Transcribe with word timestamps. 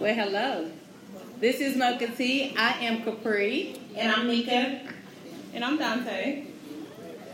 Well, 0.00 0.14
hello. 0.14 0.70
This 1.40 1.60
is 1.60 1.76
Mocha 1.76 2.08
T. 2.08 2.54
I 2.56 2.70
am 2.86 3.02
Capri. 3.02 3.78
And 3.94 4.10
I'm 4.10 4.28
Nika 4.28 4.80
And 5.52 5.62
I'm 5.62 5.76
Dante. 5.76 6.46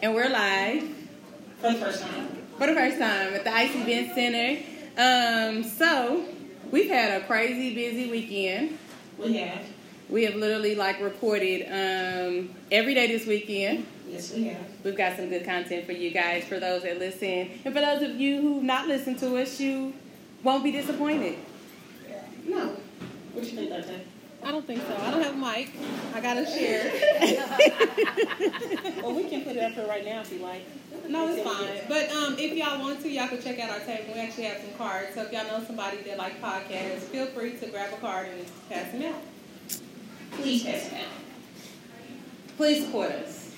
And 0.02 0.12
we're 0.12 0.28
live 0.28 0.82
for 1.60 1.70
the 1.70 1.78
first 1.78 2.02
time. 2.02 2.26
for 2.58 2.66
the 2.66 2.74
first 2.74 2.98
time 2.98 3.34
at 3.34 3.44
the 3.44 3.54
Ice 3.54 3.72
Event 3.72 4.14
Center. 4.16 4.64
Um, 4.98 5.62
so, 5.62 6.24
we've 6.72 6.90
had 6.90 7.22
a 7.22 7.24
crazy 7.26 7.72
busy 7.72 8.10
weekend. 8.10 8.76
We 9.16 9.36
have. 9.36 9.64
We 10.08 10.24
have 10.24 10.34
literally 10.34 10.74
like 10.74 11.00
recorded 11.00 11.66
um, 11.68 12.52
every 12.72 12.94
day 12.94 13.06
this 13.06 13.28
weekend. 13.28 13.86
Yes, 14.08 14.34
we 14.34 14.48
have. 14.48 14.66
We've 14.82 14.96
got 14.96 15.16
some 15.16 15.28
good 15.28 15.44
content 15.44 15.86
for 15.86 15.92
you 15.92 16.10
guys, 16.10 16.42
for 16.42 16.58
those 16.58 16.82
that 16.82 16.98
listen. 16.98 17.48
And 17.64 17.72
for 17.72 17.80
those 17.80 18.02
of 18.02 18.20
you 18.20 18.40
who've 18.40 18.64
not 18.64 18.88
listened 18.88 19.20
to 19.20 19.36
us, 19.36 19.60
you 19.60 19.94
won't 20.42 20.64
be 20.64 20.72
disappointed. 20.72 21.38
No. 22.46 22.76
What 23.32 23.44
you 23.44 23.50
think, 23.56 23.70
Dante? 23.70 24.00
I 24.42 24.50
don't 24.52 24.66
think 24.66 24.80
so. 24.80 24.96
I 24.96 25.10
don't 25.10 25.22
have 25.22 25.34
a 25.34 25.36
mic. 25.36 25.70
I 26.14 26.20
got 26.20 26.36
a 26.36 26.44
chair. 26.44 26.92
Well, 29.02 29.14
we 29.14 29.28
can 29.28 29.42
put 29.42 29.54
it 29.54 29.62
up 29.62 29.72
here 29.72 29.86
right 29.86 30.04
now 30.04 30.22
if 30.22 30.32
you 30.32 30.40
like. 30.40 30.62
No, 31.08 31.28
it's 31.28 31.42
fine. 31.42 31.78
But 31.88 32.10
um, 32.10 32.36
if 32.38 32.54
y'all 32.54 32.80
want 32.80 33.00
to, 33.02 33.08
y'all 33.08 33.28
can 33.28 33.40
check 33.40 33.58
out 33.60 33.70
our 33.70 33.78
table. 33.80 34.14
We 34.14 34.20
actually 34.20 34.44
have 34.44 34.60
some 34.60 34.72
cards. 34.76 35.14
So 35.14 35.22
if 35.22 35.32
y'all 35.32 35.46
know 35.46 35.64
somebody 35.64 35.98
that 35.98 36.18
like 36.18 36.40
podcasts, 36.42 37.02
feel 37.02 37.26
free 37.26 37.52
to 37.58 37.66
grab 37.68 37.92
a 37.92 37.96
card 37.98 38.28
and 38.28 38.44
pass 38.68 38.90
them 38.90 39.02
out. 39.02 39.20
Please 40.32 40.64
pass 40.64 40.88
them 40.88 41.00
out. 41.00 42.56
Please 42.56 42.84
support 42.84 43.12
us. 43.12 43.52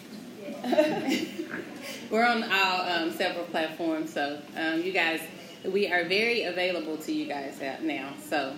We're 2.11 2.27
on 2.27 2.42
our 2.42 3.02
um, 3.02 3.11
several 3.12 3.45
platforms, 3.47 4.12
so 4.12 4.41
um, 4.56 4.83
you 4.83 4.92
guys, 4.92 5.20
we 5.64 5.91
are 5.91 6.05
very 6.05 6.42
available 6.42 6.97
to 6.98 7.12
you 7.12 7.27
guys 7.27 7.62
out 7.62 7.83
now. 7.83 8.12
So, 8.28 8.55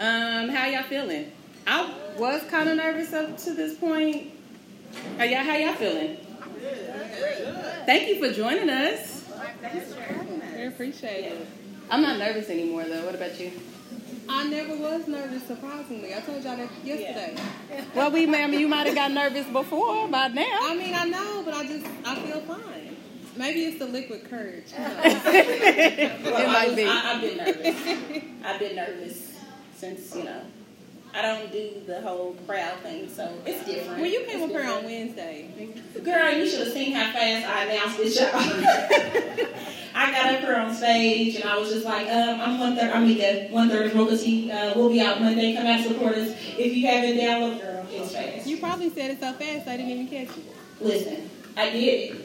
um, 0.00 0.48
how 0.48 0.66
y'all 0.66 0.82
feeling? 0.84 1.30
I 1.66 1.92
was 2.18 2.42
kind 2.50 2.68
of 2.68 2.76
nervous 2.76 3.12
up 3.12 3.36
to 3.38 3.52
this 3.54 3.76
point. 3.78 4.32
How 5.18 5.24
y'all, 5.24 5.44
how 5.44 5.56
y'all 5.56 5.74
feeling? 5.74 6.16
Thank 7.86 8.08
you 8.08 8.18
for 8.18 8.32
joining 8.34 8.68
us. 8.70 9.24
We 10.56 10.66
appreciate 10.66 11.24
it. 11.32 11.46
I'm 11.90 12.02
not 12.02 12.18
nervous 12.18 12.48
anymore, 12.50 12.84
though. 12.84 13.04
What 13.04 13.14
about 13.14 13.38
you? 13.38 13.52
I 14.28 14.48
never 14.48 14.76
was 14.76 15.06
nervous, 15.08 15.42
surprisingly. 15.46 16.14
I 16.14 16.20
told 16.20 16.42
y'all 16.44 16.56
that 16.56 16.68
yesterday. 16.84 17.34
Well, 17.94 18.10
we, 18.10 18.32
I 18.32 18.46
mean, 18.46 18.60
you 18.60 18.68
might 18.68 18.86
have 18.86 18.94
got 18.94 19.10
nervous 19.10 19.46
before 19.46 20.06
by 20.08 20.28
now. 20.28 20.44
I 20.62 20.76
mean, 20.76 20.94
I 20.94 21.04
know, 21.04 21.42
but 21.44 21.54
I 21.54 21.66
just, 21.66 21.86
I 22.04 22.14
feel 22.16 22.40
fine. 22.42 22.96
Maybe 23.36 23.64
it's 23.64 23.78
the 23.78 23.86
liquid 23.86 24.28
courage. 24.30 24.66
Well, 24.78 25.04
It 25.04 26.24
I 26.24 26.46
might 26.52 26.66
was- 26.68 26.76
be. 26.76 26.84
I, 26.86 27.12
I've 27.14 27.20
been 27.20 27.36
nervous. 27.36 28.22
I've 28.44 28.58
been 28.60 28.76
nervous 28.76 29.29
since, 29.80 30.14
you 30.14 30.24
know, 30.24 30.42
I 31.14 31.22
don't 31.22 31.50
do 31.50 31.70
the 31.86 32.00
whole 32.02 32.36
crowd 32.46 32.78
thing, 32.80 33.08
so 33.08 33.32
it's 33.44 33.64
different. 33.64 34.00
when 34.00 34.12
you 34.12 34.20
came 34.26 34.42
It's 34.42 34.54
up 34.54 34.60
here 34.60 34.70
on. 34.70 34.84
Wednesday, 34.84 35.48
Girl, 36.04 36.30
you 36.32 36.46
should 36.48 36.60
have 36.66 36.72
seen 36.72 36.92
how 36.92 37.10
fast 37.12 37.46
I 37.48 37.64
announced 37.64 37.96
this 37.96 38.16
show. 38.18 38.30
I 39.94 40.12
got 40.12 40.34
up 40.34 40.40
here 40.40 40.54
on 40.56 40.72
stage 40.74 41.34
and 41.36 41.44
I 41.44 41.58
was 41.58 41.72
just 41.72 41.84
like, 41.84 42.06
um, 42.08 42.40
I'm 42.40 42.60
one 42.60 42.76
third, 42.76 42.90
I'm 42.92 43.06
Mika, 43.08 43.48
one 43.50 43.68
third 43.68 43.86
of 43.86 43.94
Mocha 43.96 44.16
T. 44.18 44.52
Uh, 44.52 44.72
we'll 44.76 44.88
be 44.90 45.00
out 45.00 45.20
Monday. 45.20 45.54
Come 45.56 45.66
out 45.66 45.82
support 45.84 46.14
us. 46.14 46.30
If 46.56 46.76
you 46.76 46.86
haven't 46.86 47.16
downloaded, 47.18 47.60
girl, 47.60 47.86
it's 47.90 48.12
fast. 48.14 48.46
you 48.46 48.58
probably 48.58 48.90
said 48.90 49.10
it 49.10 49.20
so 49.20 49.32
fast 49.32 49.66
I 49.66 49.76
didn't 49.78 49.90
even 49.90 50.06
catch 50.06 50.36
you. 50.36 50.44
Listen, 50.80 51.28
I 51.56 51.70
did 51.70 52.12
it. 52.12 52.16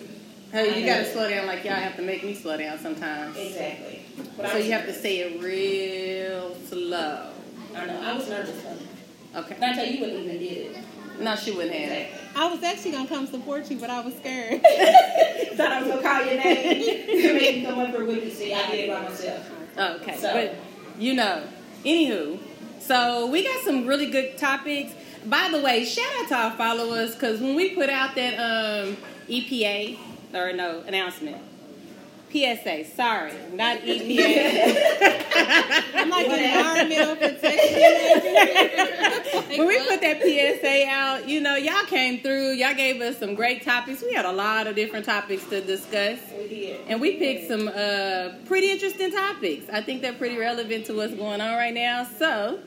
Hey, 0.52 0.80
you 0.80 0.86
gotta 0.86 1.12
slow 1.12 1.28
down 1.28 1.48
like 1.48 1.64
y'all 1.66 1.74
have 1.74 1.96
to 1.96 2.04
make 2.04 2.24
me 2.24 2.36
slow 2.36 2.56
down 2.56 2.78
sometimes. 2.78 3.36
Exactly. 3.36 4.02
But 4.38 4.46
I 4.46 4.50
So 4.52 4.58
was 4.58 4.68
you 4.68 4.72
have 4.74 4.86
to 4.86 4.94
say 4.94 5.18
it 5.22 5.42
real 5.42 6.56
slow. 6.70 7.32
I 7.76 7.86
know. 7.86 8.02
I 8.04 8.14
was 8.14 8.30
nervous 8.30 8.62
though. 8.64 9.40
Okay. 9.42 9.58
Dante, 9.60 9.92
you 9.94 10.02
wouldn't 10.02 10.20
even 10.26 10.38
did 10.40 10.52
it. 10.76 10.78
No, 11.20 11.36
she 11.36 11.52
wouldn't 11.52 11.74
have. 11.74 11.92
Exactly. 11.92 12.20
I 12.42 12.48
was 12.54 12.64
actually 12.64 12.92
gonna 12.92 13.08
come 13.08 13.28
support 13.28 13.70
you, 13.72 13.78
but 13.78 13.90
I 13.90 14.02
was 14.02 14.14
scared. 14.16 14.62
Thought 15.56 15.72
I 15.72 15.82
was 15.82 15.90
gonna 15.90 16.02
call 16.02 16.26
your 16.26 16.44
name 16.44 16.82
to 17.22 17.34
make 17.34 17.56
you 17.58 17.66
come 17.68 17.80
up 17.80 17.90
here 17.90 18.06
with 18.06 18.24
me. 18.24 18.30
See, 18.30 18.54
I 18.54 18.70
did 18.72 18.90
it 18.90 18.94
by 18.94 19.02
myself. 19.04 19.50
Okay. 19.78 20.18
So- 20.18 20.34
But 20.34 20.56
you 21.02 21.14
know. 21.14 21.44
Anywho, 21.86 22.40
so 22.80 23.28
we 23.28 23.44
got 23.44 23.62
some 23.64 23.86
really 23.86 24.08
good 24.10 24.38
topics. 24.40 24.92
By 25.26 25.50
the 25.52 25.60
way, 25.62 25.86
shout 25.86 26.06
out 26.20 26.28
to 26.30 26.36
our 26.36 26.52
followers 26.58 27.14
because 27.14 27.40
when 27.40 27.56
we 27.56 27.76
put 27.76 27.90
out 27.92 28.16
that 28.16 28.34
um, 28.40 28.98
EPA 29.30 29.98
or 30.34 30.52
no 30.54 30.82
announcement, 30.88 31.38
PSA, 32.36 32.84
sorry, 32.96 33.32
not 33.54 33.78
EPA. 33.82 35.24
I'm 35.96 36.10
like 36.10 36.28
environmental 36.28 37.16
protection. 37.16 37.82
when 39.58 39.68
we 39.68 39.78
put 39.88 40.02
that 40.02 40.22
PSA 40.22 40.86
out, 40.90 41.30
you 41.30 41.40
know, 41.40 41.56
y'all 41.56 41.86
came 41.86 42.20
through. 42.20 42.52
Y'all 42.52 42.74
gave 42.74 43.00
us 43.00 43.20
some 43.20 43.36
great 43.36 43.64
topics. 43.64 44.04
We 44.04 44.12
had 44.14 44.26
a 44.26 44.34
lot 44.34 44.68
of 44.68 44.76
different 44.76 45.06
topics 45.06 45.46
to 45.46 45.62
discuss. 45.62 46.20
We 46.38 46.50
did. 46.50 46.82
And 46.90 47.00
we 47.00 47.16
picked 47.16 47.48
some 47.48 47.70
uh, 47.70 48.32
pretty 48.48 48.70
interesting 48.70 49.12
topics. 49.12 49.70
I 49.72 49.80
think 49.82 50.02
they're 50.02 50.12
pretty 50.12 50.38
relevant 50.38 50.88
to 50.88 50.94
what's 50.94 51.14
going 51.14 51.40
on 51.40 51.56
right 51.56 51.74
now. 51.74 52.04
So 52.04 52.60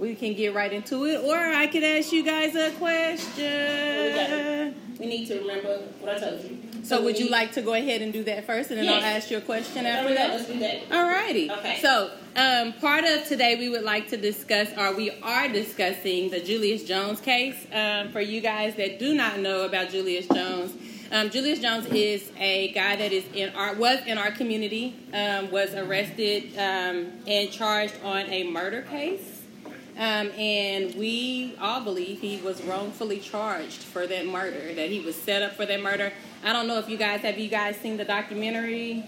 we 0.00 0.16
can 0.16 0.34
get 0.34 0.54
right 0.54 0.72
into 0.72 1.06
it, 1.06 1.22
or 1.22 1.36
I 1.36 1.68
could 1.68 1.84
ask 1.84 2.10
you 2.10 2.24
guys 2.24 2.56
a 2.56 2.72
question. 2.72 4.74
We 4.98 5.06
need 5.06 5.28
to 5.28 5.38
remember 5.38 5.82
what 6.00 6.16
I 6.16 6.18
told 6.18 6.42
you. 6.42 6.71
So 6.82 7.02
would 7.02 7.18
you 7.18 7.28
like 7.28 7.52
to 7.52 7.62
go 7.62 7.74
ahead 7.74 8.02
and 8.02 8.12
do 8.12 8.24
that 8.24 8.44
first, 8.44 8.70
and 8.70 8.80
then 8.80 8.88
I'll 8.88 9.00
ask 9.00 9.30
you 9.30 9.38
a 9.38 9.40
question 9.40 9.86
after 9.86 10.08
we 10.08 10.14
go. 10.14 10.18
that? 10.18 10.30
Let's 10.30 10.46
do 10.46 10.58
that. 10.58 10.88
Alrighty. 10.88 11.50
Okay. 11.58 11.78
So, 11.80 12.10
um, 12.34 12.72
part 12.74 13.04
of 13.04 13.24
today 13.26 13.56
we 13.56 13.68
would 13.68 13.84
like 13.84 14.08
to 14.08 14.16
discuss, 14.16 14.68
or 14.76 14.94
we 14.94 15.10
are 15.22 15.48
discussing, 15.48 16.30
the 16.30 16.40
Julius 16.40 16.84
Jones 16.84 17.20
case. 17.20 17.66
Um, 17.72 18.10
for 18.10 18.20
you 18.20 18.40
guys 18.40 18.74
that 18.76 18.98
do 18.98 19.14
not 19.14 19.38
know 19.38 19.64
about 19.64 19.90
Julius 19.90 20.26
Jones, 20.26 20.74
um, 21.12 21.30
Julius 21.30 21.60
Jones 21.60 21.86
is 21.86 22.32
a 22.38 22.72
guy 22.72 22.96
that 22.96 23.12
is 23.12 23.24
in 23.34 23.50
our 23.50 23.74
was 23.74 24.00
in 24.06 24.18
our 24.18 24.32
community, 24.32 24.96
um, 25.12 25.50
was 25.50 25.74
arrested 25.74 26.56
um, 26.56 27.12
and 27.26 27.50
charged 27.52 27.94
on 28.02 28.26
a 28.30 28.44
murder 28.44 28.82
case. 28.82 29.31
Um, 30.02 30.32
and 30.32 30.96
we 30.96 31.54
all 31.60 31.80
believe 31.80 32.20
he 32.20 32.38
was 32.38 32.60
wrongfully 32.64 33.20
charged 33.20 33.84
for 33.84 34.04
that 34.08 34.26
murder, 34.26 34.74
that 34.74 34.90
he 34.90 34.98
was 34.98 35.14
set 35.14 35.42
up 35.42 35.52
for 35.52 35.64
that 35.64 35.80
murder. 35.80 36.12
I 36.42 36.52
don't 36.52 36.66
know 36.66 36.80
if 36.80 36.88
you 36.88 36.96
guys 36.96 37.20
have 37.20 37.38
you 37.38 37.48
guys 37.48 37.76
seen 37.76 37.98
the 37.98 38.04
documentary. 38.04 39.04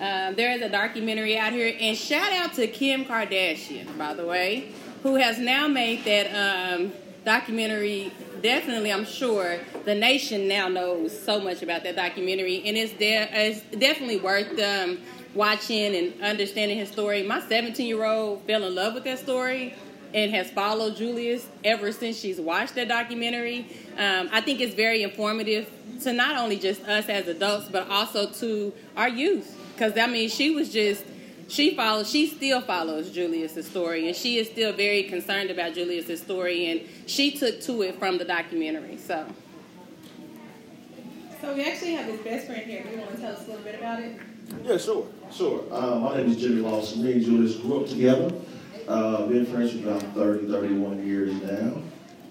Um, 0.00 0.34
there 0.34 0.50
is 0.56 0.60
a 0.60 0.68
documentary 0.68 1.38
out 1.38 1.52
here, 1.52 1.76
and 1.80 1.96
shout 1.96 2.32
out 2.32 2.52
to 2.54 2.66
Kim 2.66 3.04
Kardashian, 3.04 3.96
by 3.96 4.12
the 4.12 4.26
way, 4.26 4.72
who 5.04 5.14
has 5.14 5.38
now 5.38 5.68
made 5.68 6.04
that 6.04 6.80
um, 6.80 6.90
documentary. 7.24 8.12
Definitely, 8.42 8.92
I'm 8.92 9.04
sure 9.04 9.60
the 9.84 9.94
nation 9.94 10.48
now 10.48 10.66
knows 10.66 11.16
so 11.16 11.38
much 11.38 11.62
about 11.62 11.84
that 11.84 11.94
documentary, 11.94 12.64
and 12.66 12.76
it's 12.76 12.94
there. 12.94 13.28
It's 13.30 13.60
definitely 13.78 14.18
worth 14.18 14.58
um, 14.58 14.98
watching 15.32 15.94
and 15.94 16.20
understanding 16.20 16.76
his 16.76 16.90
story. 16.90 17.22
My 17.22 17.38
17 17.38 17.86
year 17.86 18.04
old 18.04 18.42
fell 18.48 18.64
in 18.64 18.74
love 18.74 18.94
with 18.94 19.04
that 19.04 19.20
story 19.20 19.76
and 20.14 20.30
has 20.32 20.50
followed 20.50 20.96
Julius 20.96 21.48
ever 21.64 21.92
since 21.92 22.18
she's 22.18 22.40
watched 22.40 22.74
that 22.74 22.88
documentary. 22.88 23.66
Um, 23.98 24.28
I 24.32 24.40
think 24.40 24.60
it's 24.60 24.74
very 24.74 25.02
informative 25.02 25.70
to 26.02 26.12
not 26.12 26.36
only 26.36 26.58
just 26.58 26.82
us 26.84 27.08
as 27.08 27.28
adults, 27.28 27.68
but 27.68 27.88
also 27.88 28.30
to 28.30 28.72
our 28.96 29.08
youth. 29.08 29.58
Because 29.74 29.96
I 29.96 30.06
mean, 30.06 30.28
she 30.28 30.50
was 30.50 30.72
just 30.72 31.04
she 31.52 31.74
follows, 31.74 32.10
she 32.10 32.28
still 32.28 32.62
follows 32.62 33.10
Julius's 33.10 33.66
story, 33.66 34.06
and 34.06 34.16
she 34.16 34.38
is 34.38 34.48
still 34.48 34.72
very 34.72 35.02
concerned 35.02 35.50
about 35.50 35.74
Julius's 35.74 36.22
story, 36.22 36.70
and 36.70 36.80
she 37.06 37.30
took 37.30 37.60
to 37.62 37.82
it 37.82 37.98
from 37.98 38.16
the 38.16 38.24
documentary. 38.24 38.96
So, 38.96 39.26
So 41.42 41.54
we 41.54 41.62
actually 41.64 41.92
have 41.92 42.06
his 42.06 42.20
best 42.20 42.46
friend 42.46 42.62
here. 42.62 42.82
Do 42.84 42.90
you 42.90 42.98
want 42.98 43.10
to 43.16 43.20
tell 43.20 43.32
us 43.32 43.46
a 43.46 43.50
little 43.50 43.64
bit 43.64 43.74
about 43.74 44.00
it? 44.00 44.16
Yeah, 44.64 44.78
sure, 44.78 45.06
sure. 45.30 45.64
Uh, 45.70 45.98
my 45.98 46.16
name 46.16 46.30
is 46.30 46.36
Jimmy 46.38 46.62
Lawson. 46.62 47.04
Me 47.04 47.12
and 47.12 47.22
Julius 47.22 47.56
grew 47.56 47.82
up 47.82 47.88
together. 47.88 48.32
Uh, 48.88 49.26
been 49.26 49.46
friends 49.46 49.72
for 49.72 49.88
about 49.88 50.02
30, 50.14 50.48
31 50.48 51.06
years 51.06 51.32
now. 51.42 51.80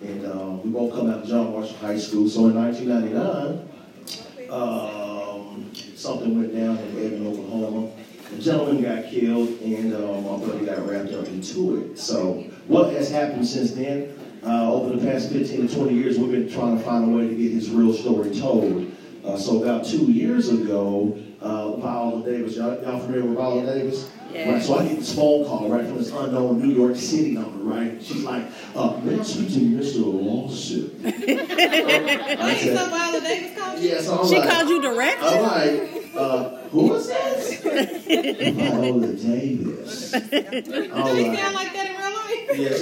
And 0.01 0.25
um, 0.25 0.63
we 0.63 0.69
both 0.69 0.93
come 0.93 1.09
out 1.09 1.19
of 1.19 1.27
John 1.27 1.53
Marshall 1.53 1.77
High 1.77 1.97
School. 1.97 2.27
So 2.27 2.47
in 2.47 2.55
1999, 2.55 4.49
um, 4.49 5.71
something 5.95 6.37
went 6.37 6.53
down 6.53 6.77
in 6.77 7.05
Edmond, 7.05 7.27
Oklahoma. 7.27 7.91
A 8.33 8.39
gentleman 8.39 8.81
got 8.81 9.05
killed, 9.09 9.49
and 9.61 9.93
um, 9.93 10.25
my 10.25 10.37
brother 10.45 10.65
got 10.65 10.87
wrapped 10.87 11.13
up 11.13 11.27
into 11.27 11.77
it. 11.77 11.97
So 11.97 12.43
what 12.67 12.91
has 12.93 13.09
happened 13.11 13.47
since 13.47 13.71
then? 13.71 14.17
Uh, 14.43 14.73
over 14.73 14.95
the 14.95 15.05
past 15.05 15.31
15 15.31 15.67
to 15.67 15.75
20 15.75 15.93
years, 15.93 16.17
we've 16.17 16.31
been 16.31 16.49
trying 16.49 16.77
to 16.77 16.83
find 16.83 17.05
a 17.05 17.15
way 17.15 17.27
to 17.27 17.35
get 17.35 17.51
his 17.51 17.69
real 17.69 17.93
story 17.93 18.35
told. 18.37 18.91
Uh, 19.23 19.37
so 19.37 19.61
about 19.61 19.85
two 19.85 20.11
years 20.11 20.49
ago, 20.49 21.17
uh, 21.41 21.75
Viola 21.77 22.25
Davis, 22.25 22.55
y'all, 22.55 22.81
y'all 22.81 22.99
familiar 22.99 23.25
with 23.25 23.37
Viola 23.37 23.65
Davis? 23.65 24.09
Yeah. 24.33 24.53
Right, 24.53 24.63
so 24.63 24.77
I 24.79 24.87
get 24.87 24.97
this 24.99 25.13
phone 25.15 25.45
call 25.45 25.69
right 25.69 25.85
from 25.85 25.97
this 25.97 26.11
unknown 26.11 26.59
New 26.61 26.73
York 26.73 26.95
City 26.95 27.31
number, 27.31 27.63
right? 27.63 28.01
She's 28.01 28.23
like, 28.23 28.45
uh, 28.75 28.97
may 29.03 29.19
I 29.19 29.23
speak 29.23 29.49
to 29.53 29.59
Mr. 29.59 30.03
Lawson? 30.05 30.91
I 31.03 31.07
Wait, 31.09 32.59
said, 32.61 32.77
so 32.77 32.85
Viola 32.89 33.19
Davis 33.21 33.59
called 33.59 33.79
you? 33.79 33.89
yeah, 33.89 34.01
so 34.01 34.19
I'm 34.21 34.27
She 34.27 34.37
like, 34.39 34.49
called 34.49 34.69
you 34.69 34.81
directly? 34.81 35.27
I'm 35.27 35.41
like, 35.43 36.11
uh, 36.15 36.49
who 36.69 36.93
is 36.95 37.07
this? 37.07 37.61
Viola 37.63 39.07
Davis. 39.13 40.13
I'm 40.13 40.21
Do 40.29 40.37
you 40.37 41.27
like, 41.27 41.39
sound 41.39 41.55
like 41.55 41.73
that 41.73 41.87
in 41.89 41.95
real 41.97 42.13
life? 42.13 42.49
Yes. 42.57 42.81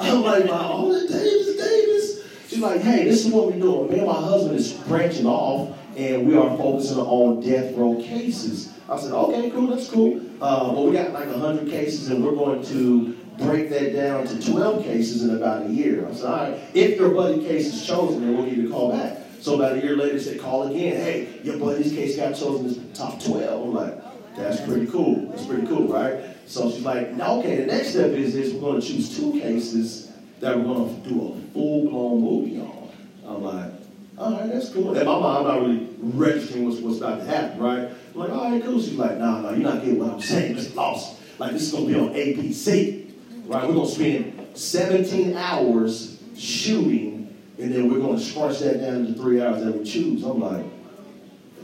I'm 0.00 0.22
like, 0.22 0.44
Viola 0.44 1.00
Davis, 1.08 1.56
Davis. 1.56 2.20
She's 2.48 2.58
like, 2.60 2.80
hey, 2.80 3.04
this 3.04 3.24
is 3.26 3.32
what 3.32 3.46
we're 3.46 3.58
doing. 3.60 3.90
Me 3.92 3.98
and 3.98 4.06
my 4.06 4.14
husband 4.14 4.56
is 4.56 4.72
branching 4.72 5.26
off, 5.26 5.76
and 5.96 6.26
we 6.26 6.36
are 6.36 6.56
focusing 6.56 6.98
on 6.98 7.40
death 7.40 7.74
row 7.76 7.96
cases. 7.96 8.72
I 8.88 8.98
said, 8.98 9.12
okay, 9.12 9.50
cool, 9.50 9.68
that's 9.68 9.88
cool. 9.88 10.20
Uh, 10.40 10.72
but 10.72 10.82
we 10.82 10.92
got 10.92 11.12
like 11.12 11.28
100 11.28 11.68
cases, 11.68 12.10
and 12.10 12.24
we're 12.24 12.34
going 12.34 12.64
to 12.66 13.16
break 13.38 13.70
that 13.70 13.94
down 13.94 14.26
to 14.26 14.50
12 14.50 14.84
cases 14.84 15.24
in 15.24 15.36
about 15.36 15.66
a 15.66 15.68
year. 15.70 16.06
I 16.06 16.12
said, 16.12 16.24
all 16.26 16.36
right, 16.36 16.60
if 16.74 16.98
your 16.98 17.10
buddy 17.10 17.40
case 17.40 17.72
is 17.72 17.86
chosen, 17.86 18.22
then 18.22 18.36
we'll 18.36 18.46
give 18.46 18.58
you 18.58 18.68
a 18.68 18.72
call 18.72 18.92
back. 18.92 19.18
So 19.40 19.54
about 19.54 19.76
a 19.76 19.80
year 19.80 19.96
later, 19.96 20.18
they 20.18 20.22
said, 20.22 20.40
call 20.40 20.68
again. 20.68 20.96
Hey, 20.96 21.40
your 21.42 21.58
buddy's 21.58 21.92
case 21.92 22.16
got 22.16 22.34
chosen 22.34 22.66
as 22.66 22.98
top 22.98 23.22
12. 23.22 23.68
I'm 23.68 23.74
like, 23.74 24.36
that's 24.36 24.60
pretty 24.60 24.86
cool. 24.86 25.28
That's 25.30 25.46
pretty 25.46 25.66
cool, 25.66 25.88
right? 25.88 26.22
So 26.46 26.70
she's 26.70 26.82
like, 26.82 27.08
okay, 27.18 27.56
the 27.56 27.66
next 27.66 27.90
step 27.90 28.10
is 28.10 28.34
this. 28.34 28.52
We're 28.52 28.60
going 28.60 28.80
to 28.80 28.86
choose 28.86 29.16
two 29.16 29.32
cases 29.40 30.12
that 30.40 30.56
we're 30.56 30.64
going 30.64 31.02
to 31.02 31.08
do 31.08 31.28
a 31.28 31.52
full-blown 31.52 32.20
movie 32.20 32.60
on. 32.60 32.88
I'm 33.26 33.42
like, 33.42 33.72
all 34.20 34.32
right, 34.32 34.52
that's 34.52 34.68
cool. 34.68 34.96
In 34.96 35.06
my 35.06 35.18
mind, 35.18 35.38
I'm 35.38 35.44
not 35.44 35.60
really 35.62 35.88
registering 35.98 36.66
what's, 36.66 36.78
what's 36.80 36.98
about 36.98 37.20
to 37.20 37.24
happen, 37.24 37.58
right? 37.58 37.88
I'm 38.12 38.20
like, 38.20 38.30
all 38.30 38.50
right, 38.50 38.62
cool. 38.62 38.78
She's 38.78 38.94
like, 38.94 39.16
no, 39.16 39.40
no, 39.40 39.50
you're 39.50 39.60
not 39.60 39.80
getting 39.80 39.98
what 39.98 40.10
I'm 40.10 40.20
saying. 40.20 40.58
It's 40.58 40.74
lost. 40.74 41.18
Like, 41.38 41.52
this 41.52 41.62
is 41.62 41.72
going 41.72 41.86
to 41.86 41.92
be 41.94 41.98
on 41.98 42.08
ABC, 42.10 43.10
right? 43.46 43.66
We're 43.66 43.74
going 43.74 43.88
to 43.88 43.94
spend 43.94 44.58
17 44.58 45.36
hours 45.38 46.22
shooting, 46.36 47.34
and 47.58 47.72
then 47.72 47.90
we're 47.90 47.98
going 47.98 48.18
to 48.18 48.22
scrunch 48.22 48.58
that 48.58 48.82
down 48.82 49.06
to 49.06 49.14
three 49.14 49.40
hours 49.40 49.64
that 49.64 49.78
we 49.78 49.84
choose. 49.84 50.22
I'm 50.22 50.38
like, 50.38 50.66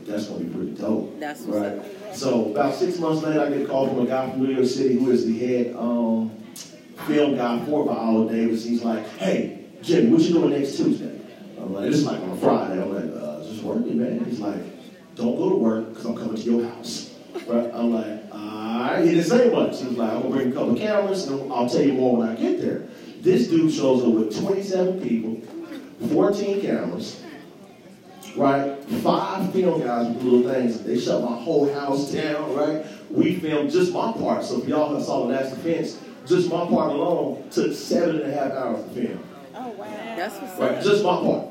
that's 0.07 0.25
going 0.25 0.39
to 0.39 0.45
be 0.45 0.55
pretty 0.55 0.81
dope. 0.81 1.19
That's 1.19 1.41
right. 1.41 1.79
So 2.15 2.45
about 2.45 2.73
six 2.73 2.97
months 2.97 3.21
later, 3.21 3.41
I 3.41 3.49
get 3.49 3.61
a 3.61 3.65
call 3.65 3.87
from 3.87 3.99
a 3.99 4.05
guy 4.07 4.31
from 4.31 4.43
New 4.43 4.51
York 4.51 4.65
City 4.65 4.97
who 4.97 5.11
is 5.11 5.27
the 5.27 5.37
head 5.37 5.75
um, 5.75 6.31
film 7.05 7.35
guy 7.35 7.63
for 7.65 7.85
Viola 7.85 8.31
Davis. 8.31 8.63
He's 8.63 8.83
like, 8.83 9.07
hey, 9.17 9.65
Jimmy, 9.83 10.09
what 10.09 10.21
you 10.21 10.33
doing 10.33 10.49
next 10.59 10.77
Tuesday? 10.77 11.16
I'm 11.67 11.73
like, 11.73 11.85
this 11.91 11.95
is 11.97 12.05
like 12.05 12.21
on 12.21 12.29
a 12.29 12.37
Friday. 12.37 12.81
I'm 12.81 12.93
like, 12.93 13.21
uh, 13.21 13.43
just 13.43 13.61
working, 13.61 13.99
man. 13.99 14.23
He's 14.23 14.39
like, 14.39 14.61
don't 15.15 15.35
go 15.35 15.49
to 15.49 15.55
work 15.55 15.89
because 15.89 16.05
I'm 16.05 16.15
coming 16.15 16.35
to 16.37 16.41
your 16.41 16.69
house. 16.69 17.13
Right? 17.45 17.69
I'm 17.73 17.91
like, 17.93 18.21
all 18.31 18.39
right. 18.39 19.01
He 19.03 19.09
didn't 19.09 19.25
say 19.25 19.49
much. 19.49 19.81
He 19.81 19.87
was 19.89 19.97
like, 19.97 20.11
I'm 20.11 20.21
going 20.21 20.31
to 20.31 20.37
bring 20.37 20.51
a 20.51 20.55
couple 20.55 20.75
cameras 20.77 21.27
and 21.27 21.51
I'll 21.51 21.67
tell 21.69 21.81
you 21.81 21.91
more 21.91 22.15
when 22.15 22.29
I 22.29 22.35
get 22.35 22.61
there. 22.61 22.87
This 23.19 23.49
dude 23.49 23.73
shows 23.73 24.01
up 24.03 24.13
with 24.13 24.39
27 24.39 25.01
people, 25.01 25.41
14 26.13 26.61
cameras, 26.61 27.21
right? 28.37 28.81
Five 29.03 29.51
film 29.51 29.81
guys 29.81 30.07
with 30.07 30.23
little 30.23 30.49
things. 30.49 30.81
They 30.83 30.97
shut 30.97 31.21
my 31.21 31.35
whole 31.35 31.71
house 31.73 32.13
down, 32.13 32.55
right? 32.55 32.85
We 33.11 33.35
filmed 33.39 33.71
just 33.71 33.91
my 33.91 34.13
part. 34.13 34.45
So 34.45 34.61
if 34.61 34.69
y'all 34.69 34.95
have 34.95 35.03
saw 35.03 35.27
the 35.27 35.33
last 35.33 35.49
defense, 35.55 35.99
just 36.25 36.49
my 36.49 36.65
part 36.65 36.91
alone 36.91 37.49
took 37.49 37.73
seven 37.73 38.21
and 38.21 38.31
a 38.31 38.37
half 38.37 38.53
hours 38.53 38.85
to 38.85 38.89
film. 38.91 39.23
Oh, 39.53 39.69
wow. 39.71 39.85
That's 40.15 40.39
what's 40.39 40.59
Right, 40.59 40.71
up. 40.75 40.83
just 40.83 41.03
my 41.03 41.17
part. 41.17 41.47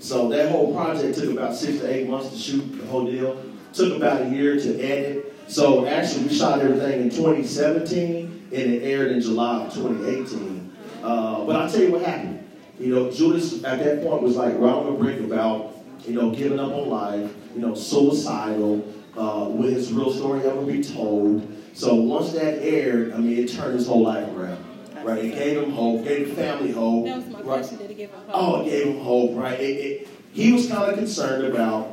So 0.00 0.28
that 0.28 0.50
whole 0.50 0.74
project 0.74 1.18
took 1.18 1.32
about 1.32 1.54
six 1.54 1.80
to 1.80 1.92
eight 1.92 2.08
months 2.08 2.30
to 2.30 2.36
shoot 2.36 2.80
the 2.80 2.86
whole 2.86 3.04
deal. 3.04 3.42
Took 3.72 3.96
about 3.96 4.22
a 4.22 4.28
year 4.28 4.58
to 4.58 4.80
edit. 4.80 5.34
So 5.48 5.86
actually, 5.86 6.24
we 6.24 6.34
shot 6.34 6.60
everything 6.60 7.02
in 7.02 7.10
2017, 7.10 8.48
and 8.52 8.52
it 8.52 8.82
aired 8.82 9.12
in 9.12 9.20
July 9.20 9.64
of 9.64 9.74
2018. 9.74 10.76
Uh, 11.02 11.44
but 11.44 11.56
I'll 11.56 11.70
tell 11.70 11.80
you 11.80 11.92
what 11.92 12.02
happened. 12.02 12.48
You 12.78 12.94
know, 12.94 13.10
Julius 13.10 13.64
at 13.64 13.78
that 13.80 14.02
point 14.02 14.22
was 14.22 14.36
like 14.36 14.54
right 14.58 14.72
on 14.74 14.86
the 14.86 14.92
brink 14.92 15.20
about, 15.20 15.74
you 16.06 16.14
know, 16.14 16.30
giving 16.30 16.60
up 16.60 16.72
on 16.72 16.88
life. 16.88 17.34
You 17.54 17.60
know, 17.60 17.74
suicidal. 17.74 18.84
Uh, 19.16 19.48
will 19.48 19.68
his 19.68 19.92
real 19.92 20.12
story 20.12 20.44
ever 20.44 20.62
be 20.62 20.82
told? 20.82 21.46
So 21.72 21.94
once 21.94 22.32
that 22.32 22.62
aired, 22.62 23.12
I 23.12 23.18
mean, 23.18 23.38
it 23.38 23.50
turned 23.50 23.74
his 23.74 23.86
whole 23.86 24.02
life 24.02 24.28
around. 24.36 24.64
Right, 25.04 25.24
it 25.24 25.34
gave 25.34 25.62
him 25.62 25.70
hope, 25.70 26.04
gave 26.04 26.28
the 26.28 26.34
family 26.34 26.72
hope. 26.72 27.04
That 27.06 27.16
was 27.16 27.26
my 27.26 27.38
right? 27.38 27.44
question. 27.44 27.78
Did 27.78 27.90
it 27.90 27.96
give 27.96 28.10
him 28.10 28.20
hope? 28.26 28.30
Oh, 28.32 28.60
it 28.62 28.70
gave 28.70 28.86
him 28.86 29.00
hope, 29.00 29.36
right? 29.36 29.58
It, 29.58 29.64
it, 29.64 30.08
he 30.32 30.52
was 30.52 30.68
kind 30.68 30.90
of 30.90 30.98
concerned 30.98 31.44
about 31.46 31.86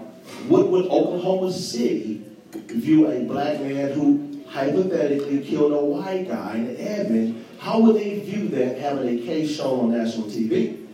what 0.47 0.69
would 0.69 0.85
Oklahoma 0.85 1.51
City 1.51 2.25
view 2.51 3.07
a 3.11 3.23
black 3.25 3.59
man 3.61 3.91
who 3.91 4.43
hypothetically 4.47 5.39
killed 5.39 5.73
a 5.73 5.83
white 5.83 6.27
guy 6.27 6.55
in 6.55 6.77
Edmond, 6.77 7.45
how 7.59 7.79
would 7.79 7.97
they 7.97 8.19
view 8.19 8.47
that 8.49 8.77
having 8.77 9.19
a 9.19 9.21
case 9.25 9.55
shown 9.57 9.79
on 9.79 9.91
national 9.91 10.27
TV? 10.27 10.85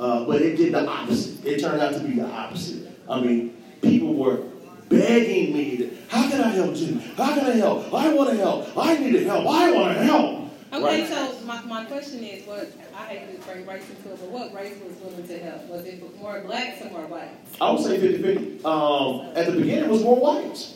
Uh, 0.00 0.24
but 0.24 0.42
it 0.42 0.56
did 0.56 0.74
the 0.74 0.86
opposite. 0.86 1.44
It 1.44 1.60
turned 1.60 1.80
out 1.80 1.94
to 1.94 2.00
be 2.00 2.16
the 2.16 2.26
opposite. 2.26 2.90
I 3.08 3.20
mean, 3.20 3.56
people 3.80 4.14
were 4.14 4.42
begging 4.88 5.54
me, 5.54 5.76
to, 5.78 5.96
how 6.08 6.28
can 6.28 6.40
I 6.40 6.48
help 6.48 6.74
Jimmy? 6.74 7.00
How 7.16 7.34
can 7.34 7.46
I 7.46 7.56
help? 7.56 7.92
I 7.94 8.12
want 8.12 8.30
to 8.30 8.36
help. 8.36 8.76
I 8.76 8.96
need 8.98 9.12
to 9.12 9.24
help. 9.24 9.46
I 9.46 9.70
want 9.72 9.96
to 9.96 10.02
help. 10.02 10.35
Okay, 10.76 11.00
Right? 11.02 11.08
so 11.08 11.40
my, 11.46 11.62
my 11.62 11.84
question 11.86 12.22
is, 12.22 12.46
what 12.46 12.70
I 12.94 13.04
hate 13.06 13.40
to 13.40 13.46
bring 13.46 13.66
race 13.66 13.88
into 13.88 14.12
it, 14.12 14.20
but 14.20 14.28
what 14.30 14.54
race 14.54 14.74
was 14.84 14.96
willing 14.98 15.26
to 15.26 15.38
help? 15.38 15.66
Was 15.68 15.84
it 15.86 16.20
more 16.20 16.40
blacks 16.40 16.82
or 16.82 16.90
more 16.90 17.06
whites? 17.06 17.56
I 17.60 17.70
would 17.70 17.82
say 17.82 17.98
50 17.98 18.22
50. 18.22 18.64
Um, 18.64 19.26
at 19.34 19.46
the 19.46 19.52
beginning, 19.52 19.84
it 19.84 19.90
was 19.90 20.02
more 20.02 20.16
whites. 20.20 20.74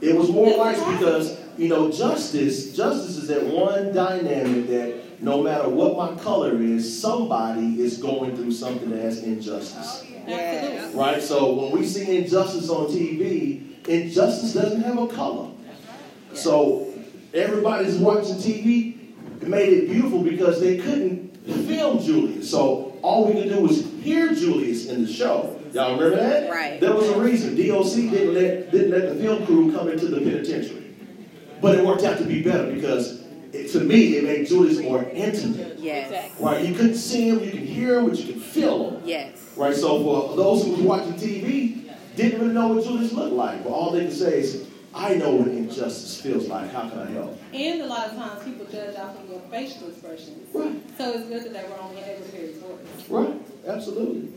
It 0.00 0.16
was 0.16 0.30
more 0.30 0.56
whites 0.58 0.78
because, 0.80 1.38
you 1.58 1.68
know, 1.68 1.90
justice, 1.92 2.74
justice 2.74 3.16
is 3.18 3.28
that 3.28 3.44
one 3.44 3.92
dynamic 3.92 4.66
that 4.68 5.22
no 5.22 5.42
matter 5.42 5.68
what 5.68 5.96
my 5.96 6.18
color 6.22 6.56
is, 6.62 7.00
somebody 7.00 7.80
is 7.82 7.98
going 7.98 8.34
through 8.34 8.52
something 8.52 8.88
that 8.90 9.02
has 9.02 9.22
injustice. 9.22 10.04
Absolutely. 10.26 10.98
Right? 10.98 11.22
So 11.22 11.52
when 11.52 11.72
we 11.72 11.86
see 11.86 12.16
injustice 12.16 12.70
on 12.70 12.86
TV, 12.86 13.86
injustice 13.86 14.54
doesn't 14.54 14.80
have 14.82 14.98
a 14.98 15.06
color. 15.08 15.50
So 16.32 16.89
everybody's 17.34 17.96
watching 17.96 18.36
TV. 18.36 18.96
It 19.40 19.48
made 19.48 19.72
it 19.72 19.88
beautiful 19.88 20.22
because 20.22 20.60
they 20.60 20.78
couldn't 20.78 21.36
film 21.66 22.02
Julius. 22.02 22.50
So 22.50 22.98
all 23.02 23.26
we 23.26 23.34
could 23.34 23.48
do 23.48 23.60
was 23.60 23.84
hear 24.02 24.34
Julius 24.34 24.88
in 24.88 25.04
the 25.04 25.12
show. 25.12 25.58
Y'all 25.72 25.94
remember 25.98 26.16
that? 26.16 26.50
Right. 26.50 26.80
There 26.80 26.94
was 26.94 27.08
a 27.08 27.18
reason. 27.18 27.54
DOC 27.54 28.10
didn't 28.10 28.34
let 28.34 28.70
didn't 28.70 28.90
let 28.90 29.08
the 29.08 29.22
film 29.22 29.46
crew 29.46 29.72
come 29.72 29.88
into 29.88 30.06
the 30.08 30.18
penitentiary. 30.18 30.94
But 31.60 31.78
it 31.78 31.84
worked 31.84 32.02
out 32.02 32.18
to 32.18 32.24
be 32.24 32.42
better 32.42 32.72
because 32.72 33.22
it, 33.52 33.70
to 33.72 33.80
me 33.80 34.16
it 34.16 34.24
made 34.24 34.46
Julius 34.46 34.80
more 34.80 35.04
intimate. 35.10 35.78
Yes. 35.78 36.32
Right? 36.40 36.64
You 36.64 36.74
couldn't 36.74 36.96
see 36.96 37.28
him, 37.28 37.40
you 37.40 37.50
could 37.50 37.60
hear 37.60 37.98
him, 37.98 38.08
but 38.08 38.18
you 38.18 38.32
could 38.32 38.42
feel 38.42 38.90
him. 38.90 39.02
Yes. 39.04 39.36
Right, 39.56 39.74
so 39.74 40.02
for 40.02 40.36
those 40.36 40.64
who 40.64 40.72
was 40.72 40.80
watching 40.80 41.14
TV, 41.14 41.92
didn't 42.16 42.40
really 42.40 42.54
know 42.54 42.68
what 42.68 42.84
Julius 42.84 43.12
looked 43.12 43.34
like. 43.34 43.62
But 43.62 43.70
all 43.70 43.90
they 43.90 44.06
could 44.06 44.16
say 44.16 44.40
is, 44.40 44.66
I 44.92 45.14
know 45.14 45.30
what 45.36 45.48
injustice 45.48 46.20
feels 46.20 46.48
like. 46.48 46.70
How 46.72 46.88
can 46.88 46.98
I 46.98 47.10
help? 47.10 47.38
And 47.52 47.82
a 47.82 47.86
lot 47.86 48.08
of 48.08 48.16
times 48.16 48.42
people 48.44 48.66
judge 48.66 48.96
off 48.96 49.16
of 49.22 49.30
your 49.30 49.40
facial 49.50 49.88
expressions. 49.88 50.52
Right. 50.52 50.74
So 50.98 51.12
it's 51.12 51.28
good 51.28 51.44
that 51.44 51.52
they 51.52 51.68
were 51.68 51.80
only 51.80 52.02
able 52.02 52.24
to 52.24 52.30
hear 52.36 52.46
his 52.48 52.56
voice. 52.58 53.08
Right, 53.08 53.34
absolutely. 53.68 54.32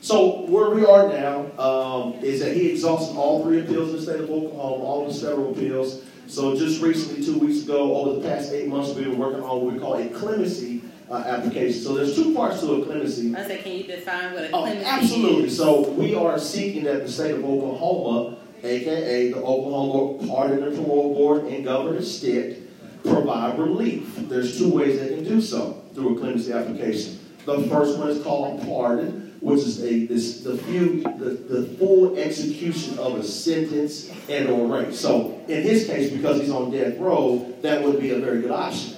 So 0.00 0.42
where 0.46 0.70
we 0.70 0.84
are 0.84 1.08
now 1.08 1.46
um, 1.60 2.14
is 2.22 2.40
that 2.40 2.56
he 2.56 2.70
exhausted 2.70 3.16
all 3.16 3.42
three 3.44 3.60
appeals 3.60 3.90
in 3.90 3.96
the 3.96 4.02
state 4.02 4.20
of 4.20 4.30
Oklahoma, 4.30 4.84
all 4.84 5.08
the 5.08 5.14
federal 5.14 5.50
appeals. 5.52 6.02
So 6.28 6.56
just 6.56 6.80
recently, 6.80 7.24
two 7.24 7.38
weeks 7.38 7.64
ago, 7.64 7.96
over 7.96 8.20
the 8.20 8.28
past 8.28 8.52
eight 8.52 8.68
months, 8.68 8.94
we've 8.94 9.04
been 9.04 9.18
working 9.18 9.42
on 9.42 9.62
what 9.64 9.72
we 9.74 9.78
call 9.80 9.94
a 9.96 10.08
clemency 10.08 10.82
uh, 11.10 11.16
application. 11.16 11.80
So 11.82 11.94
there's 11.94 12.14
two 12.16 12.34
parts 12.34 12.60
to 12.60 12.82
a 12.82 12.84
clemency. 12.84 13.34
I 13.36 13.46
said, 13.46 13.62
can 13.62 13.72
you 13.72 13.84
define 13.84 14.32
what 14.32 14.44
a 14.44 14.48
clemency 14.48 14.84
Oh, 14.84 14.88
absolutely. 14.88 15.44
is? 15.44 15.56
So 15.56 15.90
we 15.90 16.14
are 16.14 16.38
seeking 16.38 16.84
that 16.84 17.02
the 17.04 17.10
state 17.12 17.32
of 17.32 17.44
Oklahoma, 17.44 18.38
aka 18.62 19.32
the 19.32 19.38
Oklahoma 19.38 20.26
Pardon 20.26 20.64
and 20.64 20.76
Parole 20.76 21.14
Board 21.14 21.44
and 21.44 21.64
Governor 21.64 22.02
Stitt, 22.02 22.58
provide 23.02 23.58
relief. 23.58 24.14
There's 24.28 24.56
two 24.58 24.70
ways 24.72 25.00
they 25.00 25.08
can 25.14 25.24
do 25.24 25.40
so 25.40 25.82
through 25.94 26.16
a 26.16 26.20
clemency 26.20 26.52
application. 26.52 27.18
The 27.44 27.62
first 27.64 27.98
one 27.98 28.08
is 28.08 28.22
called 28.22 28.60
pardon, 28.64 29.36
which 29.40 29.60
is 29.60 29.82
a 29.82 30.06
this 30.06 30.40
the 30.42 30.56
few 30.56 31.02
the, 31.02 31.30
the 31.54 31.66
full 31.76 32.16
execution 32.16 32.98
of 32.98 33.16
a 33.16 33.24
sentence 33.24 34.10
and 34.28 34.48
or 34.48 34.66
rape. 34.68 34.94
So 34.94 35.40
in 35.48 35.62
his 35.62 35.86
case, 35.86 36.12
because 36.12 36.40
he's 36.40 36.50
on 36.50 36.70
death 36.70 36.98
row, 36.98 37.52
that 37.62 37.82
would 37.82 38.00
be 38.00 38.10
a 38.10 38.18
very 38.20 38.40
good 38.42 38.52
option. 38.52 38.96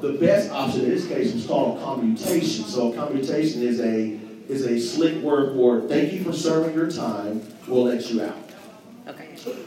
the 0.00 0.12
best 0.14 0.50
option 0.50 0.82
in 0.82 0.90
this 0.90 1.06
case 1.06 1.32
was 1.32 1.46
called 1.46 1.82
commutation. 1.82 2.64
So 2.64 2.92
commutation 2.92 3.62
is 3.62 3.80
a 3.80 4.18
is 4.48 4.66
a 4.66 4.78
slick 4.80 5.22
word 5.22 5.54
for 5.54 5.88
thank 5.88 6.12
you 6.12 6.22
for 6.22 6.32
serving 6.32 6.74
your 6.74 6.90
time. 6.90 7.40
We'll 7.66 7.84
let 7.84 8.10
you 8.10 8.22
out. 8.22 8.49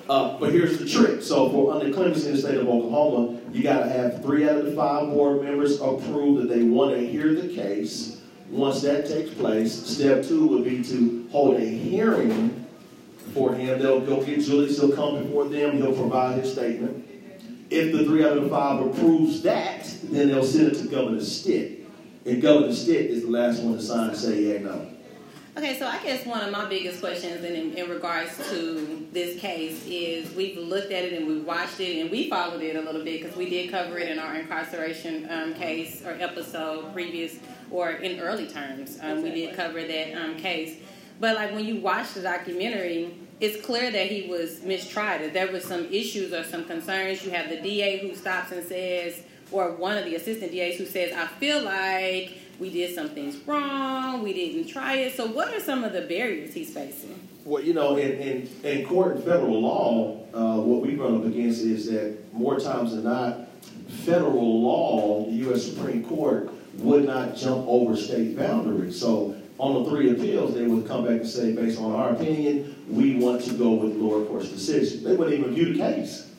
Uh, 0.09 0.37
but 0.37 0.51
here's 0.51 0.77
the 0.77 0.85
trick. 0.85 1.21
So 1.21 1.49
for 1.49 1.73
under 1.73 1.93
clemency 1.93 2.27
in 2.27 2.35
the 2.35 2.41
state 2.41 2.57
of 2.57 2.67
Oklahoma, 2.67 3.39
you 3.51 3.63
got 3.63 3.83
to 3.83 3.89
have 3.89 4.21
three 4.21 4.47
out 4.49 4.57
of 4.57 4.65
the 4.65 4.73
five 4.73 5.09
board 5.09 5.43
members 5.43 5.79
approve 5.79 6.41
that 6.41 6.53
they 6.53 6.63
want 6.63 6.95
to 6.95 7.07
hear 7.07 7.33
the 7.33 7.53
case. 7.53 8.21
Once 8.49 8.81
that 8.81 9.07
takes 9.07 9.33
place, 9.33 9.73
step 9.73 10.25
two 10.25 10.47
would 10.47 10.65
be 10.65 10.83
to 10.83 11.27
hold 11.31 11.55
a 11.55 11.65
hearing 11.65 12.65
for 13.33 13.55
him. 13.55 13.79
They'll 13.79 14.01
go 14.01 14.23
get 14.23 14.41
Julius. 14.41 14.79
He'll 14.79 14.93
come 14.93 15.23
before 15.23 15.45
them. 15.45 15.77
He'll 15.77 15.95
provide 15.95 16.39
his 16.39 16.51
statement. 16.51 17.07
If 17.69 17.93
the 17.93 18.03
three 18.03 18.23
out 18.23 18.37
of 18.37 18.43
the 18.43 18.49
five 18.49 18.85
approves 18.85 19.41
that, 19.43 19.85
then 20.03 20.27
they'll 20.27 20.43
send 20.43 20.73
it 20.73 20.75
to 20.79 20.87
Governor 20.87 21.21
Stitt. 21.21 21.87
And 22.25 22.41
Governor 22.41 22.73
Stitt 22.73 23.09
is 23.09 23.23
the 23.23 23.31
last 23.31 23.61
one 23.61 23.75
to 23.75 23.81
sign 23.81 24.09
and 24.09 24.17
say 24.17 24.43
yeah, 24.43 24.59
no. 24.59 24.87
Okay, 25.55 25.77
so 25.77 25.85
I 25.85 26.01
guess 26.01 26.25
one 26.25 26.41
of 26.41 26.51
my 26.51 26.65
biggest 26.65 26.99
questions 26.99 27.43
in, 27.43 27.77
in, 27.77 27.87
regards 27.87 28.35
to 28.49 29.07
this 29.11 29.39
case 29.39 29.85
is 29.85 30.33
we've 30.33 30.57
looked 30.57 30.91
at 30.91 31.03
it 31.03 31.13
and 31.13 31.27
we 31.27 31.41
watched 31.41 31.79
it 31.79 32.01
and 32.01 32.09
we 32.09 32.27
followed 32.27 32.63
it 32.63 32.75
a 32.75 32.81
little 32.81 33.03
bit 33.03 33.21
because 33.21 33.37
we 33.37 33.51
did 33.51 33.69
cover 33.69 33.99
it 33.99 34.09
in 34.09 34.17
our 34.17 34.33
incarceration 34.33 35.27
um, 35.29 35.53
case 35.53 36.03
or 36.03 36.13
episode 36.19 36.91
previous 36.91 37.37
or 37.69 37.91
in 37.91 38.19
early 38.19 38.47
terms. 38.47 38.97
Um, 38.99 39.21
we 39.21 39.29
did 39.29 39.55
cover 39.55 39.83
that 39.83 40.15
um, 40.15 40.37
case. 40.37 40.79
But 41.19 41.35
like 41.35 41.53
when 41.53 41.65
you 41.65 41.75
watch 41.75 42.15
the 42.15 42.23
documentary, 42.23 43.13
it's 43.39 43.63
clear 43.63 43.91
that 43.91 44.07
he 44.07 44.27
was 44.27 44.63
mistried. 44.63 45.21
That 45.21 45.33
there 45.33 45.51
was 45.51 45.63
some 45.63 45.85
issues 45.93 46.33
or 46.33 46.43
some 46.43 46.65
concerns. 46.65 47.23
You 47.23 47.29
have 47.29 47.49
the 47.49 47.61
DA 47.61 47.99
who 47.99 48.15
stops 48.15 48.51
and 48.51 48.65
says, 48.65 49.21
or 49.51 49.73
one 49.73 49.99
of 49.99 50.05
the 50.05 50.15
assistant 50.15 50.51
DAs 50.51 50.77
who 50.77 50.87
says, 50.87 51.13
"I 51.13 51.27
feel 51.27 51.61
like 51.61 52.39
we 52.63 52.71
did 52.71 52.95
some 52.95 53.09
things 53.09 53.35
wrong. 53.45 54.23
We 54.23 54.33
didn't 54.33 54.67
try 54.67 54.95
it." 54.95 55.15
So, 55.15 55.27
what 55.27 55.53
are 55.53 55.59
some 55.59 55.83
of 55.83 55.93
the 55.93 56.01
barriers 56.01 56.53
he's 56.53 56.73
facing? 56.73 57.19
Well, 57.45 57.61
you 57.61 57.73
know, 57.73 57.97
in, 57.97 58.11
in, 58.11 58.49
in 58.63 58.85
court 58.87 59.15
and 59.17 59.23
federal 59.23 59.59
law, 59.59 60.25
uh, 60.33 60.61
what 60.61 60.81
we 60.81 60.95
run 60.95 61.17
up 61.17 61.25
against 61.25 61.61
is 61.61 61.91
that 61.91 62.33
more 62.33 62.57
times 62.57 62.95
than 62.95 63.03
not, 63.03 63.49
federal 64.05 64.61
law, 64.61 65.25
the 65.25 65.33
U.S. 65.47 65.65
Supreme 65.65 66.05
Court, 66.05 66.49
would 66.75 67.05
not 67.05 67.35
jump 67.35 67.65
over 67.67 67.97
state 67.97 68.37
boundaries. 68.37 68.97
So 68.97 69.35
on 69.59 69.83
the 69.83 69.89
three 69.89 70.11
appeals, 70.11 70.53
they 70.53 70.65
would 70.65 70.87
come 70.87 71.03
back 71.03 71.19
and 71.19 71.27
say, 71.27 71.53
based 71.53 71.79
on 71.79 71.91
our 71.91 72.11
opinion, 72.11 72.75
we 72.89 73.15
want 73.15 73.41
to 73.43 73.53
go 73.53 73.71
with 73.71 73.95
lower 73.95 74.25
court's 74.25 74.49
decision. 74.49 75.03
They 75.03 75.15
wouldn't 75.15 75.37
even 75.37 75.53
view 75.53 75.73
the 75.73 75.79
case. 75.79 76.31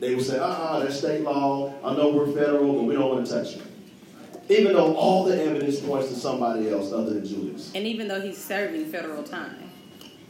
They 0.00 0.14
would 0.14 0.24
say, 0.24 0.38
uh 0.40 0.80
that's 0.80 0.96
state 0.96 1.22
law. 1.22 1.72
I 1.84 1.94
know 1.94 2.08
we're 2.08 2.32
federal, 2.32 2.72
but 2.72 2.82
we 2.84 2.94
don't 2.94 3.14
want 3.14 3.26
to 3.26 3.32
touch 3.32 3.56
it. 3.56 3.62
Even 4.48 4.72
though 4.72 4.94
all 4.94 5.24
the 5.24 5.42
evidence 5.42 5.80
points 5.80 6.08
to 6.08 6.14
somebody 6.14 6.70
else 6.70 6.92
other 6.92 7.14
than 7.14 7.24
Julius. 7.24 7.72
And 7.74 7.86
even 7.86 8.08
though 8.08 8.20
he's 8.20 8.42
serving 8.42 8.86
federal 8.86 9.22
time. 9.22 9.70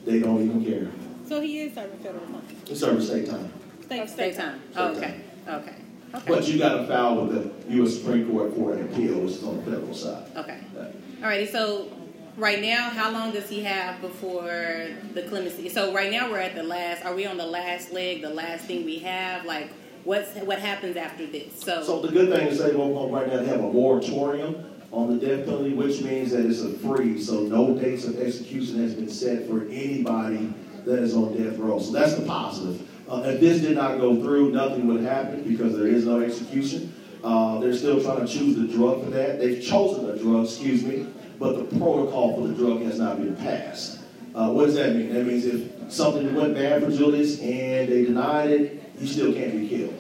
They 0.05 0.21
don't 0.21 0.43
even 0.43 0.65
care. 0.65 0.91
So 1.29 1.41
he 1.41 1.61
is 1.61 1.75
serving 1.75 1.99
federal 2.01 2.27
time. 2.27 2.47
He's 2.67 2.81
serving 2.81 3.03
state 3.03 3.29
time. 3.29 3.53
State, 3.83 4.01
oh, 4.01 4.07
state 4.07 4.37
time. 4.37 4.63
Oh, 4.77 4.97
okay. 4.97 5.21
okay. 5.49 5.75
Okay. 6.15 6.25
But 6.27 6.47
you 6.47 6.59
got 6.59 6.77
to 6.77 6.87
file 6.87 7.25
with 7.25 7.67
the 7.67 7.75
U.S. 7.75 7.95
Supreme 7.95 8.31
Court 8.31 8.55
for 8.55 8.75
an 8.75 8.85
appeal, 8.85 9.21
which 9.21 9.33
is 9.33 9.45
on 9.45 9.57
the 9.57 9.63
federal 9.63 9.95
side. 9.95 10.27
Okay. 10.37 10.59
All 10.77 11.29
righty. 11.29 11.47
So 11.47 11.91
right 12.37 12.61
now, 12.61 12.91
how 12.91 13.11
long 13.11 13.33
does 13.33 13.49
he 13.49 13.63
have 13.63 14.01
before 14.01 14.89
the 15.15 15.23
clemency? 15.23 15.69
So 15.69 15.95
right 15.95 16.11
now 16.11 16.31
we're 16.31 16.39
at 16.39 16.55
the 16.55 16.63
last. 16.63 17.05
Are 17.05 17.15
we 17.15 17.25
on 17.25 17.39
the 17.39 17.47
last 17.47 17.93
leg? 17.93 18.21
The 18.21 18.31
last 18.31 18.65
thing 18.67 18.85
we 18.85 18.99
have, 18.99 19.47
like 19.47 19.71
what's 20.05 20.35
what 20.39 20.59
happens 20.59 20.97
after 20.97 21.27
this? 21.27 21.61
So. 21.61 21.83
So 21.83 22.01
the 22.01 22.09
good 22.09 22.31
thing 22.31 22.49
is 22.49 22.59
they 22.59 22.71
Oklahoma 22.71 23.17
right 23.17 23.29
now 23.29 23.39
they 23.39 23.47
have 23.47 23.61
a 23.61 23.73
moratorium 23.73 24.65
on 24.91 25.19
the 25.19 25.27
death 25.27 25.47
penalty, 25.47 25.73
which 25.73 26.03
means 26.03 26.33
that 26.33 26.45
it's 26.45 26.61
a 26.61 26.71
freeze. 26.71 27.27
So 27.27 27.41
no 27.41 27.77
dates 27.79 28.05
of 28.05 28.21
execution 28.21 28.79
has 28.83 28.95
been 28.95 29.09
set 29.09 29.49
for 29.49 29.67
anybody 29.69 30.53
that 30.85 30.99
is 30.99 31.15
on 31.15 31.37
death 31.37 31.59
row. 31.59 31.79
So 31.79 31.93
that's 31.93 32.15
the 32.15 32.27
positive. 32.27 32.89
Uh, 33.09 33.23
if 33.27 33.41
this 33.41 33.61
did 33.61 33.77
not 33.77 33.99
go 33.99 34.21
through, 34.21 34.53
nothing 34.53 34.87
would 34.89 35.03
happen 35.03 35.43
because 35.43 35.77
there 35.77 35.87
is 35.87 36.07
no 36.07 36.21
execution. 36.21 36.93
Uh, 37.25 37.59
they're 37.59 37.75
still 37.75 38.03
trying 38.03 38.27
to 38.27 38.33
choose 38.33 38.57
the 38.57 38.67
drug 38.67 39.05
for 39.05 39.11
that. 39.11 39.39
They've 39.39 39.63
chosen 39.63 40.11
a 40.11 40.19
drug, 40.19 40.45
excuse 40.45 40.83
me, 40.83 41.07
but 41.39 41.57
the 41.57 41.79
protocol 41.79 42.35
for 42.35 42.49
the 42.49 42.55
drug 42.55 42.83
has 42.83 42.99
not 42.99 43.19
been 43.19 43.37
passed. 43.37 44.01
Uh, 44.35 44.51
what 44.51 44.67
does 44.67 44.75
that 44.75 44.97
mean? 44.97 45.13
That 45.13 45.27
means 45.27 45.45
if 45.45 45.93
something 45.93 46.35
went 46.35 46.55
bad 46.55 46.83
for 46.83 46.91
Julius 46.91 47.39
and 47.41 47.89
they 47.89 48.05
denied 48.05 48.51
it, 48.51 48.82
he 49.03 49.09
still 49.09 49.33
can't 49.33 49.53
be 49.53 49.69
killed. 49.69 49.95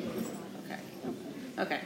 Okay. 0.65 0.81
Okay. 1.59 1.81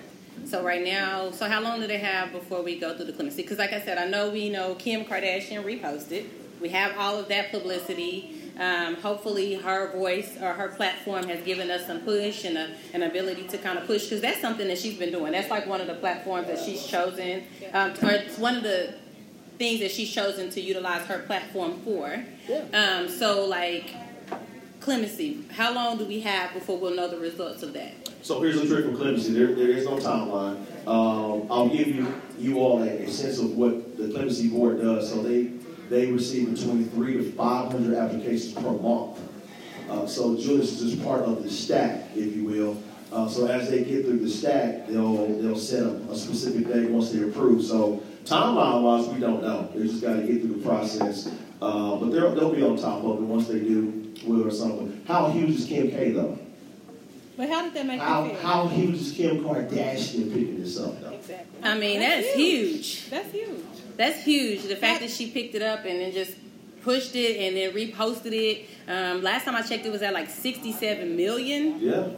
So 0.45 0.63
right 0.63 0.85
now, 0.85 1.31
so 1.31 1.49
how 1.49 1.63
long 1.63 1.81
do 1.81 1.87
they 1.87 1.99
have 1.99 2.31
before 2.31 2.63
we 2.63 2.79
go 2.79 2.95
through 2.95 3.07
the 3.07 3.13
clemency? 3.13 3.43
Because 3.43 3.59
like 3.59 3.73
I 3.73 3.81
said, 3.81 3.97
I 3.97 4.07
know 4.07 4.31
we 4.31 4.51
know 4.51 4.75
Kim 4.75 5.05
Kardashian 5.05 5.65
reposted. 5.65 6.27
We 6.61 6.69
have 6.69 6.97
all 6.99 7.19
of 7.19 7.29
that 7.29 7.51
publicity. 7.51 8.43
Um, 8.59 8.97
hopefully, 8.97 9.55
her 9.55 9.93
voice 9.93 10.37
or 10.41 10.53
her 10.53 10.69
platform 10.69 11.27
has 11.29 11.43
given 11.45 11.71
us 11.71 11.87
some 11.87 12.01
push 12.01 12.45
and 12.45 12.57
a, 12.57 12.75
an 12.95 13.03
ability 13.03 13.45
to 13.49 13.59
kind 13.59 13.79
of 13.79 13.87
push 13.87 14.05
because 14.05 14.21
that's 14.21 14.41
something 14.41 14.69
that 14.69 14.79
she's 14.79 14.99
been 14.99 15.11
doing. 15.11 15.33
That's 15.33 15.51
like 15.51 15.67
one 15.67 15.81
of 15.81 15.87
the 15.87 15.95
platforms 15.95 16.47
that 16.49 16.59
she's 16.59 16.87
chosen, 16.87 17.45
um, 17.73 17.93
or 18.03 18.11
it's 18.11 18.39
one 18.39 18.57
of 18.57 18.63
the 18.63 18.95
things 19.59 19.81
that 19.81 19.91
she's 19.91 20.11
chosen 20.11 20.49
to 20.51 20.61
utilize 20.61 21.07
her 21.07 21.21
platform 21.21 21.81
for. 21.83 22.25
Yeah. 22.49 22.65
Um, 22.73 23.09
so, 23.09 23.45
like 23.47 23.95
clemency, 24.87 25.43
how 25.51 25.75
long 25.75 25.99
do 25.99 26.05
we 26.05 26.21
have 26.21 26.55
before 26.55 26.79
we'll 26.79 26.95
know 26.95 27.09
the 27.09 27.19
results 27.19 27.65
of 27.65 27.73
that? 27.73 27.93
So 28.23 28.41
here's 28.41 28.61
the 28.61 28.69
trick 28.69 28.87
with 28.87 28.97
clemency. 28.97 29.33
There, 29.33 29.53
there 29.53 29.71
is 29.71 29.85
no 29.85 29.97
timeline. 29.97 30.59
Um, 30.87 31.49
I'll 31.51 31.69
give 31.69 31.89
you 31.89 32.07
you 32.39 32.61
all 32.61 32.81
a, 32.85 32.87
a 32.87 33.11
sense 33.11 33.41
of 33.41 33.57
what 33.57 33.97
the 33.97 34.09
clemency 34.09 34.49
board 34.49 34.81
does. 34.81 35.11
So 35.11 35.23
they 35.23 35.51
they 35.91 36.13
receive 36.13 36.55
between 36.55 36.89
three 36.91 37.15
to 37.15 37.33
500 37.33 37.99
applications 37.99 38.55
per 38.55 38.71
month. 38.71 39.19
Uh, 39.91 40.07
so 40.07 40.37
Julius 40.37 40.81
is 40.81 40.93
just 40.93 41.05
part 41.05 41.23
of 41.23 41.43
the 41.43 41.51
stack, 41.51 42.07
if 42.15 42.37
you 42.37 42.45
will. 42.45 42.77
Uh, 43.13 43.29
so 43.29 43.47
as 43.47 43.69
they 43.69 43.83
get 43.83 44.05
through 44.05 44.21
the 44.21 44.31
stack, 44.31 44.87
they'll 44.87 45.27
they'll 45.43 45.59
set 45.59 45.83
up 45.83 46.11
a 46.11 46.17
specific 46.17 46.69
date 46.69 46.91
once 46.91 47.11
they 47.11 47.25
approve. 47.25 47.65
So 47.65 48.05
timeline 48.25 48.83
wise, 48.83 49.09
we 49.09 49.19
don't 49.19 49.43
know. 49.43 49.69
They 49.75 49.83
just 49.89 50.01
got 50.01 50.15
to 50.15 50.23
get 50.23 50.43
through 50.43 50.61
the 50.61 50.65
process. 50.65 51.29
Uh, 51.61 51.97
but 51.97 52.11
they'll 52.11 52.33
they'll 52.37 52.55
be 52.55 52.63
on 52.63 52.77
top 52.77 53.03
of 53.03 53.17
it 53.17 53.23
once 53.23 53.49
they 53.49 53.59
do. 53.59 54.06
Will 54.27 54.47
or 54.47 54.51
something. 54.51 55.03
How 55.07 55.31
huge 55.31 55.51
is 55.51 55.67
Kim 55.67 55.91
K 55.91 56.11
though? 56.13 56.39
But 57.37 57.49
how 57.51 57.63
did 57.65 57.75
that 57.75 57.87
make 57.87 58.01
How 58.01 58.25
you 58.25 58.31
feel? 58.31 58.39
how 58.41 58.67
huge 58.69 58.95
is 58.97 59.13
Kim 59.13 59.45
Kardashian 59.45 60.33
picking 60.33 60.61
this 60.61 60.79
up 60.81 61.01
though? 61.01 61.11
Exactly. 61.11 61.59
I 61.63 61.79
mean, 61.79 62.01
that's 62.01 62.33
huge. 62.35 63.11
That's 63.11 63.31
huge. 63.31 63.61
That's 63.97 64.23
huge. 64.23 64.63
The 64.63 64.77
fact 64.77 65.01
that 65.01 65.11
she 65.11 65.31
picked 65.31 65.55
it 65.55 65.63
up 65.63 65.85
and 65.85 66.01
then 66.01 66.13
just 66.13 66.33
pushed 66.83 67.15
it 67.17 67.37
and 67.39 67.57
then 67.57 67.73
reposted 67.73 68.33
it. 68.33 68.67
Um, 68.89 69.23
last 69.23 69.45
time 69.45 69.55
I 69.55 69.63
checked, 69.63 69.85
it 69.85 69.93
was 69.93 70.03
at 70.03 70.15
like 70.15 70.31
67 70.31 71.17
million. 71.17 71.79
Yeah. 71.81 72.09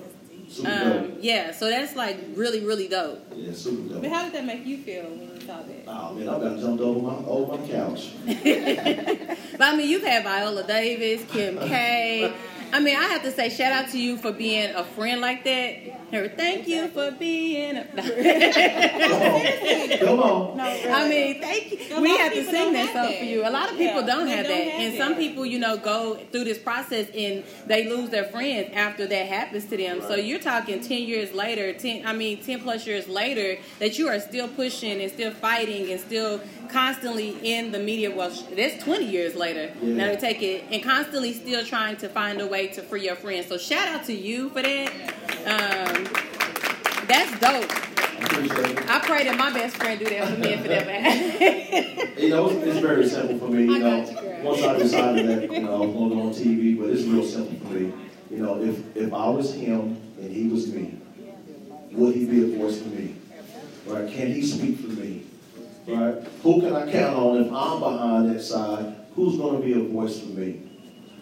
Super 0.49 0.71
Um, 0.71 1.13
yeah, 1.21 1.53
so 1.53 1.69
that's 1.69 1.95
like 1.95 2.17
really, 2.35 2.61
really 2.61 2.89
dope. 2.89 3.21
Yeah, 3.35 3.53
super 3.53 3.93
dope. 3.95 4.03
But 4.03 4.11
how 4.11 4.25
did 4.25 4.33
that 4.35 4.45
make 4.45 4.65
you 4.65 4.79
feel 4.79 5.05
Oh 5.51 6.13
man, 6.13 6.29
I've 6.29 6.41
got 6.43 6.59
jumped 6.59 6.83
over 6.83 7.01
my 7.01 7.15
over 7.27 7.57
my 7.57 7.67
couch. 7.67 8.13
But 8.27 9.63
I 9.63 9.77
mean, 9.77 9.89
you've 9.89 10.03
had 10.03 10.23
Viola 10.23 10.63
Davis, 10.67 11.25
Kim 11.31 11.59
K. 11.59 12.33
I 12.73 12.81
mean, 12.81 12.97
I 12.97 13.05
have 13.05 13.23
to 13.23 13.33
say, 13.33 13.49
shout 13.49 13.73
out 13.73 13.91
to 13.93 13.99
you 13.99 14.17
for 14.19 14.33
being 14.33 14.75
a 14.75 14.85
friend 14.85 15.21
like 15.21 15.45
that. 15.45 15.99
Her, 16.13 16.29
thank 16.29 16.67
you 16.67 16.89
for 16.89 17.11
being. 17.11 17.77
A... 17.77 17.85
Friend. 17.85 18.05
Come 20.01 20.21
on. 20.21 20.57
No, 20.57 20.65
I 20.65 21.09
mean, 21.09 21.41
thank 21.41 21.71
you. 21.73 21.97
A 21.97 22.01
we 22.01 22.17
have 22.17 22.33
to 22.33 22.45
sing 22.45 22.53
don't 22.53 22.73
that 22.75 22.93
song 22.93 23.11
that. 23.11 23.19
for 23.19 23.25
you. 23.25 23.47
A 23.47 23.51
lot 23.51 23.71
of 23.71 23.77
people 23.77 24.01
Yeah, 24.01 24.07
don't 24.07 24.25
they 24.27 24.37
have 24.37 24.47
don't 24.47 24.57
that, 24.67 24.73
have 24.73 24.81
and 24.81 24.99
some 24.99 25.15
people, 25.17 25.45
you 25.47 25.59
know, 25.59 25.77
go 25.77 26.17
through 26.33 26.45
this 26.45 26.59
process 26.59 27.09
and 27.15 27.45
they 27.67 27.89
lose 27.89 28.11
their 28.11 28.25
friends 28.25 28.71
after 28.75 29.07
that 29.07 29.27
happens 29.27 29.67
to 29.67 29.77
them. 29.77 30.01
So 30.03 30.15
you're 30.17 30.39
talking 30.41 30.81
ten 30.81 31.03
years 31.03 31.33
later, 31.33 31.73
ten. 31.75 32.07
I 32.07 32.13
mean, 32.15 32.43
ten 32.43 32.61
plus 32.61 32.87
years 32.87 33.07
later, 33.09 33.59
that 33.79 33.99
you 33.99 34.09
are 34.09 34.21
still 34.21 34.49
pushing 34.49 35.01
and 35.03 35.11
still 35.13 35.31
fighting 35.31 35.91
and 35.91 36.01
still 36.01 36.41
constantly 36.71 37.37
in 37.43 37.71
the 37.73 37.79
media. 37.79 38.11
Well, 38.15 38.31
that's 38.55 38.83
twenty 38.83 39.07
years 39.07 39.35
later. 39.35 39.73
Yeah. 39.83 39.95
Now 39.95 40.07
to 40.13 40.21
take 40.21 40.43
it 40.43 40.65
and 40.71 40.83
constantly 40.83 41.33
still 41.35 41.65
trying 41.65 41.97
to 41.99 42.09
find 42.09 42.41
a 42.41 42.47
way 42.47 42.58
to 42.67 42.83
free 42.83 43.05
your 43.05 43.17
friends. 43.17 43.47
So 43.47 43.57
shout 43.57 43.89
out 43.89 44.05
to 44.07 44.13
you 44.13 44.51
for 44.51 44.63
that. 44.63 44.91
Um, 45.47 46.05
that's 47.07 47.31
dope. 47.39 47.71
I. 48.91 49.01
Pray 49.05 49.25
that 49.25 49.39
my 49.39 49.53
best 49.53 49.77
friend 49.77 49.99
do 49.99 50.05
that 50.07 50.29
for 50.29 50.39
me 50.39 50.49
if 50.49 50.65
it 50.65 50.71
ever 50.71 50.91
happens. 50.91 52.05
You 52.19 52.31
know, 52.31 52.51
it's, 52.51 52.79
very 52.81 53.09
simple 53.09 53.39
for 53.39 53.47
me. 53.47 53.63
You 53.63 53.79
know, 53.79 54.41
once 54.43 54.61
I 54.63 54.77
decided 54.77 55.29
that, 55.29 55.53
you 55.53 55.63
know, 55.63 55.77
I 55.77 55.87
was 55.87 55.95
going 55.95 56.21
on 56.21 56.31
TV, 56.31 56.77
but 56.77 56.91
it's 56.91 57.05
real 57.05 57.23
simple 57.23 57.57
for 57.65 57.75
me. 57.75 57.93
You 58.29 58.39
know, 58.39 58.61
if 58.61 58.97
if 58.97 59.13
I 59.13 59.29
was 59.29 59.55
him 59.55 59.97
and 60.19 60.31
he 60.31 60.49
was 60.49 60.67
me, 60.73 60.99
would 61.93 62.17
he 62.17 62.27
be 62.27 62.43
a 62.43 62.59
voice 62.59 62.83
for 62.83 62.89
me? 62.89 63.15
Right? 63.87 64.13
Can 64.13 64.33
he 64.33 64.45
speak 64.45 64.81
for 64.81 64.89
me? 64.89 65.27
Right? 65.87 66.17
Who 66.43 66.61
can 66.61 66.75
I 66.75 66.91
count 66.91 67.17
on 67.17 67.45
if 67.45 67.53
I'm 67.53 67.79
behind 67.79 68.35
that 68.35 68.43
side? 68.43 68.97
Who's 69.15 69.37
going 69.37 69.61
to 69.61 69.65
be 69.65 69.75
a 69.75 69.89
voice 69.89 70.19
for 70.19 70.27
me? 70.27 70.68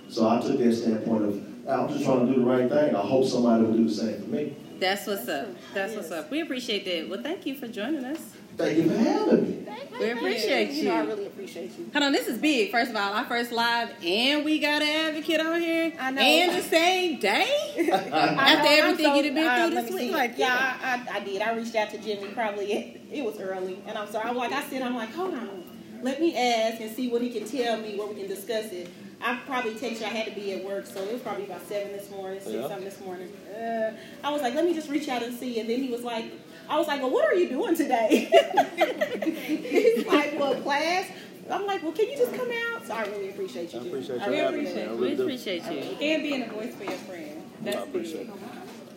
So 0.09 0.29
I 0.29 0.41
took 0.41 0.59
that 0.59 0.75
standpoint 0.75 1.25
of, 1.25 1.69
I'm 1.69 1.89
just 1.89 2.05
trying 2.05 2.27
to 2.27 2.33
do 2.33 2.41
the 2.41 2.47
right 2.47 2.69
thing. 2.69 2.95
I 2.95 3.01
hope 3.01 3.27
somebody 3.27 3.65
will 3.65 3.73
do 3.73 3.89
the 3.89 3.95
same 3.95 4.23
for 4.23 4.29
me. 4.29 4.57
That's 4.79 5.07
what's 5.07 5.29
up. 5.29 5.49
That's 5.75 5.95
what's 5.95 6.11
up. 6.11 6.31
We 6.31 6.41
appreciate 6.41 6.85
that. 6.85 7.09
Well, 7.09 7.23
thank 7.23 7.47
you 7.47 7.55
for 7.55 7.67
joining 7.67 8.05
us. 8.05 8.21
Thank 8.57 8.79
you 8.79 8.89
for 8.91 8.97
having 8.97 9.43
me. 9.43 9.67
We 9.99 10.11
appreciate 10.11 10.71
You 10.71 10.85
know, 10.85 10.95
I 10.95 11.05
really 11.05 11.27
appreciate 11.27 11.79
you. 11.79 11.91
Hold 11.93 12.05
on, 12.05 12.13
this 12.13 12.27
is 12.27 12.39
big. 12.39 12.71
First 12.71 12.91
of 12.91 12.97
all, 12.97 13.13
our 13.13 13.25
first 13.25 13.53
live, 13.53 13.91
and 14.03 14.45
we 14.45 14.59
got 14.59 14.83
an 14.83 14.89
advocate 14.89 15.41
on 15.41 15.61
here, 15.61 15.93
I 15.99 16.11
know. 16.11 16.21
and 16.21 16.57
the 16.57 16.63
same 16.63 17.19
day. 17.19 17.47
After 17.93 18.11
know, 18.11 18.71
everything 18.71 19.07
so- 19.07 19.15
you'd 19.15 19.25
have 19.27 19.35
been 19.35 19.47
uh, 19.47 19.67
through 19.67 19.75
let 19.75 19.87
this 19.87 19.95
week, 19.95 20.13
like, 20.13 20.39
yeah, 20.39 20.79
I, 20.83 21.13
I, 21.13 21.17
I 21.17 21.21
did. 21.21 21.43
I 21.43 21.55
reached 21.55 21.75
out 21.75 21.91
to 21.91 21.99
Jimmy 21.99 22.29
probably. 22.29 22.73
It, 22.73 23.01
it 23.13 23.25
was 23.25 23.39
early, 23.41 23.79
and 23.87 23.97
I'm 23.99 24.09
sorry. 24.09 24.29
I'm 24.29 24.37
like, 24.37 24.53
I 24.53 24.63
said, 24.65 24.83
I'm 24.83 24.95
like, 24.95 25.13
hold 25.15 25.35
on, 25.35 25.65
let 26.03 26.21
me 26.21 26.37
ask 26.37 26.81
and 26.81 26.95
see 26.95 27.09
what 27.09 27.21
he 27.23 27.31
can 27.31 27.47
tell 27.47 27.79
me 27.79 27.97
where 27.99 28.07
we 28.07 28.15
can 28.15 28.29
discuss 28.29 28.67
it. 28.73 28.89
I 29.23 29.37
probably 29.47 29.73
texted 29.75 30.01
you. 30.01 30.07
I 30.07 30.11
had 30.11 30.27
to 30.27 30.39
be 30.41 30.53
at 30.53 30.65
work, 30.65 30.87
so 30.87 31.03
it 31.03 31.13
was 31.13 31.23
probably 31.23 31.45
about 31.45 31.67
seven 31.67 31.93
this 31.93 32.11
morning, 32.11 32.39
six 32.41 32.53
Yeah. 32.55 32.63
something 32.69 32.85
this 32.85 33.01
morning. 33.01 33.29
Uh, 33.55 33.93
I 34.23 34.31
was 34.31 34.43
like, 34.43 34.55
let 34.55 34.65
me 34.65 34.75
just 34.75 34.89
reach 34.91 35.09
out 35.09 35.23
and 35.23 35.37
see, 35.37 35.59
and 35.61 35.69
then 35.69 35.81
he 35.83 35.89
was 35.91 36.03
like, 36.03 36.27
I 36.69 36.79
was 36.79 36.87
like, 36.87 37.01
well, 37.01 37.11
what 37.11 37.25
are 37.25 37.35
you 37.35 37.49
doing 37.49 37.75
today? 37.77 38.27
He's 39.47 40.07
like, 40.07 40.39
well, 40.39 40.55
class. 40.57 41.09
I'm 41.51 41.65
like, 41.67 41.83
well, 41.83 41.93
can 41.93 42.09
you 42.11 42.17
just 42.17 42.35
come 42.35 42.51
out? 42.73 42.85
So 42.87 42.93
I 42.95 43.05
really 43.07 43.31
appreciate 43.31 43.73
you. 43.73 43.79
I 43.79 43.83
Jimmy. 43.85 43.89
appreciate 43.95 44.21
I 44.21 44.27
you 44.27 44.33
really 44.33 44.45
appreciate 44.61 44.89
I 44.89 44.93
it. 44.93 44.99
we 44.99 45.13
appreciate 45.13 45.63
you. 45.65 46.07
And 46.07 46.23
being 46.23 46.43
a 46.43 46.49
voice 46.53 46.75
for 46.75 46.85
your 46.85 46.93
friend. 46.95 47.43
That's 47.63 47.77
I 47.77 47.81
appreciate 47.83 48.27
big. 48.27 48.35
it. 48.37 48.41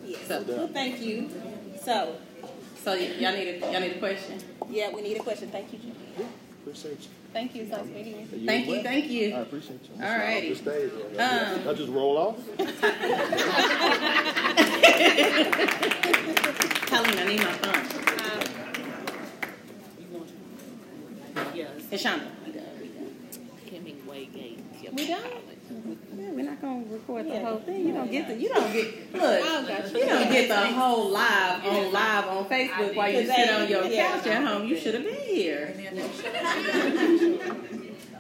Yes. 0.06 0.28
So- 0.28 0.44
Well, 0.48 0.68
thank 0.70 1.00
you. 1.00 1.30
So, 1.84 2.16
So 2.84 2.92
y- 2.94 3.14
y'all 3.20 3.34
need 3.34 3.48
a 3.48 3.60
y'all 3.72 3.80
need 3.82 3.92
a 3.94 4.00
question. 4.00 4.40
yeah, 4.70 4.90
we 4.94 5.02
need 5.04 5.18
a 5.18 5.20
question. 5.24 5.50
Thank 5.52 5.72
you, 5.74 5.80
Jimmy. 5.80 5.96
Appreciate 6.64 7.02
you. 7.02 7.08
Thank 7.32 7.56
you. 7.56 7.62
It's 7.64 7.72
nice 7.72 7.86
meeting 7.86 8.28
you. 8.32 8.38
You 8.40 8.46
Thank 8.46 8.68
you, 8.68 8.84
thank 8.84 9.06
you. 9.10 9.36
I 9.36 9.40
appreciate 9.40 9.80
you. 9.84 10.04
All 10.04 10.18
righty. 10.18 10.52
Off 10.52 10.64
the 10.64 10.72
stage. 10.72 10.92
Um, 11.20 11.68
I 11.68 11.74
just 11.74 11.90
roll 11.90 12.18
off. 12.18 12.38
Colleen, 16.88 17.20
I 17.20 17.26
need 17.26 17.40
my 17.40 17.54
phone. 17.54 17.86
Yes. 21.54 21.70
Hey, 21.90 21.98
Shonda. 21.98 22.28
Hemingway 23.70 24.26
Gate. 24.26 24.60
We 24.94 25.08
done? 25.08 25.22
Yeah, 26.50 26.56
not 26.56 26.62
gonna 26.62 26.84
record 26.94 27.26
the 27.26 27.40
whole 27.40 27.60
thing. 27.60 27.88
You 27.88 27.94
don't 27.94 28.12
get 28.12 28.28
the 28.28 28.36
you 28.36 28.50
don't 28.50 28.74
get 28.74 29.14
look. 29.14 29.94
You 29.94 30.06
don't 30.06 30.32
get 30.32 30.48
the 30.50 30.56
whole 30.56 31.10
live 31.10 31.66
on 31.66 31.92
live 31.92 32.28
on 32.28 32.46
Facebook 32.46 32.96
while 32.96 33.12
you 33.12 33.26
sit 33.26 33.50
on 33.50 33.70
your 33.70 33.84
couch 33.84 34.28
at 34.28 34.44
home. 34.44 34.68
You 34.68 34.78
should 34.78 34.96
have 34.96 35.04
been 35.04 35.16
here. 35.16 35.74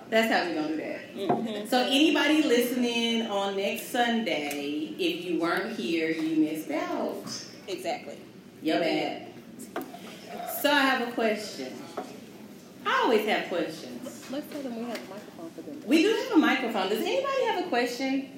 That's 0.09 0.31
how 0.31 0.43
we're 0.45 0.55
gonna 0.55 0.69
do 0.69 0.77
that. 0.77 1.15
Mm-hmm. 1.15 1.67
So 1.67 1.83
anybody 1.83 2.41
listening 2.41 3.27
on 3.27 3.55
next 3.57 3.89
Sunday, 3.89 4.95
if 4.97 5.23
you 5.25 5.39
weren't 5.39 5.77
here, 5.77 6.09
you 6.09 6.37
missed 6.37 6.71
out. 6.71 7.23
Exactly. 7.67 8.17
Your 8.63 8.79
bad. 8.79 9.27
So 10.61 10.71
I 10.71 10.79
have 10.79 11.07
a 11.07 11.11
question. 11.11 11.73
I 12.85 13.01
always 13.03 13.27
have 13.27 13.49
questions. 13.49 14.25
Let's 14.31 14.51
tell 14.51 14.61
them 14.63 14.77
we 14.77 14.83
have 14.85 14.97
a 14.97 15.01
microphone 15.01 15.19
for 15.19 15.25
them. 15.25 15.28
We 15.85 16.03
do 16.03 16.09
have 16.09 16.37
a 16.37 16.39
microphone. 16.39 16.89
Does 16.89 17.01
anybody 17.01 17.45
have 17.45 17.65
a 17.65 17.69
question? 17.69 18.29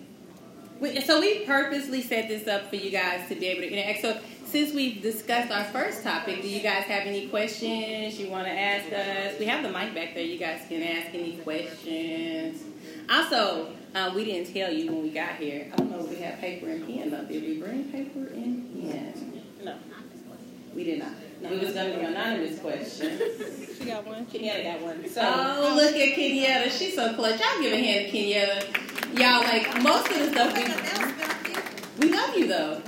We, 0.79 0.99
so 1.01 1.19
we 1.19 1.45
purposely 1.45 2.01
set 2.01 2.27
this 2.27 2.47
up 2.47 2.69
for 2.69 2.75
you 2.75 2.89
guys 2.89 3.27
to 3.29 3.35
be 3.35 3.47
able 3.47 3.61
to 3.61 3.71
interact. 3.71 4.01
So 4.01 4.19
since 4.45 4.73
we've 4.73 5.01
discussed 5.01 5.51
our 5.51 5.63
first 5.65 6.03
topic, 6.03 6.41
do 6.41 6.49
you 6.49 6.61
guys 6.61 6.83
have 6.85 7.05
any 7.05 7.27
questions 7.27 8.19
you 8.19 8.29
want 8.29 8.47
to 8.47 8.51
ask 8.51 8.91
us? 8.91 9.39
We 9.39 9.45
have 9.45 9.63
the 9.63 9.69
mic 9.69 9.93
back 9.93 10.13
there. 10.15 10.23
You 10.23 10.37
guys 10.37 10.61
can 10.67 10.81
ask 10.83 11.13
any 11.13 11.37
questions. 11.37 12.63
Also, 13.09 13.69
uh, 13.93 14.11
we 14.15 14.25
didn't 14.25 14.53
tell 14.53 14.71
you 14.71 14.91
when 14.91 15.03
we 15.03 15.09
got 15.09 15.35
here. 15.35 15.69
I 15.71 15.75
don't 15.75 15.91
know 15.91 15.99
if 15.99 16.09
we 16.09 16.15
have 16.17 16.39
paper 16.39 16.69
and 16.69 16.85
pen 16.85 17.11
though. 17.11 17.23
Did 17.25 17.43
we 17.43 17.59
bring 17.59 17.91
paper 17.91 18.27
and 18.33 18.91
pen? 18.91 19.43
No. 19.63 19.75
We 20.73 20.83
did 20.83 20.99
not. 20.99 21.11
We 21.41 21.57
was 21.57 21.73
going 21.73 21.91
to 21.93 21.97
be 21.99 22.05
anonymous 22.05 22.59
question. 22.59 23.19
She 23.77 23.85
got 23.85 24.05
one. 24.05 24.25
Kenyatta 24.27 24.63
got 24.63 24.81
one. 24.81 25.07
So, 25.09 25.21
Oh, 25.23 25.73
look 25.75 25.95
at 25.95 26.15
Kenyatta. 26.17 26.69
She's 26.71 26.95
so 26.95 27.13
clutch. 27.13 27.39
Y'all 27.39 27.61
give 27.61 27.73
a 27.73 27.77
hand 27.77 28.11
to 28.11 28.17
Kenyatta. 28.17 29.17
Y'all, 29.17 29.41
like, 29.41 29.81
most 29.81 30.09
of 30.11 30.19
the 30.19 30.31
stuff 30.31 31.99
we, 31.99 32.07
we 32.07 32.13
love 32.15 32.35
you, 32.37 32.47
though. 32.47 32.81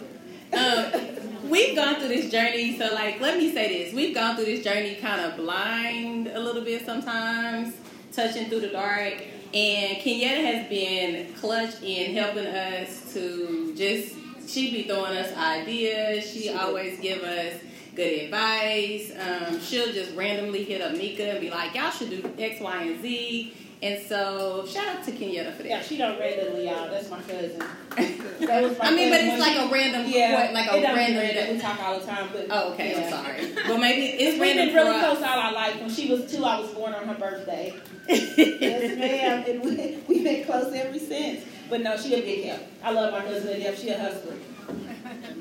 Um, 0.54 1.50
we've 1.50 1.76
gone 1.76 1.96
through 1.96 2.10
this 2.10 2.30
journey, 2.32 2.78
so, 2.78 2.94
like, 2.94 3.20
let 3.20 3.38
me 3.38 3.52
say 3.52 3.84
this. 3.84 3.94
We've 3.94 4.14
gone 4.14 4.36
through 4.36 4.46
this 4.46 4.64
journey 4.64 4.96
kind 4.96 5.22
of 5.22 5.36
blind 5.38 6.28
a 6.28 6.40
little 6.40 6.64
bit 6.64 6.86
sometimes, 6.86 7.76
touching 8.14 8.50
through 8.50 8.62
the 8.62 8.70
dark. 8.70 9.16
And 9.54 9.98
Kenyatta 9.98 10.44
has 10.46 10.70
been 10.70 11.34
clutch 11.36 11.82
in 11.82 12.16
helping 12.16 12.48
us 12.48 13.14
to 13.14 13.74
just, 13.76 14.16
she 14.48 14.72
be 14.72 14.84
throwing 14.84 15.18
us 15.18 15.36
ideas. 15.36 16.32
She 16.32 16.50
always 16.50 17.00
give 17.00 17.22
us 17.24 17.56
good 17.96 18.24
advice. 18.26 19.12
Um, 19.20 19.60
she'll 19.60 19.92
just 19.94 20.16
randomly 20.16 20.64
hit 20.64 20.82
up 20.82 20.94
Mika 20.94 21.24
and 21.32 21.40
be 21.42 21.50
like, 21.50 21.76
y'all 21.76 21.92
should 21.92 22.10
do 22.10 22.34
X, 22.38 22.60
Y, 22.62 22.82
and 22.84 23.02
Z. 23.02 23.54
And 23.82 24.02
so, 24.08 24.66
shout 24.66 24.88
out 24.96 25.04
to 25.04 25.12
Kenyatta 25.12 25.52
for 25.58 25.64
that. 25.64 25.70
yeah, 25.70 25.78
that. 25.80 25.86
she 25.86 25.98
don't 25.98 26.18
randomly, 26.18 26.66
y'all. 26.68 26.90
That's 26.90 27.10
my 27.10 27.20
cousin. 27.22 27.62
That 28.40 28.64
was 28.64 28.78
my 28.80 28.86
I 28.88 28.92
mean, 28.96 29.10
but 29.10 29.22
it's 29.22 29.30
when 29.32 29.40
like 29.40 29.58
a 29.58 29.72
random, 29.72 30.04
Yeah, 30.12 30.50
like 30.54 30.68
it 30.68 30.80
a 30.80 30.82
don't 30.82 30.96
random. 30.96 31.20
random. 31.22 31.56
We 31.56 31.62
talk 31.62 31.80
all 31.82 32.00
the 32.00 32.06
time, 32.06 32.30
but 32.34 32.48
Oh, 32.50 32.74
okay. 32.74 32.92
yeah. 32.92 33.04
I'm 33.06 33.26
sorry. 33.26 33.54
Well, 33.70 33.78
maybe 33.78 34.06
it's 34.22 34.34
We've 34.34 34.42
random 34.42 34.66
been 34.68 34.76
really 34.76 35.00
for 35.00 35.06
close 35.06 35.18
us. 35.18 35.24
all 35.24 35.40
our 35.40 35.54
life. 35.54 35.80
When 35.80 35.90
she 35.90 36.10
was 36.12 36.30
two, 36.32 36.44
I 36.44 36.60
was 36.60 36.72
born 36.72 36.94
on 36.94 37.08
her 37.08 37.14
birthday. 37.16 37.74
yes, 38.10 38.98
ma'am. 38.98 39.46
And 39.48 39.62
we, 39.64 39.98
we've 40.08 40.24
been 40.24 40.46
close 40.46 40.74
ever 40.74 40.98
since. 40.98 41.44
But 41.70 41.82
no, 41.82 41.96
she 41.98 42.16
a 42.16 42.22
big 42.22 42.46
help. 42.46 42.62
I 42.84 42.92
love 42.92 43.14
my 43.14 43.22
cousin 43.22 43.48
to 43.54 43.60
death. 43.60 43.80
She 43.80 43.90
a 43.90 43.98
hustler. 44.00 44.36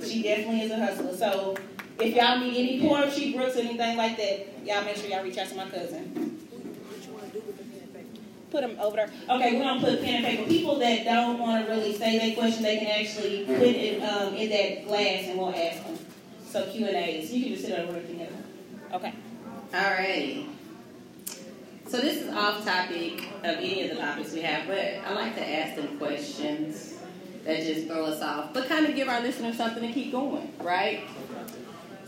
She 0.05 0.23
definitely 0.23 0.63
is 0.63 0.71
a 0.73 0.77
hustler. 0.85 1.17
So 1.17 1.57
if 2.03 2.15
y'all 2.15 2.39
need 2.39 2.57
any 2.57 2.81
Porter, 2.81 3.11
she 3.11 3.35
Brooks, 3.35 3.57
or 3.57 3.61
anything 3.61 3.97
like 3.97 4.17
that, 4.17 4.47
y'all 4.65 4.85
make 4.85 4.97
sure 4.97 5.09
y'all 5.09 5.25
reach 5.25 5.39
out 5.39 5.49
to 5.49 5.55
my 5.57 5.69
cousin. 5.69 6.39
Put 8.51 8.61
them 8.61 8.77
over 8.79 8.97
there. 8.97 9.11
Okay, 9.31 9.57
we're 9.57 9.63
gonna 9.63 9.81
put 9.81 10.03
pen 10.03 10.17
and 10.17 10.25
paper. 10.27 10.49
People 10.49 10.79
that 10.79 11.05
don't 11.05 11.39
want 11.39 11.65
to 11.65 11.73
really 11.73 11.95
say 11.97 12.19
their 12.19 12.35
question, 12.37 12.63
they 12.63 12.79
can 12.79 12.89
actually 12.89 13.47
put 13.47 13.63
it 13.63 14.03
um, 14.03 14.35
in 14.35 14.51
that 14.51 14.87
glass, 14.87 15.25
and 15.25 15.39
we'll 15.39 15.55
ask 15.55 15.83
them. 15.85 15.99
So 16.47 16.71
Q 16.71 16.87
and 16.87 16.97
A's. 16.97 17.33
You 17.33 17.45
can 17.45 17.55
just 17.55 17.67
sit 17.67 17.79
over 17.79 17.93
there 17.93 18.03
together. 18.03 18.37
Okay. 18.93 19.15
Alrighty. 19.73 20.49
So 21.89 21.99
this 21.99 22.23
is 22.23 22.29
off 22.35 22.65
topic 22.65 23.21
of 23.39 23.57
any 23.57 23.83
of 23.85 23.97
the 23.97 24.03
topics 24.03 24.33
we 24.33 24.43
have, 24.43 24.67
but 24.67 24.79
I 24.79 25.15
like 25.15 25.35
to 25.37 25.47
ask 25.47 25.77
them 25.77 25.99
questions 25.99 26.99
that 27.45 27.61
just 27.61 27.87
throw 27.87 28.05
us 28.05 28.23
off, 28.23 28.55
but 28.55 28.69
kind 28.69 28.87
of 28.87 28.95
give 28.95 29.09
our 29.09 29.21
listeners 29.21 29.57
something 29.57 29.83
to 29.87 29.93
keep 29.93 30.13
going, 30.13 30.53
right? 30.61 31.05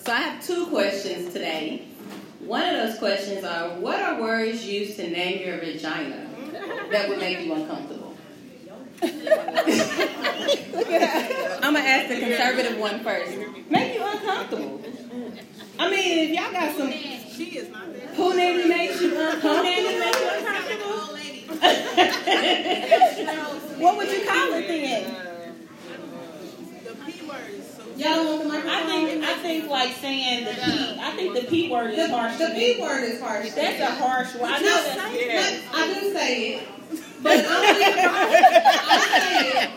So 0.05 0.13
I 0.13 0.21
have 0.21 0.47
two 0.47 0.67
questions 0.67 1.33
today. 1.33 1.87
One 2.41 2.63
of 2.63 2.89
those 2.89 2.99
questions 2.99 3.43
are, 3.43 3.71
what 3.81 4.03
are 4.03 4.21
words 4.21 4.63
used 4.67 4.97
to 4.97 5.09
name 5.09 5.47
your 5.47 5.57
vagina 5.57 6.29
that 6.91 7.09
would 7.09 7.21
make 7.21 7.41
you 7.41 7.55
uncomfortable? 7.55 8.15
I'm 9.03 9.11
gonna 11.73 11.79
ask 11.79 12.09
the 12.09 12.21
conservative 12.21 12.79
one 12.79 13.01
first. 13.01 13.33
Make 13.71 13.95
you 13.95 14.05
uncomfortable. 14.05 14.83
I 15.79 15.91
mean, 15.91 16.19
if 16.19 16.31
y'all 16.39 16.53
got 16.53 16.77
some 16.77 16.93
she 16.93 17.57
is 17.57 17.71
not 17.71 17.91
there. 17.91 18.07
who 18.09 18.37
nanny 18.37 18.69
makes 18.69 19.01
you 19.01 19.19
uncomfortable, 19.19 19.63
nanny 19.63 19.99
makes 20.01 20.21
you 20.21 20.29
uncomfortable. 20.37 20.75
What 23.83 23.97
would 23.97 24.11
you 24.11 24.27
call 24.27 24.53
it 24.53 24.69
then? 24.69 25.34
Y'all 27.97 28.15
don't 28.17 28.27
want 28.27 28.43
the 28.43 28.49
microphone? 28.49 28.71
I 28.71 28.85
think 28.87 29.25
I 29.25 29.35
think 29.35 29.71
like 29.71 29.93
saying 29.97 30.45
the 30.47 30.51
p. 30.53 30.99
I 31.01 31.11
think 31.17 31.35
the 31.35 31.43
p 31.43 31.71
word 31.71 31.93
is 31.95 32.11
harsh. 32.11 32.37
The 32.39 32.47
P 32.55 32.79
word 32.81 33.05
is 33.05 33.21
harsh. 33.21 33.51
That's 33.53 33.81
a 33.81 33.87
harsh 33.95 34.35
word. 34.35 34.51
I 34.51 34.59
know 34.59 34.67
No, 34.67 34.85
that's 34.95 35.63
but 35.69 35.79
I 35.79 35.87
do 36.01 36.13
say 36.13 36.55
it, 36.55 36.69
but 37.23 37.37
only 37.45 37.85
if 37.85 37.97
I 37.99 38.99
say 39.21 39.49
it, 39.51 39.69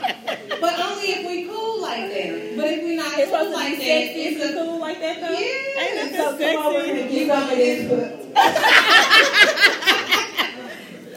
but 0.62 0.80
only 0.80 1.06
if 1.06 1.28
we 1.28 1.46
cool 1.48 1.82
like 1.82 2.10
that. 2.10 2.54
But 2.58 2.66
if 2.68 2.84
we 2.84 2.96
not 2.96 3.20
It's 3.20 3.32
cool 3.32 3.52
like 3.54 3.78
that, 3.78 3.82
it's 3.86 4.16
Is 4.18 4.42
it 4.42 4.56
a 4.56 4.58
cool 4.66 4.80
like 4.80 5.00
that 5.00 5.22
though? 5.22 5.30
Yeah. 5.30 5.82
Ain't 6.02 6.16
so 6.16 6.38
come 6.38 6.66
over 6.66 6.80
and 6.80 7.12
You 7.12 7.26
get 7.26 7.28
know 7.28 7.36
some 7.36 7.52
of 7.52 7.58
this. 7.58 7.80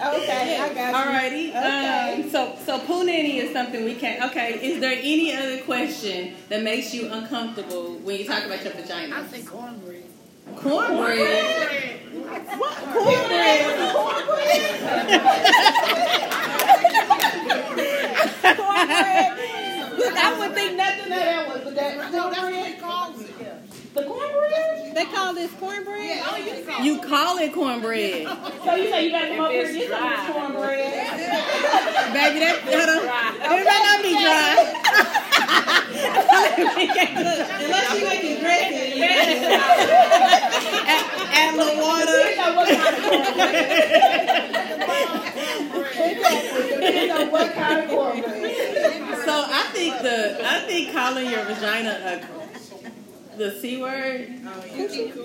Okay, 0.00 0.58
I 0.58 0.72
got 0.72 0.88
you. 0.88 0.94
Alrighty. 0.96 1.48
Okay. 1.50 2.22
Um, 2.24 2.30
so 2.30 2.56
so 2.64 2.78
punani 2.80 3.34
is 3.36 3.52
something 3.52 3.84
we 3.84 3.94
can. 3.94 4.22
Okay. 4.30 4.54
Is 4.54 4.80
there 4.80 4.98
any 4.98 5.34
other 5.34 5.58
question 5.62 6.34
that 6.48 6.62
makes 6.62 6.94
you 6.94 7.10
uncomfortable 7.12 7.96
when 7.98 8.18
you 8.18 8.24
talk 8.24 8.44
about 8.44 8.64
your 8.64 8.72
vagina? 8.72 9.14
I 9.16 9.26
say 9.26 9.42
cornbread. 9.42 10.04
Cornbread. 10.56 12.00
What 12.58 12.74
cornbread? 12.94 13.64
Cornbread. 18.56 19.38
Look, 19.98 20.14
I 20.16 20.34
wouldn't 20.38 20.54
think 20.54 20.76
nothing 20.76 21.04
of 21.04 21.08
that 21.10 21.48
one, 21.48 21.60
but 21.62 21.74
that 21.74 22.10
cornbread. 22.10 22.59
The 25.40 25.48
cornbread? 25.56 26.00
They 26.00 26.20
call 26.20 26.36
this 26.36 26.60
cornbread. 26.60 26.76
Oh, 26.78 26.82
you 26.82 27.00
call 27.00 27.38
it 27.38 27.52
cornbread, 27.54 28.26
So 28.62 28.74
you 28.74 28.90
say 28.90 29.06
you 29.06 29.10
gotta 29.10 29.28
come 29.28 29.40
up 29.40 29.50
here 29.50 29.64
and 29.64 29.74
get 29.74 29.88
some 29.88 30.32
cornbread? 30.34 30.76
baby. 32.12 32.40
That 32.40 32.60
hold 32.60 33.00
on. 33.08 33.32
It 33.40 33.64
might 33.64 33.84
not 33.88 34.02
be 34.04 34.12
dry. 34.20 34.52
Unless 37.56 37.88
you 37.96 38.04
make 38.04 38.20
it 38.24 38.36
dressing. 38.40 39.00
add, 40.84 41.08
add 41.32 41.54
a 41.54 41.56
little 41.56 41.80
water. 41.80 42.20
know 42.36 42.52
what 42.56 42.68
kind 42.68 42.92
of 42.96 43.02
cornbread. 43.08 43.80
You 46.94 47.08
know 47.08 47.24
what 47.30 47.48
kind 47.54 47.80
of 47.80 47.88
cornbread. 47.88 49.24
So 49.24 49.32
I 49.32 49.70
think 49.72 50.02
the 50.02 50.40
I 50.44 50.60
think 50.66 50.92
calling 50.92 51.30
your 51.30 51.44
vagina 51.44 52.20
a 52.20 52.49
the 53.40 53.50
c 53.58 53.80
word 53.80 54.28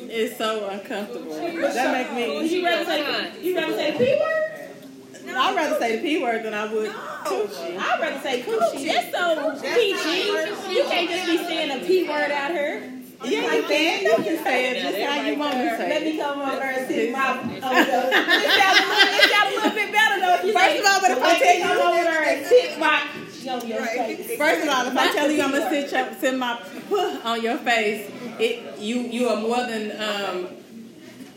is 0.09 0.37
so 0.37 0.69
uncomfortable. 0.69 1.35
That 1.35 1.91
make 2.15 2.29
Would 2.33 2.43
me. 2.43 2.55
you 2.55 2.65
rather 2.65 2.85
say 2.85 3.41
you 3.41 3.55
rather 3.57 3.73
say 3.75 3.91
p 3.97 4.15
word? 4.15 5.35
I'd 5.37 5.55
rather 5.55 5.77
say 5.79 5.97
the 5.97 6.01
p 6.01 6.23
word 6.23 6.43
than 6.43 6.53
I 6.53 6.71
would 6.71 6.91
coochie. 6.91 7.77
I'd 7.77 7.99
rather 7.99 8.21
say 8.21 8.41
coochie. 8.43 8.87
That's 8.87 9.11
so 9.11 9.59
PG. 9.59 10.73
You 10.73 10.83
can't 10.85 11.09
just 11.09 11.25
be 11.27 11.37
saying 11.39 11.71
a 11.71 11.85
p 11.85 12.07
word 12.07 12.31
out 12.31 12.51
here. 12.51 12.89
Yeah, 13.25 13.53
you 13.53 13.63
can. 13.63 14.03
You 14.03 14.15
can 14.23 14.43
say 14.43 14.71
it 14.71 14.81
just 14.81 14.97
how 15.03 15.21
you 15.27 15.37
want 15.37 15.53
to 15.53 15.59
Let 15.59 16.03
me 16.03 16.17
come 16.17 16.39
over 16.39 16.61
and 16.63 16.87
sit 16.87 17.11
my. 17.11 17.19
Oh, 17.27 17.71
no. 17.71 18.09
It 18.15 18.51
sounds 18.55 18.79
a 18.79 18.87
little, 18.87 19.11
it 19.11 19.31
sounds 19.31 19.51
a 19.51 19.55
little 19.55 19.75
bit 19.75 19.91
better 19.91 20.19
though. 20.23 20.53
First 20.59 20.79
of 20.79 20.85
all, 20.87 21.01
but 21.01 21.11
if 21.11 21.23
I 21.23 21.39
tell 21.39 21.57
you- 21.57 21.63
come 21.63 21.81
over 21.81 22.23
and 22.23 22.45
sit 22.45 22.79
my 22.79 23.01
on 23.47 23.67
your 23.67 23.85
face. 23.85 24.37
First 24.37 24.63
of 24.63 24.69
all, 24.69 24.87
if 24.87 24.97
I 24.97 25.11
tell 25.13 25.29
you 25.31 25.41
I'm 25.41 25.51
gonna 25.51 25.69
sit 25.69 25.91
your, 25.91 26.13
sit 26.19 26.35
my 26.37 26.59
puh 26.89 27.19
on 27.23 27.41
your 27.41 27.57
face, 27.57 28.09
it 28.39 28.79
you 28.79 29.01
you 29.01 29.27
are 29.29 29.39
more 29.39 29.65
than 29.65 29.91
um 30.01 30.47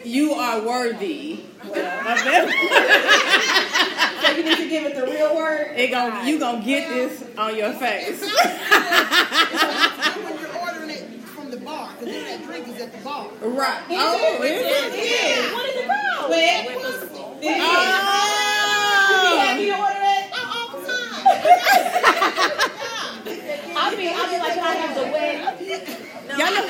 you 0.05 0.33
are 0.33 0.61
worthy 0.63 1.41
of 1.63 1.71
it. 1.75 2.55
So 4.21 4.37
you 4.37 4.43
need 4.45 4.57
to 4.59 4.69
give 4.69 4.85
it 4.85 4.95
the 4.97 5.07
real 5.07 5.37
word. 5.37 5.75
It 5.77 5.91
gon' 5.91 6.27
you 6.27 6.39
gonna 6.41 6.65
get 6.65 6.89
this 6.89 7.25
on 7.39 7.57
your 7.57 7.73
face. 7.75 8.21
when 8.21 8.31
you're 10.41 10.59
ordering 10.59 10.91
it 10.91 11.09
from 11.23 11.51
the 11.51 11.57
bar, 11.59 11.93
because 11.99 12.15
that 12.15 12.43
drink 12.45 12.69
is 12.69 12.83
at 12.83 12.93
the 12.93 12.99
bar. 13.05 13.29
right. 13.43 13.83
Oh, 13.91 14.43
is 14.43 14.61
it? 14.61 14.93
Yeah. 14.93 15.55
What 15.55 15.67
is 15.67 15.77
it 15.77 15.87
called? 15.87 16.31
Wet. 16.31 16.67
Oh. 17.41 18.29
You 19.61 19.73
ordered 19.73 19.73
it? 19.73 19.77
All 19.79 19.89
the 19.91 19.97
time. 19.97 20.08
I 23.81 23.95
mean, 23.97 24.13
I 24.15 24.31
mean, 24.31 24.41
like, 24.41 24.59
I 24.59 24.75
have 24.75 24.95
the 24.95 25.03
wet? 25.13 25.39
Y'all 26.29 26.53
know, 26.55 26.65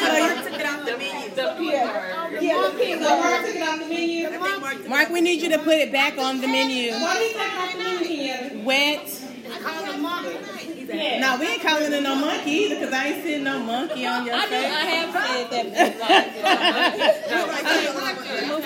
so 0.00 0.50
took 0.50 0.58
it 0.60 0.66
off 0.66 0.80
the 0.86 0.96
menu. 0.96 1.28
The 1.34 1.42
yeah, 1.60 2.40
yeah, 2.40 2.68
the 2.68 2.78
pig. 2.78 2.98
So 3.00 3.08
Mark 3.18 3.44
took 3.44 3.54
it 3.54 3.62
off 3.62 3.78
the 3.80 3.86
menu. 3.86 4.88
Mark, 4.88 5.08
we 5.10 5.20
need 5.20 5.42
you 5.42 5.50
to 5.50 5.58
put 5.58 5.74
it 5.74 5.92
back 5.92 6.16
on 6.18 6.40
the 6.40 6.46
menu. 6.48 6.92
Why 6.92 7.18
did 7.18 7.32
you 7.32 7.38
take 7.38 7.52
it 7.52 7.58
off 7.58 7.72
the 7.72 7.78
menu, 7.78 7.98
Kenyatta? 8.32 8.64
Wet. 8.64 9.22
I 9.52 9.52
call 9.60 9.84
them 9.84 10.02
mom 10.02 10.24
tonight. 10.24 10.63
Yeah. 10.96 11.18
No, 11.20 11.36
we 11.38 11.46
ain't 11.46 11.62
calling 11.62 11.92
it 11.92 12.02
no 12.02 12.14
monkey 12.16 12.50
either, 12.50 12.84
cause 12.84 12.92
I 12.92 13.06
ain't 13.08 13.22
sitting 13.22 13.44
no 13.44 13.58
monkey 13.60 14.06
on 14.06 14.24
your 14.26 14.34
I 14.34 14.46
do. 14.48 14.54
I 14.54 14.58
face. 14.60 14.70
have 14.94 15.12
said 15.12 15.50
that. 15.50 17.14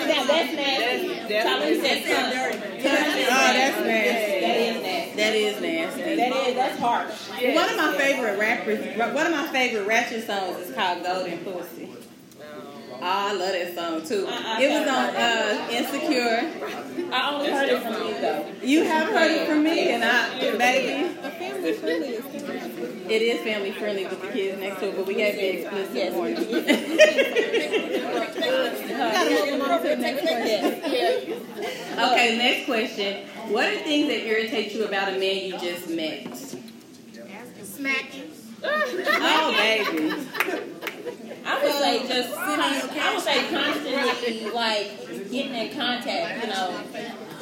Now 0.09 0.25
that's 0.25 0.53
nasty. 0.53 1.07
Said 1.79 2.03
something. 2.03 2.39
Oh, 2.79 3.53
that's 3.53 3.77
nasty. 3.85 4.39
That 4.41 4.55
is 4.57 4.81
nasty. 4.81 5.15
That 5.15 5.35
is 5.35 5.61
nasty. 5.61 6.15
That 6.15 6.31
is 6.47 6.55
that's 6.55 6.79
harsh. 6.79 7.29
One 7.55 7.69
of 7.69 7.77
my 7.77 7.97
favorite 7.97 8.39
rappers, 8.39 8.79
one 8.97 9.25
of 9.25 9.31
my 9.31 9.47
favorite 9.47 9.87
ratchet 9.87 10.25
songs 10.25 10.57
is 10.57 10.73
called 10.75 11.03
Golden 11.03 11.37
Pussy. 11.39 11.89
Oh, 13.01 13.05
I 13.05 13.31
love 13.33 13.53
that 13.53 13.75
song 13.75 14.01
too. 14.05 14.27
I- 14.27 14.57
I 14.57 14.61
It 14.61 14.69
was 14.79 14.87
on 14.87 15.15
uh, 15.15 15.67
Insecure. 15.71 17.13
I 17.13 17.31
only 17.33 17.49
heard 17.51 17.69
it 17.69 17.81
from 17.81 17.93
you 18.07 18.13
though. 18.19 18.45
You 18.61 18.83
have 18.83 19.07
heard 19.07 19.31
it 19.31 19.47
from 19.47 19.63
me, 19.63 19.89
and 19.91 20.03
I, 20.03 20.39
baby, 20.57 21.17
A 21.23 21.31
family 21.31 21.73
friendly 21.73 22.09
is 22.09 22.25
different. 22.25 23.09
it 23.09 23.21
is 23.21 23.41
family 23.41 23.71
friendly 23.71 24.05
with 24.05 24.21
the 24.21 24.27
kids 24.27 24.59
next 24.59 24.79
to 24.81 24.89
it, 24.89 24.95
but 24.97 25.05
we 25.07 25.13
got 25.15 25.33
the 25.33 25.47
explicit 25.61 26.13
warning. 26.13 26.35
Gotta 28.99 29.51
move 29.51 29.61
on 29.61 29.81
to 29.81 29.87
the 29.87 29.95
okay, 32.11 32.37
next 32.37 32.65
question. 32.65 33.25
What 33.51 33.65
are 33.67 33.77
things 33.79 34.07
that 34.09 34.25
irritate 34.25 34.73
you 34.73 34.83
about 34.85 35.07
a 35.13 35.17
man 35.19 35.45
you 35.45 35.57
just 35.57 35.89
met? 35.89 36.35
Smacking. 37.63 38.31
Oh, 38.61 39.53
baby. 39.57 40.13
I 41.49 41.63
would 41.63 41.73
say 41.73 42.07
just 42.07 42.37
I 42.37 43.13
would 43.13 43.23
say 43.23 43.49
constantly 43.49 44.51
like 44.51 45.31
getting 45.31 45.55
in 45.55 45.75
contact, 45.75 46.43
you 46.43 46.49
know, 46.51 46.81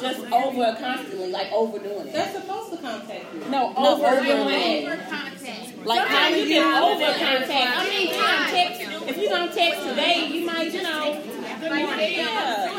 just 0.00 0.20
over 0.32 0.76
constantly, 0.80 1.30
like 1.30 1.52
overdoing 1.52 2.06
it. 2.08 2.12
They're 2.12 2.32
supposed 2.32 2.70
to 2.72 2.78
contact 2.78 3.34
you. 3.34 3.40
No, 3.50 3.72
No, 3.72 4.02
overdoing 4.02 4.48
it. 4.48 5.08
contact. 5.08 5.44
Like 5.84 5.98
Sometimes 6.00 6.10
calling 6.18 6.34
you 6.38 6.44
you 6.44 6.60
can 6.62 6.82
over 6.82 7.12
contact. 7.18 7.76
I 7.78 7.88
mean, 7.88 8.14
time 8.14 8.50
text. 8.50 8.80
If 9.08 9.16
you're 9.16 9.30
gonna 9.30 9.52
text 9.52 9.82
today, 9.88 10.26
you 10.28 10.44
might, 10.46 10.72
you 10.72 10.82
know, 10.82 11.22
yeah. 11.60 12.74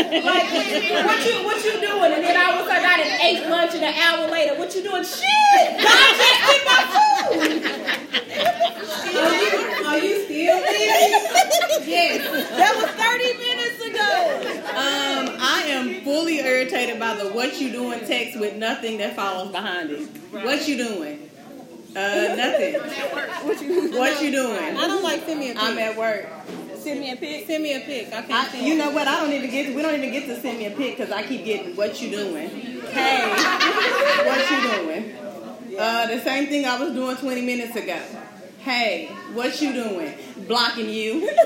Like 0.00 0.48
what 1.06 1.18
you 1.26 1.34
what 1.44 1.58
you 1.64 1.72
doing? 1.80 2.12
And 2.12 2.22
then 2.24 2.36
all 2.36 2.52
of 2.60 2.66
a 2.66 2.68
sudden 2.68 2.84
I 2.84 2.96
done 2.96 3.20
ate 3.22 3.48
lunch 3.48 3.74
and 3.74 3.84
an 3.84 3.94
hour 3.94 4.28
later, 4.30 4.54
what 4.58 4.74
you 4.74 4.82
doing? 4.82 5.04
Shit! 5.04 5.26
God 5.82 6.16
just 6.16 6.40
took 6.46 6.64
my 6.66 6.80
food. 7.30 7.62
Are 9.10 9.34
you, 9.34 9.86
are 9.86 9.98
you 9.98 10.14
still 10.24 10.28
there? 10.28 10.39
Yes. 11.86 12.50
That 12.50 12.76
was 12.76 12.90
30 12.90 13.38
minutes 13.38 13.80
ago. 13.84 14.60
Um, 14.70 15.36
I 15.40 15.62
am 15.68 16.04
fully 16.04 16.38
irritated 16.38 17.00
by 17.00 17.14
the 17.14 17.30
what 17.32 17.60
you 17.60 17.72
doing 17.72 18.00
text 18.06 18.38
with 18.38 18.56
nothing 18.56 18.98
that 18.98 19.16
follows 19.16 19.50
behind 19.50 19.90
it. 19.90 20.08
What 20.30 20.68
you 20.68 20.76
doing? 20.76 21.30
Uh, 21.96 22.34
nothing. 22.36 22.74
What 22.74 23.60
you 23.60 23.98
What 23.98 24.22
you 24.22 24.30
doing? 24.30 24.76
I 24.76 24.86
don't 24.86 25.02
like 25.02 25.24
send 25.26 25.40
me 25.40 25.50
a 25.50 25.54
pic. 25.54 25.62
I'm 25.62 25.78
at 25.78 25.96
work. 25.96 26.28
Send 26.76 27.00
me 27.00 27.10
a 27.10 27.16
pic. 27.16 27.46
Send 27.46 27.62
me 27.62 27.74
a 27.74 27.80
pic. 27.80 28.12
I 28.12 28.22
can't 28.22 28.54
I, 28.54 28.58
you 28.60 28.76
know 28.76 28.90
what? 28.90 29.08
I 29.08 29.20
don't 29.20 29.32
even 29.32 29.50
get. 29.50 29.74
We 29.74 29.82
don't 29.82 29.94
even 29.94 30.12
get 30.12 30.26
to 30.26 30.40
send 30.40 30.58
me 30.58 30.66
a 30.66 30.70
pic 30.70 30.96
because 30.96 31.12
I 31.12 31.26
keep 31.26 31.44
getting 31.44 31.74
what 31.74 32.00
you 32.00 32.10
doing. 32.10 32.48
Hey, 32.48 33.28
what 34.24 34.50
you 34.50 34.60
doing? 34.70 35.76
Uh, 35.78 36.06
the 36.06 36.20
same 36.20 36.46
thing 36.46 36.66
I 36.66 36.78
was 36.78 36.92
doing 36.92 37.16
20 37.16 37.42
minutes 37.42 37.74
ago. 37.74 38.00
Hey, 38.60 39.06
what 39.32 39.60
you 39.62 39.72
doing? 39.72 40.14
Blocking 40.46 40.90
you. 40.90 41.20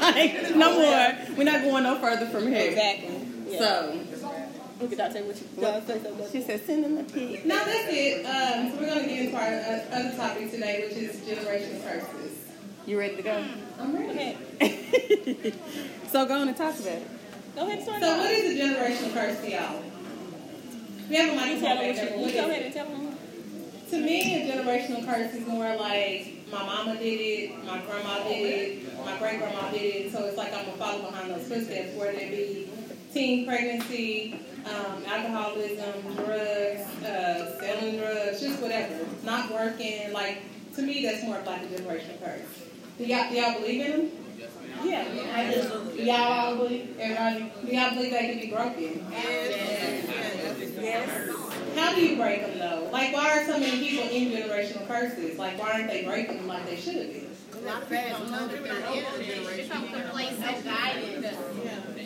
like, 0.00 0.54
no 0.54 0.74
more. 0.78 1.36
We're 1.36 1.44
not 1.44 1.62
going 1.62 1.82
no 1.82 1.98
further 1.98 2.26
from 2.26 2.46
here. 2.46 2.68
Exactly. 2.70 3.20
Yeah. 3.48 3.58
So, 3.58 4.00
Look 4.80 4.92
at 4.92 5.12
that. 5.12 5.24
What 5.26 5.36
you. 5.40 5.62
Y'all 5.62 5.80
say 5.82 6.00
something. 6.00 6.30
she 6.30 6.40
said, 6.42 6.64
send 6.64 6.84
them 6.84 6.98
a 6.98 7.02
pic. 7.02 7.44
No, 7.44 7.56
that's 7.56 7.88
it. 7.88 8.24
Um, 8.24 8.70
so 8.70 8.76
we're 8.80 8.86
going 8.86 9.00
to 9.00 9.06
get 9.08 9.18
into 9.24 9.36
our 9.36 9.42
uh, 9.42 9.80
other 9.92 10.16
topic 10.16 10.50
today, 10.52 10.84
which 10.86 10.96
is 10.96 11.16
generational 11.16 11.82
curses. 11.82 12.38
You 12.86 12.98
ready 13.00 13.16
to 13.16 13.22
go? 13.22 13.44
I'm 13.80 13.92
ready. 13.96 14.36
Okay. 14.54 15.52
so 16.12 16.26
go 16.26 16.34
on 16.40 16.46
and 16.48 16.56
talk 16.56 16.78
about 16.78 16.86
it. 16.92 17.06
Go 17.56 17.62
ahead 17.66 17.78
and 17.78 17.82
start. 17.82 18.00
So 18.02 18.18
what 18.18 18.30
is 18.30 18.54
a 18.54 18.62
generational 18.62 19.12
curse 19.14 19.40
to 19.40 19.50
y'all? 19.50 19.82
We 21.10 21.16
have 21.16 21.28
a 21.28 21.32
You 21.32 21.36
microphone 21.40 21.60
tell 21.60 21.76
back 21.76 21.86
me 21.86 21.92
there. 21.92 22.04
what 22.04 22.12
but 22.12 22.20
you. 22.20 22.26
You 22.26 22.32
go 22.34 22.50
ahead 22.50 22.62
and 22.62 22.74
tell 22.74 22.86
them. 22.86 23.07
To 23.90 23.96
me, 23.98 24.42
a 24.42 24.52
generational 24.52 25.04
curse 25.06 25.32
is 25.32 25.46
more 25.46 25.74
like 25.76 26.34
my 26.52 26.62
mama 26.62 26.98
did 26.98 27.20
it, 27.20 27.64
my 27.64 27.78
grandma 27.78 28.22
did 28.24 28.44
it, 28.44 28.98
my 29.04 29.16
great 29.18 29.38
grandma 29.38 29.70
did 29.70 29.80
it. 29.82 30.12
So 30.12 30.24
it's 30.26 30.36
like 30.36 30.52
I'm 30.52 30.66
gonna 30.66 30.76
follow 30.76 31.10
behind 31.10 31.30
those 31.30 31.48
footsteps, 31.48 31.96
whether 31.96 32.10
it 32.12 32.30
be 32.30 32.70
teen 33.14 33.46
pregnancy, 33.46 34.40
um, 34.66 35.02
alcoholism, 35.06 36.14
drugs, 36.16 37.04
uh, 37.04 37.58
selling 37.60 37.96
drugs, 37.98 38.40
just 38.40 38.60
whatever, 38.60 39.06
not 39.24 39.50
working. 39.50 40.12
Like 40.12 40.42
to 40.74 40.82
me, 40.82 41.02
that's 41.06 41.22
more 41.24 41.38
of 41.38 41.46
like 41.46 41.62
a 41.62 41.66
generational 41.66 42.22
curse. 42.22 42.42
Do 42.98 43.04
y'all, 43.04 43.30
do 43.30 43.36
y'all 43.36 43.58
believe 43.60 43.86
in 43.86 43.90
them? 43.90 44.10
Yeah, 44.84 45.04
I 45.34 45.50
do. 45.50 46.02
Y'all 46.02 46.56
believe? 46.56 46.94
Everybody, 46.98 47.52
do 47.64 47.74
y'all 47.74 47.94
believe 47.94 48.10
they 48.10 48.28
can 48.28 48.40
be 48.40 48.50
broken? 48.50 49.06
Yes. 49.10 50.04
Yes. 50.78 51.47
How 51.78 51.94
do 51.94 52.04
you 52.04 52.16
break 52.16 52.44
them 52.44 52.58
though? 52.58 52.88
Like, 52.90 53.12
why 53.14 53.38
are 53.38 53.46
so 53.46 53.58
many 53.58 53.78
people 53.78 54.08
in 54.10 54.30
generational 54.30 54.86
curses? 54.88 55.38
Like, 55.38 55.58
why 55.58 55.72
aren't 55.72 55.88
they 55.88 56.04
breaking 56.04 56.38
them 56.38 56.48
like 56.48 56.66
they 56.66 56.76
should. 56.76 57.26
From 57.50 57.62
the 59.92 60.08
place 60.10 60.32
of 60.32 60.64
guidance. 60.64 61.97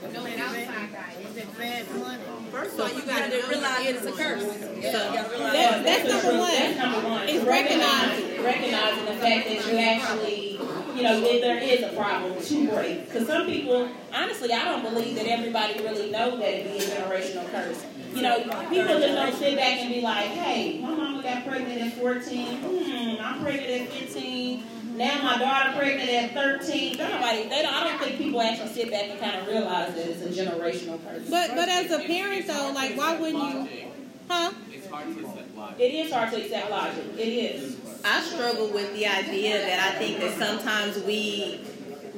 Guidance. 0.00 0.40
Outside 0.40 0.92
guidance. 0.92 1.36
It's 1.36 1.58
bad 1.58 1.96
money. 1.96 2.22
First 2.52 2.74
of 2.74 2.80
all, 2.80 2.92
you 2.92 3.02
gotta 3.04 3.48
realize 3.48 3.86
it's 3.86 4.06
a 4.06 4.12
curse. 4.12 4.44
That's, 4.44 5.84
that's 5.84 6.08
number 6.08 6.38
one. 6.38 6.50
That's 6.50 6.78
number 6.78 7.08
one. 7.08 7.28
It's 7.28 7.44
recognizing, 7.44 8.44
recognizing 8.44 9.04
the 9.06 9.14
fact 9.14 9.48
that 9.48 9.66
you 9.66 9.78
actually, 9.78 10.52
you 10.96 11.02
know, 11.02 11.20
that 11.20 11.40
there 11.40 11.58
is 11.58 11.82
a 11.82 11.88
problem 11.96 12.40
to 12.40 12.68
break. 12.68 13.06
Because 13.06 13.26
some 13.26 13.46
people, 13.46 13.88
honestly, 14.14 14.52
I 14.52 14.64
don't 14.64 14.82
believe 14.82 15.16
that 15.16 15.26
everybody 15.26 15.82
really 15.82 16.10
know 16.10 16.36
that 16.36 16.48
it 16.48 16.64
be 16.72 16.78
a 16.78 16.88
generational 16.88 17.50
curse. 17.50 17.84
You 18.14 18.22
know, 18.22 18.38
people 18.70 18.98
just 18.98 19.14
don't 19.14 19.34
sit 19.34 19.56
back 19.56 19.78
and 19.80 19.94
be 19.94 20.00
like, 20.00 20.26
hey, 20.28 20.80
my 20.80 20.94
mama 20.94 21.17
got 21.28 21.46
pregnant 21.46 21.82
at 21.82 21.92
14. 21.94 22.56
Hmm, 22.56 23.16
I'm 23.20 23.42
pregnant 23.42 23.82
at 23.82 23.88
15. 23.88 24.64
Now 24.96 25.22
my 25.22 25.38
daughter 25.38 25.78
pregnant 25.78 26.08
at 26.10 26.32
13. 26.32 26.96
Don't 26.96 27.10
nobody, 27.10 27.48
they 27.48 27.62
don't, 27.62 27.74
I 27.74 27.84
don't 27.84 27.98
think 28.00 28.18
people 28.18 28.40
actually 28.40 28.70
sit 28.70 28.90
back 28.90 29.10
and 29.10 29.20
kind 29.20 29.36
of 29.36 29.46
realize 29.46 29.94
that 29.94 30.08
it's 30.08 30.22
a 30.22 30.44
generational 30.44 31.02
curse. 31.04 31.28
But 31.28 31.50
but 31.54 31.68
as 31.68 31.90
a 31.90 32.00
parent 32.00 32.46
though, 32.46 32.72
like 32.74 32.96
why 32.96 33.16
wouldn't 33.16 33.42
you 33.42 33.88
Huh? 34.28 34.52
It's 34.70 34.90
hard 34.90 35.06
to 35.16 35.24
accept 35.24 35.56
logic. 35.56 35.80
It 35.80 35.94
is 35.94 36.12
hard 36.12 36.30
to 36.32 36.42
accept 36.42 36.70
logic. 36.70 37.04
It 37.16 37.28
is. 37.28 37.76
I 38.04 38.20
struggle 38.22 38.68
with 38.68 38.92
the 38.94 39.06
idea 39.06 39.58
that 39.58 39.94
I 39.94 39.98
think 39.98 40.20
that 40.20 40.38
sometimes 40.38 41.02
we 41.04 41.60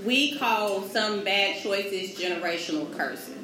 we 0.05 0.37
call 0.39 0.83
some 0.83 1.25
bad 1.25 1.63
choices 1.63 2.19
generational 2.19 2.97
curses. 2.97 3.40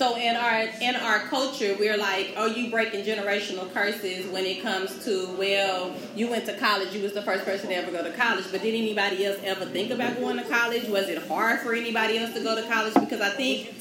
So 0.00 0.16
in 0.16 0.34
our 0.34 0.60
in 0.80 0.96
our 0.96 1.18
culture, 1.28 1.76
we're 1.78 1.98
like, 1.98 2.32
"Oh, 2.34 2.46
you 2.46 2.70
breaking 2.70 3.04
generational 3.04 3.70
curses." 3.74 4.24
When 4.32 4.46
it 4.46 4.62
comes 4.62 5.04
to, 5.04 5.28
well, 5.38 5.94
you 6.16 6.26
went 6.26 6.46
to 6.46 6.56
college, 6.56 6.94
you 6.94 7.02
was 7.02 7.12
the 7.12 7.20
first 7.20 7.44
person 7.44 7.68
to 7.68 7.74
ever 7.74 7.90
go 7.90 8.02
to 8.02 8.10
college, 8.12 8.46
but 8.50 8.62
did 8.62 8.74
anybody 8.74 9.26
else 9.26 9.36
ever 9.44 9.66
think 9.66 9.90
about 9.90 10.18
going 10.18 10.38
to 10.38 10.44
college? 10.44 10.88
Was 10.88 11.10
it 11.10 11.18
hard 11.28 11.60
for 11.60 11.74
anybody 11.74 12.16
else 12.16 12.32
to 12.32 12.42
go 12.42 12.56
to 12.56 12.66
college? 12.66 12.94
Because 12.94 13.20
I 13.20 13.28
think, 13.28 13.74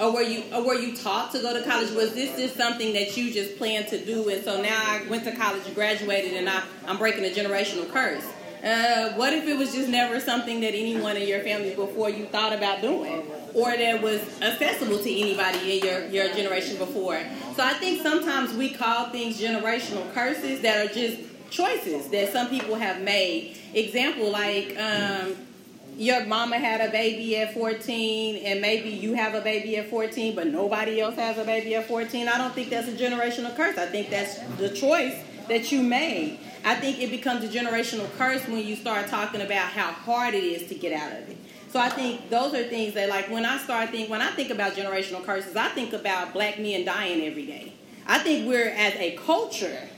or 0.00 0.10
were 0.14 0.22
you 0.22 0.42
or 0.54 0.64
were 0.64 0.74
you 0.74 0.96
taught 0.96 1.32
to 1.32 1.42
go 1.42 1.52
to 1.52 1.62
college? 1.68 1.90
Was 1.90 2.14
this 2.14 2.34
just 2.38 2.56
something 2.56 2.94
that 2.94 3.14
you 3.14 3.30
just 3.30 3.58
planned 3.58 3.88
to 3.88 4.02
do, 4.02 4.30
and 4.30 4.42
so 4.42 4.62
now 4.62 4.80
I 4.86 5.06
went 5.10 5.24
to 5.24 5.36
college, 5.36 5.62
graduated, 5.74 6.32
and 6.32 6.48
I, 6.48 6.62
I'm 6.86 6.96
breaking 6.96 7.26
a 7.26 7.28
generational 7.28 7.86
curse? 7.90 8.24
Uh, 8.66 9.12
what 9.12 9.32
if 9.32 9.46
it 9.46 9.56
was 9.56 9.72
just 9.72 9.88
never 9.88 10.18
something 10.18 10.60
that 10.60 10.74
anyone 10.74 11.16
in 11.16 11.28
your 11.28 11.40
family 11.40 11.72
before 11.72 12.10
you 12.10 12.24
thought 12.26 12.52
about 12.52 12.80
doing? 12.80 13.22
Or 13.54 13.70
that 13.70 14.02
was 14.02 14.20
accessible 14.42 14.98
to 14.98 15.20
anybody 15.20 15.78
in 15.78 15.86
your, 15.86 16.06
your 16.06 16.34
generation 16.34 16.76
before. 16.76 17.20
So 17.54 17.62
I 17.62 17.74
think 17.74 18.02
sometimes 18.02 18.54
we 18.54 18.70
call 18.70 19.10
things 19.10 19.40
generational 19.40 20.12
curses 20.12 20.62
that 20.62 20.84
are 20.84 20.92
just 20.92 21.20
choices 21.48 22.08
that 22.08 22.32
some 22.32 22.48
people 22.48 22.74
have 22.74 23.02
made. 23.02 23.56
Example, 23.72 24.32
like 24.32 24.76
um, 24.76 25.36
your 25.96 26.26
mama 26.26 26.58
had 26.58 26.80
a 26.80 26.90
baby 26.90 27.36
at 27.36 27.54
14 27.54 28.36
and 28.44 28.60
maybe 28.60 28.88
you 28.88 29.14
have 29.14 29.34
a 29.36 29.42
baby 29.42 29.76
at 29.76 29.88
14 29.88 30.34
but 30.34 30.48
nobody 30.48 31.00
else 31.00 31.14
has 31.14 31.38
a 31.38 31.44
baby 31.44 31.74
at 31.74 31.88
14 31.88 32.28
i 32.28 32.36
don't 32.36 32.52
think 32.52 32.68
that's 32.68 32.86
a 32.86 32.92
generational 32.92 33.56
curse 33.56 33.78
i 33.78 33.86
think 33.86 34.10
that's 34.10 34.38
the 34.58 34.68
choice 34.68 35.18
that 35.48 35.72
you 35.72 35.82
made 35.82 36.38
i 36.66 36.74
think 36.74 37.00
it 37.00 37.10
becomes 37.10 37.42
a 37.42 37.48
generational 37.48 38.10
curse 38.18 38.46
when 38.46 38.66
you 38.66 38.76
start 38.76 39.06
talking 39.08 39.40
about 39.40 39.68
how 39.68 39.90
hard 39.90 40.34
it 40.34 40.44
is 40.44 40.68
to 40.68 40.74
get 40.74 40.92
out 40.92 41.12
of 41.12 41.28
it 41.30 41.38
so 41.70 41.80
i 41.80 41.88
think 41.88 42.28
those 42.28 42.52
are 42.52 42.64
things 42.64 42.92
that 42.92 43.08
like 43.08 43.30
when 43.30 43.46
i 43.46 43.56
start 43.56 43.88
think 43.88 44.10
when 44.10 44.20
i 44.20 44.30
think 44.32 44.50
about 44.50 44.74
generational 44.74 45.24
curses 45.24 45.56
i 45.56 45.68
think 45.68 45.94
about 45.94 46.34
black 46.34 46.58
men 46.58 46.84
dying 46.84 47.22
every 47.22 47.46
day 47.46 47.72
i 48.06 48.18
think 48.18 48.46
we're 48.46 48.68
as 48.68 48.92
a 48.96 49.16
culture 49.24 49.88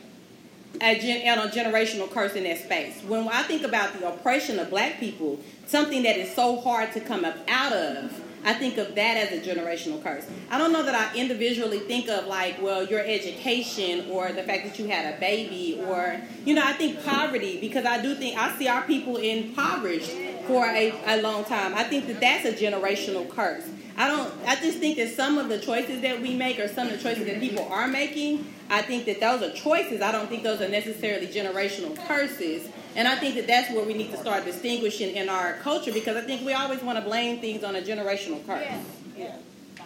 a 0.80 0.98
gen- 0.98 1.38
a 1.38 1.48
generational 1.48 2.10
curse 2.10 2.34
in 2.34 2.44
that 2.44 2.58
space. 2.58 3.02
When 3.02 3.28
I 3.28 3.42
think 3.42 3.62
about 3.62 3.98
the 3.98 4.08
oppression 4.08 4.58
of 4.58 4.70
black 4.70 5.00
people, 5.00 5.40
something 5.66 6.02
that 6.02 6.16
is 6.16 6.34
so 6.34 6.60
hard 6.60 6.92
to 6.92 7.00
come 7.00 7.24
up 7.24 7.36
out 7.48 7.72
of, 7.72 8.20
I 8.48 8.54
think 8.54 8.78
of 8.78 8.94
that 8.94 9.18
as 9.18 9.30
a 9.30 9.46
generational 9.46 10.02
curse. 10.02 10.24
I 10.50 10.56
don't 10.56 10.72
know 10.72 10.82
that 10.82 10.94
I 10.94 11.14
individually 11.14 11.80
think 11.80 12.08
of 12.08 12.26
like, 12.26 12.62
well, 12.62 12.82
your 12.82 13.00
education 13.00 14.10
or 14.10 14.32
the 14.32 14.42
fact 14.42 14.64
that 14.64 14.78
you 14.78 14.88
had 14.88 15.14
a 15.14 15.20
baby 15.20 15.84
or, 15.86 16.18
you 16.46 16.54
know, 16.54 16.62
I 16.64 16.72
think 16.72 17.04
poverty 17.04 17.60
because 17.60 17.84
I 17.84 18.00
do 18.00 18.14
think 18.14 18.38
I 18.38 18.56
see 18.56 18.66
our 18.66 18.80
people 18.84 19.18
impoverished 19.18 20.12
for 20.46 20.64
a, 20.64 20.94
a 21.06 21.20
long 21.20 21.44
time. 21.44 21.74
I 21.74 21.84
think 21.84 22.06
that 22.06 22.22
that's 22.22 22.46
a 22.46 22.52
generational 22.54 23.28
curse. 23.28 23.68
I 23.98 24.06
don't. 24.06 24.32
I 24.46 24.54
just 24.54 24.78
think 24.78 24.96
that 24.96 25.10
some 25.10 25.36
of 25.36 25.50
the 25.50 25.58
choices 25.58 26.00
that 26.02 26.22
we 26.22 26.34
make, 26.34 26.60
or 26.60 26.68
some 26.68 26.86
of 26.86 26.92
the 26.92 27.02
choices 27.02 27.26
that 27.26 27.40
people 27.40 27.66
are 27.68 27.88
making, 27.88 28.46
I 28.70 28.80
think 28.80 29.06
that 29.06 29.18
those 29.18 29.42
are 29.42 29.52
choices. 29.52 30.00
I 30.00 30.12
don't 30.12 30.28
think 30.28 30.44
those 30.44 30.60
are 30.60 30.68
necessarily 30.68 31.26
generational 31.26 31.98
curses. 32.06 32.68
And 32.98 33.06
I 33.06 33.14
think 33.14 33.36
that 33.36 33.46
that's 33.46 33.70
where 33.70 33.84
we 33.84 33.94
need 33.94 34.10
to 34.10 34.16
start 34.16 34.44
distinguishing 34.44 35.14
in 35.14 35.28
our 35.28 35.52
culture 35.58 35.92
because 35.92 36.16
I 36.16 36.22
think 36.22 36.44
we 36.44 36.52
always 36.52 36.82
want 36.82 36.98
to 36.98 37.04
blame 37.04 37.38
things 37.38 37.62
on 37.62 37.76
a 37.76 37.80
generational 37.80 38.44
curse. 38.44 38.66
Yeah. 38.66 38.82
yeah. 39.16 39.36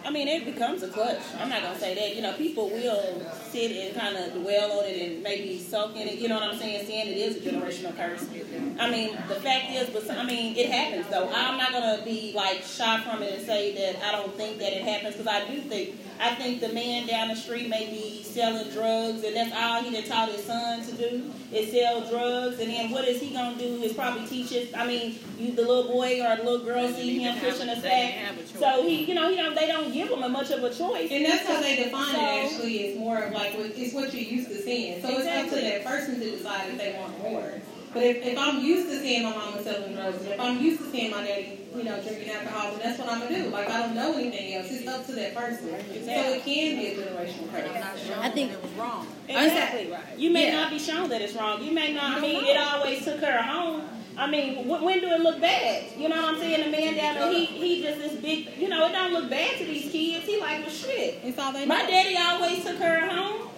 I 0.03 0.09
mean, 0.09 0.27
it 0.27 0.45
becomes 0.45 0.81
a 0.81 0.87
clutch. 0.87 1.21
I'm 1.39 1.47
not 1.47 1.61
gonna 1.61 1.77
say 1.77 1.93
that. 1.93 2.15
You 2.15 2.23
know, 2.23 2.33
people 2.33 2.71
will 2.71 3.21
sit 3.51 3.71
and 3.71 3.95
kind 3.95 4.17
of 4.17 4.33
dwell 4.33 4.79
on 4.79 4.85
it 4.85 4.99
and 4.99 5.21
maybe 5.21 5.59
soak 5.59 5.95
in 5.95 6.07
it. 6.07 6.17
You 6.17 6.27
know 6.27 6.39
what 6.39 6.43
I'm 6.43 6.57
saying? 6.57 6.87
Saying 6.87 7.07
it 7.07 7.17
is 7.17 7.37
a 7.37 7.39
generational 7.39 7.95
curse. 7.95 8.25
I 8.79 8.89
mean, 8.89 9.15
the 9.27 9.35
fact 9.35 9.69
is, 9.69 9.91
but 9.91 10.09
I 10.09 10.25
mean, 10.25 10.57
it 10.57 10.71
happens 10.71 11.07
though. 11.07 11.29
I'm 11.31 11.59
not 11.59 11.71
gonna 11.71 12.01
be 12.03 12.33
like 12.35 12.63
shy 12.63 12.99
from 13.01 13.21
it 13.21 13.37
and 13.37 13.45
say 13.45 13.75
that 13.75 14.03
I 14.03 14.11
don't 14.11 14.33
think 14.35 14.57
that 14.57 14.73
it 14.73 14.83
happens 14.83 15.15
because 15.15 15.27
I 15.27 15.47
do 15.47 15.61
think. 15.61 15.99
I 16.19 16.35
think 16.35 16.61
the 16.61 16.69
man 16.69 17.07
down 17.07 17.27
the 17.29 17.35
street 17.35 17.69
may 17.69 17.87
be 17.87 18.23
selling 18.23 18.69
drugs, 18.71 19.23
and 19.23 19.35
that's 19.35 19.53
all 19.53 19.83
he 19.83 19.91
done 19.91 20.03
taught 20.03 20.29
his 20.29 20.43
son 20.45 20.83
to 20.85 20.91
do 20.93 21.31
is 21.51 21.71
sell 21.71 22.01
drugs. 22.09 22.59
And 22.59 22.69
then 22.69 22.91
what 22.91 23.07
is 23.07 23.21
he 23.21 23.31
gonna 23.31 23.57
do? 23.57 23.81
Is 23.81 23.93
probably 23.93 24.25
teach 24.27 24.49
his. 24.49 24.73
I 24.73 24.85
mean, 24.87 25.19
you 25.37 25.51
the 25.53 25.61
little 25.61 25.91
boy 25.91 26.21
or 26.25 26.35
the 26.37 26.43
little 26.43 26.65
girl 26.65 26.87
see 26.93 27.19
him 27.19 27.37
pushing 27.39 27.69
a 27.69 27.79
sack, 27.79 28.13
so 28.57 28.83
he, 28.87 29.03
you 29.05 29.13
know, 29.15 29.29
he 29.29 29.35
don't. 29.35 29.55
They 29.55 29.67
don't 29.67 29.91
give 29.91 30.09
him 30.09 30.23
a 30.23 30.29
much 30.29 30.51
of 30.51 30.63
a 30.63 30.73
choice. 30.73 31.09
And 31.11 31.25
that's 31.25 31.47
how 31.47 31.61
they 31.61 31.75
define 31.75 32.13
So- 32.15 32.21
it. 32.21 32.45
Actually, 32.45 32.77
it's 32.79 32.99
more 32.99 33.17
of 33.19 33.33
like 33.33 33.53
it's 33.55 33.93
what 33.93 34.13
you're 34.13 34.23
used 34.23 34.49
to 34.49 34.61
seeing. 34.61 35.01
So 35.01 35.09
it's 35.09 35.27
up 35.27 35.49
to 35.49 35.55
that 35.61 35.83
person 35.85 36.19
to 36.19 36.31
decide 36.31 36.69
if 36.69 36.77
they 36.77 36.95
want 36.99 37.21
more. 37.21 37.53
But 37.93 38.03
if, 38.03 38.25
if 38.25 38.37
I'm 38.37 38.63
used 38.63 38.89
to 38.89 38.99
seeing 38.99 39.23
my 39.23 39.31
mama 39.31 39.61
selling 39.61 39.93
drugs, 39.93 40.17
and 40.23 40.29
if 40.29 40.39
I'm 40.39 40.59
used 40.59 40.81
to 40.81 40.89
seeing 40.91 41.11
my 41.11 41.23
daddy, 41.23 41.59
you 41.75 41.83
know, 41.83 42.01
drinking 42.01 42.29
alcohol, 42.31 42.71
then 42.71 42.79
that's 42.83 42.99
what 42.99 43.09
I'm 43.09 43.19
gonna 43.21 43.35
do. 43.43 43.49
Like 43.49 43.69
I 43.69 43.81
don't 43.81 43.95
know 43.95 44.13
anything 44.17 44.53
else. 44.55 44.67
It's 44.71 44.87
up 44.87 45.05
to 45.07 45.11
that 45.13 45.35
person. 45.35 45.69
So 45.69 45.73
it 46.33 46.43
can 46.43 46.77
be 46.77 46.87
a 46.87 46.95
generational 46.95 47.51
curse. 47.51 48.09
I 48.19 48.29
think 48.29 48.51
it 48.51 48.61
was 48.61 48.71
wrong. 48.73 49.07
Exactly. 49.29 49.91
Right. 49.91 50.01
You 50.17 50.31
may 50.31 50.47
Yeah. 50.47 50.61
not 50.61 50.71
be 50.71 50.79
shown 50.79 51.09
that 51.09 51.21
it's 51.21 51.33
wrong. 51.35 51.63
You 51.63 51.71
may 51.71 51.93
not. 51.93 52.17
I 52.17 52.21
mean, 52.21 52.43
it 52.43 52.57
always 52.57 53.03
took 53.03 53.19
her 53.21 53.41
home. 53.41 53.83
I 54.15 54.29
mean, 54.29 54.67
when 54.67 54.99
do 54.99 55.07
it 55.07 55.21
look 55.21 55.41
bad? 55.41 55.85
You 55.97 56.07
know 56.09 56.15
what 56.17 56.35
I'm 56.35 56.39
saying? 56.39 56.65
The 56.71 56.77
man 56.77 56.95
down 56.95 57.15
there, 57.15 57.33
he 57.33 57.45
he 57.45 57.81
just 57.81 57.97
this 57.99 58.13
big. 58.13 58.49
You 58.59 58.69
know, 58.69 58.85
it 58.87 58.91
don't 58.91 59.11
look 59.13 59.29
bad 59.29 59.57
to 59.57 59.65
these 59.65 59.91
kids. 59.91 60.25
He 60.25 60.39
like, 60.39 60.61
well, 60.61 60.69
shit. 60.69 61.19
It's 61.23 61.37
all 61.39 61.51
they 61.51 61.65
My 61.65 61.81
know. 61.81 61.87
daddy 61.89 62.15
always 62.17 62.63
took 62.63 62.77
her 62.77 63.07
home. 63.07 63.49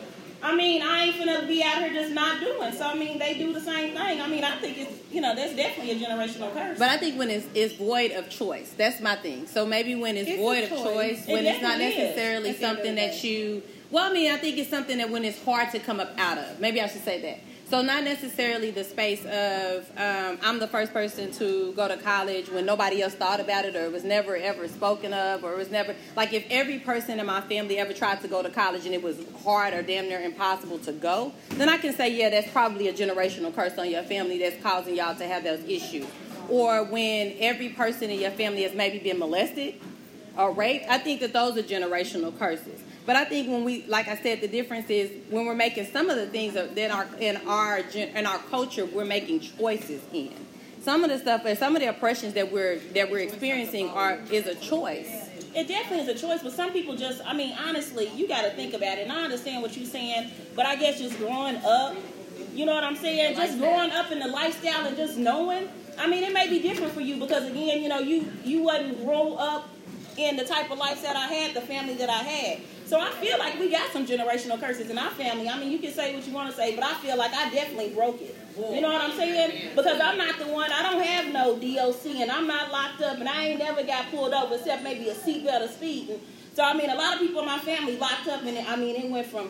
I 0.44 0.56
mean, 0.56 0.82
I 0.82 1.06
ain't 1.06 1.16
finna 1.16 1.48
be 1.48 1.64
out 1.64 1.80
here 1.80 1.94
just 1.94 2.14
not 2.14 2.40
doing. 2.40 2.72
So 2.74 2.86
I 2.86 2.96
mean, 2.96 3.18
they 3.18 3.36
do 3.38 3.54
the 3.54 3.62
same 3.62 3.96
thing. 3.96 4.22
I 4.22 4.28
mean, 4.28 4.44
I 4.44 4.58
think 4.58 4.78
it's 4.78 4.92
you 5.12 5.22
know 5.22 5.36
that's 5.36 5.56
definitely 5.56 6.04
a 6.04 6.08
generational 6.08 6.54
curse. 6.54 6.78
But 6.78 6.90
I 6.90 6.98
think 6.98 7.18
when 7.18 7.30
it's, 7.30 7.48
it's 7.54 7.74
void 7.76 8.12
of 8.12 8.30
choice, 8.30 8.74
that's 8.78 9.00
my 9.02 9.16
thing. 9.16 9.48
So 9.48 9.66
maybe 9.66 9.96
when 9.96 10.18
it's, 10.18 10.30
It's 10.30 10.40
void 10.40 10.64
of 10.66 10.70
choice. 10.70 10.84
choice, 10.84 11.28
when 11.28 11.46
it's 11.46 11.62
not 11.62 11.80
necessarily 11.80 12.50
At 12.50 12.60
the 12.60 12.66
end 12.66 12.78
of 12.78 12.78
something 12.78 12.96
that 12.96 13.24
you, 13.24 13.64
well, 13.92 14.10
I 14.10 14.14
mean, 14.14 14.32
I 14.32 14.38
think 14.38 14.58
it's 14.58 14.70
something 14.70 14.98
that 14.98 15.10
when 15.10 15.24
it's 15.26 15.44
hard 15.44 15.72
to 15.72 15.80
come 15.80 16.00
up 16.00 16.12
out 16.18 16.38
of. 16.38 16.60
Maybe 16.60 16.82
I 16.82 16.88
should 16.88 17.04
say 17.04 17.22
that. 17.22 17.40
So 17.68 17.82
not 17.82 18.04
necessarily 18.04 18.70
the 18.70 18.84
space 18.84 19.26
of 19.26 19.90
um, 19.98 20.38
I'm 20.44 20.60
the 20.60 20.68
first 20.68 20.94
person 20.94 21.32
to 21.34 21.74
go 21.74 21.88
to 21.88 21.98
college 21.98 22.48
when 22.48 22.64
nobody 22.64 23.02
else 23.02 23.16
thought 23.16 23.40
about 23.40 23.66
it 23.66 23.76
or 23.76 23.86
it 23.86 23.92
was 23.92 24.04
never 24.04 24.36
ever 24.36 24.68
spoken 24.68 25.14
of 25.14 25.44
or 25.44 25.54
it 25.54 25.58
was 25.58 25.72
never 25.72 25.96
like 26.16 26.32
if 26.32 26.46
every 26.52 26.78
person 26.78 27.20
in 27.20 27.26
my 27.26 27.42
family 27.42 27.80
ever 27.80 27.92
tried 27.92 28.22
to 28.22 28.28
go 28.28 28.44
to 28.44 28.52
college 28.52 28.86
and 28.86 28.94
it 28.94 29.02
was 29.02 29.18
hard 29.44 29.74
or 29.74 29.82
damn 29.82 30.08
near 30.08 30.22
impossible 30.22 30.78
to 30.80 30.92
go, 30.92 31.34
then 31.50 31.68
I 31.68 31.78
can 31.78 31.94
say 31.96 32.16
yeah 32.16 32.30
that's 32.30 32.52
probably 32.52 32.88
a 32.88 32.94
generational 32.94 33.54
curse 33.54 33.76
on 33.80 33.90
your 33.90 34.04
family 34.04 34.38
that's 34.38 34.62
causing 34.62 34.96
y'all 34.96 35.16
to 35.16 35.26
have 35.26 35.44
those 35.44 35.64
issues. 35.64 36.06
Or 36.50 36.84
when 36.84 37.34
every 37.40 37.70
person 37.70 38.12
in 38.12 38.20
your 38.20 38.32
family 38.32 38.62
has 38.62 38.76
maybe 38.76 39.00
been 39.00 39.18
molested 39.18 39.82
or 40.38 40.52
raped, 40.52 40.86
I 40.88 41.00
think 41.00 41.20
that 41.22 41.34
those 41.34 41.58
are 41.58 41.64
generational 41.64 42.38
curses. 42.38 42.80
But 43.06 43.16
I 43.16 43.26
think 43.26 43.50
when 43.50 43.64
we, 43.64 43.86
like 43.88 44.08
I 44.08 44.16
said, 44.16 44.42
the 44.42 44.48
difference 44.48 44.90
is 44.90 45.12
when 45.30 45.46
we're 45.46 45.56
making 45.56 45.86
some 45.86 46.10
of 46.10 46.18
the 46.18 46.26
things 46.26 46.56
that 46.56 46.92
are 46.92 47.08
in 47.20 47.38
our 47.48 47.78
in 47.94 48.26
our 48.26 48.40
culture, 48.50 48.86
we're 48.86 49.06
making 49.06 49.42
choices 49.42 50.02
in. 50.12 50.34
Some 50.82 51.04
of 51.04 51.10
the 51.10 51.18
stuff, 51.18 51.46
and 51.46 51.58
some 51.58 51.76
of 51.76 51.82
the 51.82 51.90
oppressions 51.90 52.34
that 52.34 52.52
we're 52.52 52.80
that 52.94 53.12
we're 53.12 53.20
experiencing 53.20 53.90
are 53.90 54.20
is 54.32 54.48
a 54.48 54.56
choice. 54.56 55.30
It 55.56 55.68
definitely 55.68 56.12
is 56.12 56.22
a 56.22 56.28
choice, 56.28 56.44
but 56.44 56.52
some 56.52 56.74
people 56.74 56.98
just, 56.98 57.22
I 57.26 57.34
mean, 57.34 57.56
honestly, 57.58 58.10
you 58.14 58.28
got 58.28 58.42
to 58.42 58.50
think 58.52 58.74
about 58.74 58.98
it. 58.98 59.04
And 59.04 59.12
I 59.12 59.24
understand 59.24 59.62
what 59.62 59.78
you're 59.78 59.86
saying, 59.86 60.30
but 60.54 60.66
I 60.66 60.76
guess 60.76 61.00
just 61.00 61.18
growing 61.18 61.56
up, 61.64 61.96
you 62.54 62.66
know 62.66 62.74
what 62.74 62.84
I'm 62.84 62.98
saying? 62.98 63.38
Just 63.38 63.58
growing 63.58 63.90
up 63.92 64.12
in 64.12 64.20
the 64.20 64.28
lifestyle 64.28 64.86
and 64.86 64.98
just 64.98 65.18
knowing. 65.18 65.70
I 65.98 66.08
mean, 66.08 66.24
it 66.24 66.34
may 66.34 66.50
be 66.50 66.60
different 66.60 66.92
for 66.92 67.00
you 67.00 67.18
because 67.18 67.50
again, 67.50 67.82
you 67.82 67.88
know, 67.88 68.00
you 68.00 68.30
you 68.44 68.64
wasn't 68.64 69.04
grow 69.06 69.36
up 69.36 69.70
in 70.18 70.36
the 70.36 70.44
type 70.44 70.72
of 70.72 70.78
lifestyle 70.78 71.16
I 71.16 71.28
had, 71.28 71.56
the 71.56 71.62
family 71.62 71.94
that 71.96 72.10
I 72.10 72.24
had. 72.24 72.62
So 72.86 73.00
I 73.00 73.10
feel 73.12 73.40
like 73.40 73.60
we 73.60 73.72
got 73.72 73.92
some 73.92 74.06
generational 74.06 74.60
curses 74.60 74.90
in 74.92 74.98
our 74.98 75.10
family. 75.12 75.50
I 75.50 75.60
mean, 75.60 75.72
you 75.72 75.80
can 75.80 75.92
say 75.92 76.14
what 76.16 76.26
you 76.28 76.34
want 76.34 76.52
to 76.52 76.56
say, 76.56 76.76
but 76.76 76.84
I 76.84 76.94
feel 76.96 77.18
like 77.18 77.34
I 77.34 77.50
definitely 77.50 77.90
broke 77.96 78.22
it. 78.22 78.36
You 78.58 78.80
know 78.80 78.92
what 78.94 79.02
I'm 79.02 79.18
saying? 79.18 79.72
Because 79.76 80.00
I'm 80.00 80.18
not 80.18 80.38
the 80.38 80.48
one. 80.48 80.72
I 80.72 80.84
don't 80.84 81.02
have 81.02 81.34
no 81.34 81.58
DOC, 81.58 82.22
and 82.22 82.32
I'm 82.32 82.48
not 82.48 82.72
locked 82.72 83.02
up, 83.02 83.20
and 83.20 83.28
I 83.28 83.48
ain't 83.48 83.60
never 83.60 83.84
got 83.84 84.10
pulled 84.12 84.34
over 84.34 84.56
except 84.56 84.84
maybe 84.84 85.10
a 85.10 85.16
seatbelt 85.16 85.62
or 85.62 85.68
speeding. 85.68 86.20
So 86.54 86.64
I 86.64 86.74
mean, 86.74 86.90
a 86.90 86.96
lot 86.96 87.16
of 87.16 87.20
people 87.20 87.42
in 87.42 87.48
my 87.48 87.60
family 87.60 87.98
locked 87.98 88.28
up, 88.28 88.44
and 88.44 88.58
I 88.58 88.76
mean, 88.76 88.96
it 88.96 89.10
went 89.10 89.28
from 89.28 89.50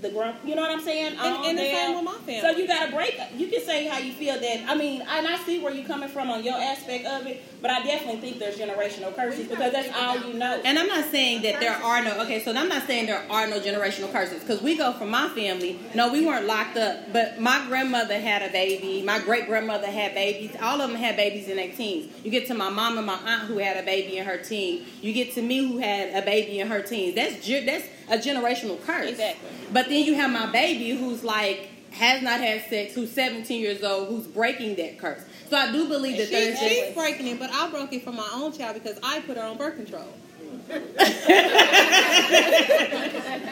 the 0.00 0.10
grump. 0.10 0.38
You 0.44 0.54
know 0.54 0.62
what 0.62 0.70
I'm 0.70 0.80
saying? 0.80 1.12
And, 1.12 1.18
On 1.18 1.44
and 1.46 1.58
the 1.58 1.62
same 1.62 1.96
with 1.96 2.04
my 2.04 2.14
family. 2.18 2.40
So 2.40 2.50
you 2.50 2.66
gotta 2.66 2.92
break. 2.94 3.18
You 3.36 3.48
can 3.48 3.60
say 3.62 3.86
how 3.86 3.98
you 3.98 4.12
feel 4.12 4.38
that. 4.38 4.64
I 4.68 4.74
mean, 4.74 5.02
and 5.02 5.26
I 5.26 5.36
see 5.38 5.60
where 5.60 5.72
you're 5.72 5.86
coming 5.86 6.08
from 6.08 6.30
on 6.30 6.44
your 6.44 6.54
aspect 6.54 7.06
of 7.06 7.26
it, 7.26 7.42
but 7.60 7.70
I 7.70 7.82
definitely 7.82 8.20
think 8.20 8.38
there's 8.38 8.56
generational 8.56 9.14
curses 9.14 9.48
because 9.48 9.72
that's 9.72 9.94
all 9.96 10.18
you 10.18 10.34
know. 10.34 10.60
And 10.64 10.78
I'm 10.78 10.86
not 10.86 11.06
saying 11.06 11.42
that 11.42 11.60
there 11.60 11.74
are 11.74 12.04
no 12.04 12.20
okay, 12.22 12.42
so 12.42 12.54
I'm 12.54 12.68
not 12.68 12.86
saying 12.86 13.06
there 13.06 13.24
are 13.30 13.46
no 13.46 13.60
generational 13.60 14.10
curses 14.12 14.40
because 14.40 14.62
we 14.62 14.76
go 14.76 14.92
from 14.92 15.10
my 15.10 15.28
family. 15.30 15.78
No, 15.94 16.12
we 16.12 16.24
weren't 16.24 16.46
locked 16.46 16.76
up, 16.76 17.12
but 17.12 17.40
my 17.40 17.64
grandmother 17.66 18.18
had 18.20 18.42
a 18.42 18.50
baby. 18.52 19.02
My 19.02 19.18
great 19.18 19.46
grandmother 19.46 19.88
had 19.88 20.14
babies. 20.14 20.54
All 20.60 20.80
of 20.80 20.90
them 20.90 20.98
had 20.98 21.16
babies 21.16 21.48
in 21.48 21.56
their 21.56 21.72
teens. 21.72 22.12
You 22.24 22.30
get 22.30 22.46
to 22.48 22.54
my 22.54 22.68
mom 22.68 22.98
and 22.98 23.06
my 23.06 23.18
aunt 23.26 23.42
who 23.44 23.58
had 23.58 23.76
a 23.76 23.82
baby 23.82 24.18
in 24.18 24.26
her 24.26 24.38
teen. 24.38 24.84
You 25.00 25.12
get 25.12 25.34
to 25.34 25.42
me 25.42 25.58
who 25.66 25.78
had 25.78 26.22
a 26.22 26.24
baby 26.24 26.60
in 26.60 26.68
her 26.68 26.82
teens. 26.82 27.14
That's 27.14 27.44
ge- 27.44 27.64
that's 27.66 27.86
a 28.10 28.18
generational 28.18 28.82
curse. 28.84 29.10
Exactly. 29.10 29.48
But 29.72 29.88
then 29.88 30.04
you 30.04 30.14
have 30.14 30.30
my 30.30 30.50
baby 30.50 30.90
who's 30.90 31.24
like 31.24 31.68
has 31.92 32.22
not 32.22 32.40
had 32.40 32.62
sex, 32.68 32.94
who's 32.94 33.10
17 33.12 33.60
years 33.60 33.82
old, 33.82 34.08
who's 34.08 34.26
breaking 34.26 34.76
that 34.76 34.98
curse. 34.98 35.22
So 35.48 35.56
I 35.56 35.72
do 35.72 35.88
believe 35.88 36.18
that 36.18 36.28
She, 36.28 36.34
there's 36.34 36.58
she's 36.58 36.94
breaking 36.94 37.26
it, 37.26 37.38
but 37.38 37.50
I 37.52 37.70
broke 37.70 37.92
it 37.92 38.04
for 38.04 38.12
my 38.12 38.28
own 38.34 38.52
child 38.52 38.74
because 38.74 38.98
I 39.02 39.20
put 39.20 39.36
her 39.36 39.42
on 39.42 39.56
birth 39.56 39.76
control. 39.76 40.12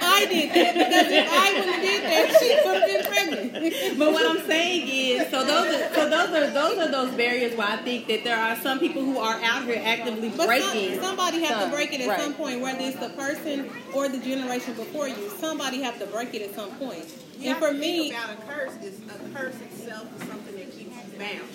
I 0.09 0.27
did 0.29 0.51
that 0.55 0.75
because 0.75 1.07
if 1.13 1.29
I 1.31 1.53
wouldn't 1.55 1.75
have 1.75 1.83
did 1.83 2.03
that, 2.05 2.27
she 2.41 2.49
would 2.65 2.77
have 2.77 2.87
been 2.87 3.05
pregnant. 3.13 3.99
But 3.99 4.13
what 4.13 4.25
I'm 4.31 4.47
saying 4.47 4.89
is, 4.89 5.31
so 5.31 5.45
those 5.45 5.75
are 5.75 5.95
so 5.95 6.09
those 6.11 6.31
are 6.31 6.51
those 6.51 6.79
are 6.79 6.91
those 6.91 7.15
barriers 7.15 7.57
where 7.57 7.69
I 7.69 7.77
think 7.79 8.07
that 8.09 8.25
there 8.25 8.39
are 8.39 8.57
some 8.57 8.79
people 8.79 9.03
who 9.05 9.19
are 9.19 9.41
out 9.43 9.65
here 9.65 9.81
actively 9.85 10.29
But 10.31 10.47
breaking. 10.47 10.95
some, 10.95 11.05
somebody 11.05 11.41
has 11.41 11.51
some. 11.61 11.71
to 11.71 11.77
break 11.77 11.93
it 11.93 12.01
at 12.03 12.09
Right. 12.09 12.21
some 12.21 12.35
point, 12.35 12.61
whether 12.61 12.81
it's 12.81 12.99
the 12.99 13.09
person 13.11 13.71
or 13.95 14.09
the 14.09 14.19
generation 14.19 14.75
before 14.75 15.09
you. 15.09 15.31
Somebody 15.39 15.81
have 15.83 15.99
to 15.99 16.07
break 16.07 16.35
it 16.35 16.43
at 16.43 16.55
some 16.55 16.71
point. 16.73 17.05
You 17.39 17.51
and 17.51 17.59
for 17.59 17.73
me, 17.73 18.11
think 18.11 18.25
about 18.25 18.39
a 18.39 18.43
curse 18.53 18.75
is 18.83 18.99
a 19.09 19.19
curse 19.39 19.55
itself 19.61 20.07
is 20.21 20.29
something 20.29 20.55
that 20.57 20.71
keeps 20.73 20.95
you 21.13 21.19
bound. 21.19 21.49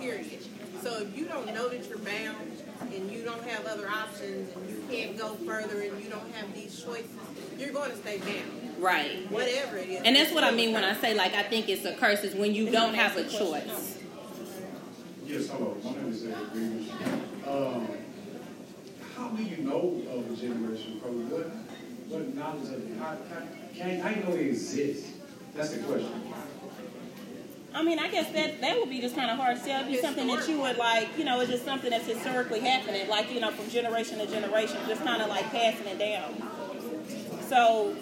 Period. 0.00 0.26
So 0.82 1.02
if 1.02 1.16
you 1.16 1.24
don't 1.26 1.46
know 1.54 1.68
that 1.68 1.88
you're 1.88 1.98
bound 1.98 2.36
and 2.94 3.10
you 3.10 3.22
don't 3.24 3.42
have 3.48 3.66
other 3.66 3.88
options 3.88 4.54
and 4.56 4.67
you 4.67 4.67
can't 4.90 5.18
go 5.18 5.34
further 5.46 5.80
and 5.82 6.02
you 6.02 6.10
don't 6.10 6.32
have 6.34 6.54
these 6.54 6.82
choices, 6.82 7.10
you're 7.58 7.72
going 7.72 7.90
to 7.90 7.96
stay 7.96 8.18
down. 8.18 8.74
Right. 8.78 9.30
Whatever 9.30 9.78
it 9.78 9.88
is. 9.88 10.02
And 10.04 10.16
that's 10.16 10.32
what 10.32 10.44
I 10.44 10.50
mean 10.50 10.72
when 10.72 10.84
I 10.84 10.94
say 10.94 11.14
like 11.14 11.34
I 11.34 11.42
think 11.42 11.68
it's 11.68 11.84
a 11.84 11.94
curse 11.94 12.24
is 12.24 12.34
when 12.34 12.54
you 12.54 12.70
don't 12.70 12.94
have 12.94 13.16
a 13.16 13.24
choice. 13.24 13.98
Yes, 15.26 15.48
hello. 15.48 15.76
My 15.84 15.92
name 15.92 16.08
is 16.08 16.24
Eric 16.24 16.52
Greenwich. 16.52 16.90
Um, 17.46 17.88
how 19.14 19.28
do 19.28 19.42
you 19.42 19.58
know 19.58 20.02
of 20.10 20.30
a 20.30 20.46
generational 20.46 21.02
code? 21.02 21.30
What, 21.30 21.46
what 22.08 22.34
knowledge 22.34 22.72
of 22.72 22.90
it? 22.90 22.98
How, 22.98 23.16
how, 23.28 23.42
can, 23.76 24.00
how 24.00 24.08
you 24.10 24.22
know 24.22 24.32
it 24.32 24.46
exists? 24.46 25.12
That's 25.54 25.70
the 25.70 25.82
question. 25.82 26.27
I 27.78 27.82
mean, 27.84 28.00
I 28.00 28.08
guess 28.08 28.32
that 28.32 28.60
that 28.60 28.76
would 28.76 28.90
be 28.90 29.00
just 29.00 29.14
kind 29.14 29.30
of 29.30 29.36
hard 29.36 29.56
to 29.56 29.62
sell. 29.62 29.82
It'd 29.82 29.92
be 29.92 30.00
something 30.00 30.26
that 30.26 30.48
you 30.48 30.60
would 30.60 30.78
like, 30.78 31.16
you 31.16 31.24
know, 31.24 31.38
it's 31.40 31.48
just 31.48 31.64
something 31.64 31.90
that's 31.90 32.06
historically 32.06 32.58
happening, 32.58 33.08
like 33.08 33.32
you 33.32 33.38
know, 33.38 33.52
from 33.52 33.70
generation 33.70 34.18
to 34.18 34.26
generation, 34.26 34.78
just 34.88 35.04
kind 35.04 35.22
of 35.22 35.28
like 35.28 35.48
passing 35.52 35.86
it 35.86 35.96
down. 35.96 36.34
So, 37.48 37.94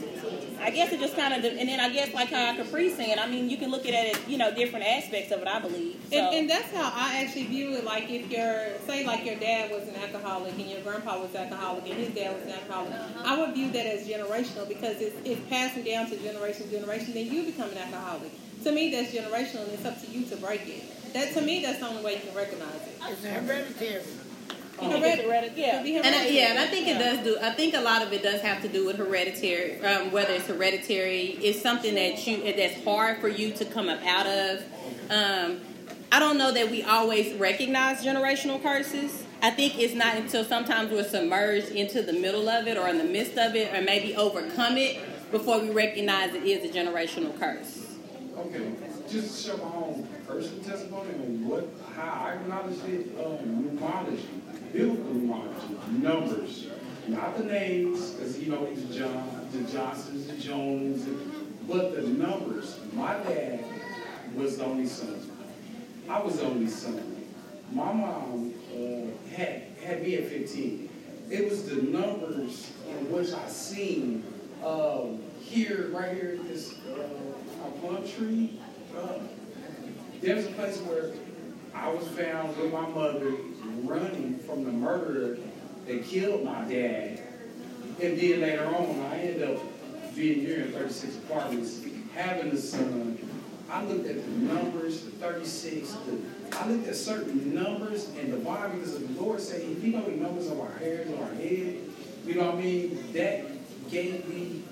I 0.60 0.70
guess 0.70 0.92
it 0.92 0.98
just 0.98 1.14
kind 1.14 1.34
of, 1.34 1.44
and 1.44 1.68
then 1.68 1.78
I 1.78 1.90
guess 1.90 2.14
like 2.14 2.30
how 2.30 2.56
Capri 2.56 2.88
saying, 2.88 3.18
I 3.18 3.26
mean, 3.26 3.50
you 3.50 3.58
can 3.58 3.70
look 3.70 3.84
at 3.84 3.92
it, 3.92 4.18
you 4.26 4.38
know, 4.38 4.52
different 4.52 4.86
aspects 4.86 5.30
of 5.30 5.42
it. 5.42 5.46
I 5.46 5.60
believe. 5.60 6.00
So. 6.10 6.16
and, 6.16 6.34
and 6.34 6.50
that's 6.50 6.72
how 6.72 6.90
I 6.94 7.22
actually 7.22 7.44
view 7.44 7.74
it. 7.74 7.84
Like 7.84 8.08
if 8.08 8.30
your 8.30 8.78
say 8.86 9.04
like 9.04 9.26
your 9.26 9.36
dad 9.36 9.70
was 9.70 9.86
an 9.88 9.96
alcoholic 9.96 10.54
and 10.54 10.70
your 10.70 10.80
grandpa 10.80 11.20
was 11.20 11.34
alcoholic 11.34 11.84
and 11.84 11.98
his 11.98 12.14
dad 12.14 12.34
was 12.34 12.44
an 12.44 12.58
alcoholic, 12.58 12.94
uh-huh. 12.94 13.22
I 13.26 13.38
would 13.38 13.54
view 13.54 13.70
that 13.72 13.84
as 13.84 14.08
generational 14.08 14.66
because 14.66 15.02
it's, 15.02 15.16
it's 15.26 15.40
passing 15.50 15.84
down 15.84 16.08
to 16.08 16.16
generation 16.16 16.66
to 16.66 16.70
generation. 16.70 17.12
Then 17.12 17.30
you 17.30 17.44
become 17.44 17.70
an 17.70 17.76
alcoholic. 17.78 18.32
To 18.64 18.72
me, 18.72 18.90
that's 18.90 19.12
generational, 19.14 19.64
and 19.64 19.72
it's 19.72 19.84
up 19.84 20.00
to 20.02 20.10
you 20.10 20.24
to 20.26 20.36
break 20.36 20.66
it. 20.66 21.12
That 21.12 21.32
to 21.34 21.40
me, 21.40 21.62
that's 21.62 21.78
the 21.78 21.86
only 21.86 22.02
way 22.04 22.14
you 22.14 22.20
can 22.20 22.34
recognize 22.34 22.74
it. 22.74 22.98
It's 23.08 23.24
hereditary. 23.24 24.02
You 24.82 24.90
think 24.90 25.04
it's 25.06 25.22
hereditary? 25.22 25.60
Yeah. 25.60 25.76
Could 25.76 25.84
be 25.84 25.96
And 25.96 26.06
I, 26.06 26.26
yeah, 26.28 26.50
and 26.50 26.58
I 26.58 26.66
think 26.66 26.88
it 26.88 26.98
does 26.98 27.24
do. 27.24 27.38
I 27.40 27.50
think 27.52 27.74
a 27.74 27.80
lot 27.80 28.02
of 28.02 28.12
it 28.12 28.22
does 28.22 28.40
have 28.42 28.60
to 28.62 28.68
do 28.68 28.84
with 28.84 28.96
hereditary. 28.96 29.80
Um, 29.80 30.12
whether 30.12 30.34
it's 30.34 30.46
hereditary, 30.46 31.38
it's 31.40 31.62
something 31.62 31.94
that 31.94 32.26
you 32.26 32.42
that's 32.54 32.84
hard 32.84 33.18
for 33.20 33.28
you 33.28 33.52
to 33.52 33.64
come 33.64 33.88
up 33.88 34.04
out 34.04 34.26
of. 34.26 34.62
Um, 35.10 35.60
I 36.12 36.18
don't 36.18 36.38
know 36.38 36.52
that 36.52 36.70
we 36.70 36.82
always 36.82 37.34
recognize 37.34 38.04
generational 38.04 38.62
curses. 38.62 39.24
I 39.42 39.50
think 39.50 39.78
it's 39.78 39.94
not 39.94 40.16
until 40.16 40.44
sometimes 40.44 40.90
we're 40.90 41.04
submerged 41.04 41.70
into 41.70 42.02
the 42.02 42.12
middle 42.12 42.48
of 42.48 42.66
it 42.66 42.76
or 42.76 42.88
in 42.88 42.98
the 42.98 43.04
midst 43.04 43.36
of 43.36 43.54
it 43.54 43.74
or 43.74 43.82
maybe 43.82 44.14
overcome 44.16 44.76
it 44.76 44.98
before 45.30 45.60
we 45.60 45.70
recognize 45.70 46.34
it 46.34 46.44
is 46.44 46.68
a 46.68 46.72
generational 46.72 47.38
curse. 47.38 47.75
Okay, 48.36 48.70
just 49.08 49.44
to 49.44 49.50
show 49.50 49.56
my 49.56 49.74
own 49.76 50.06
personal 50.26 50.62
testimony 50.62 51.08
on 51.14 51.48
what, 51.48 51.66
how 51.94 52.26
I 52.26 52.32
acknowledge 52.34 52.78
it, 52.84 53.08
um, 53.24 53.64
numerology, 53.64 54.26
biblical 54.74 55.04
numerology, 55.04 56.02
numbers, 56.02 56.66
not 57.08 57.38
the 57.38 57.44
names, 57.44 58.10
because 58.10 58.38
you 58.38 58.52
know 58.52 58.74
the 58.74 58.94
John, 58.94 59.48
the 59.52 59.72
Johnsons, 59.72 60.26
the 60.26 60.36
Jones, 60.36 61.08
but 61.66 61.94
the 61.96 62.02
numbers. 62.02 62.78
My 62.92 63.14
dad 63.14 63.64
was 64.34 64.58
the 64.58 64.66
only 64.66 64.86
son. 64.86 65.18
I 66.06 66.20
was 66.20 66.36
the 66.36 66.44
only 66.44 66.68
son. 66.68 67.24
My 67.72 67.90
mom 67.90 68.52
uh, 68.74 69.34
had 69.34 69.62
had 69.82 70.02
me 70.02 70.16
at 70.16 70.28
15. 70.28 70.90
It 71.30 71.48
was 71.48 71.68
the 71.68 71.76
numbers 71.76 72.70
in 72.86 73.10
which 73.10 73.32
I 73.32 73.48
seen 73.48 74.24
um, 74.62 75.22
here, 75.40 75.88
right 75.92 76.12
here, 76.12 76.38
this 76.44 76.74
uh, 76.90 77.35
plum 77.80 78.08
tree. 78.08 78.58
Uh, 78.96 79.18
there's 80.20 80.46
a 80.46 80.50
place 80.52 80.78
where 80.78 81.12
I 81.74 81.88
was 81.90 82.06
found 82.08 82.56
with 82.56 82.72
my 82.72 82.86
mother 82.88 83.34
running 83.84 84.38
from 84.40 84.64
the 84.64 84.72
murderer 84.72 85.38
that 85.86 86.04
killed 86.04 86.44
my 86.44 86.62
dad. 86.62 87.22
And 88.02 88.18
then 88.18 88.40
later 88.40 88.66
on, 88.66 89.00
I 89.10 89.18
ended 89.18 89.42
up 89.50 89.62
being 90.14 90.40
here 90.40 90.62
in 90.62 90.72
36 90.72 91.16
apartments, 91.16 91.82
having 92.14 92.52
a 92.52 92.56
son. 92.56 93.18
I 93.70 93.84
looked 93.84 94.06
at 94.06 94.24
the 94.24 94.30
numbers, 94.30 95.04
the 95.04 95.10
36, 95.12 95.90
the, 95.90 96.56
I 96.56 96.68
looked 96.68 96.88
at 96.88 96.94
certain 96.94 97.54
numbers 97.54 98.08
and 98.18 98.32
the 98.32 98.36
Bible, 98.38 98.76
because 98.76 98.98
the 98.98 99.20
Lord 99.20 99.40
said, 99.40 99.60
if 99.60 99.82
you 99.82 99.92
know 99.92 100.02
the 100.02 100.12
numbers 100.12 100.46
of 100.50 100.60
our 100.60 100.70
hairs 100.78 101.08
on 101.12 101.22
our 101.22 101.34
head, 101.34 101.78
you 102.24 102.34
know 102.34 102.46
what 102.46 102.54
I 102.54 102.60
mean? 102.60 103.12
That 103.12 103.44
gave 103.90 104.26
me, 104.28 104.62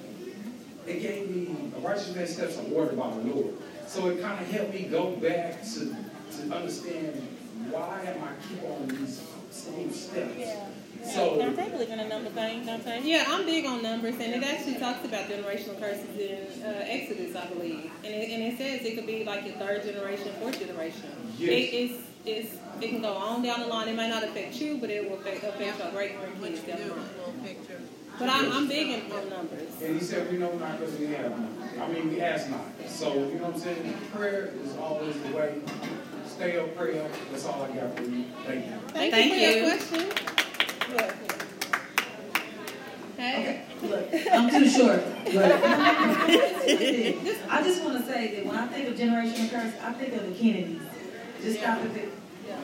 it 0.87 1.01
gave 1.01 1.31
me 1.31 1.73
a 1.77 1.81
righteous 1.81 2.15
man 2.15 2.27
steps 2.27 2.59
are 2.59 2.73
ordered 2.75 2.99
by 2.99 3.11
the 3.11 3.21
Lord. 3.21 3.55
So 3.87 4.09
it 4.09 4.21
kind 4.21 4.41
of 4.41 4.51
helped 4.51 4.75
me 4.75 4.85
go 4.85 5.11
back 5.17 5.63
to, 5.63 5.97
to 6.37 6.55
understand 6.55 7.27
why 7.71 8.03
am 8.07 8.23
I 8.25 8.33
keep 8.49 8.63
on 8.65 8.89
these 8.89 9.23
same 9.51 9.93
steps. 9.93 10.35
Yeah. 10.37 10.67
So- 11.05 11.37
don't 11.39 11.57
they 11.57 11.69
believe 11.69 11.91
in 11.91 12.01
a 12.01 12.09
number 12.09 12.31
thing? 12.31 12.65
Don't 12.67 12.85
they? 12.85 13.01
Yeah, 13.03 13.25
I'm 13.29 13.45
big 13.45 13.67
on 13.67 13.83
numbers, 13.83 14.15
and 14.15 14.35
it 14.35 14.43
actually 14.43 14.77
talks 14.77 15.05
about 15.05 15.29
generational 15.29 15.79
curses 15.79 16.09
in 16.19 16.63
uh, 16.65 16.85
Exodus, 16.85 17.37
I 17.37 17.47
believe. 17.47 17.91
And 18.05 18.15
it, 18.15 18.31
and 18.31 18.43
it 18.43 18.59
says 18.59 18.87
it 18.87 18.97
could 18.97 19.07
be 19.07 19.25
like 19.25 19.45
your 19.47 19.55
third 19.57 19.85
generation, 19.85 20.33
fourth 20.41 20.59
generation. 20.59 21.11
Yes. 21.39 21.51
It, 21.51 21.75
it's, 21.75 22.03
it's, 22.27 22.57
it 22.81 22.89
can 22.89 23.03
go 23.03 23.13
on 23.13 23.43
down 23.43 23.61
the 23.61 23.67
line. 23.67 23.89
It 23.89 23.97
might 23.97 24.09
not 24.09 24.25
affect 24.25 24.55
you, 24.57 24.79
but 24.79 24.91
it 24.91 25.09
will 25.09 25.19
affect, 25.19 25.45
affect 25.45 25.79
your 25.79 25.91
great 25.93 26.19
grandkids 26.19 26.67
down 26.67 26.89
the 26.89 26.95
line. 26.95 27.57
But 28.19 28.29
I'm, 28.29 28.53
I'm 28.53 28.69
big 28.69 28.89
in, 28.91 29.11
on 29.13 29.29
numbers. 29.29 29.83
And 29.83 29.99
he 29.99 30.05
said, 30.05 30.31
we 30.31 30.39
know 30.39 30.53
not 30.57 30.79
because 30.79 30.97
we 30.99 31.07
have 31.07 31.37
not. 31.39 31.51
I 31.81 31.93
mean, 31.93 32.11
we 32.11 32.21
ask 32.21 32.49
not. 32.49 32.67
So, 32.87 33.13
you 33.13 33.35
know 33.37 33.47
what 33.47 33.55
I'm 33.55 33.61
saying? 33.61 33.95
Prayer 34.13 34.53
is 34.63 34.77
always 34.77 35.21
the 35.21 35.37
way. 35.37 35.61
Stay 36.27 36.57
up, 36.59 36.77
pray 36.77 37.01
up. 37.01 37.11
That's 37.31 37.45
all 37.47 37.63
I 37.63 37.69
got 37.75 37.97
for 37.97 38.03
you. 38.05 38.25
Thank 38.47 38.67
you. 38.67 38.73
Thank, 38.89 39.13
Thank 39.13 39.33
you 39.33 39.39
for 39.39 39.41
you. 39.41 39.49
your 39.57 39.77
question. 39.77 40.03
Look. 40.95 41.13
Hey. 43.17 43.63
Look, 43.83 44.09
I'm 44.33 44.51
too 44.51 44.69
short. 44.69 45.03
I 47.51 47.63
just 47.63 47.85
want 47.85 47.99
to 47.99 48.05
say 48.13 48.35
that 48.37 48.47
when 48.47 48.57
I 48.57 48.67
think 48.67 48.89
of 48.89 48.97
generational 48.97 49.51
curse, 49.51 49.75
I 49.83 49.93
think 49.93 50.15
of 50.15 50.27
the 50.29 50.35
Kennedys. 50.35 50.83
Just 51.43 51.59
stop 51.61 51.79
at 51.79 51.95
the, 51.95 52.01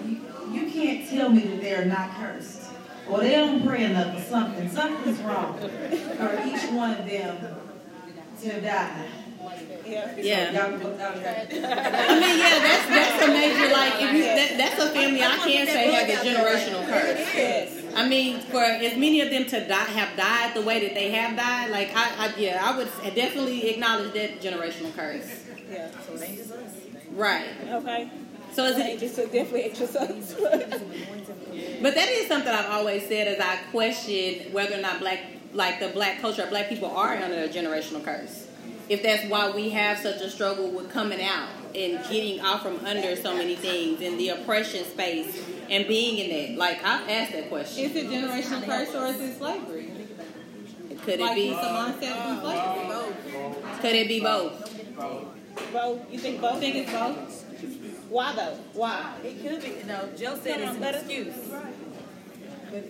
you, 0.06 0.20
you 0.50 0.70
can't 0.70 1.08
tell 1.08 1.28
me 1.28 1.42
that 1.42 1.60
they're 1.60 1.84
not 1.86 2.14
cursed. 2.16 2.59
Or 3.10 3.20
they 3.20 3.32
don't 3.32 3.66
pray 3.66 3.84
enough 3.84 4.14
for 4.16 4.22
something. 4.22 4.68
Something's 4.70 5.20
wrong 5.20 5.58
for 5.58 6.42
each 6.46 6.70
one 6.70 6.92
of 6.92 7.06
them 7.06 7.56
to 8.42 8.60
die. 8.60 9.06
Yeah. 9.86 10.16
Yeah. 10.16 10.52
Y'all 10.52 10.78
look 10.78 11.00
out 11.00 11.16
there. 11.16 11.46
I 11.50 12.20
mean, 12.20 12.38
yeah, 12.38 12.58
that's 12.60 12.86
that's 12.88 13.24
a 13.24 13.28
major 13.28 13.72
like 13.72 13.94
if 14.02 14.12
you 14.12 14.22
that, 14.22 14.54
that's 14.56 14.82
a 14.82 14.90
family 14.90 15.22
I 15.22 15.36
can 15.36 15.66
say 15.66 15.92
has 15.92 16.08
a 16.08 16.28
generational 16.28 16.86
curse. 16.86 17.96
I 17.96 18.08
mean, 18.08 18.40
for 18.40 18.62
as 18.62 18.96
many 18.96 19.20
of 19.20 19.30
them 19.30 19.46
to 19.46 19.66
die 19.66 19.74
have 19.74 20.16
died 20.16 20.54
the 20.54 20.62
way 20.62 20.86
that 20.86 20.94
they 20.94 21.10
have 21.10 21.36
died, 21.36 21.70
like 21.70 21.90
I, 21.94 22.26
I 22.26 22.36
yeah, 22.36 22.60
I 22.62 22.76
would 22.76 22.88
definitely 23.14 23.70
acknowledge 23.70 24.12
that 24.14 24.40
generational 24.40 24.94
curse. 24.94 25.44
Yeah. 25.70 25.90
Right. 27.12 27.48
Okay. 27.68 28.10
So 28.52 28.64
is 28.64 28.78
It 28.78 28.86
it, 28.86 29.00
just 29.00 29.16
definitely 29.16 29.62
exercise. 29.64 30.34
but 31.82 31.94
that 31.94 32.08
is 32.08 32.26
something 32.26 32.52
I've 32.52 32.70
always 32.70 33.06
said 33.06 33.28
as 33.28 33.40
I 33.40 33.56
question 33.70 34.52
whether 34.52 34.76
or 34.76 34.80
not 34.80 34.98
black 35.00 35.20
like 35.52 35.80
the 35.80 35.88
black 35.88 36.20
culture 36.20 36.46
black 36.48 36.68
people 36.68 36.88
are 36.90 37.16
under 37.16 37.38
a 37.42 37.48
generational 37.48 38.04
curse. 38.04 38.46
if 38.88 39.02
that's 39.02 39.28
why 39.28 39.50
we 39.50 39.70
have 39.70 39.98
such 39.98 40.20
a 40.20 40.30
struggle 40.30 40.70
with 40.70 40.90
coming 40.90 41.22
out 41.22 41.48
and 41.74 42.02
getting 42.10 42.40
out 42.40 42.62
from 42.62 42.84
under 42.84 43.14
so 43.16 43.34
many 43.36 43.54
things 43.54 44.00
and 44.00 44.18
the 44.18 44.28
oppression 44.30 44.84
space 44.84 45.44
and 45.68 45.86
being 45.86 46.18
in 46.18 46.50
that. 46.50 46.58
Like 46.58 46.84
I've 46.84 47.08
asked 47.08 47.32
that 47.32 47.48
question. 47.48 47.84
Is 47.84 47.96
it 47.96 48.06
generational 48.08 48.64
curse 48.64 48.94
or 48.94 49.06
is 49.06 49.20
it 49.20 49.38
slavery? 49.38 49.90
Could 51.04 51.14
it 51.14 51.20
like 51.20 51.34
be? 51.34 51.54
Simone 51.54 51.94
said, 52.00 52.12
it's 52.16 52.40
slavery. 52.42 53.80
Could 53.80 53.94
it 53.94 54.08
be 54.08 54.20
both? 54.20 54.96
Both? 55.72 56.12
You 56.12 56.18
think 56.18 56.40
both? 56.40 56.56
I 56.56 56.60
think 56.60 56.76
it's 56.76 56.92
both. 56.92 57.46
Why 58.10 58.34
though? 58.34 58.58
Why? 58.74 59.14
It 59.24 59.40
could 59.40 59.62
be. 59.62 59.86
No, 59.86 60.08
Joe 60.18 60.36
said 60.42 60.60
it's 60.60 60.76
an 60.76 60.82
excuse. 60.82 61.34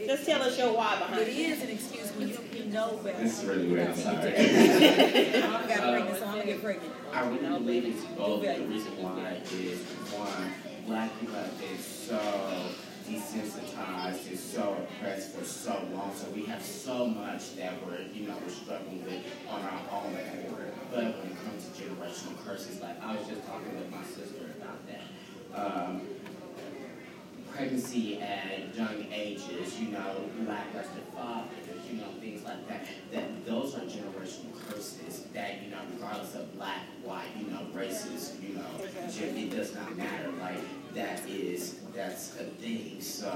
Just 0.06 0.26
tell 0.26 0.42
us 0.42 0.58
your 0.58 0.74
why 0.74 0.98
behind 0.98 1.20
It 1.22 1.28
it. 1.28 1.36
is 1.36 1.62
an 1.62 1.68
excuse 1.70 2.10
when 2.12 2.28
you, 2.28 2.38
you 2.52 2.64
know 2.72 2.98
better. 3.04 3.22
This 3.22 3.42
is 3.42 3.44
really 3.48 3.68
weird. 3.68 3.88
I'm 3.88 3.96
sorry. 3.96 4.16
I 4.36 5.66
got 5.68 5.80
pregnant, 5.92 6.18
so 6.18 6.26
I'm 6.26 6.32
gonna 6.32 6.44
get 6.44 6.62
pregnant. 6.62 6.92
Uh, 7.12 7.16
I 7.16 7.28
really 7.28 7.58
believe 7.60 7.84
it's 7.86 8.04
both. 8.16 8.42
The 8.42 8.64
reason 8.64 8.92
why 9.02 9.40
is 9.52 9.80
one, 10.12 10.52
black 10.86 11.18
people 11.20 11.34
have 11.36 11.58
been 11.58 11.78
so 11.78 12.18
desensitized 13.08 14.28
and 14.28 14.38
so 14.38 14.76
oppressed 14.84 15.34
for 15.34 15.44
so 15.44 15.82
long. 15.92 16.12
So 16.14 16.28
we 16.30 16.42
have 16.44 16.62
so 16.62 17.06
much 17.06 17.56
that 17.56 17.74
we're, 17.86 18.02
you 18.12 18.28
know, 18.28 18.36
we're 18.42 18.52
struggling 18.52 19.04
with 19.04 19.24
on 19.50 19.62
our 19.62 19.80
own. 19.92 20.16
But 20.90 21.04
when 21.04 21.32
it 21.32 21.44
comes 21.44 21.68
to 21.68 21.82
generational 21.82 22.36
curses, 22.44 22.80
like 22.80 23.02
I 23.02 23.16
was 23.16 23.26
just 23.26 23.46
talking 23.46 23.74
with 23.78 23.90
my 23.90 24.02
sister 24.04 24.44
about 24.44 24.48
that. 24.48 24.49
Um, 25.54 26.02
pregnancy 27.60 28.20
at 28.20 28.74
young 28.74 29.04
ages, 29.12 29.78
you 29.78 29.88
know, 29.88 30.24
lackluster 30.46 31.00
fathers, 31.14 31.50
you 31.90 31.98
know, 31.98 32.06
things 32.20 32.42
like 32.44 32.66
that. 32.68 32.86
That 33.12 33.44
those 33.44 33.74
are 33.74 33.80
generational 33.80 34.54
curses 34.66 35.24
that, 35.34 35.62
you 35.62 35.70
know, 35.70 35.78
regardless 35.94 36.34
of 36.36 36.54
black, 36.56 36.80
white, 37.02 37.28
you 37.38 37.46
know, 37.46 37.66
races, 37.74 38.36
you 38.40 38.54
know, 38.54 38.64
it 38.80 39.50
does 39.50 39.74
not 39.74 39.96
matter. 39.96 40.30
Like 40.40 40.58
that 40.94 41.28
is 41.28 41.80
that's 41.94 42.36
a 42.36 42.44
thing. 42.44 43.00
So 43.00 43.28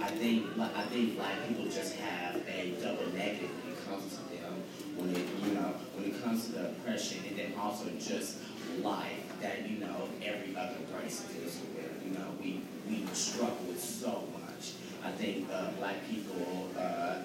I 0.00 0.08
think 0.08 0.46
I 0.58 0.84
think 0.84 1.16
black 1.16 1.46
people 1.48 1.64
just 1.64 1.96
have 1.96 2.36
a 2.48 2.74
double 2.80 3.06
negative 3.12 3.50
when 3.64 3.72
it 3.72 3.88
comes 3.88 4.16
to 4.16 4.22
them. 4.36 4.54
When 4.96 5.10
it 5.10 5.26
you 5.44 5.54
know, 5.54 5.74
when 5.96 6.10
it 6.10 6.22
comes 6.22 6.46
to 6.46 6.52
the 6.52 6.68
oppression 6.70 7.18
and 7.28 7.36
then 7.36 7.52
also 7.58 7.84
just 7.98 8.38
life 8.82 9.27
that, 9.40 9.68
you 9.68 9.78
know, 9.78 10.08
every 10.24 10.56
other 10.56 10.76
race 10.98 11.20
deals 11.22 11.58
with. 11.74 12.02
You 12.04 12.18
know, 12.18 12.26
we 12.40 12.62
we 12.88 13.06
struggle 13.12 13.58
with 13.68 13.82
so 13.82 14.24
much. 14.32 14.72
I 15.04 15.10
think 15.12 15.48
uh, 15.52 15.70
black 15.78 15.96
people, 16.08 16.68
uh, 16.78 17.18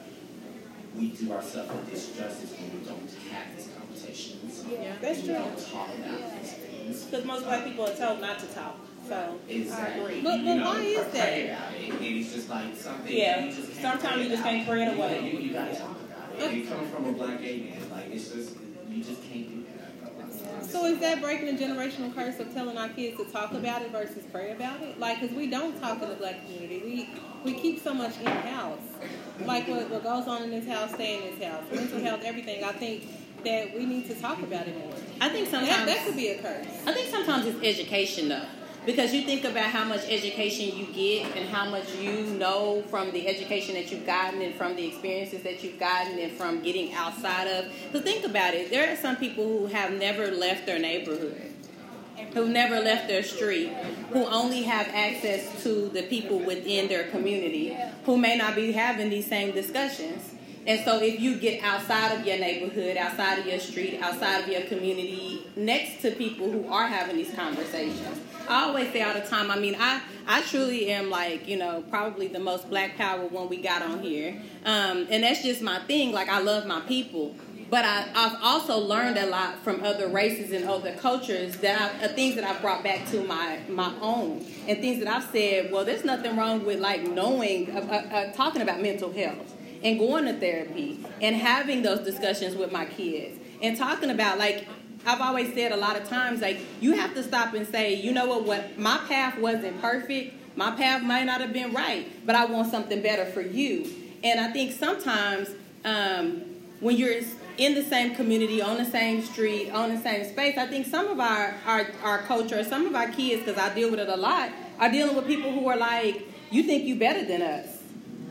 we 0.95 1.07
do 1.09 1.32
ourselves 1.34 1.72
a 1.72 1.91
disjustice 1.91 2.51
when 2.59 2.80
we 2.80 2.86
don't 2.86 3.09
have 3.32 3.55
these 3.55 3.70
conversations. 3.78 4.64
Yeah, 4.70 4.93
that's 5.01 5.20
We 5.22 5.26
true. 5.28 5.34
don't 5.36 5.57
talk 5.72 5.89
about 5.97 6.41
these 6.41 6.51
things. 6.53 7.03
Because 7.05 7.26
most 7.26 7.45
black 7.45 7.64
people 7.66 7.86
are 7.86 7.95
told 7.95 8.22
not 8.22 8.39
to 8.39 8.45
talk. 8.47 8.78
So 9.07 9.39
Exactly. 9.49 10.01
I 10.01 10.03
agree. 10.03 10.16
You 10.18 10.24
But, 10.24 10.38
but 10.45 10.55
know, 10.55 10.66
why 10.66 10.80
is 10.82 11.07
that? 11.14 11.14
about 11.14 11.74
it. 11.74 11.89
And 11.93 12.01
it's 12.05 12.34
just 12.34 12.49
like 12.49 12.76
something 12.76 13.18
Yeah. 13.18 13.45
you 13.45 13.51
just 13.53 13.82
Sometimes 13.82 14.24
you 14.24 14.30
just 14.30 14.43
can't 14.43 14.68
pray 14.68 14.84
it 14.86 14.93
away. 14.97 15.32
You, 15.34 15.39
you 15.39 15.53
gotta 15.53 15.76
talk 15.76 15.97
about 15.99 16.39
it. 16.39 16.43
And 16.43 16.57
it 16.61 16.70
comes 16.70 16.89
from 16.89 17.05
a 17.07 17.11
black 17.14 17.41
gay 17.41 17.57
man. 17.70 17.89
Like 17.91 18.14
it's 18.14 18.30
just 18.30 18.55
you 18.89 19.03
just 19.03 19.22
can't 19.24 19.49
do 19.49 19.53
that. 19.53 19.53
So 20.74 20.86
is 20.86 20.97
that 21.01 21.21
breaking 21.21 21.55
the 21.55 21.63
generational 21.63 22.15
curse 22.15 22.39
of 22.39 22.51
telling 22.51 22.80
our 22.80 22.89
kids 22.89 23.15
to 23.17 23.26
talk 23.26 23.53
about 23.53 23.84
it 23.84 23.91
versus 23.91 24.24
pray 24.32 24.53
about 24.53 24.82
it? 24.82 24.99
Like, 24.99 25.21
because 25.21 25.36
we 25.36 25.47
don't 25.47 25.80
talk 25.80 26.01
in 26.01 26.09
the 26.09 26.15
black 26.15 26.43
community. 26.47 26.82
We 26.84 27.09
we 27.43 27.59
keep 27.59 27.84
so 27.84 27.93
much 27.93 28.17
in 28.19 28.26
house. 28.26 28.80
Like 29.45 29.67
what, 29.67 29.88
what 29.91 30.03
goes 30.03 30.28
on 30.28 30.41
in 30.41 30.49
this 30.49 30.67
house, 30.67 30.91
stay 30.95 31.17
in 31.17 31.38
this 31.38 31.47
house. 31.47 31.63
Mental 31.71 31.99
health, 31.99 32.21
everything. 32.24 32.63
I 32.63 32.71
think 32.71 33.03
that 33.43 33.78
we 33.78 33.86
need 33.86 34.07
to 34.07 34.15
talk 34.15 34.39
about 34.39 34.67
it 34.67 34.76
more. 34.80 34.95
I 35.21 35.30
think 35.30 35.51
That, 35.51 35.61
sometimes 35.61 35.86
that 35.86 36.05
could 36.07 36.15
be 36.15 36.30
a 36.30 36.41
curse. 36.41 36.65
I 36.88 36.91
think 36.91 37.07
sometimes 37.09 37.45
it's 37.45 37.63
education 37.63 38.30
though. 38.30 38.45
Because 38.86 39.13
you 39.13 39.21
think 39.21 39.45
about 39.45 39.67
how 39.67 39.86
much 39.86 40.01
education 40.09 40.77
you 40.77 40.86
get 40.88 41.38
and 41.38 41.47
how 41.47 41.69
much 41.69 41.95
you 41.95 42.25
know 42.25 42.84
from 42.89 43.11
the 43.11 43.27
education 43.27 43.75
that 43.75 43.89
you've 43.89 44.05
gotten 44.05 44.41
and 44.41 44.53
from 44.55 44.75
the 44.75 44.86
experiences 44.86 45.41
that 45.43 45.63
you've 45.63 45.79
gotten 45.79 46.19
and 46.19 46.34
from 46.34 46.61
getting 46.61 46.93
outside 46.93 47.47
of. 47.47 47.71
So 47.93 48.01
think 48.01 48.25
about 48.25 48.53
it. 48.53 48.69
There 48.69 48.91
are 48.91 48.97
some 48.97 49.15
people 49.15 49.45
who 49.45 49.67
have 49.67 49.93
never 49.93 50.31
left 50.31 50.65
their 50.65 50.79
neighborhood, 50.79 51.53
who've 52.34 52.49
never 52.49 52.81
left 52.81 53.07
their 53.07 53.23
street, 53.23 53.71
who 54.11 54.25
only 54.25 54.63
have 54.63 54.88
access 54.89 55.63
to 55.63 55.88
the 55.89 56.03
people 56.03 56.39
within 56.39 56.89
their 56.89 57.05
community, 57.05 57.77
who 58.05 58.17
may 58.17 58.36
not 58.38 58.53
be 58.53 58.73
having 58.73 59.09
these 59.09 59.27
same 59.27 59.53
discussions. 59.53 60.32
And 60.66 60.84
so 60.86 61.01
if 61.01 61.20
you 61.20 61.38
get 61.38 61.61
outside 61.64 62.18
of 62.18 62.26
your 62.26 62.38
neighborhood, 62.38 62.95
outside 62.95 63.39
of 63.39 63.45
your 63.45 63.59
street, 63.59 63.99
outside 64.01 64.43
of 64.43 64.47
your 64.47 64.61
community, 64.61 65.45
next 65.55 66.01
to 66.01 66.11
people 66.11 66.49
who 66.49 66.72
are 66.72 66.88
having 66.88 67.18
these 67.18 67.34
conversations. 67.34 68.20
I 68.47 68.66
always 68.66 68.91
say 68.91 69.01
all 69.01 69.14
the 69.14 69.22
time, 69.22 69.51
I 69.51 69.59
mean, 69.59 69.76
I, 69.78 70.01
I 70.28 70.41
truly 70.43 70.89
am 70.91 71.09
like, 71.09 71.47
you 71.47 71.57
know, 71.57 71.84
probably 71.89 72.28
the 72.28 72.39
most 72.39 72.70
black 72.70 72.97
power 72.97 73.26
one 73.28 73.49
we 73.49 73.57
got 73.57 73.82
on 73.82 73.99
here. 74.01 74.41
Um, 74.66 75.07
and 75.09 75.24
that's 75.24 75.43
just 75.43 75.61
my 75.61 75.80
thing. 75.80 76.11
Like, 76.11 76.30
I 76.30 76.39
love 76.39 76.66
my 76.66 76.82
people. 76.82 77.36
But 77.70 77.86
I, 77.86 78.07
I've 78.14 78.38
also 78.41 78.78
learned 78.78 79.18
a 79.18 79.26
lot 79.26 79.57
from 79.64 79.84
other 79.84 80.07
races 80.07 80.51
and 80.51 80.70
other 80.70 80.93
cultures 80.93 81.57
that 81.57 81.82
I, 81.82 82.05
uh, 82.05 82.07
things 82.09 82.36
that 82.36 82.43
I've 82.43 82.61
brought 82.61 82.84
back 82.84 83.07
to 83.07 83.24
my 83.24 83.61
my 83.68 83.91
own 83.99 84.45
and 84.68 84.80
things 84.80 85.03
that 85.03 85.07
I've 85.07 85.24
said. 85.32 85.72
Well, 85.72 85.84
there's 85.84 86.05
nothing 86.05 86.38
wrong 86.38 86.66
with 86.66 86.80
like 86.80 87.01
knowing, 87.01 87.76
uh, 87.76 87.80
uh, 87.80 88.16
uh, 88.16 88.34
talking 88.34 88.61
about 88.61 88.80
mental 88.80 89.11
health 89.11 89.55
and 89.84 89.99
going 89.99 90.25
to 90.25 90.34
therapy 90.34 91.05
and 91.21 91.36
having 91.36 91.81
those 91.81 91.99
discussions 91.99 92.55
with 92.55 92.71
my 92.71 92.86
kids 92.86 93.39
and 93.61 93.77
talking 93.77 94.09
about 94.09 94.38
like 94.38 94.67
I've 95.05 95.21
always 95.21 95.53
said 95.53 95.71
a 95.71 95.77
lot 95.77 95.97
of 95.97 96.07
times 96.07 96.41
like 96.41 96.59
you 96.79 96.93
have 96.93 97.13
to 97.15 97.23
stop 97.23 97.53
and 97.53 97.67
say, 97.67 97.93
you 97.93 98.13
know 98.13 98.25
what, 98.25 98.45
what 98.45 98.79
my 98.79 98.97
path 99.07 99.38
wasn't 99.38 99.81
perfect. 99.81 100.36
My 100.55 100.71
path 100.71 101.01
might 101.01 101.25
not 101.25 101.41
have 101.41 101.51
been 101.51 101.73
right, 101.73 102.07
but 102.25 102.36
I 102.36 102.45
want 102.45 102.71
something 102.71 103.01
better 103.01 103.25
for 103.25 103.41
you. 103.41 103.89
And 104.23 104.39
I 104.39 104.51
think 104.51 104.71
sometimes 104.71 105.49
um, 105.84 106.43
when 106.79 106.95
you're 106.95 107.19
in 107.57 107.75
the 107.75 107.84
same 107.84 108.15
community, 108.15 108.61
on 108.61 108.77
the 108.77 108.86
same 108.86 109.21
street, 109.23 109.71
on 109.71 109.93
the 109.93 110.01
same 110.01 110.23
space, 110.23 110.57
I 110.57 110.67
think 110.67 110.86
some 110.88 111.07
of 111.07 111.19
our 111.19 111.55
our, 111.65 111.88
our 112.03 112.19
culture, 112.19 112.63
some 112.63 112.86
of 112.86 112.95
our 112.95 113.09
kids, 113.09 113.43
because 113.43 113.57
I 113.57 113.73
deal 113.73 113.91
with 113.91 113.99
it 113.99 114.09
a 114.09 114.15
lot, 114.15 114.51
are 114.79 114.91
dealing 114.91 115.15
with 115.15 115.27
people 115.27 115.51
who 115.51 115.67
are 115.67 115.77
like, 115.77 116.21
you 116.49 116.63
think 116.63 116.86
you 116.86 116.95
better 116.95 117.25
than 117.25 117.41
us. 117.41 117.82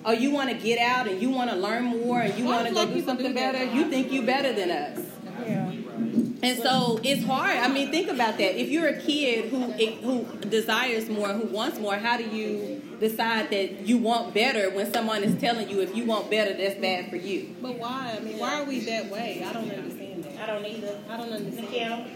Or 0.05 0.15
you 0.15 0.31
want 0.33 0.51
to 0.51 0.57
get 0.57 0.79
out 0.79 1.07
and 1.09 1.23
you 1.23 1.31
want 1.31 1.51
to 1.51 1.57
learn 1.57 1.85
more 1.85 2.21
and 2.21 2.37
you 2.37 2.45
want 2.45 2.67
to 2.67 2.75
go 2.75 2.87
do 2.87 3.05
something 3.05 3.29
do 3.29 3.35
better. 3.35 3.65
You 3.65 3.89
think 3.89 4.13
you're 4.13 4.27
better 4.27 4.53
than 4.53 4.71
us. 4.71 4.99
And 6.43 6.59
so 6.59 6.99
it's 7.05 7.25
hard. 7.25 7.57
I 7.57 7.69
mean, 7.69 7.93
think 7.93 8.09
about 8.09 8.37
that. 8.39 8.61
If 8.61 8.69
you're 8.69 8.89
a 8.89 9.01
kid 9.01 9.51
who 9.51 9.61
who 9.71 10.25
desires 10.49 11.09
more, 11.09 11.29
who 11.29 11.47
wants 11.47 11.79
more, 11.79 11.95
how 11.95 12.17
do 12.17 12.25
you 12.25 12.83
decide 12.99 13.51
that 13.51 13.87
you 13.87 13.99
want 13.99 14.35
better 14.35 14.71
when 14.71 14.93
someone 14.93 15.23
is 15.23 15.41
telling 15.41 15.71
you 15.71 15.81
if 15.81 15.95
you 15.95 16.05
want 16.05 16.31
better, 16.31 16.53
that's 16.53 16.81
bad 16.81 17.11
for 17.11 17.17
you? 17.17 17.55
But 17.63 17.79
why? 17.79 18.17
I 18.17 18.21
mean, 18.25 18.39
why 18.39 18.61
are 18.61 18.65
we 18.65 18.81
that 18.81 19.09
way? 19.09 19.45
I 19.49 19.53
don't 19.53 19.71
understand 19.71 20.25
that. 20.25 20.39
I 20.43 20.47
don't 20.47 20.67
either. 20.67 20.99
I 21.09 21.17
don't 21.17 21.33
understand. 21.33 21.71
Mikhail? 21.71 22.07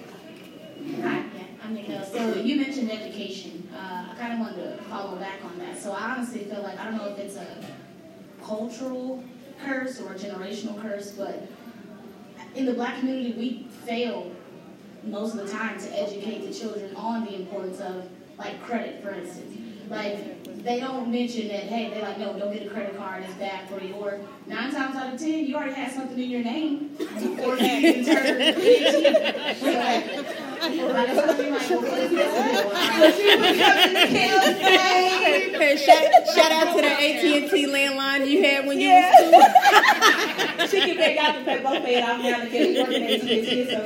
Hi, 1.03 1.25
I'm 1.63 1.75
Nicole. 1.75 2.05
So 2.05 2.35
you 2.35 2.57
mentioned 2.57 2.91
education. 2.91 3.69
Uh, 3.73 4.09
I 4.11 4.15
kind 4.19 4.33
of 4.33 4.39
wanted 4.41 4.77
to 4.77 4.83
follow 4.85 5.17
back 5.19 5.45
on 5.45 5.57
that. 5.61 5.81
So 5.81 5.93
I 5.93 6.17
honestly 6.17 6.41
feel 6.41 6.63
like 6.63 6.81
I 6.81 6.85
don't 6.85 6.97
know 6.97 7.07
if 7.07 7.19
it's 7.19 7.37
a 7.37 7.47
cultural 8.47 9.23
curse 9.65 10.01
or 10.01 10.13
a 10.13 10.15
generational 10.15 10.81
curse, 10.81 11.13
but 11.13 11.49
in 12.55 12.65
the 12.65 12.75
black 12.75 12.99
community, 13.01 13.33
we 13.33 13.69
fail 13.85 14.31
most 15.05 15.35
of 15.35 15.47
the 15.47 15.53
time 15.53 15.79
to 15.81 16.01
educate 16.01 16.47
the 16.47 16.55
children 16.55 16.95
on 16.97 17.25
the 17.25 17.35
importance 17.35 17.81
of 17.81 18.09
like 18.39 18.63
credit, 18.63 19.03
for 19.03 19.11
instance. 19.11 19.57
Like 19.89 20.65
they 20.65 20.81
don't 20.81 21.13
mention 21.13 21.47
that, 21.49 21.65
hey, 21.65 21.91
they're 21.91 22.03
like, 22.03 22.19
no, 22.19 22.37
don't 22.37 22.53
get 22.53 22.67
a 22.67 22.71
credit 22.71 22.97
card, 22.97 23.23
it's 23.23 23.35
bad 23.35 23.69
for 23.69 23.81
you. 23.81 23.95
Or 23.95 24.21
nine 24.47 24.73
times 24.73 24.97
out 24.97 25.15
of 25.15 25.21
ten, 25.21 25.47
you 25.47 25.55
already 25.55 25.75
have 25.75 25.93
something 25.93 26.19
in 26.19 26.29
your 26.29 26.43
name 26.43 26.89
before 26.99 27.57
that 27.57 27.59
can 27.81 28.05
turn 28.05 28.55
15. 28.55 28.95
So, 29.61 29.73
by 30.93 31.07
the 31.07 31.15
time 31.21 31.39
you're 31.39 31.53
like, 31.53 31.71
well, 31.71 31.83
what 31.83 31.99
is 31.99 32.11
this? 32.11 32.33
Hey, 35.57 35.77
shout, 35.77 36.27
shout 36.35 36.53
out 36.53 36.75
to 36.75 36.83
the 36.83 36.89
AT&T 36.89 37.67
landline 37.67 38.27
you 38.27 38.43
had 38.43 38.67
when 38.67 38.81
you 38.81 38.91
was 38.91 39.05
two. 39.21 39.31
she 40.77 40.81
can 40.81 40.97
pay, 40.97 41.15
y'all 41.15 41.33
can 41.33 41.45
pay 41.45 41.59
both 41.63 41.85
paid 41.85 42.03
off 42.03 42.21
now 42.21 42.45
because 42.45 42.67
you 42.67 42.83
working 42.83 43.05
at 43.05 43.21
TSC, 43.21 43.71
so. 43.71 43.77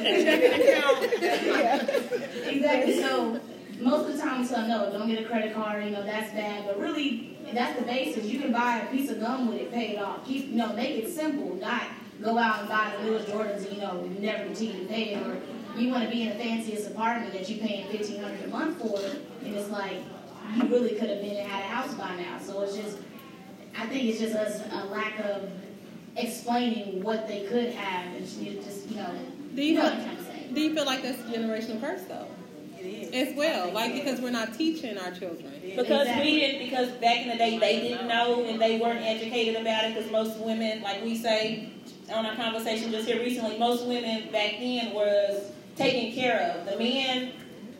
Exactly. 2.49 3.01
So 3.01 3.41
most 3.81 4.09
of 4.09 4.17
the 4.17 4.23
time 4.23 4.43
we 4.43 4.49
tell 4.49 4.67
no, 4.67 4.91
don't 4.93 5.09
get 5.09 5.23
a 5.23 5.27
credit 5.27 5.55
card. 5.55 5.85
You 5.85 5.91
know 5.91 6.03
that's 6.03 6.33
bad. 6.33 6.67
But 6.67 6.79
really, 6.79 7.39
that's 7.53 7.79
the 7.79 7.85
basis. 7.85 8.25
You 8.25 8.39
can 8.39 8.53
buy 8.53 8.79
a 8.79 8.87
piece 8.91 9.11
of 9.11 9.21
gum 9.21 9.49
with 9.49 9.59
it 9.59 9.73
paid 9.73 9.99
off. 9.99 10.27
Keep, 10.27 10.49
you 10.49 10.57
know, 10.57 10.73
make 10.75 10.97
it 11.03 11.13
simple. 11.13 11.57
Not 11.57 11.83
go 12.23 12.37
out 12.37 12.61
and 12.61 12.69
buy 12.69 12.95
the 12.99 13.05
newest 13.05 13.29
Jordans 13.29 13.67
and 13.67 13.73
you 13.73 13.81
know 13.81 14.03
never 14.21 14.45
continue 14.45 14.83
to 14.83 14.89
pay 14.89 15.15
it. 15.15 15.27
Or 15.27 15.41
you 15.77 15.91
want 15.91 16.05
to 16.05 16.11
be 16.11 16.23
in 16.23 16.31
the 16.31 16.35
fanciest 16.35 16.91
apartment 16.91 17.33
that 17.33 17.49
you're 17.49 17.67
paying 17.67 17.89
fifteen 17.89 18.23
hundred 18.23 18.45
a 18.45 18.49
month 18.49 18.79
for, 18.79 18.99
and 19.45 19.55
it's 19.55 19.71
like 19.71 19.99
you 20.57 20.65
really 20.65 20.91
could 20.91 21.09
have 21.11 21.21
been 21.21 21.37
and 21.37 21.49
had 21.49 21.65
a 21.65 21.69
house 21.69 21.95
by 21.95 22.17
now. 22.17 22.39
So 22.43 22.61
it's 22.63 22.77
just, 22.77 22.99
I 23.79 23.87
think 23.87 24.05
it's 24.05 24.19
just 24.19 24.35
us 24.35 24.63
a 24.73 24.87
lack 24.87 25.19
of 25.21 25.49
explaining 26.17 27.03
what 27.03 27.29
they 27.29 27.47
could 27.47 27.73
have, 27.73 28.15
and 28.15 28.27
just 28.27 28.89
you 28.89 28.97
know. 28.97 29.11
Do 29.55 29.63
you 29.63 29.75
know 29.75 29.83
feel, 29.83 29.91
what 29.91 29.99
I'm 29.99 30.05
trying 30.05 30.17
to 30.17 30.25
say. 30.25 30.47
Do 30.53 30.61
you 30.61 30.75
feel 30.75 30.85
like 30.85 31.03
that's 31.03 31.21
a 31.21 31.25
generational 31.25 31.81
curse 31.81 32.03
though? 32.03 32.27
As 33.13 33.35
well, 33.35 33.71
like 33.73 33.93
because 33.93 34.21
we're 34.21 34.31
not 34.31 34.55
teaching 34.55 34.97
our 34.97 35.11
children. 35.11 35.53
Because 35.63 36.09
we 36.19 36.41
didn't, 36.41 36.69
because 36.69 36.89
back 36.93 37.23
in 37.23 37.29
the 37.29 37.37
day 37.37 37.59
they 37.59 37.81
didn't 37.81 38.09
know 38.09 38.45
and 38.45 38.61
they 38.61 38.79
weren't 38.79 39.05
educated 39.05 39.61
about 39.61 39.85
it. 39.85 39.95
Because 39.95 40.11
most 40.11 40.39
women, 40.39 40.83
like 40.83 41.05
we 41.05 41.17
say 41.17 41.71
on 42.13 42.25
our 42.25 42.37
conversation 42.37 42.91
just 42.91 43.07
here 43.07 43.21
recently, 43.21 43.59
most 43.59 43.87
women 43.87 44.31
back 44.33 44.59
then 44.61 44.93
was 44.93 45.53
taken 45.77 46.13
care 46.15 46.57
of. 46.57 46.67
The 46.67 46.79
men, 46.79 47.33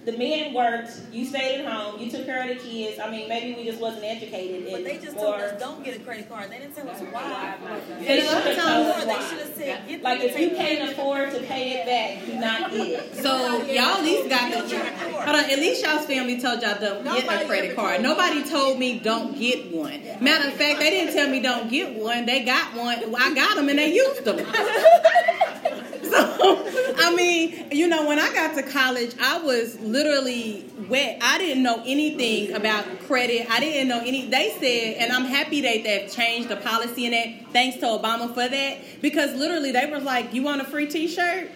the 0.05 0.17
men 0.17 0.55
worked. 0.55 0.93
You 1.13 1.27
stayed 1.27 1.61
at 1.61 1.71
home. 1.71 2.01
You 2.01 2.11
took 2.11 2.25
care 2.25 2.43
of 2.43 2.49
the 2.49 2.55
kids. 2.55 2.99
I 2.99 3.11
mean, 3.11 3.29
maybe 3.29 3.55
we 3.55 3.65
just 3.65 3.81
wasn't 3.81 4.05
educated. 4.05 4.67
But 4.71 4.85
they 4.85 4.99
just 4.99 5.15
more- 5.17 5.27
told 5.27 5.41
us 5.43 5.61
don't 5.61 5.85
get 5.85 5.97
a 5.97 6.01
credit 6.01 6.29
card. 6.29 6.51
They 6.51 6.59
didn't 6.59 6.75
tell 6.75 6.89
us 6.89 7.01
why. 7.01 7.57
They 8.01 8.21
should 8.21 8.29
have 8.29 8.57
told 8.57 8.87
us 8.87 9.07
why. 9.07 9.29
should 9.29 9.55
said, 9.57 9.89
get 9.89 10.03
Like 10.03 10.21
if 10.21 10.39
you 10.39 10.51
can't 10.51 10.91
afford 10.91 11.31
to 11.33 11.41
pay 11.41 11.73
it 11.73 11.87
back, 11.87 12.25
do 12.27 12.41
not 12.41 12.71
get 12.71 12.89
it. 12.89 13.15
So 13.21 13.63
y'all 13.65 13.99
at 13.99 14.05
least 14.05 14.29
got 14.31 14.51
the 14.51 14.79
hold 14.79 15.29
on. 15.29 15.35
At 15.35 15.59
least 15.59 15.85
y'all's 15.85 16.07
family 16.07 16.41
told 16.41 16.63
y'all 16.63 16.81
don't 16.81 17.05
get 17.05 17.43
a 17.43 17.47
credit 17.47 17.77
card. 17.77 18.03
Nobody 18.03 18.49
told 18.49 18.79
me 18.79 18.99
don't 18.99 19.39
get 19.39 19.71
one. 19.71 20.01
Matter 20.21 20.49
of 20.49 20.55
fact, 20.55 20.79
they 20.81 20.91
didn't 20.91 21.13
tell 21.15 21.29
me 21.29 21.41
don't 21.41 21.71
get 21.71 21.95
one. 21.95 22.25
They 22.25 22.45
got 22.45 22.75
one. 22.75 23.15
I 23.15 23.35
got 23.35 23.57
them 23.57 23.69
and 23.69 23.79
they 23.79 23.93
used 23.93 24.25
them. 24.25 24.39
So 26.41 26.97
I 26.97 27.15
mean, 27.15 27.69
you 27.73 27.89
know, 27.89 28.07
when 28.07 28.19
I 28.19 28.33
got 28.33 28.55
to 28.57 28.63
college, 28.63 29.15
I 29.21 29.39
was 29.39 29.79
literally 29.81 30.65
wet. 30.89 31.19
I 31.23 31.39
didn't 31.39 31.63
know 31.63 31.83
anything 31.87 32.53
about 32.55 32.85
credit. 33.07 33.51
I 33.51 33.61
didn't 33.61 33.89
know 33.89 34.01
any. 34.01 34.29
They 34.29 34.51
said, 34.61 35.03
and 35.03 35.13
I'm 35.13 35.25
happy 35.25 35.61
that 35.63 35.85
they've 35.85 36.11
changed 36.11 36.49
the 36.49 36.57
policy 36.57 37.07
in 37.07 37.13
that. 37.13 37.53
Thanks 37.53 37.79
to 37.79 37.87
Obama 37.87 38.29
for 38.29 38.49
that, 38.49 38.79
because 39.01 39.35
literally 39.35 39.73
they 39.73 39.87
were 39.91 40.01
like, 40.01 40.35
"You 40.35 40.43
want 40.43 40.61
a 40.61 40.65
free 40.65 40.87
T-shirt? 40.87 41.51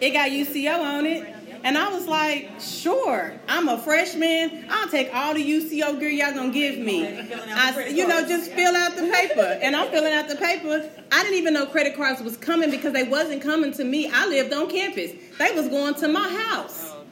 It 0.00 0.10
got 0.10 0.30
UCO 0.30 0.80
on 0.80 1.06
it." 1.06 1.29
And 1.62 1.76
I 1.76 1.90
was 1.90 2.06
like, 2.06 2.50
sure, 2.58 3.34
I'm 3.46 3.68
a 3.68 3.78
freshman. 3.78 4.64
I'll 4.70 4.88
take 4.88 5.14
all 5.14 5.34
the 5.34 5.42
UCO 5.42 5.98
gear 6.00 6.08
y'all 6.08 6.32
gonna 6.34 6.52
give 6.52 6.78
me. 6.78 7.06
I, 7.06 7.88
you 7.88 8.06
know, 8.06 8.26
just 8.26 8.50
fill 8.52 8.74
out 8.74 8.96
the 8.96 9.10
paper. 9.10 9.58
And 9.62 9.76
I'm 9.76 9.90
filling 9.90 10.12
out 10.12 10.28
the 10.28 10.36
paper. 10.36 10.90
I 11.12 11.22
didn't 11.22 11.38
even 11.38 11.54
know 11.54 11.66
credit 11.66 11.96
cards 11.96 12.22
was 12.22 12.36
coming 12.36 12.70
because 12.70 12.92
they 12.92 13.04
wasn't 13.04 13.42
coming 13.42 13.72
to 13.74 13.84
me. 13.84 14.10
I 14.10 14.26
lived 14.26 14.52
on 14.52 14.70
campus. 14.70 15.12
They 15.38 15.52
was 15.52 15.68
going 15.68 15.94
to 15.96 16.08
my 16.08 16.28
house. 16.28 16.92
Oh, 16.92 17.04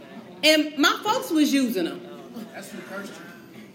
and 0.44 0.76
my 0.78 0.98
folks 1.02 1.30
was 1.30 1.52
using 1.52 1.84
them. 1.84 2.00
Oh, 2.36 2.46
That's 2.54 2.70
who 2.70 2.80
cursed 2.82 3.12
you. 3.12 3.28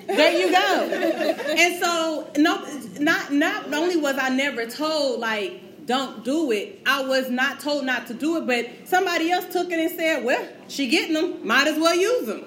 There 0.08 0.38
you 0.38 0.52
go. 0.52 1.56
And 1.58 1.82
so, 1.82 2.30
no, 2.38 2.68
not 3.00 3.32
not 3.32 3.74
only 3.74 3.98
was 3.98 4.18
I 4.18 4.30
never 4.30 4.66
told 4.66 5.20
like 5.20 5.63
don't 5.86 6.24
do 6.24 6.52
it, 6.52 6.82
I 6.86 7.04
was 7.04 7.30
not 7.30 7.60
told 7.60 7.86
not 7.86 8.08
to 8.08 8.14
do 8.14 8.38
it. 8.38 8.48
But 8.48 8.88
somebody 8.88 9.32
else 9.32 9.46
took 9.52 9.72
it 9.72 9.80
and 9.80 9.92
said, 9.92 10.24
"Well, 10.24 10.48
she 10.68 10.88
getting 10.88 11.14
them, 11.14 11.46
might 11.46 11.68
as 11.68 11.78
well 11.78 11.96
use 11.96 12.26
them." 12.26 12.46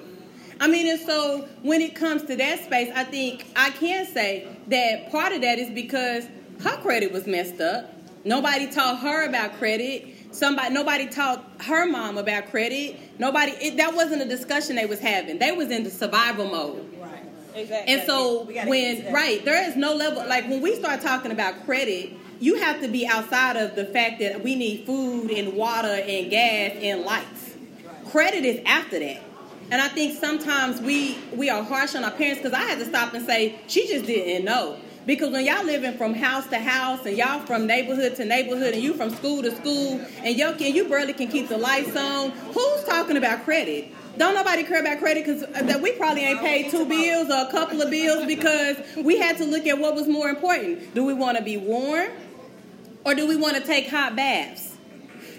I 0.59 0.67
mean, 0.67 0.87
and 0.87 0.99
so 0.99 1.47
when 1.61 1.81
it 1.81 1.95
comes 1.95 2.23
to 2.23 2.35
that 2.35 2.63
space, 2.63 2.91
I 2.95 3.03
think 3.03 3.45
I 3.55 3.69
can 3.69 4.05
say 4.07 4.47
that 4.67 5.11
part 5.11 5.31
of 5.31 5.41
that 5.41 5.59
is 5.59 5.69
because 5.69 6.25
her 6.61 6.77
credit 6.77 7.11
was 7.11 7.27
messed 7.27 7.61
up. 7.61 7.93
Nobody 8.25 8.67
taught 8.67 8.99
her 8.99 9.27
about 9.27 9.57
credit. 9.57 10.15
Somebody, 10.31 10.73
nobody 10.73 11.07
taught 11.07 11.45
her 11.61 11.85
mom 11.85 12.17
about 12.17 12.49
credit. 12.49 13.19
Nobody. 13.19 13.51
It, 13.53 13.77
that 13.77 13.93
wasn't 13.95 14.21
a 14.21 14.25
discussion 14.25 14.75
they 14.75 14.85
was 14.85 14.99
having. 14.99 15.39
They 15.39 15.51
was 15.51 15.71
in 15.71 15.83
the 15.83 15.89
survival 15.89 16.49
mode. 16.49 16.93
Right. 16.99 17.23
Exactly. 17.55 17.93
And 17.93 18.03
so 18.05 18.43
We 18.43 18.53
gotta 18.53 18.53
get 18.53 18.63
to 18.63 18.69
when 18.69 19.13
right, 19.13 19.45
there 19.45 19.67
is 19.69 19.75
no 19.75 19.93
level 19.95 20.27
like 20.27 20.47
when 20.49 20.61
we 20.61 20.75
start 20.75 21.01
talking 21.01 21.31
about 21.31 21.65
credit, 21.65 22.13
you 22.39 22.55
have 22.55 22.81
to 22.81 22.87
be 22.87 23.07
outside 23.07 23.57
of 23.57 23.75
the 23.75 23.85
fact 23.85 24.19
that 24.19 24.43
we 24.43 24.55
need 24.55 24.85
food 24.85 25.31
and 25.31 25.53
water 25.53 25.87
and 25.87 26.29
gas 26.29 26.73
and 26.81 27.01
lights. 27.03 27.55
Credit 28.11 28.45
is 28.45 28.61
after 28.65 28.99
that. 28.99 29.21
And 29.69 29.81
I 29.81 29.89
think 29.89 30.17
sometimes 30.17 30.79
we 30.79 31.17
we 31.35 31.49
are 31.49 31.61
harsh 31.61 31.95
on 31.95 32.03
our 32.03 32.11
parents 32.11 32.41
because 32.41 32.53
I 32.53 32.63
had 32.63 32.79
to 32.79 32.85
stop 32.85 33.13
and 33.13 33.25
say 33.25 33.59
she 33.67 33.87
just 33.87 34.05
didn't 34.05 34.45
know. 34.45 34.77
Because 35.05 35.31
when 35.31 35.45
y'all 35.45 35.63
living 35.63 35.97
from 35.97 36.13
house 36.13 36.47
to 36.47 36.59
house 36.59 37.05
and 37.05 37.17
y'all 37.17 37.39
from 37.39 37.65
neighborhood 37.65 38.15
to 38.17 38.25
neighborhood 38.25 38.73
and 38.73 38.83
you 38.83 38.93
from 38.93 39.09
school 39.09 39.41
to 39.41 39.55
school 39.55 40.01
and 40.21 40.37
yo 40.37 40.53
can 40.53 40.73
you 40.73 40.87
barely 40.87 41.13
can 41.13 41.27
keep 41.29 41.47
the 41.47 41.57
lights 41.57 41.95
on, 41.95 42.31
who's 42.31 42.83
talking 42.83 43.17
about 43.17 43.43
credit? 43.43 43.93
Don't 44.17 44.33
nobody 44.33 44.63
care 44.63 44.79
about 44.79 44.97
credit 44.99 45.25
because 45.25 45.43
uh, 45.43 45.63
that 45.63 45.81
we 45.81 45.91
probably 45.91 46.23
ain't 46.23 46.39
paid 46.39 46.71
two 46.71 46.85
bills 46.85 47.29
or 47.29 47.47
a 47.47 47.51
couple 47.51 47.81
of 47.81 47.91
bills 47.91 48.25
because 48.25 48.77
we 48.97 49.17
had 49.17 49.37
to 49.37 49.45
look 49.45 49.67
at 49.67 49.77
what 49.77 49.95
was 49.95 50.07
more 50.07 50.27
important. 50.27 50.93
Do 50.95 51.05
we 51.05 51.13
want 51.13 51.37
to 51.37 51.43
be 51.43 51.57
warm 51.57 52.09
or 53.07 53.15
do 53.15 53.25
we 53.25 53.37
want 53.37 53.55
to 53.55 53.63
take 53.63 53.87
hot 53.87 54.17
baths? 54.17 54.75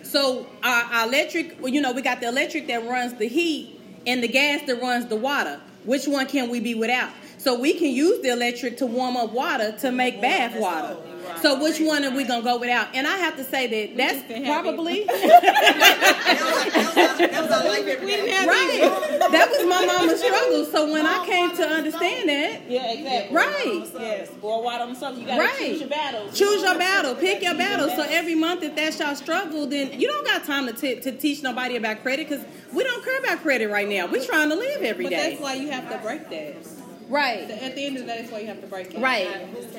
So 0.02 0.46
our, 0.62 0.84
our 0.84 1.06
electric, 1.06 1.60
well, 1.60 1.70
you 1.70 1.82
know, 1.82 1.92
we 1.92 2.00
got 2.00 2.18
the 2.18 2.28
electric 2.28 2.66
that 2.68 2.88
runs 2.88 3.12
the 3.18 3.28
heat 3.28 3.78
and 4.06 4.22
the 4.22 4.28
gas 4.28 4.66
that 4.66 4.80
runs 4.80 5.04
the 5.06 5.16
water. 5.16 5.60
Which 5.84 6.08
one 6.08 6.26
can 6.26 6.48
we 6.48 6.60
be 6.60 6.74
without? 6.74 7.10
So 7.36 7.60
we 7.60 7.74
can 7.74 7.90
use 7.90 8.22
the 8.22 8.30
electric 8.30 8.78
to 8.78 8.86
warm 8.86 9.18
up 9.18 9.32
water 9.32 9.72
to 9.80 9.92
make 9.92 10.22
bath 10.22 10.58
water. 10.58 10.96
So 11.42 11.62
which 11.62 11.78
one 11.80 12.04
are 12.04 12.10
we 12.10 12.24
gonna 12.24 12.42
go 12.42 12.58
without? 12.58 12.88
And 12.94 13.06
I 13.06 13.16
have 13.18 13.36
to 13.36 13.44
say 13.44 13.66
that 13.66 13.96
that's 13.96 14.44
probably 14.46 15.04
right. 17.48 19.28
That 19.30 19.48
was 19.50 19.66
my 19.68 19.84
mama's 19.86 20.20
struggle. 20.22 20.64
So 20.66 20.92
when 20.92 21.06
I 21.06 21.24
came 21.26 21.54
to 21.56 21.62
understand 21.68 22.28
that, 22.28 22.62
Yeah, 22.70 22.92
exactly. 22.92 23.36
Right. 23.36 23.88
Yes. 23.98 24.30
Boy, 24.30 24.62
why 24.62 24.78
don't 24.78 24.96
something? 24.96 25.22
You 25.22 25.28
gotta 25.28 25.42
Right. 25.42 25.58
choose 25.58 25.80
your 25.80 25.88
battles. 25.88 26.38
Choose 26.38 26.62
your 26.62 26.78
battle. 26.78 27.14
Pick 27.14 27.42
your 27.42 27.54
battle. 27.54 27.88
So 27.88 28.02
every 28.08 28.34
month, 28.34 28.62
if 28.62 28.74
that's 28.76 28.98
your 28.98 29.14
struggle, 29.14 29.66
then 29.66 29.98
you 30.00 30.06
don't 30.08 30.26
got 30.26 30.44
time 30.44 30.66
to, 30.66 30.72
t- 30.72 31.00
to 31.00 31.12
teach 31.12 31.42
nobody 31.42 31.76
about 31.76 32.02
credit 32.02 32.28
because 32.28 32.44
we 32.72 32.82
don't 32.84 33.04
care 33.04 33.18
about 33.20 33.38
credit 33.42 33.68
right 33.68 33.88
now. 33.88 34.06
We're 34.06 34.24
trying 34.24 34.48
to 34.50 34.56
live 34.56 34.82
every 34.82 35.04
But 35.04 35.10
day. 35.10 35.30
that's 35.30 35.40
why 35.42 35.54
you 35.54 35.70
have 35.70 35.88
to 35.90 35.98
break 35.98 36.28
that. 36.30 36.54
Right. 37.08 37.50
At 37.50 37.74
the 37.74 37.86
end 37.86 37.96
of 37.96 38.02
the 38.02 38.08
day, 38.08 38.18
that's 38.20 38.30
why 38.30 38.40
you 38.40 38.46
have 38.48 38.60
to 38.60 38.66
break 38.66 38.94
it. 38.94 39.00
Right. 39.00 39.28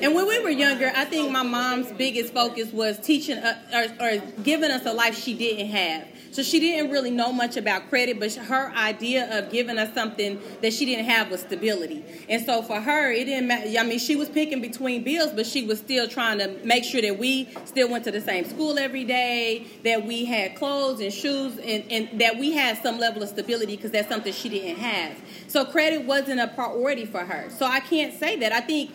And 0.02 0.16
when 0.16 0.28
we 0.28 0.42
were 0.42 0.50
younger, 0.50 0.92
I 0.96 1.06
think 1.06 1.32
my 1.32 1.44
mom's 1.44 1.92
biggest 1.92 2.34
focus 2.34 2.74
was 2.74 2.98
teaching 3.00 3.38
uh, 3.38 3.88
or, 4.00 4.06
or 4.06 4.18
giving 4.44 4.72
us 4.72 4.86
a 4.86 4.94
life 4.94 5.22
she 5.22 5.36
didn't 5.36 5.68
have. 5.68 6.08
So 6.32 6.44
she 6.44 6.60
didn't 6.60 6.92
really 6.92 7.10
know 7.10 7.32
much 7.32 7.58
about 7.58 7.90
credit, 7.90 8.20
but 8.20 8.34
her 8.34 8.72
idea 8.76 9.38
of 9.38 9.52
giving 9.52 9.78
us 9.80 9.94
something 9.96 10.40
that 10.62 10.74
she 10.74 10.86
didn't 10.86 11.06
have 11.06 11.32
was 11.32 11.42
stability. 11.42 12.04
And 12.30 12.46
so 12.46 12.62
for 12.62 12.80
her, 12.80 13.12
it 13.12 13.26
didn't 13.26 13.48
matter. 13.48 13.68
I 13.80 13.84
mean, 13.84 14.00
she 14.00 14.16
was 14.16 14.30
picking 14.30 14.62
between 14.62 15.04
bills, 15.04 15.32
but 15.34 15.48
she 15.48 15.66
was 15.66 15.80
still 15.80 16.08
trying 16.08 16.38
to 16.38 16.48
make 16.64 16.84
sure 16.84 17.02
that 17.02 17.18
we 17.18 17.50
still 17.66 17.90
went 17.90 18.04
to 18.06 18.12
the 18.12 18.22
same 18.22 18.46
school 18.46 18.78
every 18.78 19.04
day, 19.04 19.66
that 19.84 20.06
we 20.06 20.26
had 20.26 20.56
clothes 20.56 21.00
and 21.02 21.12
shoes, 21.12 21.58
and, 21.58 21.84
and 21.92 22.22
that 22.22 22.38
we 22.38 22.52
had 22.54 22.82
some 22.84 23.00
level 23.00 23.24
of 23.24 23.30
stability 23.30 23.76
because 23.76 23.92
that's 23.92 24.08
something 24.08 24.32
she 24.32 24.50
didn't 24.50 24.78
have. 24.78 25.20
So 25.50 25.66
credit 25.66 26.06
wasn't 26.06 26.39
a 26.39 26.47
priority 26.47 27.06
for 27.06 27.26
her. 27.26 27.50
So 27.50 27.66
I 27.66 27.80
can't 27.80 28.18
say 28.18 28.38
that. 28.38 28.54
I 28.54 28.62
think 28.62 28.91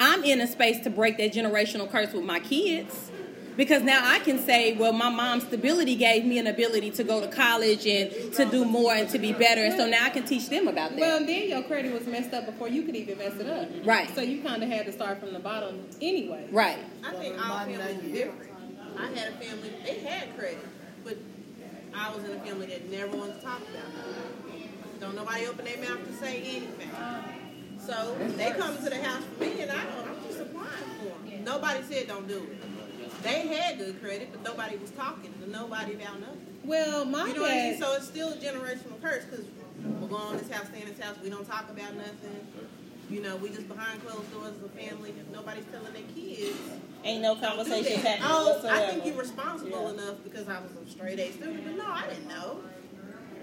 I'm 0.00 0.24
in 0.24 0.40
a 0.40 0.46
space 0.46 0.80
to 0.84 0.90
break 0.90 1.18
that 1.18 1.32
generational 1.32 1.90
curse 1.90 2.12
with 2.12 2.24
my 2.24 2.40
kids. 2.40 3.10
Because 3.56 3.82
now 3.82 4.02
I 4.04 4.18
can 4.18 4.38
say, 4.38 4.76
well, 4.76 4.92
my 4.92 5.08
mom's 5.08 5.44
stability 5.44 5.96
gave 5.96 6.26
me 6.26 6.38
an 6.38 6.46
ability 6.46 6.90
to 6.90 7.04
go 7.04 7.22
to 7.22 7.28
college 7.28 7.86
and 7.86 8.32
to 8.34 8.44
do 8.44 8.66
more 8.66 8.92
and 8.92 9.08
to 9.08 9.18
be 9.18 9.32
better. 9.32 9.64
And 9.64 9.74
so 9.74 9.88
now 9.88 10.04
I 10.04 10.10
can 10.10 10.24
teach 10.24 10.50
them 10.50 10.68
about 10.68 10.90
that. 10.90 11.00
Well, 11.00 11.24
then 11.24 11.48
your 11.48 11.62
credit 11.62 11.92
was 11.92 12.06
messed 12.06 12.34
up 12.34 12.44
before 12.44 12.68
you 12.68 12.82
could 12.82 12.94
even 12.94 13.16
mess 13.16 13.34
it 13.40 13.46
up. 13.46 13.68
Right. 13.82 14.14
So 14.14 14.20
you 14.20 14.42
kind 14.42 14.62
of 14.62 14.68
had 14.68 14.84
to 14.86 14.92
start 14.92 15.20
from 15.20 15.32
the 15.32 15.38
bottom 15.38 15.86
anyway. 16.02 16.46
Right. 16.52 16.78
I 17.02 17.14
think 17.14 17.34
all 17.42 17.60
families 17.60 17.80
are 17.80 18.08
different. 18.08 18.52
I 18.98 19.06
had 19.06 19.28
a 19.28 19.36
family, 19.36 19.72
they 19.84 20.00
had 20.00 20.36
credit, 20.38 20.58
but 21.02 21.16
I 21.94 22.14
was 22.14 22.24
in 22.24 22.32
a 22.32 22.40
family 22.40 22.66
that 22.66 22.90
never 22.90 23.16
wanted 23.16 23.36
to 23.36 23.40
talk 23.40 23.60
about 23.60 23.74
it. 23.74 24.35
Don't 25.00 25.14
nobody 25.14 25.46
open 25.46 25.64
their 25.64 25.78
mouth 25.78 26.06
to 26.06 26.12
say 26.14 26.38
anything. 26.40 26.90
So 27.78 28.16
they 28.36 28.50
come 28.52 28.76
to 28.76 28.90
the 28.90 29.02
house 29.02 29.22
for 29.24 29.44
me, 29.44 29.60
and 29.60 29.70
I 29.70 29.84
don't, 29.84 30.08
I'm 30.08 30.24
just 30.26 30.40
applying 30.40 30.68
for 30.98 31.28
them. 31.30 31.44
Nobody 31.44 31.82
said 31.82 32.08
don't 32.08 32.26
do 32.26 32.38
it. 32.38 33.22
They 33.22 33.46
had 33.46 33.78
good 33.78 34.00
credit, 34.02 34.30
but 34.32 34.42
nobody 34.42 34.76
was 34.76 34.90
talking 34.90 35.32
to 35.42 35.50
nobody 35.50 35.94
about 35.94 36.20
nothing. 36.20 36.46
Well, 36.64 37.04
my 37.04 37.28
you 37.28 37.34
know 37.34 37.42
what 37.42 37.50
I 37.52 37.70
mean? 37.70 37.78
So 37.78 37.94
it's 37.94 38.06
still 38.06 38.30
a 38.30 38.36
generational 38.36 39.00
curse 39.00 39.24
because 39.24 39.44
we're 39.84 40.08
going 40.08 40.22
on 40.22 40.36
this 40.36 40.50
house, 40.50 40.66
stay 40.68 40.82
in 40.82 40.88
this 40.88 40.98
house. 40.98 41.16
We 41.22 41.30
don't 41.30 41.46
talk 41.46 41.70
about 41.70 41.94
nothing. 41.94 42.46
You 43.08 43.22
know, 43.22 43.36
we 43.36 43.50
just 43.50 43.68
behind 43.68 44.04
closed 44.04 44.32
doors 44.32 44.52
as 44.58 44.64
a 44.64 44.68
family. 44.68 45.14
Nobody's 45.32 45.64
telling 45.70 45.92
their 45.92 46.02
kids. 46.14 46.58
Ain't 47.04 47.22
no 47.22 47.36
do 47.36 47.68
happening 47.68 48.20
Oh, 48.24 48.68
I 48.68 48.86
think 48.90 49.06
you're 49.06 49.14
responsible 49.14 49.90
enough 49.90 50.16
because 50.24 50.48
I 50.48 50.60
was 50.60 50.72
a 50.72 50.90
straight 50.90 51.20
A 51.20 51.30
student, 51.30 51.64
but 51.64 51.76
no, 51.76 51.86
I 51.86 52.08
didn't 52.08 52.26
know. 52.26 52.58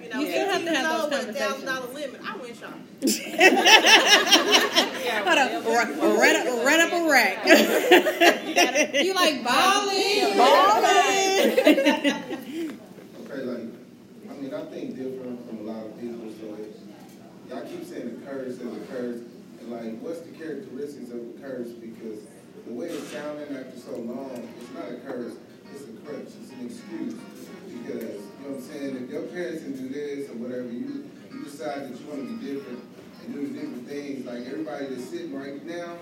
You 0.03 0.09
know, 0.09 0.19
You 0.19 0.27
still 0.27 0.49
have 0.51 0.63
to 0.65 0.73
have 0.75 0.85
those 1.11 1.19
old 1.19 1.27
with 1.27 1.35
a 1.35 1.39
$1,000 1.39 1.93
limit. 1.93 2.19
I 2.23 2.25
went 2.37 2.55
shopping. 2.57 2.83
Hold 5.23 5.37
up, 5.37 5.65
r- 5.65 5.91
run 6.17 6.35
up, 6.35 6.45
run 6.65 6.79
up 6.81 6.91
a 6.93 7.09
rack. 7.09 7.37
you 9.03 9.13
like 9.15 9.43
balling? 9.43 10.33
Okay, 13.23 13.41
like, 13.43 13.67
I 14.29 14.31
mean, 14.41 14.53
I 14.53 14.55
think 14.65 14.95
different 14.95 15.39
from 15.47 15.57
a 15.59 15.61
lot 15.71 15.85
of 15.85 15.99
people, 15.99 16.29
so 16.39 16.45
it's, 16.61 16.79
y'all 17.49 17.65
keep 17.65 17.83
saying 17.85 18.19
the 18.19 18.25
curse 18.25 18.59
as 18.59 18.61
a 18.61 18.85
curse, 18.91 19.19
and 19.61 19.71
like, 19.71 19.99
what's 20.01 20.19
the 20.21 20.31
characteristics 20.31 21.09
of 21.11 21.19
a 21.19 21.41
curse? 21.41 21.69
Because 21.69 22.19
the 22.67 22.73
way 22.73 22.87
it's 22.87 23.07
sounding 23.09 23.55
after 23.55 23.79
so 23.79 23.95
long, 23.97 24.47
it's 24.59 24.71
not 24.73 24.89
a 24.89 24.95
curse, 25.05 25.33
it's 25.73 25.83
a 25.83 25.85
crutch, 26.05 26.27
it's 26.41 26.51
an 26.51 26.65
excuse. 26.65 27.13
Because, 27.67 28.21
know 28.43 28.49
what 28.49 28.59
I'm 28.59 28.67
saying, 28.67 28.95
if 29.03 29.09
your 29.09 29.23
parents 29.23 29.63
can 29.63 29.73
do 29.73 29.89
this 29.89 30.29
or 30.29 30.33
whatever, 30.33 30.69
you, 30.69 31.09
you 31.31 31.43
decide 31.43 31.89
that 31.89 31.99
you 31.99 32.05
want 32.07 32.27
to 32.27 32.35
be 32.35 32.53
different 32.53 32.83
and 33.23 33.33
do 33.33 33.47
different 33.47 33.87
things, 33.87 34.25
like 34.25 34.45
everybody 34.47 34.87
that's 34.87 35.09
sitting 35.09 35.33
right 35.33 35.63
now, 35.65 35.97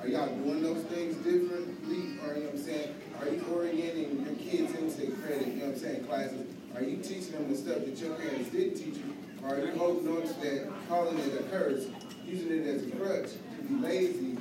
are 0.00 0.08
y'all 0.08 0.34
doing 0.34 0.62
those 0.62 0.82
things 0.84 1.16
differently? 1.16 2.18
Or, 2.24 2.34
you 2.34 2.48
know 2.48 2.50
what 2.50 2.54
I'm 2.54 2.58
saying, 2.58 2.94
are 3.20 3.28
you 3.28 3.44
orienting 3.52 4.24
your 4.24 4.34
kids 4.34 4.74
into 4.74 5.12
credit, 5.20 5.46
you 5.46 5.54
know 5.60 5.66
what 5.66 5.74
I'm 5.76 5.80
saying, 5.80 6.04
classes? 6.04 6.46
Are 6.74 6.82
you 6.82 6.96
teaching 6.96 7.32
them 7.32 7.50
the 7.50 7.56
stuff 7.56 7.84
that 7.84 7.96
your 7.98 8.14
parents 8.16 8.50
didn't 8.50 8.74
teach 8.74 8.96
you? 8.96 9.14
Or 9.44 9.54
are 9.54 9.60
you 9.60 9.76
holding 9.76 10.08
on 10.08 10.22
to 10.22 10.34
that, 10.40 10.72
calling 10.88 11.18
it 11.18 11.40
a 11.40 11.42
curse, 11.44 11.86
using 12.24 12.52
it 12.52 12.66
as 12.66 12.86
a 12.86 12.90
crutch 12.96 13.30
to 13.32 13.62
be 13.68 13.74
lazy? 13.74 14.38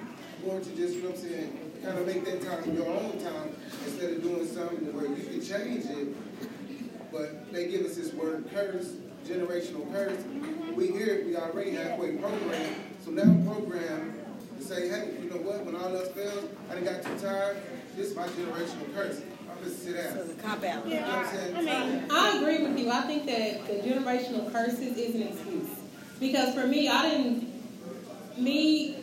Or 0.48 0.60
to 0.60 0.70
just, 0.76 0.96
you 0.96 1.04
know 1.04 1.10
what 1.10 1.20
I'm 1.20 1.24
saying, 1.24 1.72
kind 1.84 1.98
of 2.00 2.08
make 2.08 2.26
that 2.26 2.42
time 2.42 2.76
your 2.76 2.88
own 2.88 3.20
time 3.20 3.54
instead 3.86 4.14
of 4.14 4.24
doing 4.24 4.48
something 4.48 4.94
where 4.96 5.06
you 5.06 5.24
can 5.24 5.42
change 5.42 5.86
it. 5.86 6.16
But 7.12 7.52
they 7.52 7.68
give 7.68 7.86
us 7.86 7.96
this 7.96 8.14
word 8.14 8.50
curse, 8.54 8.94
generational 9.26 9.92
curse. 9.92 10.18
Mm-hmm. 10.18 10.76
We 10.76 10.88
hear 10.88 11.08
it, 11.08 11.26
we 11.26 11.36
already 11.36 11.72
halfway 11.72 12.14
programmed. 12.14 12.76
So 13.04 13.12
now 13.12 13.24
I'm 13.24 13.46
programmed 13.46 14.24
to 14.58 14.64
say, 14.64 14.88
hey, 14.88 15.18
you 15.22 15.30
know 15.30 15.38
what, 15.38 15.66
when 15.66 15.76
all 15.76 15.96
else 15.96 16.10
fails, 16.10 16.46
I 16.70 16.76
done 16.76 16.86
got 16.86 17.04
too 17.04 17.20
tired, 17.20 17.58
this 17.96 18.12
is 18.12 18.16
my 18.16 18.28
generational 18.28 18.94
curse. 18.94 19.22
I'm 19.50 19.64
just 19.64 19.84
sit 19.84 19.96
down. 19.96 20.14
So 20.14 20.22
it's 20.22 20.40
a 20.40 20.42
cop 20.42 20.64
out. 20.64 20.88
You 20.88 21.02
know 21.02 21.08
I'm? 21.08 21.56
I 21.56 21.62
mean, 21.62 22.06
I 22.10 22.38
agree 22.38 22.66
with 22.66 22.80
you. 22.80 22.90
I 22.90 23.02
think 23.02 23.26
that 23.26 23.68
the 23.68 23.74
generational 23.88 24.52
curses 24.52 24.98
is 24.98 25.16
an 25.16 25.24
excuse. 25.24 25.70
Because 26.20 26.54
for 26.54 26.68
me, 26.68 26.88
I 26.88 27.10
didn't, 27.10 27.52
me, 28.38 28.96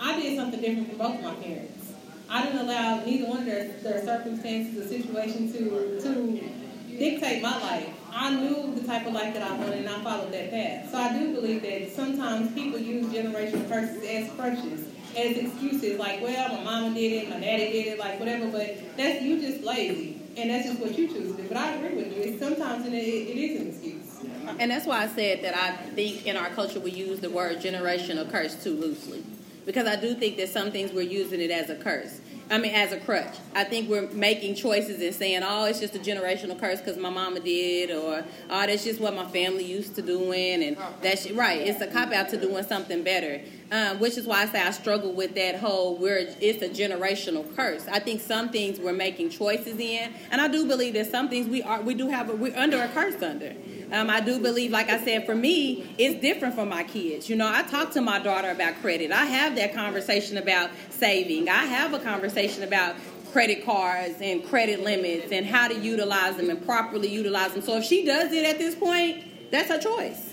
I 0.00 0.20
did 0.20 0.36
something 0.36 0.60
different 0.60 0.90
from 0.90 0.98
both 0.98 1.14
of 1.16 1.22
my 1.22 1.34
parents. 1.34 1.92
I 2.30 2.44
didn't 2.44 2.60
allow 2.60 3.04
neither 3.04 3.26
one 3.26 3.38
of 3.38 3.46
their, 3.46 3.68
their 3.82 4.04
circumstances 4.04 4.84
or 4.84 4.86
situation 4.86 5.50
to, 5.52 6.00
to 6.02 6.50
dictate 6.98 7.42
my 7.42 7.58
life. 7.62 7.88
I 8.12 8.34
knew 8.34 8.74
the 8.74 8.86
type 8.86 9.06
of 9.06 9.12
life 9.12 9.32
that 9.34 9.42
I 9.42 9.56
wanted 9.56 9.78
and 9.78 9.88
I 9.88 10.02
followed 10.02 10.32
that 10.32 10.50
path. 10.50 10.90
So 10.90 10.98
I 10.98 11.16
do 11.16 11.34
believe 11.34 11.62
that 11.62 11.92
sometimes 11.92 12.52
people 12.52 12.78
use 12.78 13.06
generational 13.06 13.68
curses 13.68 14.02
as 14.04 14.30
crutches, 14.32 14.88
as 15.16 15.36
excuses, 15.36 15.98
like, 15.98 16.20
well, 16.20 16.56
my 16.56 16.64
mama 16.64 16.94
did 16.94 17.12
it, 17.12 17.30
my 17.30 17.38
daddy 17.38 17.70
did 17.70 17.86
it, 17.86 17.98
like 17.98 18.18
whatever, 18.18 18.48
but 18.48 18.96
that's 18.96 19.22
you 19.22 19.40
just 19.40 19.62
lazy. 19.62 20.20
And 20.36 20.50
that's 20.50 20.66
just 20.66 20.80
what 20.80 20.96
you 20.96 21.08
choose 21.08 21.34
to 21.34 21.42
do. 21.42 21.48
But 21.48 21.56
I 21.56 21.72
agree 21.72 21.96
with 21.96 22.16
you. 22.16 22.22
It's 22.22 22.40
sometimes 22.40 22.86
it, 22.86 22.92
it 22.92 23.36
is 23.36 23.60
an 23.60 23.68
excuse. 23.68 24.58
And 24.58 24.70
that's 24.70 24.86
why 24.86 25.02
I 25.02 25.08
said 25.08 25.42
that 25.42 25.56
I 25.56 25.72
think 25.94 26.26
in 26.26 26.36
our 26.36 26.48
culture 26.50 26.80
we 26.80 26.90
use 26.90 27.20
the 27.20 27.30
word 27.30 27.58
generational 27.58 28.30
curse 28.30 28.62
too 28.62 28.74
loosely. 28.74 29.24
Because 29.66 29.86
I 29.86 29.96
do 29.96 30.14
think 30.14 30.36
that 30.38 30.48
some 30.48 30.70
things 30.70 30.92
we're 30.92 31.02
using 31.02 31.40
it 31.40 31.50
as 31.50 31.70
a 31.70 31.76
curse. 31.76 32.20
I 32.50 32.58
mean, 32.58 32.74
as 32.74 32.92
a 32.92 33.00
crutch. 33.00 33.36
I 33.54 33.64
think 33.64 33.90
we're 33.90 34.08
making 34.10 34.54
choices 34.54 35.02
and 35.02 35.14
saying, 35.14 35.42
oh, 35.44 35.66
it's 35.66 35.80
just 35.80 35.94
a 35.94 35.98
generational 35.98 36.58
curse 36.58 36.78
because 36.80 36.96
my 36.96 37.10
mama 37.10 37.40
did, 37.40 37.90
or 37.90 38.24
oh, 38.50 38.66
that's 38.66 38.84
just 38.84 39.00
what 39.00 39.14
my 39.14 39.26
family 39.26 39.64
used 39.64 39.94
to 39.96 40.02
doing, 40.02 40.62
and 40.62 40.76
that's 41.02 41.30
right. 41.32 41.60
It's 41.60 41.80
a 41.80 41.86
cop 41.86 42.12
out 42.12 42.30
to 42.30 42.38
doing 42.38 42.64
something 42.64 43.02
better, 43.02 43.42
um, 43.70 44.00
which 44.00 44.16
is 44.16 44.26
why 44.26 44.42
I 44.42 44.46
say 44.46 44.62
I 44.62 44.70
struggle 44.70 45.12
with 45.12 45.34
that 45.34 45.56
whole 45.56 45.96
where 45.96 46.18
it's 46.40 46.62
a 46.62 46.68
generational 46.68 47.54
curse. 47.54 47.86
I 47.86 47.98
think 47.98 48.22
some 48.22 48.48
things 48.48 48.80
we're 48.80 48.92
making 48.92 49.30
choices 49.30 49.78
in, 49.78 50.12
and 50.30 50.40
I 50.40 50.48
do 50.48 50.66
believe 50.66 50.94
that 50.94 51.10
some 51.10 51.28
things 51.28 51.48
we 51.48 51.62
are 51.62 51.82
we 51.82 51.94
do 51.94 52.08
have 52.08 52.30
a, 52.30 52.34
we're 52.34 52.56
under 52.56 52.80
a 52.80 52.88
curse 52.88 53.22
under. 53.22 53.54
Um, 53.90 54.10
I 54.10 54.20
do 54.20 54.38
believe, 54.38 54.70
like 54.70 54.90
I 54.90 55.02
said, 55.02 55.24
for 55.24 55.34
me, 55.34 55.94
it's 55.96 56.20
different 56.20 56.54
for 56.54 56.66
my 56.66 56.82
kids. 56.82 57.28
You 57.28 57.36
know, 57.36 57.50
I 57.50 57.62
talk 57.62 57.92
to 57.92 58.00
my 58.00 58.18
daughter 58.18 58.50
about 58.50 58.74
credit. 58.82 59.10
I 59.10 59.24
have 59.24 59.56
that 59.56 59.74
conversation 59.74 60.36
about 60.36 60.70
saving. 60.90 61.48
I 61.48 61.64
have 61.64 61.94
a 61.94 61.98
conversation 61.98 62.62
about 62.62 62.96
credit 63.32 63.64
cards 63.64 64.16
and 64.20 64.44
credit 64.44 64.80
limits 64.80 65.32
and 65.32 65.46
how 65.46 65.68
to 65.68 65.78
utilize 65.78 66.36
them 66.36 66.50
and 66.50 66.64
properly 66.64 67.08
utilize 67.08 67.52
them. 67.52 67.62
So 67.62 67.76
if 67.76 67.84
she 67.84 68.04
does 68.04 68.32
it 68.32 68.44
at 68.44 68.58
this 68.58 68.74
point, 68.74 69.50
that's 69.50 69.68
her 69.68 69.78
choice. 69.78 70.27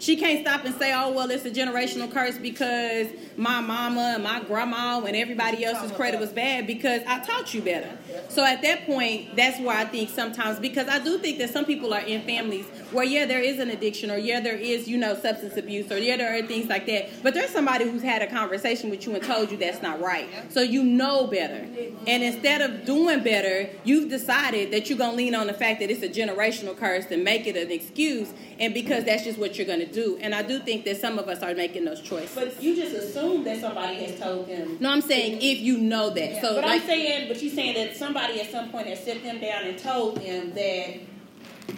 She 0.00 0.16
can't 0.16 0.40
stop 0.46 0.64
and 0.64 0.74
say, 0.76 0.92
oh, 0.94 1.12
well, 1.12 1.30
it's 1.30 1.44
a 1.44 1.50
generational 1.50 2.10
curse 2.10 2.38
because 2.38 3.08
my 3.36 3.60
mama 3.60 4.12
and 4.14 4.22
my 4.22 4.40
grandma 4.40 5.00
and 5.04 5.16
everybody 5.16 5.64
else's 5.64 5.90
credit 5.92 6.20
was 6.20 6.30
bad 6.30 6.66
because 6.66 7.02
I 7.06 7.18
taught 7.20 7.52
you 7.52 7.62
better. 7.62 7.98
So 8.28 8.44
at 8.44 8.62
that 8.62 8.86
point, 8.86 9.34
that's 9.34 9.58
where 9.60 9.76
I 9.76 9.84
think 9.84 10.10
sometimes, 10.10 10.60
because 10.60 10.88
I 10.88 10.98
do 11.00 11.18
think 11.18 11.38
that 11.38 11.50
some 11.50 11.64
people 11.64 11.92
are 11.92 12.00
in 12.00 12.22
families 12.22 12.66
where, 12.92 13.04
yeah, 13.04 13.26
there 13.26 13.40
is 13.40 13.58
an 13.58 13.70
addiction 13.70 14.10
or, 14.10 14.16
yeah, 14.16 14.40
there 14.40 14.56
is, 14.56 14.86
you 14.86 14.96
know, 14.96 15.14
substance 15.18 15.56
abuse 15.56 15.90
or, 15.90 15.98
yeah, 15.98 16.16
there 16.16 16.38
are 16.38 16.46
things 16.46 16.68
like 16.68 16.86
that. 16.86 17.22
But 17.22 17.34
there's 17.34 17.50
somebody 17.50 17.88
who's 17.88 18.02
had 18.02 18.22
a 18.22 18.26
conversation 18.28 18.90
with 18.90 19.04
you 19.04 19.14
and 19.14 19.22
told 19.24 19.50
you 19.50 19.56
that's 19.56 19.82
not 19.82 20.00
right. 20.00 20.28
So 20.48 20.62
you 20.62 20.84
know 20.84 21.26
better. 21.26 21.66
And 22.06 22.22
instead 22.22 22.60
of 22.60 22.84
doing 22.84 23.24
better, 23.24 23.68
you've 23.84 24.10
decided 24.10 24.70
that 24.72 24.88
you're 24.88 24.98
going 24.98 25.12
to 25.12 25.16
lean 25.16 25.34
on 25.34 25.48
the 25.48 25.54
fact 25.54 25.80
that 25.80 25.90
it's 25.90 26.02
a 26.02 26.08
generational 26.08 26.76
curse 26.76 27.06
and 27.10 27.24
make 27.24 27.46
it 27.46 27.56
an 27.56 27.70
excuse. 27.70 28.32
And 28.60 28.72
because 28.72 29.04
that's 29.04 29.24
just 29.24 29.38
what 29.38 29.58
you're 29.58 29.66
going 29.66 29.80
to 29.80 29.87
do. 29.92 30.18
And 30.20 30.34
I 30.34 30.42
do 30.42 30.58
think 30.60 30.84
that 30.84 31.00
some 31.00 31.18
of 31.18 31.28
us 31.28 31.42
are 31.42 31.54
making 31.54 31.84
those 31.84 32.00
choices. 32.00 32.34
But 32.34 32.62
you 32.62 32.76
just 32.76 32.94
assume 32.94 33.44
that 33.44 33.60
somebody 33.60 33.96
has 34.04 34.18
told 34.18 34.48
them. 34.48 34.76
No, 34.80 34.90
I'm 34.90 35.00
saying 35.00 35.38
if 35.42 35.58
you 35.58 35.78
know 35.78 36.10
that. 36.10 36.30
Yeah. 36.32 36.40
So, 36.40 36.54
but 36.56 36.64
like, 36.64 36.82
I'm 36.82 36.86
saying, 36.86 37.28
but 37.28 37.42
you're 37.42 37.52
saying 37.52 37.74
that 37.74 37.96
somebody 37.96 38.40
at 38.40 38.50
some 38.50 38.70
point 38.70 38.86
has 38.86 39.02
sit 39.02 39.22
them 39.22 39.40
down 39.40 39.64
and 39.64 39.78
told 39.78 40.16
them 40.16 40.52
that 40.54 41.00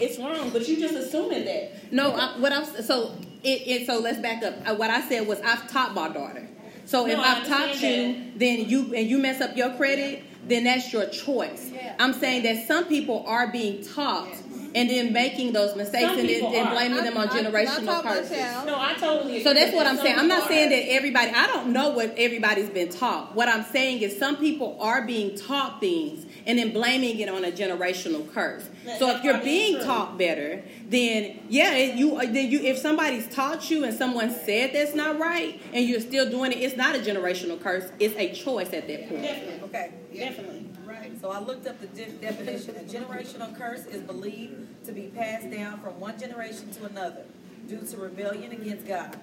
it's 0.01 0.19
wrong. 0.19 0.51
But 0.51 0.69
you're 0.69 0.81
just 0.81 0.95
assuming 0.95 1.45
that. 1.45 1.93
No, 1.93 2.13
I, 2.13 2.39
what 2.39 2.53
I'm 2.53 2.65
so 2.65 3.15
it, 3.43 3.63
it 3.67 3.87
so 3.87 3.99
let's 3.99 4.19
back 4.19 4.43
up. 4.43 4.55
Uh, 4.67 4.75
what 4.75 4.91
I 4.91 5.01
said 5.09 5.27
was 5.27 5.41
I've 5.41 5.71
taught 5.71 5.95
my 5.95 6.09
daughter. 6.09 6.49
So 6.85 7.07
No, 7.07 7.13
if 7.13 7.19
I've 7.19 7.47
taught 7.47 7.83
you, 7.83 8.33
then 8.37 8.69
you 8.69 8.95
and 8.95 9.09
you 9.09 9.19
mess 9.19 9.41
up 9.41 9.57
your 9.57 9.75
credit, 9.75 10.25
then 10.51 10.65
that's 10.65 10.93
your 10.93 11.07
choice. 11.07 11.71
I'm 11.99 12.13
saying 12.13 12.43
that 12.45 12.67
some 12.67 12.85
people 12.87 13.25
are 13.27 13.51
being 13.51 13.83
taught 13.85 14.29
and 14.73 14.89
then 14.89 15.13
making 15.13 15.53
those 15.53 15.75
mistakes 15.75 16.05
Some 16.11 16.21
and, 16.21 16.29
then, 16.29 16.35
people 16.41 16.55
and 16.55 16.69
are. 16.69 16.75
blaming 16.75 17.03
them 17.05 17.17
on 17.17 17.29
I- 17.29 17.33
I- 17.33 17.43
generational 17.43 18.03
curses. 18.03 18.31
No, 18.67 18.77
I 18.79 18.95
totally 18.99 19.43
So 19.43 19.53
that's 19.53 19.75
what 19.75 19.87
I'm 19.87 19.97
some 19.97 20.05
saying. 20.07 20.19
I'm 20.19 20.29
not 20.29 20.43
people 20.43 20.57
saying 20.57 20.71
that 20.71 20.93
everybody. 20.93 21.31
I 21.35 21.47
don't 21.49 21.73
know 21.73 21.91
what 21.91 22.15
everybody's 22.17 22.69
been 22.71 22.89
taught. 22.89 23.35
What 23.35 23.49
I'm 23.49 23.65
saying 23.65 24.03
is 24.03 24.17
some 24.19 24.37
people 24.37 24.77
are 24.81 25.03
being 25.03 25.35
taught 25.37 25.81
things 25.81 26.25
and 26.51 26.59
then 26.59 26.73
blaming 26.73 27.21
it 27.21 27.29
on 27.29 27.45
a 27.45 27.53
generational 27.53 28.29
curse. 28.35 28.65
That- 28.85 28.99
So 28.99 29.09
if 29.17 29.23
you're 29.23 29.39
being 29.39 29.79
taught 29.81 30.19
better, 30.19 30.63
then 30.89 31.39
yeah, 31.49 31.75
it- 31.75 31.95
you 31.95 32.17
uh, 32.17 32.23
then 32.27 32.51
you 32.51 32.61
if 32.63 32.77
somebody's 32.79 33.29
taught 33.29 33.71
you 33.71 33.85
and 33.85 33.97
someone 33.97 34.35
said 34.45 34.73
that's 34.73 34.95
not 34.95 35.19
right 35.21 35.61
and 35.73 35.89
you're 35.89 36.01
still 36.01 36.29
doing 36.29 36.51
it, 36.51 36.59
it's 36.59 36.77
not 36.77 36.97
a 36.97 36.99
generational 36.99 37.61
curse. 37.63 37.85
It's 38.01 38.17
a 38.17 38.33
choice 38.33 38.73
at 38.73 38.89
that 38.89 39.09
point. 39.09 39.23
Definitely. 39.23 39.61
Okay. 39.69 39.91
Definitely. 40.17 40.67
Right. 40.85 41.13
So 41.21 41.31
I 41.31 41.39
looked 41.39 41.69
up 41.69 41.81
the 41.81 41.87
de- 41.87 42.11
definition. 42.21 42.75
A 42.77 42.81
generational 42.81 43.57
curse 43.57 43.87
is 43.87 44.03
believed 44.03 44.85
to 44.87 44.93
be 44.93 45.03
passed 45.15 45.49
down 45.53 45.79
from 45.81 46.01
one 46.01 46.19
generation 46.19 46.69
to 46.73 46.87
another 46.87 47.23
due 47.69 47.79
to 47.91 47.97
rebellion 47.97 48.51
against 48.51 48.89
God. 48.89 49.17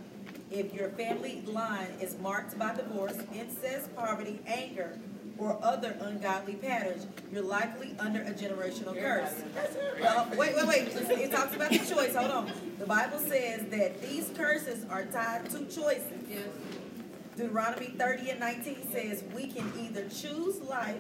If 0.50 0.74
your 0.74 0.88
family 0.92 1.42
line 1.46 1.90
is 2.00 2.16
marked 2.20 2.58
by 2.58 2.74
divorce, 2.74 3.18
incest, 3.36 3.94
poverty, 3.98 4.40
anger, 4.48 4.98
or 5.38 5.58
other 5.62 5.96
ungodly 6.02 6.56
patterns, 6.56 7.06
you're 7.32 7.44
likely 7.44 7.96
under 8.00 8.22
a 8.22 8.32
generational 8.32 9.00
curse. 9.00 9.34
Well, 10.02 10.28
wait, 10.36 10.56
wait, 10.56 10.68
wait. 10.68 10.88
It 10.96 11.32
talks 11.32 11.56
about 11.56 11.72
the 11.72 11.78
choice. 11.80 12.16
Hold 12.16 12.32
on. 12.32 12.52
The 12.80 12.86
Bible 12.86 13.20
says 13.20 13.66
that 13.70 14.02
these 14.02 14.32
curses 14.36 14.86
are 14.90 15.06
tied 15.06 15.50
to 15.52 15.60
choices. 15.66 16.04
Deuteronomy 17.36 17.88
30 17.98 18.32
and 18.32 18.40
19 18.40 18.92
says 18.92 19.24
we 19.36 19.48
can 19.48 19.72
either 19.80 20.08
choose 20.10 20.60
life 20.62 20.98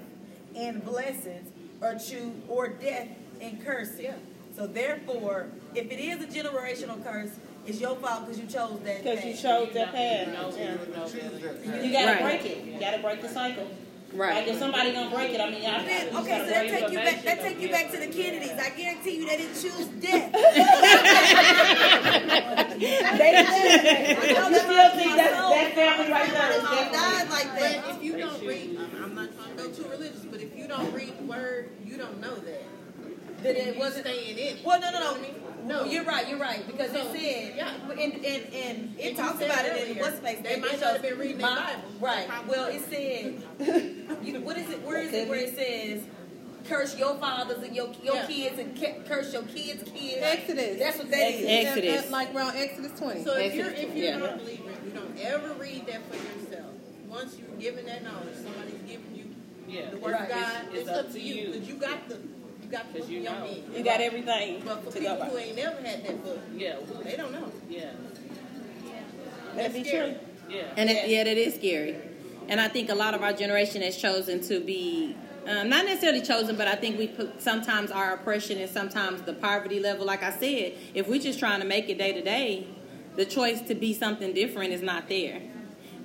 and 0.56 0.84
blessings 0.86 1.50
or 1.82 1.94
choose 1.96 2.34
or 2.48 2.68
death 2.68 3.08
and 3.42 3.64
cursing. 3.66 4.14
So 4.56 4.68
therefore, 4.68 5.48
if 5.76 5.92
it 5.92 6.00
is 6.00 6.22
a 6.22 6.28
generational 6.28 7.04
curse, 7.04 7.32
it's 7.66 7.82
your 7.82 7.96
fault 7.98 8.28
because 8.28 8.40
you 8.40 8.48
chose 8.48 8.80
that. 8.84 9.04
Because 9.04 9.26
you 9.26 9.34
chose 9.36 9.74
that 9.74 9.92
path. 9.94 10.56
Yeah. 10.58 11.84
You 11.84 11.92
gotta 11.92 12.12
Right. 12.12 12.42
break 12.42 12.46
it. 12.46 12.64
You 12.66 12.80
gotta 12.80 13.00
break 13.00 13.22
the 13.22 13.30
cycle. 13.30 13.68
Right. 14.14 14.36
Like 14.36 14.48
if 14.48 14.58
somebody 14.58 14.94
gonna 14.94 15.14
break 15.14 15.32
it, 15.34 15.42
I 15.42 15.50
mean, 15.50 15.64
y'all. 15.64 15.84
Then, 15.84 16.08
okay, 16.16 16.28
gotta 16.28 16.44
so 16.46 16.50
that 16.50 16.68
take 16.70 16.90
you 16.92 16.98
back. 16.98 17.24
That 17.24 17.42
take 17.42 17.60
you 17.62 17.70
back 17.70 17.92
to 17.92 17.98
the 18.00 18.08
Kennedys. 18.08 18.52
I 18.58 18.70
guarantee 18.70 19.18
you, 19.18 19.26
they 19.28 19.38
didn't 19.38 19.62
choose 19.62 19.88
death. 20.00 20.34
They 22.78 22.80
didn't 22.80 23.18
that. 23.18 24.18
I 24.18 24.20
know 24.34 24.50
You 24.50 24.60
still 24.60 24.90
think 24.92 25.16
that- 25.18 25.34
that 25.34 25.72
family 25.76 26.12
right 26.12 26.32
there 26.32 26.52
is 26.52 26.62
definitely- 26.62 26.98
died 26.98 27.30
like 27.30 27.60
that. 27.60 27.86
But 27.86 27.96
if 27.96 28.04
you 28.04 28.18
don't 28.18 28.44
read, 28.46 28.78
I'm- 28.78 29.04
I'm 29.04 29.16
not 29.16 29.30
trying 29.36 29.58
to 29.58 29.64
go 29.64 29.70
too 29.72 29.90
religious, 29.90 30.26
but 30.26 30.42
if 30.42 30.56
you 30.56 30.68
don't 30.68 30.94
read 30.94 31.18
the 31.18 31.24
word, 31.26 31.70
you 31.84 31.98
don't 31.98 32.20
know 32.22 32.36
that. 32.36 32.64
That 33.44 33.56
it 33.56 33.78
wasn't 33.78 34.06
staying 34.08 34.38
in 34.38 34.58
it. 34.58 34.66
Well, 34.66 34.80
no, 34.82 34.92
no, 34.92 34.98
You 35.00 35.04
know 35.04 35.12
no. 35.14 35.16
I 35.18 35.22
mean? 35.22 35.34
No, 35.68 35.84
you're 35.86 36.04
right. 36.06 36.28
You're 36.30 36.40
right 36.40 36.66
because 36.66 36.92
So, 36.92 36.98
it 37.00 37.12
said, 37.12 37.54
yeah. 37.56 37.74
and 37.92 38.00
and 38.00 38.24
and 38.54 38.96
it 39.00 39.08
And 39.10 39.18
talks 39.18 39.40
said 39.40 39.50
about 39.52 39.66
it 39.66 39.76
in 39.78 39.84
earlier, 39.92 40.02
what's 40.02 40.20
face. 40.20 40.40
they 40.42 40.60
might 40.60 40.80
not 40.80 40.94
have 40.94 41.02
been 41.02 41.18
reading 41.20 41.38
their 41.40 41.48
Bible. 41.56 41.82
Right. 42.00 42.28
Well, 42.48 42.68
it 42.68 42.82
said, 42.90 43.44
you, 44.24 44.40
what 44.42 44.58
is 44.58 44.70
it? 44.70 44.82
Where 44.84 45.02
is 45.02 45.14
it? 45.14 45.28
Where 45.28 45.40
it 45.40 45.56
says. 45.56 46.04
Curse 46.68 46.98
your 47.00 47.16
fathers 47.16 47.64
and 47.64 47.74
your 47.74 47.90
your 48.04 48.16
Yeah. 48.16 48.26
kids 48.28 48.60
and 48.60 48.78
ca- 48.78 49.00
curse 49.08 49.32
your 49.32 49.44
kids' 49.44 49.90
kids. 49.90 50.18
Exodus. 50.20 50.78
That's 50.80 50.98
what 50.98 51.10
that 51.12 51.32
is. 51.32 51.66
Exodus. 51.66 52.06
At- 52.06 52.12
Like 52.12 52.36
around 52.36 52.58
Exodus 52.58 52.92
20. 53.00 53.24
So 53.24 53.38
if 53.38 53.56
you're 53.56 53.68
if 53.72 53.96
you're 53.96 54.06
Yeah. 54.06 54.18
not 54.18 54.34
a 54.34 54.38
believer, 54.38 54.64
you 54.86 54.92
don't 54.92 55.18
ever 55.18 55.54
read 55.54 55.86
that 55.88 56.02
for 56.10 56.16
yourself. 56.16 56.72
Once 57.08 57.38
you're 57.40 57.58
given 57.58 57.86
that 57.86 58.04
knowledge, 58.04 58.36
somebody's 58.36 58.82
giving 58.86 59.16
you 59.16 59.82
the 59.92 59.98
word 59.98 60.12
Right. 60.12 60.22
of 60.24 60.30
God. 60.30 60.40
It's- 60.40 60.66
It's, 60.74 60.82
it's 60.82 60.90
up 60.90 60.98
up 60.98 61.08
to 61.08 61.14
to 61.14 61.20
you 61.22 61.36
you. 61.36 61.46
because 61.52 61.68
you 61.70 61.76
got 61.76 62.10
the 62.10 62.18
you 62.68 62.78
got 62.78 62.94
the 62.94 63.00
book 63.00 63.10
you 63.10 63.18
in 63.18 63.24
your 63.24 63.34
know. 63.34 63.46
hand. 63.48 63.64
You 63.76 63.84
got 63.84 64.02
everything 64.02 64.62
But 64.66 64.84
for 64.84 64.92
to 64.92 65.00
people 65.00 65.16
go 65.16 65.20
by. 65.22 65.30
who 65.30 65.38
ain't 65.38 65.56
never 65.56 65.82
had 65.82 66.06
that 66.06 66.24
book, 66.24 66.40
Yeah. 66.56 66.76
they 67.04 67.16
don't 67.16 67.32
know. 67.32 67.52
Yeah. 67.70 67.92
That 69.56 69.74
be 69.74 69.84
scary. 69.84 70.12
true. 70.14 70.20
Yeah. 70.50 70.64
And 70.78 70.90
it, 70.90 71.10
yeah, 71.10 71.24
that 71.24 71.38
is 71.38 71.56
scary. 71.56 71.96
And 72.48 72.62
I 72.62 72.68
think 72.68 72.90
a 72.90 72.96
lot 72.96 73.14
of 73.14 73.22
our 73.24 73.34
generation 73.34 73.82
has 73.82 73.98
chosen 73.98 74.42
to 74.48 74.60
be 74.60 75.16
um, 75.48 75.70
not 75.70 75.86
necessarily 75.86 76.22
chosen, 76.22 76.58
but 76.58 76.68
I 76.68 76.76
think 76.76 76.98
we 76.98 77.08
put 77.08 77.42
sometimes 77.42 77.90
our 77.90 78.14
oppression 78.14 78.58
and 78.58 78.70
sometimes 78.70 79.22
the 79.22 79.34
poverty 79.34 79.80
level. 79.80 80.06
Like 80.06 80.22
I 80.24 80.32
said, 80.32 80.74
if 80.94 81.08
we're 81.08 81.22
just 81.22 81.40
trying 81.40 81.62
to 81.62 81.66
make 81.66 81.88
it 81.90 81.98
day 81.98 82.12
to 82.12 82.22
day, 82.22 82.68
the 83.16 83.26
choice 83.26 83.62
to 83.62 83.76
be 83.76 83.94
something 83.94 84.34
different 84.34 84.74
is 84.74 84.82
not 84.82 85.08
there. 85.08 85.42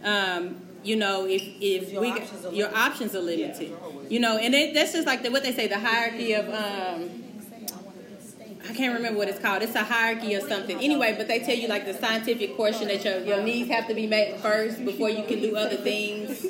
Um, 0.05 0.62
you 0.83 0.97
know, 0.97 1.26
if 1.26 1.43
if 1.61 1.91
Your 1.93 2.01
we 2.03 2.11
options 2.11 2.45
are 2.45 2.53
your 2.53 2.68
limited. 2.68 2.76
options 2.76 3.14
are 3.14 3.20
limited. 3.20 3.72
You 4.09 4.20
know, 4.20 4.37
and 4.37 4.55
it, 4.55 4.74
that's 4.74 4.93
just 4.93 5.07
like 5.07 5.22
the, 5.22 5.30
what 5.30 5.43
they 5.43 5.53
say, 5.53 5.68
the 5.68 5.78
hierarchy 5.78 6.33
of. 6.35 6.49
Um, 6.49 7.11
I 8.68 8.72
can't 8.74 8.95
remember 8.95 9.18
what 9.18 9.28
it's 9.28 9.41
called. 9.41 9.62
It's 9.62 9.74
a 9.74 9.83
hierarchy 9.83 10.37
or 10.37 10.41
something. 10.41 10.78
Anyway, 10.78 11.14
but 11.18 11.26
they 11.26 11.41
tell 11.41 11.57
you 11.57 11.66
like 11.66 11.85
the 11.85 11.95
scientific 11.95 12.57
portion 12.57 12.87
that 12.89 13.05
your, 13.05 13.18
your 13.20 13.43
needs 13.43 13.68
have 13.70 13.89
to 13.89 13.95
be 13.95 14.07
met 14.07 14.39
first 14.41 14.85
before 14.85 15.11
you 15.11 15.24
can 15.24 15.41
do 15.41 15.57
other 15.57 15.76
things. 15.76 16.47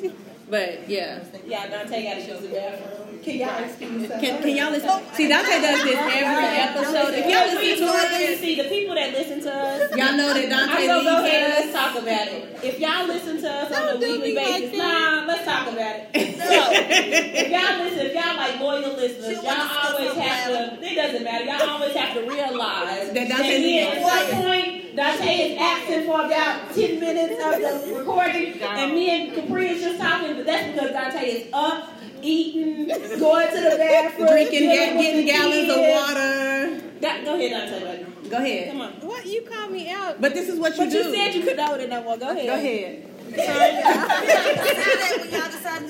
But 0.47 0.87
yeah. 0.87 1.23
Yeah, 1.47 1.67
Dante 1.69 2.03
got 2.03 2.13
to 2.15 2.31
use 2.31 2.41
the 2.41 2.49
bathroom. 2.49 3.12
Can 3.23 3.37
y'all 3.39 3.63
excuse 3.63 4.11
us? 4.11 4.19
Can, 4.19 4.41
can 4.43 4.55
y'all 4.55 4.71
listen? 4.71 4.89
See, 5.13 5.27
Dante 5.29 5.61
does 5.61 5.83
this 5.83 5.95
every 5.95 6.45
episode. 6.59 7.13
If 7.15 7.25
y'all 7.29 7.47
listen 7.55 7.87
to 7.87 7.93
us, 7.93 8.39
see 8.39 8.55
the 8.61 8.67
people 8.67 8.95
that 8.95 9.13
listen 9.13 9.39
to 9.41 9.53
us. 9.53 9.95
Y'all 9.95 10.17
know 10.17 10.33
that 10.33 10.49
Dante 10.49 10.73
I'm 10.73 10.87
gonna 10.87 11.03
go 11.03 11.23
ahead 11.23 11.43
and 11.43 11.53
us. 11.53 11.59
let's 11.59 11.73
talk 11.73 12.03
about 12.03 12.27
it. 12.27 12.59
If 12.63 12.79
y'all 12.79 13.07
listen 13.07 13.41
to 13.41 13.49
us 13.49 13.71
on 13.71 13.95
a 13.95 13.99
weekly 13.99 14.35
basis, 14.35 14.77
nah, 14.77 15.23
let's 15.25 15.45
talk 15.45 15.67
about 15.71 15.95
it. 16.13 16.33
So, 16.43 16.49
if 16.51 17.49
y'all 17.49 17.83
listen, 17.85 18.05
if 18.07 18.13
y'all 18.13 18.35
like 18.35 18.59
loyal 18.59 18.97
listeners, 18.97 19.41
y'all 19.41 19.63
always 19.63 20.13
have 20.17 20.47
to. 20.47 20.83
It 20.85 20.95
doesn't 20.95 21.23
matter. 21.23 21.45
Y'all 21.45 21.69
always 21.69 21.95
have 21.95 22.13
to 22.15 22.27
realize 22.27 23.13
That 23.13 23.29
Dante 23.29 23.59
me 23.59 23.79
leads 23.79 23.87
at 23.87 24.03
us. 24.03 24.33
one 24.33 24.43
point, 24.43 24.95
Dante 24.95 25.33
is 25.33 25.57
absent 25.57 26.05
for 26.05 26.25
about 26.25 26.75
ten 26.75 26.99
minutes 26.99 27.41
of 27.41 27.61
the 27.87 27.95
recording, 27.97 28.61
and 28.61 28.91
me 28.93 29.09
and 29.09 29.33
Capri 29.33 29.69
is 29.69 29.81
just 29.83 30.01
talking. 30.01 30.35
But 30.35 30.45
that's 30.45 30.67
because 30.73 30.91
Dante 30.91 31.25
is 31.25 31.47
up. 31.53 31.89
Eating, 32.23 32.87
going 33.19 33.47
to 33.47 33.61
the 33.69 33.75
bathroom, 33.77 34.27
Drinking, 34.29 34.69
ga- 34.69 34.97
getting 34.97 35.25
gallons 35.25 35.69
of 35.69 35.77
water. 35.77 36.81
That, 37.01 37.25
go 37.25 37.35
ahead, 37.35 37.51
Dante. 37.69 37.85
baby. 37.85 38.05
Go 38.29 38.37
ahead. 38.37 38.71
Come 38.71 38.81
on. 38.81 38.91
What 39.01 39.25
you 39.25 39.41
call 39.41 39.67
me 39.69 39.91
out? 39.91 40.21
But 40.21 40.33
this 40.33 40.47
is 40.49 40.57
what 40.59 40.71
you 40.77 40.85
But 40.85 40.91
do. 40.91 40.97
you 40.99 41.13
said 41.15 41.33
you 41.35 41.43
could 41.43 41.57
know 41.57 41.75
it 41.75 41.89
no 41.89 42.01
more. 42.03 42.17
Go 42.17 42.29
ahead. 42.31 42.47
Go 42.47 42.55
ahead. 42.55 43.09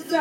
So, 0.08 0.20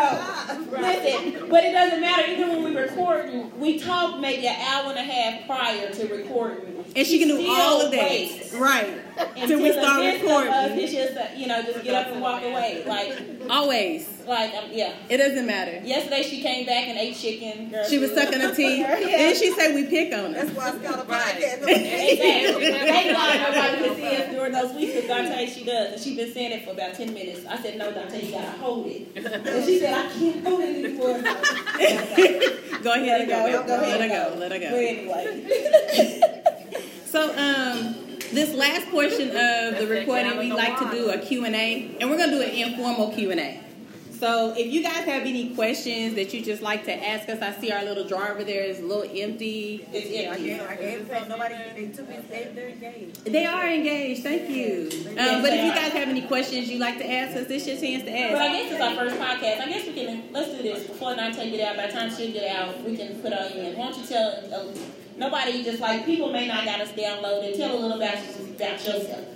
listen, 0.72 1.49
but 1.49 1.64
it 1.64 1.72
doesn't 1.72 2.01
matter. 2.01 2.32
Even 2.32 2.49
when 2.49 2.64
we 2.64 2.76
recording, 2.80 3.59
we 3.59 3.80
talk 3.80 4.20
maybe 4.20 4.47
an 4.47 4.55
hour 4.59 4.89
and 4.91 4.99
a 4.99 5.03
half 5.03 5.45
prior 5.45 5.91
to 5.91 6.07
recording. 6.07 6.72
And 6.95 7.07
she 7.07 7.17
can 7.19 7.27
do 7.29 7.45
all 7.49 7.81
of 7.81 7.91
that. 7.91 8.09
waits 8.09 8.53
Right. 8.53 8.99
Until 9.37 9.61
we 9.61 9.71
start 9.71 10.01
midst 10.03 10.23
of 10.23 10.29
us, 10.29 10.43
recording. 10.45 10.79
It's 10.79 10.91
just, 10.91 11.37
you 11.37 11.47
know, 11.47 11.61
just 11.61 11.83
get 11.83 11.93
up 11.93 12.07
and 12.13 12.21
walk 12.21 12.41
away. 12.41 12.83
Like, 12.85 13.49
Always. 13.49 14.07
like, 14.27 14.53
um, 14.55 14.65
yeah. 14.71 14.93
It 15.09 15.17
doesn't 15.17 15.45
matter. 15.45 15.81
Yesterday 15.85 16.23
she 16.23 16.41
came 16.41 16.65
back 16.65 16.87
and 16.87 16.97
ate 16.97 17.15
chicken. 17.15 17.69
Girl, 17.69 17.83
She 17.87 17.99
was 17.99 18.11
sucking 18.13 18.39
her 18.39 18.53
teeth. 18.55 18.79
Yeah. 18.87 18.99
Then 18.99 19.35
she 19.35 19.51
said 19.53 19.75
we 19.75 19.85
pick 19.85 20.13
on 20.13 20.33
her. 20.33 20.45
That's 20.45 20.51
why 20.57 20.69
it's 20.69 20.87
called 20.87 21.05
a 21.07 21.09
Right. 21.11 21.35
podcast. 21.35 21.63
Exactly. 21.67 22.71
Thank 22.71 23.11
God 23.15 23.39
nobody 23.53 23.87
can 23.87 23.95
see 23.95 24.15
us 24.15 24.31
during 24.31 24.51
those 24.51 24.73
weeks 24.75 24.93
because 24.93 25.07
Dante, 25.07 25.45
she 25.47 25.63
does. 25.65 25.93
And 25.93 26.01
she's 26.01 26.15
been 26.17 26.33
saying 26.33 26.51
it 26.53 26.65
for 26.65 26.71
about 26.71 26.93
10 26.95 27.13
minutes. 27.13 27.45
I 27.47 27.61
said, 27.61 27.77
no, 27.77 27.91
Dante, 27.91 28.25
you 28.25 28.31
gotta 28.31 28.51
hold 28.57 28.87
it. 28.87 29.07
And 29.15 29.65
she 29.65 29.79
said, 29.79 29.93
I 29.93 30.09
can't 30.11 30.47
hold 30.47 30.61
it 30.61 30.85
anymore. 30.85 31.21
Go 32.83 32.91
ahead 32.93 33.21
and 33.21 33.29
go. 33.29 33.63
Go 33.67 33.73
Let 33.77 33.99
her 34.01 34.05
ahead. 34.05 34.33
go. 34.33 34.39
Let 34.39 34.51
her 34.51 34.59
But 34.59 34.69
go. 34.71 34.75
anyway. 34.77 36.43
So, 37.14 37.30
um, 37.38 37.93
this 38.32 38.55
last 38.55 38.89
portion 38.89 39.28
of 39.28 39.78
the 39.78 39.86
recording, 39.88 40.36
we 40.39 40.51
like 40.51 40.80
to 40.80 40.89
do 40.89 41.11
a 41.11 41.20
Q&A, 41.20 41.95
and 42.01 42.09
we're 42.09 42.18
going 42.18 42.32
to 42.32 42.38
do 42.38 42.41
an 42.41 42.49
informal 42.49 43.14
Q&A. 43.14 43.61
So, 44.18 44.55
if 44.57 44.74
you 44.74 44.82
guys 44.82 45.05
have 45.05 45.22
any 45.22 45.53
questions 45.53 46.16
that 46.16 46.34
you 46.34 46.43
just 46.43 46.64
like 46.64 46.86
to 46.86 47.07
ask 47.07 47.30
us, 47.30 47.39
I 47.39 47.51
see 47.61 47.72
our 47.72 47.84
little 47.84 48.05
jar 48.05 48.32
over 48.32 48.43
there 48.43 48.64
is 48.64 48.80
a 48.80 48.82
little 48.82 49.03
empty. 49.03 49.88
It's 49.93 50.28
empty. 50.28 50.55
I 50.59 50.76
gave 50.76 51.01
to 51.01 51.05
them. 51.05 51.30
Nobody, 51.30 51.55
they 51.76 51.88
took 51.89 52.09
it, 52.09 52.32
they, 52.32 52.51
they're 52.55 52.70
engaged. 52.70 53.26
They 53.26 53.45
are 53.45 53.68
engaged. 53.68 54.24
Thank 54.24 54.49
you. 54.49 54.89
Um, 55.09 55.43
but 55.43 55.53
if 55.53 55.66
you 55.66 55.72
guys 55.72 55.91
have 55.91 56.09
any 56.09 56.24
questions 56.24 56.68
you'd 56.68 56.82
like 56.82 56.97
to 56.97 57.07
ask 57.07 57.38
us, 57.38 57.47
this 57.47 57.68
is 57.68 57.80
your 57.80 57.91
chance 57.91 58.05
to 58.05 58.20
ask. 58.20 58.34
But 58.34 58.41
I 58.41 58.53
guess 58.53 58.72
it's 58.72 58.82
our 58.82 58.95
first 58.95 59.18
podcast. 59.18 59.59
I 59.61 59.70
guess 59.70 59.86
we 59.86 59.93
can, 59.93 60.34
let's 60.34 60.49
do 60.49 60.64
this. 60.64 60.88
Before 60.88 61.11
I 61.11 61.30
take 61.30 61.53
it 61.53 61.61
out, 61.61 61.78
by 61.78 61.86
the 61.86 61.93
time 61.93 62.09
she 62.09 62.32
get 62.32 62.57
out, 62.57 62.84
we 62.84 62.97
can 62.97 63.22
put 63.22 63.34
her 63.34 63.51
in. 63.53 63.78
Why 63.78 63.91
don't 63.91 63.99
you 63.99 64.07
tell, 64.07 64.32
uh, 64.51 64.66
nobody 65.18 65.64
just 65.64 65.80
like, 65.80 66.05
people 66.05 66.32
may 66.32 66.47
not 66.47 66.66
got 66.66 66.82
us 66.82 66.91
downloaded. 66.91 67.55
Tell 67.57 67.74
a 67.76 67.80
little 67.80 67.97
about, 68.01 68.18
about 68.18 68.86
yourself. 68.86 69.28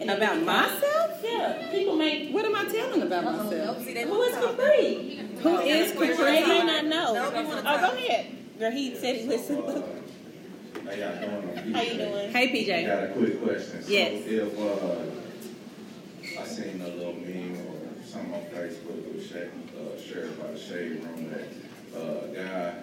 And 0.00 0.10
About 0.10 0.42
myself? 0.42 1.20
Yeah. 1.22 1.68
People 1.70 1.96
may. 1.96 2.30
What 2.32 2.44
am 2.44 2.56
I 2.56 2.64
telling 2.64 3.02
about 3.02 3.24
myself? 3.24 3.78
Who 3.84 4.22
is 4.22 4.34
Capri? 4.34 5.16
Who 5.40 5.58
is 5.60 5.92
Capri? 5.92 6.16
They 6.16 6.46
may 6.46 6.64
not 6.64 6.84
know. 6.86 7.14
Oh, 7.16 7.62
go 7.62 7.96
ahead. 7.96 8.26
Girl, 8.58 8.70
he 8.72 8.94
said 8.96 9.16
he 9.16 9.26
listened. 9.26 9.62
How 9.64 10.90
y'all 10.92 11.16
doing? 11.20 11.72
How 11.72 11.80
you 11.80 11.94
doing? 11.94 12.30
Hey, 12.32 12.48
PJ. 12.48 12.86
Got 12.86 13.04
a 13.04 13.08
quick 13.12 13.42
question. 13.42 13.82
So 13.82 13.88
Yes. 13.88 14.26
If 14.26 14.60
uh, 14.60 16.40
I 16.40 16.44
seen 16.46 16.80
a 16.82 16.88
little 16.88 17.14
meme 17.14 17.56
or 17.66 18.04
something 18.04 18.34
on 18.34 18.42
Facebook 18.46 19.04
that 19.04 19.14
was 19.14 19.26
shared, 19.26 19.52
uh, 19.78 20.00
shared 20.00 20.38
by 20.40 20.48
the 20.52 20.58
Shade 20.58 21.02
Room 21.04 21.30
that 21.30 21.98
uh, 21.98 22.26
guy, 22.34 22.74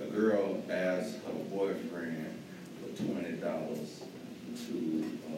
a 0.00 0.04
girl 0.06 0.62
asked 0.70 1.16
her 1.26 1.32
boyfriend 1.50 2.32
for 2.80 2.88
twenty 3.02 3.32
dollars 3.36 3.90
to 4.68 4.78
uh, 5.30 5.32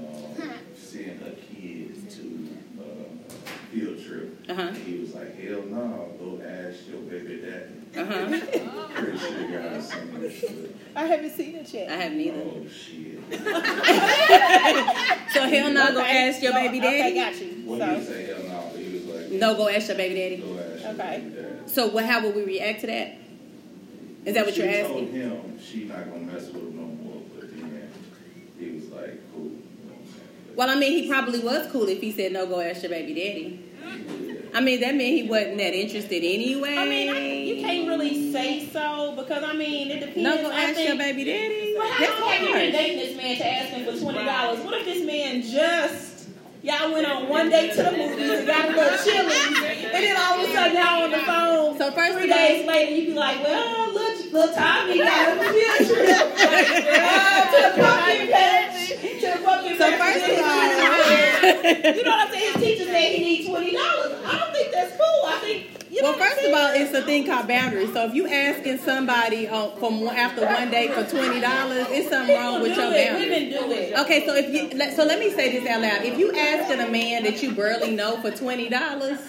send 0.77 1.21
her 1.23 1.35
kids 1.55 1.99
to 2.17 2.25
uh, 2.81 2.85
a 3.29 3.31
field 3.71 3.99
trip. 4.05 4.29
Uh-huh. 4.51 4.61
And 4.63 4.77
he 4.77 4.99
was 4.99 5.15
like, 5.15 5.35
hell 5.41 5.63
no, 5.63 6.13
go 6.19 6.29
ask 6.47 6.87
your 6.89 7.01
baby 7.03 7.37
daddy. 7.43 7.75
Uh-huh. 7.97 8.29
Pretty 8.95 9.19
sure 9.19 9.41
you 9.41 9.47
guys 9.59 9.89
seen 9.91 10.21
this. 10.21 10.41
but- 10.43 10.71
I 10.95 11.05
haven't 11.07 11.31
seen 11.33 11.55
it 11.57 11.73
yet. 11.75 11.91
I 11.91 11.95
haven't 11.97 12.21
either. 12.21 12.43
Oh 12.43 12.67
shit. 12.69 13.21
So 15.33 15.41
hell 15.43 15.71
no, 15.71 15.93
go 15.93 16.01
Okay. 16.01 16.29
ask 16.29 16.43
your 16.43 16.53
So- 16.53 16.59
baby 16.59 16.81
daddy. 16.81 16.97
Okay, 16.99 17.15
got 17.15 17.35
you. 17.41 17.63
Well, 17.67 17.79
So, 17.79 17.85
he 17.87 17.91
didn't 17.95 18.07
say 18.07 18.25
hell 18.27 18.43
no, 18.49 18.59
but 18.73 18.81
he 18.81 18.89
was 18.95 19.05
like, 19.05 19.31
No, 19.33 19.55
go 19.55 19.69
ask 19.69 19.89
your 19.89 19.97
baby 19.99 20.15
daddy. 20.15 20.37
go 20.39 20.59
ask 20.59 20.83
your 20.83 20.93
Okay. 20.93 21.19
baby 21.21 21.31
daddy. 21.35 21.49
So 21.67 21.87
what? 21.89 22.05
How 22.07 22.21
would 22.25 22.35
we 22.35 22.43
react 22.45 22.81
to 22.83 22.87
that? 22.87 23.17
Is 24.27 24.35
that 24.35 24.45
what 24.45 24.55
she 24.55 24.63
you're 24.63 24.83
told 24.89 25.09
him 25.09 25.59
she 25.61 25.85
not 25.85 26.05
gonna 26.11 26.19
mess 26.27 26.47
with 26.47 26.57
him 26.57 26.77
no 26.77 26.83
more, 27.05 27.23
but 27.35 27.49
then 27.51 27.91
he 28.59 28.71
was 28.71 28.89
like, 28.91 29.33
cool. 29.33 29.45
You 29.45 29.51
know 29.51 29.95
what 29.95 29.99
I'm 30.01 30.07
saying? 30.07 30.57
Well, 30.57 30.71
I 30.71 30.75
mean, 30.75 30.93
he 31.03 31.09
probably 31.09 31.39
was 31.39 31.71
cool 31.71 31.89
if 31.89 32.01
he 32.01 32.11
said 32.13 32.33
no, 32.33 32.45
go 32.47 32.61
ask 32.61 32.83
your 32.83 32.91
baby 32.91 33.15
daddy. 33.15 33.63
I 34.55 34.61
mean, 34.61 34.81
that 34.81 34.95
meant 34.95 35.15
he 35.15 35.23
wasn't 35.29 35.59
that 35.59 35.75
interested 35.75 36.25
anyway. 36.25 36.77
I 36.77 36.85
mean, 36.89 37.09
I, 37.11 37.19
you 37.45 37.57
can't 37.63 37.87
really 37.89 38.33
say 38.33 38.67
so 38.73 39.15
because 39.17 39.45
I 39.45 39.53
mean, 39.53 39.91
it 39.91 40.01
depends. 40.01 40.17
No, 40.17 40.37
go 40.43 40.51
I 40.51 40.61
ask 40.63 40.75
think, 40.75 40.89
your 40.89 40.97
baby 40.99 41.25
daddy. 41.25 41.75
Well, 41.79 41.93
how 41.93 41.99
That's 42.07 42.21
long 42.21 42.31
have 42.31 42.41
you 42.41 42.47
been 42.49 42.57
hard. 42.63 42.73
dating 42.73 42.99
this 42.99 43.17
man 43.17 43.37
to 43.37 43.47
ask 43.47 43.69
him 43.69 43.85
for 43.95 44.01
twenty 44.01 44.25
dollars? 44.25 44.65
What 44.65 44.75
if 44.81 44.85
this 44.87 45.07
man 45.07 45.43
just 45.43 46.29
y'all 46.63 46.91
went 46.93 47.07
on 47.07 47.29
one 47.29 47.51
date 47.51 47.73
to 47.75 47.83
the 47.83 47.93
movies 47.93 48.31
and 48.31 48.47
got 48.47 48.65
a 48.65 48.73
little 48.73 48.99
chilling, 49.05 49.65
and 49.93 50.03
then 50.05 50.17
all 50.19 50.41
of 50.43 50.49
a 50.49 50.53
sudden 50.53 50.75
y'all 50.77 51.05
on 51.05 51.11
the 51.11 51.19
phone? 51.19 51.79
So 51.79 51.93
first 51.93 52.15
three 52.19 52.25
of 52.25 52.31
all- 52.33 52.39
days 52.49 52.67
later, 52.67 52.93
you 52.93 53.07
be 53.09 53.15
like, 53.15 53.43
well, 53.45 53.93
little, 53.93 54.16
little 54.33 54.55
Tommy 54.55 54.99
got 54.99 55.37
a 55.39 55.53
field 55.53 55.89
trip 55.91 56.09
uh, 56.11 57.45
to 57.53 57.59
the 57.63 57.83
pumpkin 57.83 58.29
patch, 58.33 58.89
to 58.89 59.39
the 59.39 59.45
pumpkin 59.45 59.79
So 59.79 59.91
patch. 59.91 60.01
first 60.01 60.25
of 60.31 60.45
all- 60.45 60.57
you 61.97 62.03
know 62.05 62.11
what 62.11 62.27
I'm 62.29 62.33
saying? 62.33 62.53
His 62.55 62.63
teacher 62.63 62.85
said 62.85 63.13
he 63.13 63.25
needs 63.25 63.49
twenty 63.49 63.73
dollars. 63.73 64.13
I 64.25 64.39
don't 64.39 64.53
think 64.53 64.73
that's 64.73 64.93
cool. 64.93 65.23
I 65.27 65.39
think. 65.41 65.71
You 65.91 66.03
know 66.03 66.11
Well, 66.11 66.19
first 66.19 66.45
of 66.45 66.53
all, 66.53 66.71
it's 66.75 66.93
a 66.93 67.03
thing 67.03 67.25
called 67.27 67.49
boundaries. 67.49 67.93
So 67.95 68.07
if 68.07 68.15
you 68.15 68.27
asking 68.29 68.79
somebody 68.79 69.49
on, 69.49 69.79
from 69.79 70.01
one- 70.03 70.17
after 70.17 70.45
one 70.45 70.71
day 70.71 70.89
for 70.89 71.05
twenty 71.05 71.41
dollars, 71.41 71.87
it's 71.91 72.11
something 72.11 72.37
wrong 72.37 72.61
with 72.61 72.73
People 72.73 72.91
your 72.91 72.95
it. 72.95 73.09
boundaries. 73.09 73.31
Women 73.53 73.69
do 73.69 73.73
it. 73.73 73.99
Okay, 74.01 74.27
so 74.27 74.35
if 74.35 74.53
you 74.53 74.77
let- 74.77 74.95
so, 74.97 75.05
let 75.05 75.19
me 75.21 75.31
say 75.31 75.59
this 75.59 75.67
out 75.69 75.81
loud. 75.83 76.03
If 76.05 76.19
you 76.19 76.33
asking 76.33 76.81
a 76.81 76.89
man 76.91 77.23
that 77.25 77.43
you 77.43 77.53
barely 77.55 77.93
know 77.95 78.17
for 78.21 78.31
twenty 78.31 78.69
dollars, 78.69 79.21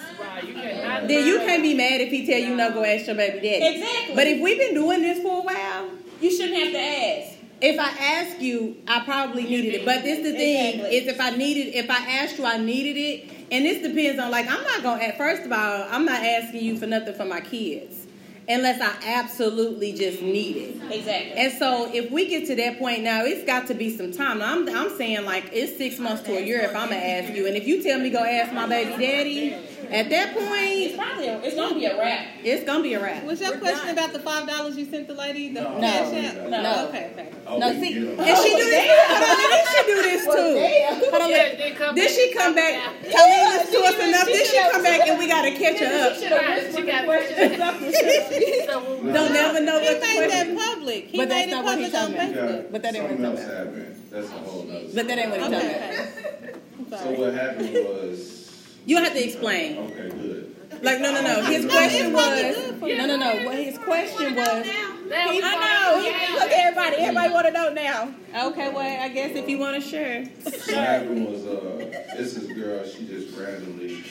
then 0.42 1.26
you 1.26 1.38
can't 1.38 1.62
be 1.62 1.74
mad 1.74 2.00
if 2.00 2.10
he 2.10 2.26
tell 2.26 2.38
you 2.38 2.54
no, 2.54 2.70
go 2.72 2.84
ask 2.84 3.06
your 3.06 3.16
baby 3.16 3.40
daddy. 3.40 3.76
Exactly. 3.78 4.14
But 4.14 4.26
if 4.26 4.40
we've 4.40 4.58
been 4.58 4.74
doing 4.74 5.02
this 5.02 5.22
for 5.22 5.40
a 5.40 5.42
while, 5.42 5.90
You 6.20 6.30
shouldn't 6.30 6.58
have 6.58 6.72
to 6.72 6.78
ask. 6.78 7.32
if 7.60 7.78
I 7.78 7.88
ask 8.04 8.40
you, 8.40 8.76
I 8.86 9.00
probably 9.04 9.44
needed 9.44 9.74
it. 9.74 9.84
But 9.84 10.02
this 10.04 10.18
the 10.18 10.32
thing 10.32 10.74
Exactly. 10.80 10.96
is, 10.96 11.06
if 11.08 11.20
I 11.20 11.30
needed, 11.30 11.74
if 11.74 11.90
I 11.90 12.18
asked 12.18 12.38
you, 12.38 12.44
I 12.44 12.58
needed 12.58 12.96
it. 12.98 13.30
And 13.50 13.64
this 13.64 13.82
depends 13.82 14.20
on 14.20 14.30
like 14.30 14.46
I'm 14.50 14.62
not 14.62 14.82
gonna. 14.82 15.02
At 15.02 15.16
first 15.16 15.42
of 15.42 15.52
all, 15.52 15.86
I'm 15.90 16.04
not 16.04 16.22
asking 16.22 16.62
you 16.64 16.76
for 16.76 16.86
nothing 16.86 17.14
for 17.14 17.24
my 17.24 17.40
kids, 17.40 18.06
unless 18.46 18.78
I 18.80 18.92
absolutely 19.22 19.92
just 19.94 20.20
need 20.20 20.56
it. 20.56 20.74
Exactly. 20.92 21.32
And 21.32 21.52
so 21.58 21.90
if 21.92 22.10
we 22.10 22.28
get 22.28 22.46
to 22.48 22.54
that 22.56 22.78
point 22.78 23.02
now, 23.02 23.24
it's 23.24 23.44
got 23.44 23.66
to 23.68 23.74
be 23.74 23.96
some 23.96 24.12
time. 24.12 24.40
Now, 24.40 24.52
I'm, 24.54 24.68
I'm 24.68 24.94
saying 24.98 25.24
like 25.24 25.48
it's 25.52 25.78
six 25.78 25.98
months 25.98 26.22
to 26.24 26.36
a 26.36 26.40
year 26.42 26.60
if 26.60 26.76
I'm 26.76 26.90
gonna 26.90 26.96
ask 26.96 27.32
you. 27.34 27.46
And 27.46 27.56
if 27.56 27.66
you 27.66 27.82
tell 27.82 27.98
me 27.98 28.10
go 28.10 28.18
ask 28.22 28.52
my 28.52 28.66
baby 28.66 29.02
daddy, 29.02 29.56
At 29.90 30.10
that 30.10 30.34
point, 30.34 30.78
It's 30.84 30.96
probably 30.96 31.28
a, 31.28 31.40
it's 31.40 31.54
gonna 31.56 31.74
be 31.74 31.84
a 31.86 31.96
wrap. 31.98 32.26
it's 32.44 32.64
gonna 32.64 32.82
be 32.82 32.94
a 32.94 33.02
wrap. 33.02 33.24
Was 33.24 33.40
your 33.40 33.56
question 33.58 33.88
about 33.90 34.12
the 34.12 34.18
five 34.20 34.46
dollars 34.46 34.76
you 34.76 34.84
sent 34.84 35.08
the 35.08 35.14
lady? 35.14 35.48
The 35.54 35.62
No. 35.62 35.80
cash 35.80 36.12
No. 36.12 36.18
app? 36.18 36.34
No. 36.50 36.62
No. 36.62 36.88
Okay, 36.88 37.10
okay. 37.12 37.28
Oh, 37.46 37.56
No, 37.58 37.72
see, 37.72 37.94
get 37.94 38.02
'em. 38.02 38.20
and 38.20 38.36
she 38.38 38.52
oh, 38.52 38.58
do 38.58 38.64
this. 38.68 38.88
Hold 39.08 39.22
on, 39.24 39.38
let 39.38 39.48
me 39.48 39.58
she 39.72 39.80
do 39.88 40.02
this 40.02 40.22
too. 40.24 41.08
Hold 41.08 41.22
on, 41.22 41.30
Yeah, 41.30 41.36
let- 41.38 41.58
then 41.58 41.74
come 41.74 41.94
Did 41.94 42.10
she 42.10 42.32
come 42.34 42.54
back? 42.54 42.74
Tell 43.08 43.12
Colleen 43.12 43.48
listened 43.48 43.72
to 43.72 43.78
us 43.88 43.98
enough. 44.08 44.26
Did 44.26 44.46
she 44.46 44.58
come 44.70 44.82
back 44.82 45.08
and 45.08 45.18
we 45.18 45.26
gotta 45.28 45.50
catch 45.52 45.78
her 45.80 46.08
up. 46.10 46.14
Should 46.16 46.32
have 46.32 46.64
whispered 46.64 46.86
the 46.86 47.04
question 47.04 47.48
or 47.48 48.66
something. 48.66 49.12
Don't 49.14 49.32
never 49.32 49.60
know 49.60 49.80
He 49.80 49.86
what 49.86 50.00
the 50.00 50.06
made 50.06 50.30
that 50.30 50.46
question. 50.46 50.56
public. 50.58 51.04
He 51.06 51.16
But 51.16 51.28
that's 51.30 51.46
made 51.46 51.52
it 51.52 51.56
not 51.56 51.64
what 51.64 51.78
he's 51.78 51.90
public 51.92 52.20
on. 52.20 52.26
Facebook. 52.28 52.72
But 52.72 52.82
that 52.82 52.94
ain't 52.94 53.04
what 53.04 53.10
Something 53.12 53.30
he's 53.30 53.40
else 53.40 53.56
happened. 53.56 53.94
That's 54.10 54.26
a 54.26 54.30
whole 54.32 54.62
nother. 54.64 54.86
But 54.94 55.06
that 55.08 55.18
ain't 55.18 55.30
what 55.30 55.40
he's 55.40 55.48
talking 55.48 55.70
about. 55.70 57.00
So 57.02 57.10
what 57.20 57.34
happened 57.34 57.74
was. 57.74 58.37
You 58.86 58.96
have 58.98 59.12
to 59.12 59.24
explain. 59.24 59.78
Okay, 59.78 60.08
good. 60.08 60.82
Like 60.82 61.00
no, 61.00 61.12
no, 61.12 61.22
no. 61.22 61.42
His 61.44 61.66
question 61.66 62.12
was 62.12 62.80
no, 62.80 63.06
no, 63.06 63.16
no. 63.16 63.44
What 63.46 63.56
his 63.56 63.78
question 63.78 64.34
was. 64.36 64.66
I 65.10 65.94
know. 65.94 66.02
He- 66.02 66.38
Look, 66.38 66.50
everybody. 66.52 66.96
Everybody 66.98 67.32
want 67.32 67.46
to 67.46 67.52
know 67.52 67.72
now. 67.72 68.14
Okay, 68.50 68.68
well, 68.72 69.02
I 69.02 69.08
guess 69.08 69.34
if 69.36 69.48
you 69.48 69.58
want 69.58 69.82
to 69.82 69.88
share. 69.88 70.24
What 70.44 70.68
happened 70.68 71.26
was, 71.26 71.46
uh, 71.46 72.04
this 72.16 72.36
is 72.36 72.52
girl, 72.52 72.84
she 72.86 73.06
just 73.06 73.36
randomly 73.36 74.04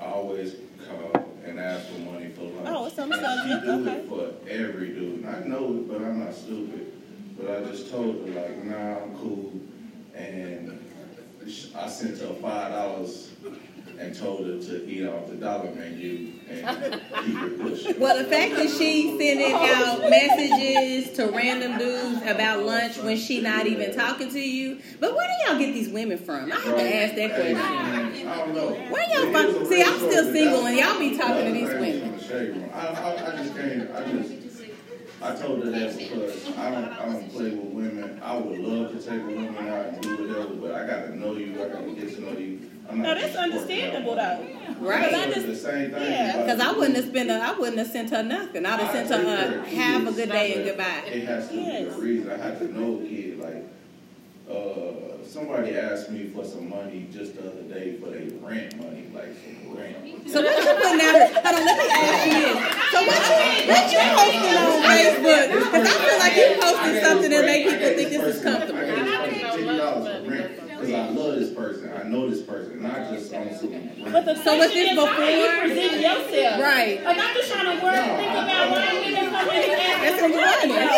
always 0.00 0.56
call 0.88 1.28
and 1.44 1.58
ask 1.58 1.88
for 1.88 1.98
money 2.00 2.28
for 2.30 2.42
lunch. 2.42 2.66
Oh, 2.68 2.88
some 2.88 3.12
on 3.12 3.20
the 3.20 3.28
And 3.28 3.62
She 3.62 3.66
do 3.66 3.90
okay. 3.90 4.00
it 4.00 4.08
for 4.08 4.48
every 4.48 4.88
dude. 4.88 5.24
And 5.24 5.28
I 5.28 5.40
know 5.40 5.74
it, 5.74 5.88
but 5.88 5.96
I'm 6.02 6.20
not 6.20 6.34
stupid. 6.34 6.92
But 7.38 7.50
I 7.50 7.64
just 7.70 7.90
told 7.90 8.28
her 8.28 8.34
like, 8.34 8.64
nah, 8.64 8.98
I'm 9.02 9.16
cool. 9.16 9.52
And 10.14 10.78
I 11.74 11.88
sent 11.88 12.18
her 12.20 12.34
five 12.34 12.72
dollars 12.72 13.30
and 14.02 14.14
told 14.18 14.46
her 14.46 14.58
to 14.58 14.86
eat 14.88 15.06
off 15.06 15.28
the 15.28 15.36
dollar 15.36 15.70
menu 15.74 16.32
and 16.50 17.00
keep 17.24 17.42
it 17.42 17.60
pushing. 17.60 17.92
Well, 18.00 18.18
the 18.18 18.24
fact 18.24 18.56
that 18.56 18.68
she 18.68 19.16
sending 19.16 19.52
out 19.54 20.00
messages 20.10 21.10
to 21.16 21.26
random 21.30 21.78
dudes 21.78 22.20
about 22.26 22.64
lunch 22.64 22.98
when 22.98 23.16
she 23.16 23.40
not 23.40 23.66
even 23.66 23.94
talking 23.94 24.28
to 24.30 24.40
you. 24.40 24.80
But 24.98 25.14
where 25.14 25.26
do 25.28 25.50
y'all 25.50 25.58
get 25.58 25.72
these 25.72 25.88
women 25.88 26.18
from? 26.18 26.50
I 26.52 26.56
have 26.56 26.76
to 26.76 26.96
ask 26.96 27.14
that 27.14 27.30
Hey, 27.30 27.52
question. 27.54 28.28
I 28.28 28.38
don't 28.38 28.54
know. 28.54 28.68
Where 28.90 29.08
y'all 29.10 29.34
It 29.34 29.46
is 29.48 29.56
from? 29.56 29.66
See, 29.66 29.82
I'm 29.82 29.96
still 29.98 30.32
single 30.32 30.66
and 30.66 30.76
y'all 30.78 30.98
be 30.98 31.16
talking 31.16 31.46
to 31.46 31.52
these 31.52 31.68
women. 31.68 32.02
in 32.02 32.16
the 32.16 32.24
shade 32.24 32.48
room. 32.56 32.70
I, 32.74 32.86
I, 32.88 33.32
I 33.32 33.36
just 33.36 33.56
can't, 33.56 33.90
I 33.92 34.12
just, 34.12 34.32
I 35.22 35.34
told 35.36 35.64
her 35.64 35.70
that 35.70 35.96
because 35.96 36.48
I 36.58 36.70
don't, 36.72 36.84
I 36.88 37.04
don't 37.06 37.30
play 37.32 37.50
with 37.50 37.72
women. 37.72 38.20
I 38.22 38.36
would 38.36 38.58
love 38.58 38.90
to 38.92 38.98
take 38.98 39.20
a 39.22 39.26
woman 39.26 39.68
out 39.68 39.86
and 39.86 40.00
do 40.02 40.16
whatever, 40.26 40.54
but 40.54 40.74
I 40.74 40.86
gotta 40.86 41.16
know 41.16 41.36
you, 41.36 41.62
I 41.62 41.68
gotta 41.68 41.92
get 41.92 42.14
to 42.16 42.20
know 42.20 42.32
you. 42.38 42.58
I'm 42.92 43.02
No, 43.02 43.14
that's 43.14 43.36
understandable 43.36 44.14
though. 44.16 44.46
Right. 44.80 45.08
Because 45.08 45.26
I 45.26 45.32
just 45.32 45.46
the 45.46 45.56
same 45.56 45.90
thing. 45.90 46.12
Yeah. 46.12 46.36
Because 46.42 46.60
I 46.60 46.72
wouldn't 46.72 46.96
have 46.96 47.06
spent, 47.06 47.30
a, 47.30 47.34
I 47.34 47.52
wouldn't 47.52 47.78
have 47.78 47.86
sent 47.86 48.10
her 48.10 48.22
nothing. 48.22 48.66
I'd 48.66 48.80
have 48.80 49.08
sent 49.08 49.26
her 49.26 49.62
a 49.64 49.68
have 49.68 50.06
a 50.06 50.12
good 50.12 50.30
day 50.30 50.54
and 50.54 50.64
goodbye. 50.64 51.02
It 51.06 51.24
has 51.24 51.48
to 51.48 51.54
be 51.54 51.70
a 51.70 51.90
reason. 51.96 52.30
I 52.30 52.36
have 52.36 52.58
to 52.58 52.78
know 52.78 52.98
kid. 52.98 53.38
Like, 53.38 53.64
uh, 54.50 55.24
somebody 55.24 55.78
asked 55.78 56.10
me 56.10 56.28
for 56.28 56.44
some 56.44 56.68
money 56.68 57.08
just 57.10 57.36
the 57.36 57.48
other 57.48 57.62
day 57.62 57.96
for 57.96 58.10
their 58.10 58.26
rent 58.40 58.76
money, 58.76 59.08
like 59.14 59.32
some 59.42 59.74
rent. 59.74 60.28
So 60.28 60.42
what 60.42 60.56
you 60.58 60.74
putting 60.74 61.00
out? 61.00 61.32
Hold 61.32 61.46
on, 61.46 61.64
let 61.64 61.78
me 61.78 61.84
ask 61.88 62.26
you 62.26 62.32
this. 62.42 62.58
So 62.92 62.98
what 63.06 63.20
you 63.30 63.38
what 63.72 63.84
you 63.92 64.00
posting 64.18 64.56
on 64.60 64.72
Facebook? 64.82 65.46
Because 65.64 65.88
I 65.88 65.94
feel 66.04 66.18
like 66.18 66.36
you 66.36 66.48
posting 66.60 66.96
something 67.02 67.30
that 67.30 67.44
make 67.46 67.64
people 67.64 67.88
think 67.96 68.10
this 68.10 68.36
is 68.36 68.42
comfortable. 68.42 68.78
I 68.78 68.82
got 68.84 69.54
ten 69.56 69.66
dollars 69.78 70.24
for 70.24 70.30
rent 70.30 70.61
because 70.82 70.94
I 70.94 71.10
love 71.10 71.34
this 71.38 71.50
person. 71.54 71.92
I 71.94 72.02
know 72.08 72.28
this 72.28 72.42
person, 72.42 72.82
not 72.82 73.10
just 73.10 73.32
on 73.32 73.54
some. 73.54 73.70
But 74.12 74.24
the 74.26 74.34
So 74.42 74.56
was 74.58 74.66
question 74.70 74.82
this 74.82 74.92
is 74.92 74.98
how 74.98 75.28
you 75.28 75.46
before? 75.46 75.60
present 75.62 76.00
yourself. 76.02 76.60
Right. 76.60 76.98
Like 77.02 77.06
I'm 77.06 77.16
not 77.16 77.34
just 77.34 77.48
trying 77.52 77.70
to 77.70 77.84
work, 77.84 77.94
think 77.94 78.32
about 78.32 78.70
why 78.70 78.92
women 78.92 79.30
come 79.30 79.48
in 79.50 79.62
and 79.62 79.80
ask 79.80 80.02
That's 80.02 80.18
what 80.22 80.30
you 80.30 80.42
want. 80.42 80.70
Like, 80.72 80.90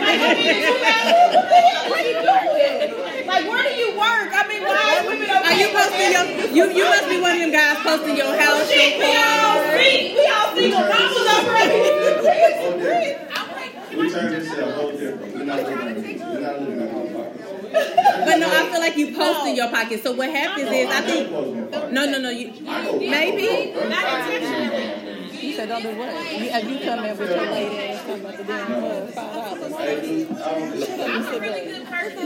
I 0.00 0.32
mean, 0.34 0.56
what 1.28 1.44
the 1.48 1.60
hell 1.68 1.92
are 1.92 2.00
you 2.02 2.16
doing? 2.24 3.26
Like, 3.28 3.44
where 3.48 3.62
do 3.62 3.72
you 3.76 3.90
work? 3.92 4.28
I 4.32 4.42
mean, 4.48 4.62
why 4.64 4.80
are 4.96 5.04
women 5.06 5.28
okay? 5.28 5.44
Are 5.44 5.56
you 5.60 5.68
posting 5.76 6.12
your? 6.12 6.24
You 6.48 6.64
you 6.72 6.84
must 6.88 7.08
be 7.08 7.20
one 7.20 7.32
of 7.36 7.40
them 7.44 7.52
guys 7.52 7.76
posting 7.84 8.16
your 8.16 8.32
house, 8.32 8.64
your 8.72 8.80
Shit, 8.80 8.98
we 8.98 9.04
all 9.04 9.60
car. 9.60 9.76
see, 9.78 10.16
we 10.16 10.24
all 10.32 10.48
single. 10.56 10.80
Mamas 10.80 11.28
up 11.28 11.44
ready. 11.52 11.78
We 13.98 14.10
turn 14.10 14.30
this 14.32 14.48
to 14.54 14.66
a 14.66 14.72
whole 14.72 14.92
different. 14.92 15.34
We're 15.34 15.44
not 15.44 15.58
looking 15.62 15.78
at 15.78 15.96
we're 16.32 16.40
not 16.40 16.60
looking 16.60 16.80
at 16.80 16.86
my 16.86 16.94
pockets. 16.94 17.07
But 17.72 18.36
no, 18.38 18.48
I 18.50 18.68
feel 18.70 18.80
like 18.80 18.96
you 18.96 19.14
post 19.14 19.46
in 19.46 19.56
your 19.56 19.68
pocket. 19.70 20.02
So 20.02 20.12
what 20.12 20.30
happens 20.30 20.70
is 20.70 20.88
I 20.88 21.00
think 21.02 21.30
no 21.92 22.04
no 22.06 22.18
no 22.18 22.30
you 22.30 22.52
maybe. 22.98 23.74
You 25.38 25.47
said 25.47 25.47
don't 25.66 25.82
do 25.82 25.96
what? 25.98 26.32
You, 26.32 26.44
you 26.74 26.84
come 26.84 27.04
in 27.04 27.16
with 27.18 27.30
your 27.30 27.50
lady 27.50 27.76
and 27.76 28.00
come 28.06 28.26
at 28.26 28.36
the 28.38 28.44
damn 28.44 28.66
club, 28.66 29.08
five 29.10 29.34
dollars. 29.34 30.88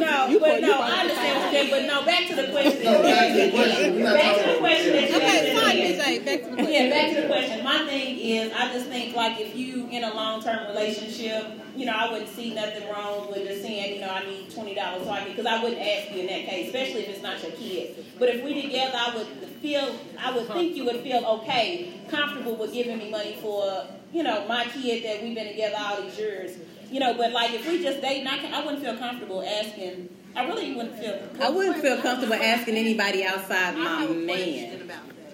No, 0.02 0.38
but 0.40 0.60
no, 0.60 0.80
I 0.80 1.00
understand 1.00 1.38
what 1.38 1.52
you're 1.52 1.52
saying, 1.52 1.70
but 1.70 1.82
no, 1.86 2.04
back 2.04 2.28
to 2.28 2.34
the 2.36 2.48
question. 2.50 2.82
Back 2.82 3.28
to 3.32 3.40
the 3.42 3.50
question. 3.52 4.02
Back 4.02 4.36
to 4.36 4.42
the 4.42 4.46
talking- 4.46 4.60
question 4.60 4.92
Okay, 4.94 5.54
fine, 5.54 5.76
PJ. 5.76 6.24
Back 6.24 6.42
to 6.42 6.50
the 6.50 6.54
question. 6.56 6.72
Yeah, 6.72 6.90
back 6.90 7.14
to 7.14 7.20
the 7.22 7.26
question. 7.28 7.64
My 7.64 7.78
thing 7.86 8.18
is, 8.18 8.52
I 8.52 8.72
just 8.72 8.86
think 8.86 9.14
like 9.16 9.38
if 9.40 9.54
you 9.56 9.86
in 9.90 10.04
a 10.04 10.14
long 10.14 10.42
term 10.42 10.66
relationship, 10.66 11.46
you 11.76 11.86
know, 11.86 11.92
I 11.92 12.10
wouldn't 12.12 12.30
see 12.30 12.52
nothing 12.54 12.88
wrong 12.90 13.28
with 13.30 13.46
just 13.46 13.62
saying, 13.62 13.94
you 13.94 14.00
know, 14.00 14.10
I 14.10 14.24
need 14.24 14.50
twenty 14.52 14.74
dollars 14.74 15.04
so 15.04 15.10
I 15.10 15.20
can, 15.20 15.30
because 15.30 15.46
I 15.46 15.62
wouldn't 15.62 15.80
ask 15.80 16.10
you 16.12 16.20
in 16.20 16.26
that 16.26 16.46
case, 16.46 16.66
especially 16.66 17.02
if 17.04 17.08
it's 17.10 17.22
not 17.22 17.42
your 17.42 17.52
kid. 17.52 18.04
But 18.18 18.28
if 18.30 18.44
we 18.44 18.60
together, 18.62 18.96
I 18.98 19.16
would 19.16 19.26
feel, 19.62 19.94
I 20.18 20.32
would 20.34 20.48
think 20.48 20.74
you 20.76 20.84
would 20.86 21.00
feel 21.00 21.24
okay, 21.24 21.92
comfortable 22.10 22.56
with 22.56 22.72
giving 22.72 22.98
me 22.98 23.10
money 23.10 23.21
for, 23.30 23.86
you 24.12 24.22
know, 24.22 24.46
my 24.46 24.64
kid 24.64 25.04
that 25.04 25.22
we've 25.22 25.34
been 25.34 25.48
together 25.48 25.76
all 25.78 26.02
these 26.02 26.18
years. 26.18 26.56
You 26.90 27.00
know, 27.00 27.14
but 27.14 27.32
like 27.32 27.52
if 27.54 27.66
we 27.66 27.82
just 27.82 28.02
dating, 28.02 28.26
I, 28.26 28.38
can, 28.38 28.52
I 28.52 28.64
wouldn't 28.64 28.82
feel 28.82 28.96
comfortable 28.96 29.42
asking. 29.42 30.08
I 30.34 30.46
really 30.46 30.74
wouldn't 30.74 30.98
feel. 30.98 31.20
I 31.40 31.50
wouldn't 31.50 31.78
feel 31.78 31.98
comfortable 31.98 32.34
asking 32.34 32.76
anybody 32.76 33.24
outside 33.24 33.76
my 33.76 34.06
man. 34.06 34.90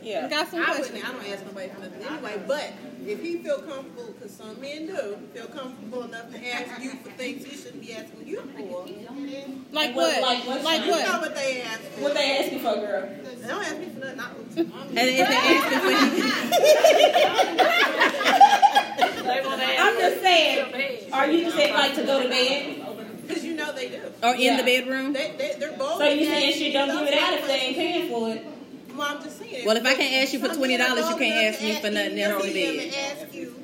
Yeah. 0.09 0.27
Got 0.29 0.49
some 0.49 0.63
I 0.63 0.65
questions. 0.65 0.93
wouldn't, 0.93 1.09
I 1.09 1.13
don't 1.13 1.27
ask 1.33 1.45
nobody 1.45 1.69
for 1.69 1.81
nothing 1.81 2.03
anyway, 2.03 2.43
but 2.47 2.73
if 3.07 3.21
he 3.21 3.37
feel 3.43 3.59
comfortable, 3.61 4.15
because 4.15 4.33
some 4.35 4.59
men 4.59 4.87
do, 4.87 5.19
feel 5.35 5.47
comfortable 5.49 6.05
enough 6.05 6.31
to 6.33 6.49
ask 6.49 6.81
you 6.83 6.93
for 6.93 7.11
things 7.11 7.45
he 7.45 7.55
shouldn't 7.57 7.83
be 7.83 7.93
asking 7.93 8.27
you 8.27 8.41
for. 8.57 8.87
Like 9.71 9.95
What- 9.95 9.97
what? 9.97 10.23
like 10.23 10.47
what 10.47 10.63
Like 10.65 10.81
kind? 10.81 10.87
You 10.87 11.13
know 11.13 11.21
what 11.21 11.35
they 11.35 11.61
ask 11.61 11.81
for. 11.83 12.01
What 12.05 12.15
they 12.15 12.39
asking 12.39 12.61
for, 12.61 12.75
girl? 12.77 13.09
They 13.23 13.47
don't 13.49 13.63
ask 13.65 13.77
me 13.79 13.87
for 13.91 14.15
nothing. 14.17 14.73
I, 14.75 14.87
And 14.89 14.99
if 14.99 15.29
they 15.29 15.35
asking 15.37 15.79
for 15.81 15.93
I'm 19.29 19.99
just 19.99 20.21
saying. 20.23 21.13
Are 21.13 21.27
you 21.31 21.45
just 21.45 21.57
saying 21.57 21.75
like 21.75 21.95
to 21.97 22.03
go 22.05 22.23
to 22.23 22.29
bed? 22.31 22.85
Because 23.27 23.45
you 23.45 23.55
know 23.55 23.73
they 23.73 23.89
do. 23.91 24.01
or 24.23 24.35
in 24.35 24.57
the 24.57 24.63
bedroom. 24.63 25.13
They, 25.13 25.35
they, 25.37 25.55
they're 25.59 25.77
bold. 25.77 25.99
So 25.99 26.05
you 26.09 26.25
saying 26.25 26.55
she 26.55 26.73
don't 26.73 26.89
give 26.89 27.09
it 27.09 27.15
out 27.23 27.35
if 27.35 27.47
they 27.47 27.55
ain't 27.61 27.77
paying 27.77 28.09
for 28.11 28.31
it? 28.31 28.47
Well, 28.99 29.15
I'm 29.17 29.23
just 29.23 29.39
saying. 29.39 29.65
Well, 29.65 29.77
if 29.77 29.87
I 29.87 29.95
can't 29.95 30.23
ask 30.25 30.33
you 30.33 30.41
for 30.41 30.53
twenty 30.53 30.77
dollars, 30.77 31.09
you 31.09 31.17
can't 31.17 31.55
ask 31.55 31.63
me 31.63 31.75
for 31.81 31.89
nothing 31.91 32.19
else 32.19 32.45
in 32.45 32.53
the 32.53 32.61
If 32.61 32.77
bed. 32.77 32.93
they 32.93 33.23
ask 33.25 33.33
you 33.35 33.55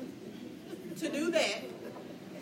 to 0.99 1.09
do 1.09 1.29
that, 1.31 1.61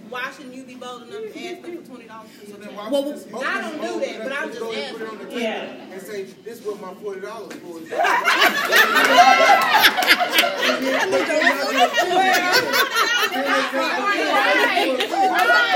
why 0.09 0.31
shouldn't 0.31 0.53
you 0.53 0.63
be 0.63 0.75
bold 0.75 1.01
enough 1.07 1.33
to 1.33 1.45
ask 1.47 1.61
them 1.63 1.77
for 1.81 1.87
twenty 1.89 2.05
dollars 2.05 2.29
for 2.31 2.45
your 2.45 2.59
check? 2.59 2.91
Well, 2.91 3.19
I 3.43 3.61
don't 3.61 3.81
do 3.81 3.99
that, 3.99 4.23
but 4.23 4.31
I'm 4.31 4.49
just 4.53 4.61
asking. 4.61 5.41
Yeah. 5.41 5.63
And 5.91 6.01
say, 6.03 6.23
this 6.45 6.59
is 6.59 6.65
what 6.65 6.79
my 6.79 6.93
forty 7.01 7.21
dollars 7.21 7.53
for. 7.55 7.79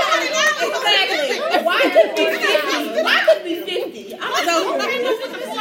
Exactly. 0.08 1.64
Why 1.64 1.80
could 1.92 2.16
be 2.16 2.24
fifty? 2.24 3.02
Why 3.02 3.20
could 3.26 3.44
be 3.44 3.54
fifty? 3.62 4.14
I'm 4.20 4.44
so 4.44 4.76
Twenty 4.76 5.02
dollars, 5.02 5.48
right? 5.48 5.57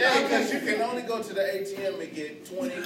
Yeah, 0.00 0.22
because 0.22 0.52
you 0.52 0.60
can 0.60 0.80
only 0.80 1.02
go 1.02 1.22
to 1.22 1.34
the 1.34 1.40
ATM 1.42 2.00
and 2.00 2.14
get 2.14 2.46
twenty. 2.46 2.74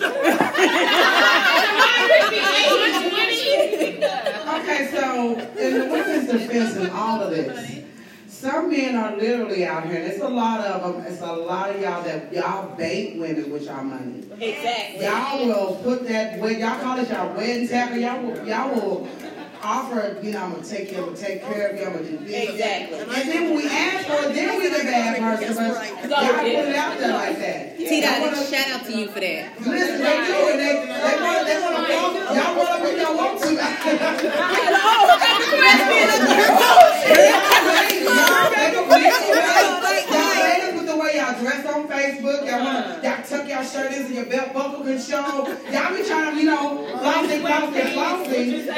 Okay, 4.55 4.89
so 4.93 5.35
in 5.59 5.79
the 5.79 5.87
women's 5.87 6.31
defense 6.31 6.77
in 6.77 6.91
all 6.91 7.21
of 7.23 7.31
this, 7.31 7.85
some 8.27 8.71
men 8.71 8.95
are 8.97 9.17
literally 9.17 9.65
out 9.65 9.87
here, 9.87 9.97
and 9.97 10.13
it's 10.13 10.23
a 10.23 10.29
lot 10.29 10.61
of 10.61 10.95
them, 10.95 11.05
it's 11.07 11.21
a 11.21 11.33
lot 11.33 11.71
of 11.71 11.81
y'all 11.81 12.03
that 12.03 12.33
y'all 12.33 12.75
bait 12.77 13.19
women 13.19 13.51
with 13.51 13.63
y'all 13.65 13.85
money. 13.85 14.25
Exactly. 14.41 15.05
Y'all 15.05 15.47
will 15.47 15.77
put 15.83 16.07
that, 16.09 16.39
y'all 16.39 16.81
call 16.81 16.99
it 16.99 17.09
y'all 17.11 17.37
wedding 17.37 17.69
tackle, 17.69 17.99
y'all 17.99 18.23
will, 18.23 18.47
y'all 18.47 18.75
will 18.75 19.09
offer, 19.65 20.19
you 20.23 20.31
know, 20.33 20.43
I'm 20.45 20.53
gonna 20.53 20.65
take 20.65 20.91
care, 20.91 21.05
take 21.13 21.43
care 21.43 21.69
of 21.71 21.77
you, 21.79 21.85
I'm 21.87 21.93
gonna 21.95 22.05
do 22.05 22.19
this. 22.19 22.51
Exactly. 22.51 22.99
And 23.01 23.11
then 23.11 23.45
when 23.45 23.57
we 23.57 23.69
ask 23.69 24.07
for 24.07 24.29
it, 24.29 24.35
then 24.35 24.59
we 24.59 24.69
the 24.69 24.85
bad 24.85 25.41
person, 25.41 25.57
but 25.57 26.11
y'all 26.11 26.35
put 26.35 26.47
it 26.47 26.77
out 26.77 26.99
there 26.99 27.13
like 27.13 27.39
that. 27.39 27.79
T 27.79 28.01
Dot, 28.01 28.37
shout 28.47 28.69
out 28.69 28.87
to 28.87 28.93
you 28.93 29.09
for 29.09 29.21
that. 29.21 29.61
Listen, 29.61 29.99
they 30.03 30.17
do, 30.27 30.49
and 30.53 30.61
they, 30.61 30.85
they 30.85 31.17
wanna, 31.25 31.87
they 31.89 31.97
y'all 31.97 32.57
wanna 32.57 32.85
when 32.85 32.97
y'all 33.01 33.17
want 33.17 33.41
to. 33.41 33.49
Y'all 33.55 33.65
ladies 37.65 38.05
with 38.05 38.17
the 38.17 38.51
way 38.55 38.64
y'all 41.35 41.43
dressed 41.43 41.67
on 41.67 41.89
Facebook, 41.89 42.47
y'all 42.47 42.65
wanna, 42.65 43.01
y'all 43.03 43.23
tuck 43.23 43.49
y'all 43.49 43.65
shirt 43.65 43.93
into 43.93 44.15
your 44.15 44.27
belt 44.27 44.53
buckle 44.53 44.85
can 44.85 45.01
show. 45.01 45.47
Y'all 45.71 45.97
be 45.97 46.05
trying 46.05 46.35
to, 46.35 46.41
you 46.41 46.47
know, 46.47 46.87
flossy, 46.99 47.41
flossy, 47.41 47.81
flossy. 47.93 48.69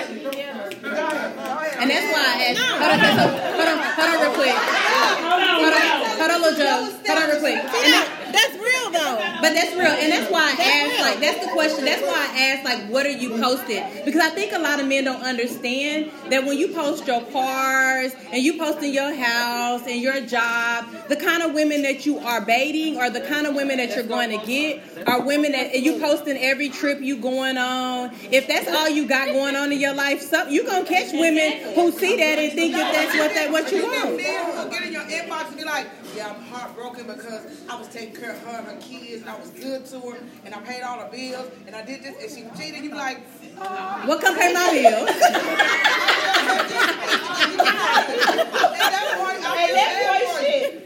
And 1.78 1.90
that's 1.90 2.06
why 2.12 2.22
I 2.24 2.44
asked. 2.48 2.60
Hold 2.60 2.92
on, 2.92 2.98
hold 2.98 3.20
on, 3.68 3.78
hold 3.96 4.08
on, 4.08 4.20
real 4.22 4.32
quick. 4.34 4.56
Hold 4.56 5.42
on, 5.42 5.48
hold 5.60 6.02
on 6.02 6.05
little 6.20 6.56
Joe. 6.56 6.90
Hold 7.06 7.18
on 7.22 7.28
real 7.30 7.40
quick. 7.40 7.54
And 7.56 7.92
that- 7.92 8.08
That's 8.32 8.54
real 8.54 8.90
though. 8.90 9.16
But 9.40 9.54
that's 9.54 9.72
real, 9.74 9.86
and 9.86 10.12
that's 10.12 10.30
why 10.30 10.54
I 10.58 10.62
asked. 10.62 11.00
Like, 11.00 11.20
that's 11.20 11.46
the 11.46 11.52
question. 11.52 11.84
That's 11.84 12.02
why 12.02 12.28
I 12.32 12.38
asked, 12.50 12.64
like, 12.64 12.88
what 12.90 13.06
are 13.06 13.10
you 13.10 13.30
posting? 13.40 13.82
Because 14.04 14.20
I 14.20 14.30
think 14.30 14.52
a 14.52 14.58
lot 14.58 14.80
of 14.80 14.86
men 14.88 15.04
don't 15.04 15.22
understand 15.22 16.10
that 16.30 16.44
when 16.44 16.58
you 16.58 16.68
post 16.68 17.06
your 17.06 17.22
cars 17.30 18.12
and 18.32 18.42
you 18.42 18.58
posting 18.58 18.92
your 18.92 19.14
house 19.14 19.82
and 19.86 20.00
your 20.02 20.20
job, 20.22 20.86
the 21.08 21.16
kind 21.16 21.42
of 21.44 21.52
women 21.54 21.82
that 21.82 22.04
you 22.04 22.18
are 22.18 22.40
baiting 22.44 22.96
or 22.96 23.08
the 23.10 23.20
kind 23.20 23.46
of 23.46 23.54
women 23.54 23.76
that 23.78 23.94
you're 23.94 24.04
going 24.04 24.38
to 24.38 24.44
get 24.44 24.82
are 25.06 25.22
women 25.22 25.52
that 25.52 25.72
and 25.74 25.84
you 25.84 25.98
posting 26.00 26.36
every 26.36 26.68
trip 26.68 27.00
you 27.00 27.16
going 27.18 27.56
on. 27.56 28.10
If 28.32 28.48
that's 28.48 28.68
all 28.68 28.88
you 28.88 29.06
got 29.06 29.28
going 29.28 29.54
on 29.54 29.72
in 29.72 29.80
your 29.80 29.94
life, 29.94 30.20
some 30.20 30.48
you 30.50 30.64
gonna 30.66 30.84
catch 30.84 31.12
women 31.12 31.74
who 31.74 31.92
see 31.92 32.16
that 32.16 32.38
and 32.38 32.52
think 32.52 32.72
that 32.72 32.92
that's 32.92 33.16
what 33.16 33.34
that 33.34 33.52
what 33.52 33.70
you 33.72 33.82
get 33.82 34.04
want. 34.04 34.16
men 34.16 34.56
who 34.56 34.70
get 34.70 34.82
in 34.82 34.92
your 34.92 35.02
inbox 35.02 35.48
and 35.48 35.56
be 35.56 35.64
like, 35.64 35.86
yeah, 36.16 36.30
I'm 36.34 36.42
heartbroken 36.44 37.06
because 37.06 37.66
I 37.68 37.78
was 37.78 37.88
taking 37.88 38.16
care 38.16 38.32
of 38.32 38.42
her 38.44 38.58
and 38.58 38.66
her 38.66 38.76
kids 38.80 39.20
and 39.20 39.30
I 39.30 39.38
was 39.38 39.50
good 39.50 39.84
to 39.86 40.00
her 40.00 40.18
and 40.44 40.54
I 40.54 40.60
paid 40.60 40.82
all 40.82 40.98
her 40.98 41.10
bills 41.10 41.50
and 41.66 41.76
I 41.76 41.84
did 41.84 42.02
this 42.02 42.16
and 42.22 42.30
she 42.30 42.44
cheated. 42.58 42.82
You 42.82 42.90
be 42.90 42.96
like, 42.96 43.20
oh. 43.58 44.02
What 44.06 44.22
come 44.22 44.34
pay 44.36 44.52
my 44.54 44.70
bills? 44.72 45.10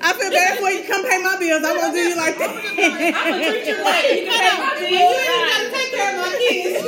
I 0.03 0.13
feel 0.19 0.31
bad 0.31 0.59
for 0.59 0.71
you. 0.71 0.83
Come 0.89 1.05
pay 1.09 1.23
my 1.23 1.37
bills. 1.39 1.63
I 1.63 1.77
won't 1.77 1.95
do 1.95 2.01
you 2.01 2.17
like 2.17 2.37
that. 2.39 2.51
I'ma 3.15 3.37
treat 3.39 3.67
you 3.67 3.79
like 3.85 4.11
you 4.11 4.25
can 4.27 4.35
pay 4.35 4.59
my 4.59 4.75
bills. 4.81 4.91
You 4.91 4.99
ain't 4.99 5.47
gotta 5.47 5.71
take 5.71 5.91
care 5.95 6.11
of 6.11 6.19
my 6.19 6.35
kids. 6.43 6.83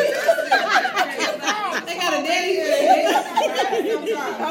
they 1.86 1.94
got 1.96 2.12
a 2.12 2.22
daddy. 2.26 2.58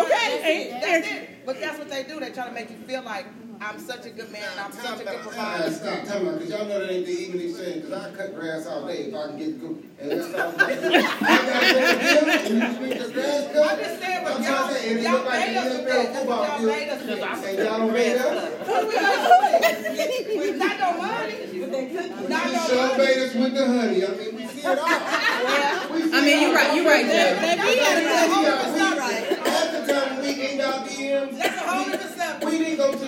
Okay, 0.06 0.80
that's 0.80 1.08
it. 1.08 1.46
But 1.46 1.60
that's 1.60 1.78
what 1.78 1.90
they 1.90 2.04
do. 2.04 2.20
They 2.20 2.32
try 2.32 2.48
to 2.48 2.54
make 2.54 2.70
you 2.70 2.78
feel 2.78 3.04
like 3.04 3.26
I'm 3.64 3.78
such 3.80 4.06
a 4.08 4.10
good 4.10 4.32
man 4.32 4.42
and 4.52 4.60
I'm 4.60 4.72
such 4.72 5.02
a 5.02 5.04
good 5.04 5.20
provider. 5.22 5.72
stop, 5.72 6.04
time 6.06 6.28
out, 6.28 6.40
because 6.40 6.50
y'all 6.50 6.66
know 6.68 6.80
that 6.80 6.92
ain't 6.92 7.06
the 7.06 7.12
even 7.12 7.42
exchange, 7.42 7.84
because 7.86 7.94
I 7.94 8.12
cut 8.16 8.34
grass 8.36 8.66
all 8.66 8.88
day 8.88 9.06
if 9.06 9.14
I 9.14 9.28
can 9.28 9.38
get 9.38 9.60
good. 9.62 9.84
And 10.02 10.12
that's 10.12 10.34
all 10.34 10.50
I'm 10.50 10.58
gonna 10.58 10.82
do. 10.82 10.98
I 10.98 11.02
gotta 11.46 11.74
go 11.74 11.80
to 11.86 12.26
the 12.26 12.50
gym, 12.50 12.58
and 12.58 12.82
you 12.82 12.90
speak 12.90 12.98
the 13.06 13.14
grass 13.14 13.54
cut. 13.54 13.72
I'm 13.72 13.78
just 13.80 14.02
saying, 14.02 14.22
but 14.24 14.34
y'all- 14.34 14.42
trying 14.42 14.68
to 14.68 14.74
say, 14.74 14.90
and 14.90 14.98
it 15.00 15.04
y'all 15.04 15.30
made 15.30 15.58
us 15.58 15.64
do 15.64 15.78
NFL 15.78 15.86
that. 15.86 15.94
That's 15.94 16.18
football 16.18 16.42
what 16.42 16.50
y'all 16.50 16.68
made 16.74 16.90
us 16.90 17.02
do. 17.02 17.12
and 17.12 17.20
y'all 17.22 17.78
don't 17.78 17.94
pay 17.94 18.18
us. 18.18 18.26
What 18.66 18.88
we 18.88 18.94
gonna 18.98 19.14
do 19.22 19.36
with 19.42 20.00
it? 20.02 20.26
We 20.42 20.58
got 20.58 20.76
no 20.82 20.90
money. 20.98 21.38
Not 22.32 22.46
You 22.48 22.54
no 22.54 22.66
sure 22.66 22.88
money. 22.88 22.98
bait 23.06 23.18
us 23.22 23.34
with 23.36 23.54
the 23.54 23.66
honey, 23.68 24.00
I 24.02 24.10
mean, 24.10 24.36
we 24.36 24.44
see 24.48 24.62
it 24.62 24.66
all. 24.66 24.90
We 25.94 26.02
see 26.02 26.18
I 26.18 26.22
mean, 26.26 26.34
it 26.34 26.42
you're 26.42 26.50
all. 26.50 26.56
right. 26.56 26.74
You're 26.76 26.86
right, 26.86 27.06
Joe. 27.06 27.38
Baby, 27.46 27.62
you 27.62 27.78
gotta 27.78 28.02
Yeah, 28.02 28.26
go 28.26 28.34
home 28.34 28.42
we- 28.42 28.50
and 28.50 28.76
stop 28.76 28.98
right. 28.98 29.24
Half 29.46 29.70
the 29.72 29.94
time 29.94 30.12
we 30.22 30.30
in 30.50 30.62
our 30.62 30.80
DMs, 30.88 31.38
That's 31.38 31.56
a 31.56 31.60
whole 31.62 31.86
different 31.86 32.18
subject. 32.18 32.41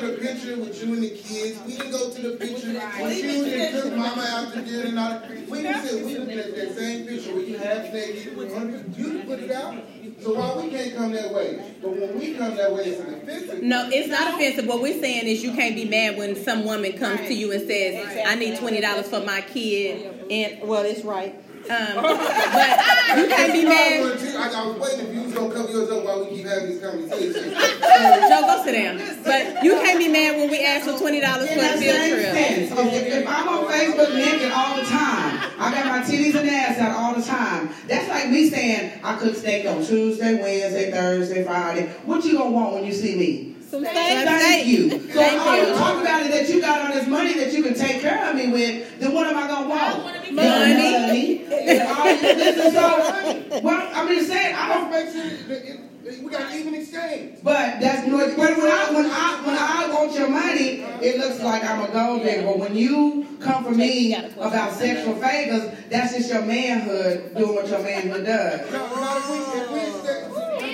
We 0.04 0.16
didn't 0.16 0.42
go 0.42 0.50
to 0.50 0.52
the 0.52 0.52
picture 0.52 0.60
with 0.60 0.84
you 0.84 0.94
and 0.94 1.04
the 1.04 1.10
kids. 1.10 1.60
We 1.66 1.78
didn't 1.78 1.92
go 1.92 2.10
to 2.12 2.22
the 2.22 2.38
picture 2.38 2.74
with 2.74 3.24
you 3.24 3.54
and 3.56 3.84
took 3.84 3.96
mama 3.96 4.26
out 4.30 4.54
to 4.54 4.62
dinner 4.62 4.88
and 4.88 5.00
all. 5.00 5.22
We 5.50 5.62
didn't 5.62 5.84
sit. 5.84 6.06
We 6.06 6.18
looking 6.18 6.40
at 6.40 6.56
that 6.56 6.76
same 6.76 7.08
picture 7.08 7.34
where 7.34 7.44
you 7.44 7.58
half 7.58 7.94
naked. 7.94 8.96
You 8.98 9.24
put 9.26 9.40
it 9.40 9.52
out. 9.52 9.76
So 10.22 10.34
why 10.36 10.62
we 10.62 10.70
can't 10.70 10.96
come 10.96 11.12
that 11.12 11.34
way? 11.34 11.76
But 11.82 11.92
when 11.92 12.20
we 12.20 12.34
come 12.36 12.56
that 12.56 12.74
way, 12.74 12.84
it's 12.84 13.02
an 13.02 13.14
offensive. 13.16 13.64
No, 13.64 13.90
it's 13.92 14.10
not 14.10 14.34
offensive. 14.34 14.66
What 14.68 14.82
we're 14.82 15.00
saying 15.00 15.28
is 15.28 15.44
you 15.44 15.54
can't 15.54 15.76
be 15.76 15.86
mad 15.86 16.18
when 16.18 16.36
some 16.36 16.64
woman 16.64 16.94
comes 16.94 17.22
to 17.22 17.34
you 17.34 17.52
and 17.52 17.68
says, 17.68 18.24
"I 18.26 18.36
need 18.36 18.58
twenty 18.58 18.82
dollars 18.82 19.08
for 19.08 19.22
my 19.22 19.42
kid," 19.42 20.28
and 20.30 20.68
well, 20.68 20.84
it's 20.84 21.04
right. 21.04 21.36
Um, 21.64 21.96
but 22.04 23.18
you 23.18 23.28
can't 23.28 23.54
be 23.54 23.64
mad. 23.66 24.04
I, 24.04 24.52
I 24.52 24.68
was 24.68 24.78
waiting 24.78 25.08
if 25.08 25.14
you 25.16 25.22
was 25.24 25.34
gonna 25.34 25.54
cover 25.54 25.72
yours 25.72 25.90
up 25.90 26.04
while 26.04 26.26
we 26.26 26.36
keep 26.36 26.46
having 26.46 26.70
this 26.70 26.82
conversation. 26.84 27.54
Joe, 27.54 28.42
go 28.44 28.62
sit 28.66 28.74
down. 28.74 28.98
But 29.24 29.64
you 29.64 29.72
can't 29.80 29.98
be 30.00 30.10
mad 30.10 30.36
when 30.38 30.50
we 30.52 30.64
ask 30.66 30.86
for 30.90 30.98
twenty 30.98 31.22
dollars 31.22 31.48
for 31.48 31.54
in 31.54 31.60
a 31.60 31.62
that 31.62 31.80
field 31.80 31.96
trip. 31.96 32.34
sense, 32.34 32.72
if, 32.72 33.14
if 33.14 33.28
I'm 33.28 33.48
on 33.48 33.66
Facebook 33.72 34.14
naked 34.14 34.52
all 34.52 34.76
the 34.76 34.84
time, 34.84 35.40
I 35.58 35.72
got 35.74 35.86
my 35.88 36.00
titties 36.04 36.36
and 36.36 36.50
ass 36.50 36.78
out 36.80 36.96
all 36.98 37.16
the 37.16 37.24
time. 37.26 37.70
That's 37.88 38.10
like 38.10 38.30
me 38.30 38.50
saying 38.50 39.00
I 39.04 39.16
cook 39.18 39.36
steak 39.36 39.66
on 39.66 39.86
Tuesday, 39.86 40.42
Wednesday, 40.42 40.92
Thursday, 40.92 41.44
Friday. 41.46 41.88
What 42.06 42.26
you 42.26 42.38
gonna 42.38 42.52
want 42.52 42.74
when 42.74 42.84
you 42.86 42.92
see 42.94 43.16
me? 43.16 43.56
Some 43.74 43.84
steak. 43.86 44.28
Thank 44.28 44.68
you. 44.68 44.90
So 44.92 44.98
Thank 45.14 45.42
all 45.42 45.58
you. 45.58 45.68
you 45.70 45.74
talk 45.74 46.00
about 46.00 46.22
is 46.22 46.30
that 46.30 46.48
you 46.48 46.62
got 46.62 46.86
all 46.86 46.94
this 46.94 47.08
money 47.08 47.34
that 47.34 47.52
you 47.54 47.64
can 47.64 47.74
take 47.74 48.02
care 48.02 48.30
of 48.30 48.36
me 48.36 48.52
with. 48.52 49.00
Then 49.00 49.14
what 49.16 49.26
am 49.26 49.36
I 49.36 49.48
gonna 49.48 49.68
want? 49.68 50.32
Money. 50.32 50.32
Money. 50.32 51.46
And 51.50 51.82
all 51.82 52.06
you- 52.06 52.22
this 52.22 52.58
is 52.68 52.74
so. 52.74 53.62
Well, 53.64 53.90
I'm 53.96 54.08
just 54.10 54.28
saying. 54.30 54.56
I 54.56 54.68
don't. 54.76 54.92
Make 54.92 55.12
sure 55.12 55.24
that 55.48 55.68
it- 55.68 55.80
we 56.22 56.30
got 56.30 56.54
even 56.54 56.76
exchange. 56.76 57.40
But 57.42 57.80
that's 57.80 58.06
when, 58.06 58.14
when, 58.14 58.38
when, 58.38 58.72
I, 58.72 58.92
when, 58.92 59.06
I, 59.08 59.42
when 59.44 59.58
I 59.58 59.90
want 59.92 60.14
your 60.14 60.28
money, 60.30 60.82
it 61.02 61.18
looks 61.18 61.40
like 61.42 61.64
I'm 61.64 61.82
a 61.82 61.88
gold 61.92 62.22
digger. 62.24 62.44
But 62.44 62.60
when 62.60 62.76
you 62.76 63.26
come 63.40 63.64
for 63.64 63.72
me 63.72 64.14
about 64.14 64.74
sexual 64.74 65.16
favors, 65.16 65.72
that's 65.90 66.14
just 66.16 66.32
your 66.32 66.44
manhood 66.44 67.34
doing 67.36 67.56
what 67.56 67.68
your 67.70 67.80
manhood 67.80 68.24
does. 68.26 68.62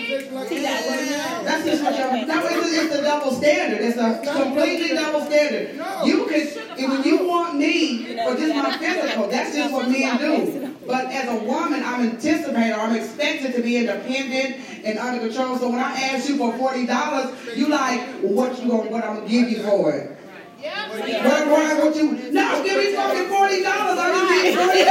That's 0.10 1.66
just 1.66 1.84
what 1.84 1.94
no, 1.94 2.46
it's, 2.46 2.56
a, 2.56 2.84
it's 2.84 2.96
a 2.96 3.02
double 3.02 3.32
standard. 3.32 3.82
It's 3.82 3.98
a 3.98 4.22
completely 4.34 4.96
double 4.96 5.22
standard. 5.22 5.76
You 6.06 6.26
can 6.26 6.48
when 6.90 7.04
you 7.04 7.28
want 7.28 7.58
me 7.58 8.16
for 8.24 8.36
just 8.36 8.56
my 8.56 8.78
physical, 8.78 9.28
that's 9.28 9.56
just 9.56 9.74
what 9.74 9.90
men 9.90 10.18
do. 10.18 10.76
But 10.88 11.06
as 11.08 11.28
a 11.30 11.44
woman, 11.44 11.84
I'm 11.84 12.10
anticipating, 12.10 12.74
I'm 12.74 12.96
expected 12.96 13.54
to 13.56 13.62
be 13.62 13.78
independent 13.78 14.56
and 14.86 14.98
under 14.98 15.20
control. 15.28 15.58
So 15.58 15.70
when 15.70 15.80
I 15.80 15.92
ask 15.92 16.28
you 16.28 16.38
for 16.38 16.58
forty 16.58 16.86
dollars, 16.88 17.36
you 17.56 17.68
like, 17.68 18.02
what 18.22 18.60
you 18.62 18.70
gonna, 18.70 18.90
what 18.90 19.04
I'm 19.04 19.18
gonna 19.18 19.30
give 19.30 19.50
you 19.50 19.62
for 19.64 19.94
it? 19.94 20.18
Yeah. 20.60 20.90
What, 20.90 21.48
what, 21.48 21.86
what 21.86 21.96
you? 21.96 22.32
No, 22.32 22.64
give 22.64 22.78
me 22.78 22.94
fucking 22.96 23.30
forty 23.30 23.62
dollars. 23.62 24.00
I 24.00 24.10
just 24.12 24.32
need 24.44 24.56
forty 24.58 24.84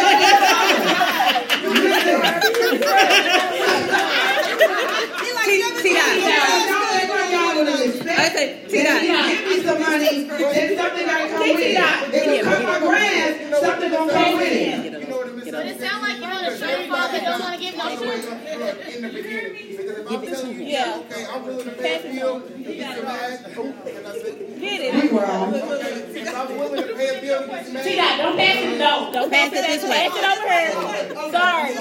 Give 8.68 9.44
me 9.49 9.62
some 9.64 9.80
money, 9.80 10.24
then 10.24 10.76
something 10.76 11.07
gotta 11.07 11.28
come 11.28 11.40
with 11.40 11.61
it. 11.61 12.14
If 12.14 12.24
you 12.36 12.44
cut 12.44 12.62
my 12.62 12.78
grass, 12.80 13.61
something 13.61 13.90
gonna 13.90 14.12
come 14.12 14.36
with 14.36 14.53
it. 14.53 15.07
But 15.45 15.66
it 15.66 15.80
sounds 15.80 16.03
like 16.03 16.16
you 16.16 16.22
want 16.22 16.47
to 16.47 16.57
show 16.59 16.68
your 16.78 16.89
father 16.89 17.20
don't 17.20 17.41
want 17.41 17.55
to 17.55 17.61
give 17.61 17.76
no 17.76 17.89
shit. 17.97 18.24
In 18.97 19.03
the 19.03 19.09
beginning, 19.12 19.53
because 19.76 19.99
if 19.99 20.11
I'm 20.11 20.26
telling 20.26 20.55
you, 20.61 20.66
Yeah. 20.66 21.03
okay, 21.11 21.26
I'm 21.32 21.45
willing 21.47 21.64
to 21.64 21.70
pay 21.72 21.95
a 21.99 22.12
bill, 22.12 22.41
to 22.41 22.49
get 22.59 22.97
some 22.97 23.07
ass, 23.07 23.45
and 23.45 24.07
I 24.07 24.18
said, 24.18 24.34
Get 24.61 24.80
it. 24.80 24.95
We 25.12 25.18
wrong. 25.18 25.55
Okay, 25.55 26.20
if 26.20 26.34
I'm 26.34 26.59
willing 26.59 26.82
to 26.89 26.95
pay 26.95 27.18
a 27.18 27.20
bill, 27.20 27.41
to 27.43 27.47
get 27.49 27.66
some 27.66 27.76
ass. 27.76 27.84
Don't 28.18 28.36
pass 28.36 28.57
it, 28.59 28.78
no. 28.78 29.11
Don't 29.12 29.30
pass 29.30 29.53
it 29.53 29.66
this 29.66 29.82
way. 29.84 30.09
Pass 30.09 30.16
it 30.18 30.24
over 30.34 30.49
here. 30.53 31.30
Sorry. 31.30 31.72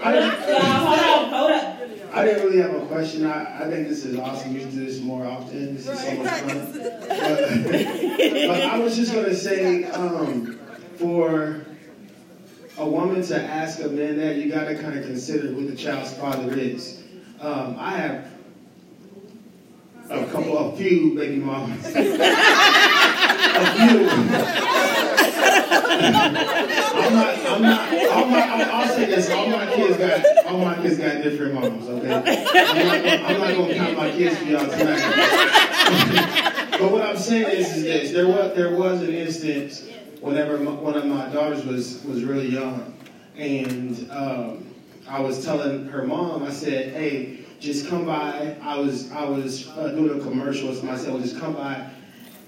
I 0.00 0.12
didn't, 0.12 0.30
hold 0.40 0.98
up, 0.98 1.28
hold 1.32 1.50
up. 1.52 1.64
I 2.10 2.24
didn't 2.24 2.44
really 2.46 2.60
have 2.62 2.74
a 2.74 2.86
question. 2.86 3.26
I, 3.26 3.64
I 3.66 3.70
think 3.70 3.88
this 3.88 4.04
is 4.04 4.18
awesome. 4.18 4.54
We 4.54 4.60
do 4.64 4.84
this 4.86 5.00
more 5.00 5.26
often. 5.26 5.74
This 5.76 5.86
is 5.86 6.00
so 6.00 6.14
much 6.16 6.40
fun. 6.40 6.72
But, 6.72 8.18
but 8.48 8.62
I 8.62 8.78
was 8.78 8.96
just 8.96 9.12
gonna 9.12 9.34
say, 9.34 9.77
um, 9.86 10.58
for 10.96 11.64
a 12.78 12.88
woman 12.88 13.22
to 13.22 13.42
ask 13.42 13.80
a 13.80 13.88
man 13.88 14.18
that, 14.18 14.36
you 14.36 14.50
gotta 14.50 14.74
kind 14.76 14.98
of 14.98 15.04
consider 15.04 15.48
who 15.48 15.68
the 15.68 15.76
child's 15.76 16.14
father 16.14 16.52
is. 16.56 17.02
Um, 17.40 17.76
I 17.78 17.90
have 17.92 18.26
a 20.10 20.24
couple, 20.26 20.58
a 20.58 20.76
few 20.76 21.14
baby 21.14 21.36
mamas. 21.36 21.86
a 21.86 21.92
few. 21.92 22.18
I'm 26.00 26.34
not, 27.14 27.38
I'm 27.38 27.62
not, 27.62 27.92
all 28.10 28.26
my, 28.26 28.42
I'm, 28.42 28.60
I'll 28.70 28.88
say 28.94 29.06
this, 29.06 29.30
all 29.30 29.48
my 29.48 29.66
kids 29.74 29.96
got, 29.96 30.46
all 30.46 30.58
my 30.58 30.74
kids 30.76 30.98
got 30.98 31.22
different 31.22 31.54
moms, 31.54 31.88
okay? 31.88 32.12
I'm 32.14 32.24
not, 32.24 32.28
I'm 33.30 33.40
not 33.40 33.54
gonna 33.56 33.74
count 33.74 33.96
my 33.96 34.10
kids 34.10 34.36
for 34.38 34.44
y'all 34.44 34.68
tonight. 34.68 36.54
but 36.78 36.92
what 36.92 37.02
I'm 37.02 37.16
saying 37.16 37.58
is, 37.58 37.76
is 37.76 37.82
this, 37.82 38.12
there 38.12 38.26
was, 38.26 38.54
there 38.54 38.74
was 38.74 39.02
an 39.02 39.12
instance 39.14 39.88
whenever 40.20 40.58
my, 40.58 40.70
one 40.70 40.94
of 40.94 41.04
my 41.06 41.28
daughters 41.28 41.64
was, 41.64 42.04
was 42.04 42.24
really 42.24 42.48
young, 42.48 42.94
and 43.36 44.10
um, 44.10 44.74
I 45.08 45.20
was 45.20 45.44
telling 45.44 45.86
her 45.88 46.06
mom, 46.06 46.42
I 46.42 46.50
said, 46.50 46.94
hey, 46.94 47.44
just 47.60 47.88
come 47.88 48.04
by, 48.04 48.56
I 48.62 48.78
was, 48.78 49.10
I 49.10 49.24
was 49.24 49.68
uh, 49.70 49.88
doing 49.88 50.20
a 50.20 50.22
commercial, 50.22 50.74
so 50.74 50.88
I 50.88 50.96
said, 50.96 51.12
well, 51.12 51.22
just 51.22 51.38
come 51.38 51.54
by 51.54 51.90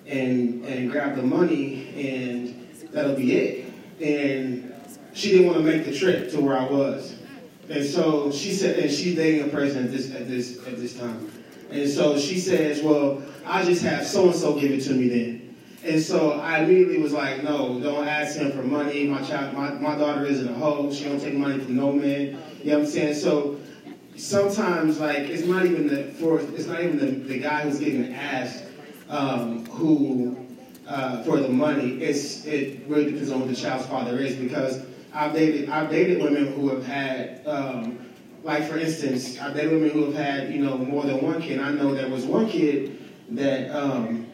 and, 0.07 0.65
and 0.65 0.91
grab 0.91 1.17
the 1.17 1.23
money, 1.23 1.89
and 1.97 2.69
that'll 2.93 3.17
be 3.17 3.37
it. 3.37 3.73
And 4.01 4.75
she 5.13 5.31
didn't 5.31 5.47
want 5.47 5.59
to 5.59 5.65
make 5.65 5.85
the 5.85 5.97
trip 5.97 6.31
to 6.33 6.41
where 6.41 6.59
I 6.59 6.65
was. 6.65 7.17
And 7.69 7.85
so 7.85 8.33
she 8.33 8.53
said, 8.53 8.79
and 8.79 8.91
she's 8.91 9.15
dating 9.15 9.49
a 9.49 9.49
person 9.49 9.85
at 9.85 9.93
this 9.93 10.13
at 10.13 10.29
this 10.29 10.59
at 10.67 10.77
this 10.77 10.99
time. 10.99 11.31
And 11.71 11.89
so 11.89 12.19
she 12.19 12.39
says, 12.39 12.83
well, 12.83 13.23
I'll 13.47 13.65
just 13.65 13.83
have 13.83 14.07
so 14.07 14.27
and 14.27 14.35
so 14.35 14.59
give 14.59 14.73
it 14.73 14.83
to 14.85 14.93
me 14.93 15.09
then. 15.09 15.57
And 15.83 16.03
so 16.03 16.33
I 16.33 16.59
immediately 16.59 16.99
was 16.99 17.13
like, 17.13 17.43
no, 17.43 17.81
don't 17.81 18.07
ask 18.07 18.37
him 18.37 18.53
for 18.53 18.63
money. 18.63 19.07
My 19.07 19.23
child, 19.23 19.57
my, 19.57 19.71
my 19.71 19.97
daughter 19.97 20.27
isn't 20.27 20.49
a 20.49 20.53
hoe. 20.53 20.93
She 20.93 21.05
don't 21.05 21.21
take 21.21 21.35
money 21.35 21.59
from 21.59 21.77
no 21.77 21.93
man. 21.93 22.39
You 22.63 22.73
know 22.73 22.79
what 22.79 22.85
I'm 22.85 22.87
saying? 22.87 23.15
So 23.15 23.59
sometimes 24.17 25.01
like 25.01 25.21
it's 25.21 25.47
not 25.47 25.65
even 25.65 25.87
the 25.87 26.05
for 26.15 26.41
it's 26.41 26.67
not 26.67 26.83
even 26.83 26.99
the, 26.99 27.07
the 27.07 27.39
guy 27.39 27.63
who's 27.63 27.79
getting 27.79 28.13
asked 28.13 28.65
um, 29.09 29.65
who 29.67 30.47
uh, 30.87 31.23
for 31.23 31.39
the 31.39 31.49
money. 31.49 32.03
It's 32.03 32.45
it 32.45 32.83
really 32.87 33.07
depends 33.07 33.31
on 33.31 33.41
what 33.41 33.49
the 33.49 33.57
child's 33.57 33.87
father 33.87 34.19
is 34.19 34.37
because 34.37 34.85
I've 35.15 35.33
dated 35.33 35.71
I've 35.71 35.91
dated 35.91 36.23
women 36.23 36.53
who 36.53 36.69
have 36.69 36.85
had 36.85 37.47
um, 37.47 37.99
like 38.43 38.65
for 38.65 38.79
instance 38.79 39.39
I've 39.41 39.55
dated 39.55 39.73
women 39.73 39.91
who 39.91 40.07
have 40.07 40.15
had 40.15 40.53
you 40.53 40.65
know 40.65 40.79
more 40.79 41.05
than 41.05 41.23
one 41.23 41.41
kid. 41.43 41.61
I 41.61 41.71
know 41.73 41.95
there 41.95 42.09
was 42.09 42.25
one 42.25 42.49
kid 42.49 42.99
that 43.31 43.71
um, 43.71 44.27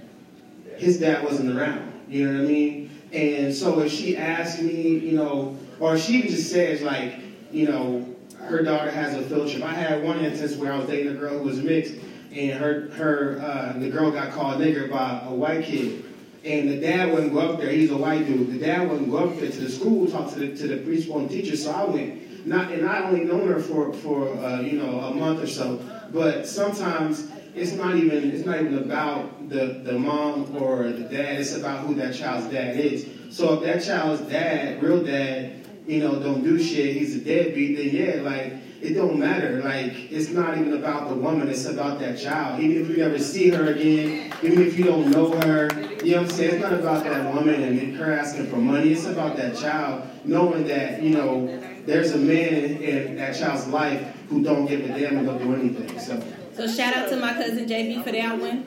his 0.77 0.99
dad 0.99 1.25
wasn't 1.25 1.57
around. 1.57 1.93
You 2.09 2.27
know 2.27 2.41
what 2.41 2.49
I 2.49 2.53
mean? 2.53 2.91
And 3.13 3.55
so 3.55 3.81
if 3.81 3.93
she 3.93 4.17
asked 4.17 4.61
me, 4.61 4.99
you 4.99 5.17
know, 5.17 5.57
or 5.81 5.99
she 5.99 6.23
just 6.23 6.51
says 6.51 6.83
like, 6.83 7.17
you 7.51 7.67
know, 7.67 8.17
her 8.39 8.63
daughter 8.63 8.91
has 8.91 9.15
a 9.15 9.23
field 9.23 9.51
trip. 9.51 9.63
I 9.63 9.73
had 9.73 10.03
one 10.03 10.21
instance 10.25 10.57
where 10.57 10.73
I 10.73 10.79
was 10.79 10.87
dating 10.87 11.13
a 11.13 11.19
girl 11.19 11.39
who 11.39 11.45
was 11.45 11.61
mixed, 11.61 11.95
and 12.33 12.53
her 12.53 12.91
her 12.91 13.41
uh, 13.41 13.79
the 13.79 13.89
girl 13.91 14.11
got 14.11 14.33
called 14.33 14.61
nigger 14.61 14.91
by 14.91 15.23
a 15.25 15.35
white 15.35 15.65
kid, 15.65 16.05
and 16.45 16.69
the 16.69 16.81
dad 16.81 17.13
wouldn't 17.13 17.33
go 17.33 17.41
up 17.41 17.61
there. 17.61 17.71
He's 17.71 17.91
a 17.91 17.97
white 17.97 18.27
dude. 18.27 18.53
The 18.53 18.59
dad 18.59 18.89
wouldn't 18.89 19.11
go 19.11 19.19
up 19.19 19.39
there 19.39 19.51
to 19.51 19.61
the 19.61 19.71
school, 19.71 20.07
talk 20.09 20.33
to 20.35 20.39
the 20.39 20.57
to 20.57 20.69
the 20.69 20.77
preschool 20.77 21.21
and 21.21 21.31
teacher. 21.31 21.57
So 21.57 21.73
I 21.73 21.85
went. 21.85 22.23
Not 22.47 22.71
and 22.71 22.89
I 22.89 23.03
only 23.03 23.25
known 23.25 23.49
her 23.49 23.59
for 23.59 23.93
for 23.93 24.29
uh, 24.39 24.61
you 24.61 24.79
know 24.79 25.01
a 25.01 25.13
month 25.13 25.43
or 25.43 25.49
so, 25.49 25.81
but 26.13 26.47
sometimes 26.47 27.29
it's 27.57 27.73
not 27.73 27.97
even 27.97 28.31
it's 28.31 28.47
not 28.47 28.61
even 28.61 28.79
about 28.79 29.49
the 29.49 29.81
the 29.83 29.99
mom 29.99 30.57
or 30.57 30.85
the 30.85 31.09
dad. 31.09 31.41
It's 31.41 31.57
about 31.57 31.85
who 31.85 31.95
that 31.97 32.15
child's 32.15 32.47
dad 32.47 32.77
is. 32.77 33.09
So 33.31 33.55
if 33.55 33.65
that 33.65 33.85
child's 33.85 34.23
dad, 34.31 34.81
real 34.81 35.03
dad, 35.03 35.67
you 35.89 35.99
know, 35.99 36.21
don't 36.21 36.45
do 36.45 36.63
shit, 36.63 36.97
he's 36.97 37.17
a 37.17 37.21
deadbeat, 37.21 37.79
then 37.79 37.89
yeah, 37.89 38.23
like 38.23 38.53
it 38.81 38.95
don't 38.95 39.19
matter. 39.19 39.61
Like 39.61 40.13
it's 40.13 40.31
not 40.31 40.57
even 40.57 40.75
about 40.75 41.09
the 41.09 41.17
woman, 41.17 41.49
it's 41.49 41.67
about 41.67 41.99
that 41.99 42.17
child. 42.17 42.61
Even 42.61 42.81
if 42.81 42.89
you 42.89 42.99
never 42.99 43.19
see 43.19 43.51
her 43.51 43.73
again, 43.73 44.33
even 44.45 44.63
if 44.63 44.79
you 44.79 44.85
don't 44.85 45.11
know 45.11 45.33
her, 45.41 45.69
you 46.05 46.13
know 46.13 46.23
what 46.23 46.31
I'm 46.31 46.37
saying? 46.37 46.55
It's 46.55 46.63
not 46.63 46.75
about 46.75 47.03
that 47.03 47.35
woman 47.35 47.61
and 47.61 47.97
her 47.97 48.13
asking 48.13 48.47
for 48.47 48.59
money. 48.59 48.93
It's 48.93 49.07
about 49.07 49.37
that 49.37 49.57
child 49.57 50.09
knowing 50.25 50.65
that, 50.69 51.03
you 51.03 51.11
know, 51.11 51.76
there's 51.87 52.13
a 52.13 52.19
man 52.19 52.55
in 52.83 53.17
that 53.17 53.37
child's 53.37 53.67
life 53.69 54.01
who 54.29 54.43
don't 54.43 54.67
give 54.67 54.81
a 54.85 54.89
damn 54.89 55.19
and 55.19 55.27
don't 55.27 55.39
do 55.39 55.55
anything. 55.55 55.99
So 55.99 56.23
So 56.55 56.67
shout 56.69 56.95
out 56.97 57.09
to 57.11 57.17
my 57.17 57.33
cousin 57.33 57.67
JB 57.67 58.03
for 58.05 58.13
that 58.13 58.39
one. 58.39 58.67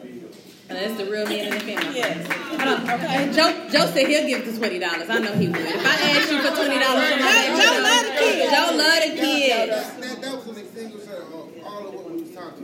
And 0.70 0.78
that's 0.78 0.98
the 0.98 1.06
real 1.10 1.26
man 1.26 1.48
in 1.48 1.54
the 1.54 1.60
family. 1.62 1.98
Yes. 1.98 2.28
Hold 2.32 2.62
on. 2.62 2.82
Okay. 2.90 3.32
Joe, 3.34 3.70
Joe 3.72 3.88
said 3.92 4.06
he'll 4.08 4.28
give 4.28 4.46
the 4.46 4.56
twenty 4.58 4.78
dollars. 4.78 5.10
I 5.10 5.18
know 5.18 5.34
he 5.34 5.48
would. 5.48 5.58
If 5.60 5.86
I 5.86 5.96
asked 6.12 6.32
you 6.32 6.42
for 6.44 6.56
twenty 6.56 6.78
dollars 6.80 7.10
for 7.10 7.20
my 7.20 7.32
baby, 7.34 7.58
Joe 7.58 7.82
love 7.82 8.06
the 8.06 8.14
kids. 8.22 8.52
Joe 8.54 8.70
love 8.78 9.02
the 9.02 9.12
kids. 9.18 9.74
That, 9.98 10.22
that 10.22 10.36
was 10.38 10.48
an 10.48 10.58
extinguisher 10.58 11.24
of 11.24 11.34
all 11.66 11.88
of 11.88 11.94
what 11.96 12.06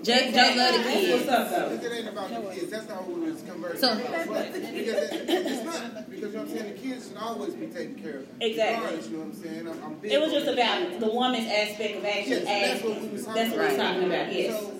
we 0.07 0.13
was 0.13 0.33
talking 0.33 0.33
about. 0.33 0.35
Joe, 0.35 0.53
Joe 0.53 0.57
love 0.57 0.73
the 0.75 0.91
kids. 0.91 1.11
What's 1.13 1.29
up, 1.29 1.49
though? 1.49 1.87
It 1.87 1.91
ain't 1.97 2.07
about 2.09 2.29
the 2.29 2.55
kids. 2.55 2.71
That's 2.71 2.87
not 2.89 3.07
what 3.07 3.17
we 3.19 3.31
was 3.31 3.41
conversing 3.41 3.79
So- 3.79 3.91
about. 3.93 4.27
But 4.27 4.53
because 4.53 4.73
it, 4.73 5.29
it's 5.29 5.63
not. 5.65 6.09
Because 6.09 6.21
you 6.33 6.37
know 6.37 6.43
what 6.43 6.49
I'm 6.51 6.57
saying? 6.57 6.73
The 6.75 6.79
kids 6.81 7.07
should 7.07 7.17
always 7.17 7.53
be 7.55 7.67
taken 7.67 7.95
care 7.95 8.17
of. 8.19 8.27
Exactly. 8.41 8.95
You 8.95 9.09
know 9.11 9.19
what 9.19 9.25
I'm 9.27 9.33
saying? 9.33 9.67
I'm, 9.67 9.83
I'm 9.83 9.93
big 9.95 10.11
It 10.11 10.21
was 10.21 10.31
just 10.31 10.47
about 10.47 10.99
the 10.99 11.07
woman's 11.11 11.47
aspect 11.51 11.97
of 11.97 12.05
actually 12.05 12.29
Yes, 12.31 12.45
that's 12.45 12.73
asking. 12.75 12.89
what 12.91 13.01
we 13.01 13.07
was 13.09 13.25
talking 13.25 13.41
That's 13.41 13.51
what 13.51 13.59
we're 13.59 13.75
about. 13.75 13.93
talking 13.93 14.03
about, 14.05 14.33
yes. 14.33 14.59
So, 14.61 14.71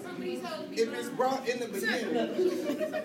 if 0.72 0.93
it's 0.93 1.10
brought 1.10 1.48
in 1.48 1.60
the 1.60 1.68
beginning, 1.68 2.16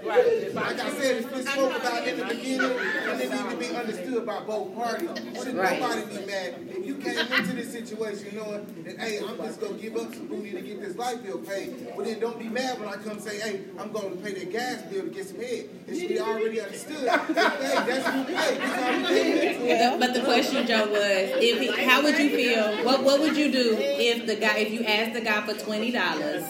right? 0.07 0.55
Like 0.55 0.81
I 0.81 0.91
said, 0.91 1.17
if 1.19 1.33
it's 1.37 1.51
spoke 1.51 1.77
about 1.77 2.07
in 2.07 2.19
the 2.19 2.25
beginning, 2.25 2.71
and 2.71 3.21
it 3.21 3.31
needs 3.31 3.51
to 3.51 3.57
be 3.57 3.77
understood 3.77 4.27
by 4.27 4.41
both 4.41 4.75
parties. 4.75 5.11
Should 5.43 5.55
Right. 5.55 5.81
nobody 5.81 6.03
be 6.21 6.27
mad 6.27 6.55
if 6.69 6.87
you 6.87 6.95
came 6.97 7.19
into 7.19 7.53
this 7.55 7.73
situation 7.73 8.37
knowing 8.37 8.85
that 8.85 8.99
hey, 8.99 9.19
I'm 9.27 9.37
just 9.39 9.61
gonna 9.61 9.75
give 9.75 9.97
up 9.97 10.15
some 10.15 10.27
booty 10.27 10.51
to 10.53 10.61
get 10.61 10.81
this 10.81 10.97
light 10.97 11.23
bill 11.25 11.39
paid, 11.39 11.89
but 11.97 12.05
then 12.05 12.21
don't 12.21 12.39
be 12.39 12.49
mad 12.49 12.79
when 12.79 12.89
I 12.89 12.97
come 12.97 13.19
say 13.21 13.39
hey, 13.41 13.61
I'm 13.79 13.93
going 13.93 14.17
to 14.17 14.23
pay 14.23 14.33
that 14.35 14.53
gas 14.53 14.83
bill 14.83 15.03
to 15.03 15.09
get 15.11 15.29
some 15.29 15.39
head. 15.39 15.69
It 15.87 15.99
should 15.99 16.09
be 16.09 16.21
already 16.21 16.61
understood. 16.61 17.05
that, 17.07 17.21
hey, 17.29 17.37
that's 17.37 18.07
hey, 18.07 18.59
this 18.59 18.75
how 18.75 18.99
we 18.99 19.05
came 19.07 19.37
into 19.39 19.67
it. 19.95 20.01
But 20.01 20.15
the 20.15 20.21
question, 20.21 20.67
Joe, 20.67 20.87
was 20.87 20.99
if 21.01 21.61
he, 21.61 21.85
how 21.85 22.03
would 22.03 22.19
you 22.19 22.31
feel? 22.31 22.85
What 22.85 23.03
what 23.03 23.21
would 23.21 23.37
you 23.37 23.51
do 23.53 23.77
if 23.79 24.27
the 24.27 24.37
guy 24.37 24.59
if 24.59 24.73
you 24.73 24.85
asked 24.85 25.15
the 25.15 25.21
guy 25.21 25.41
for 25.47 25.55
twenty 25.55 25.91
dollars? 25.91 26.45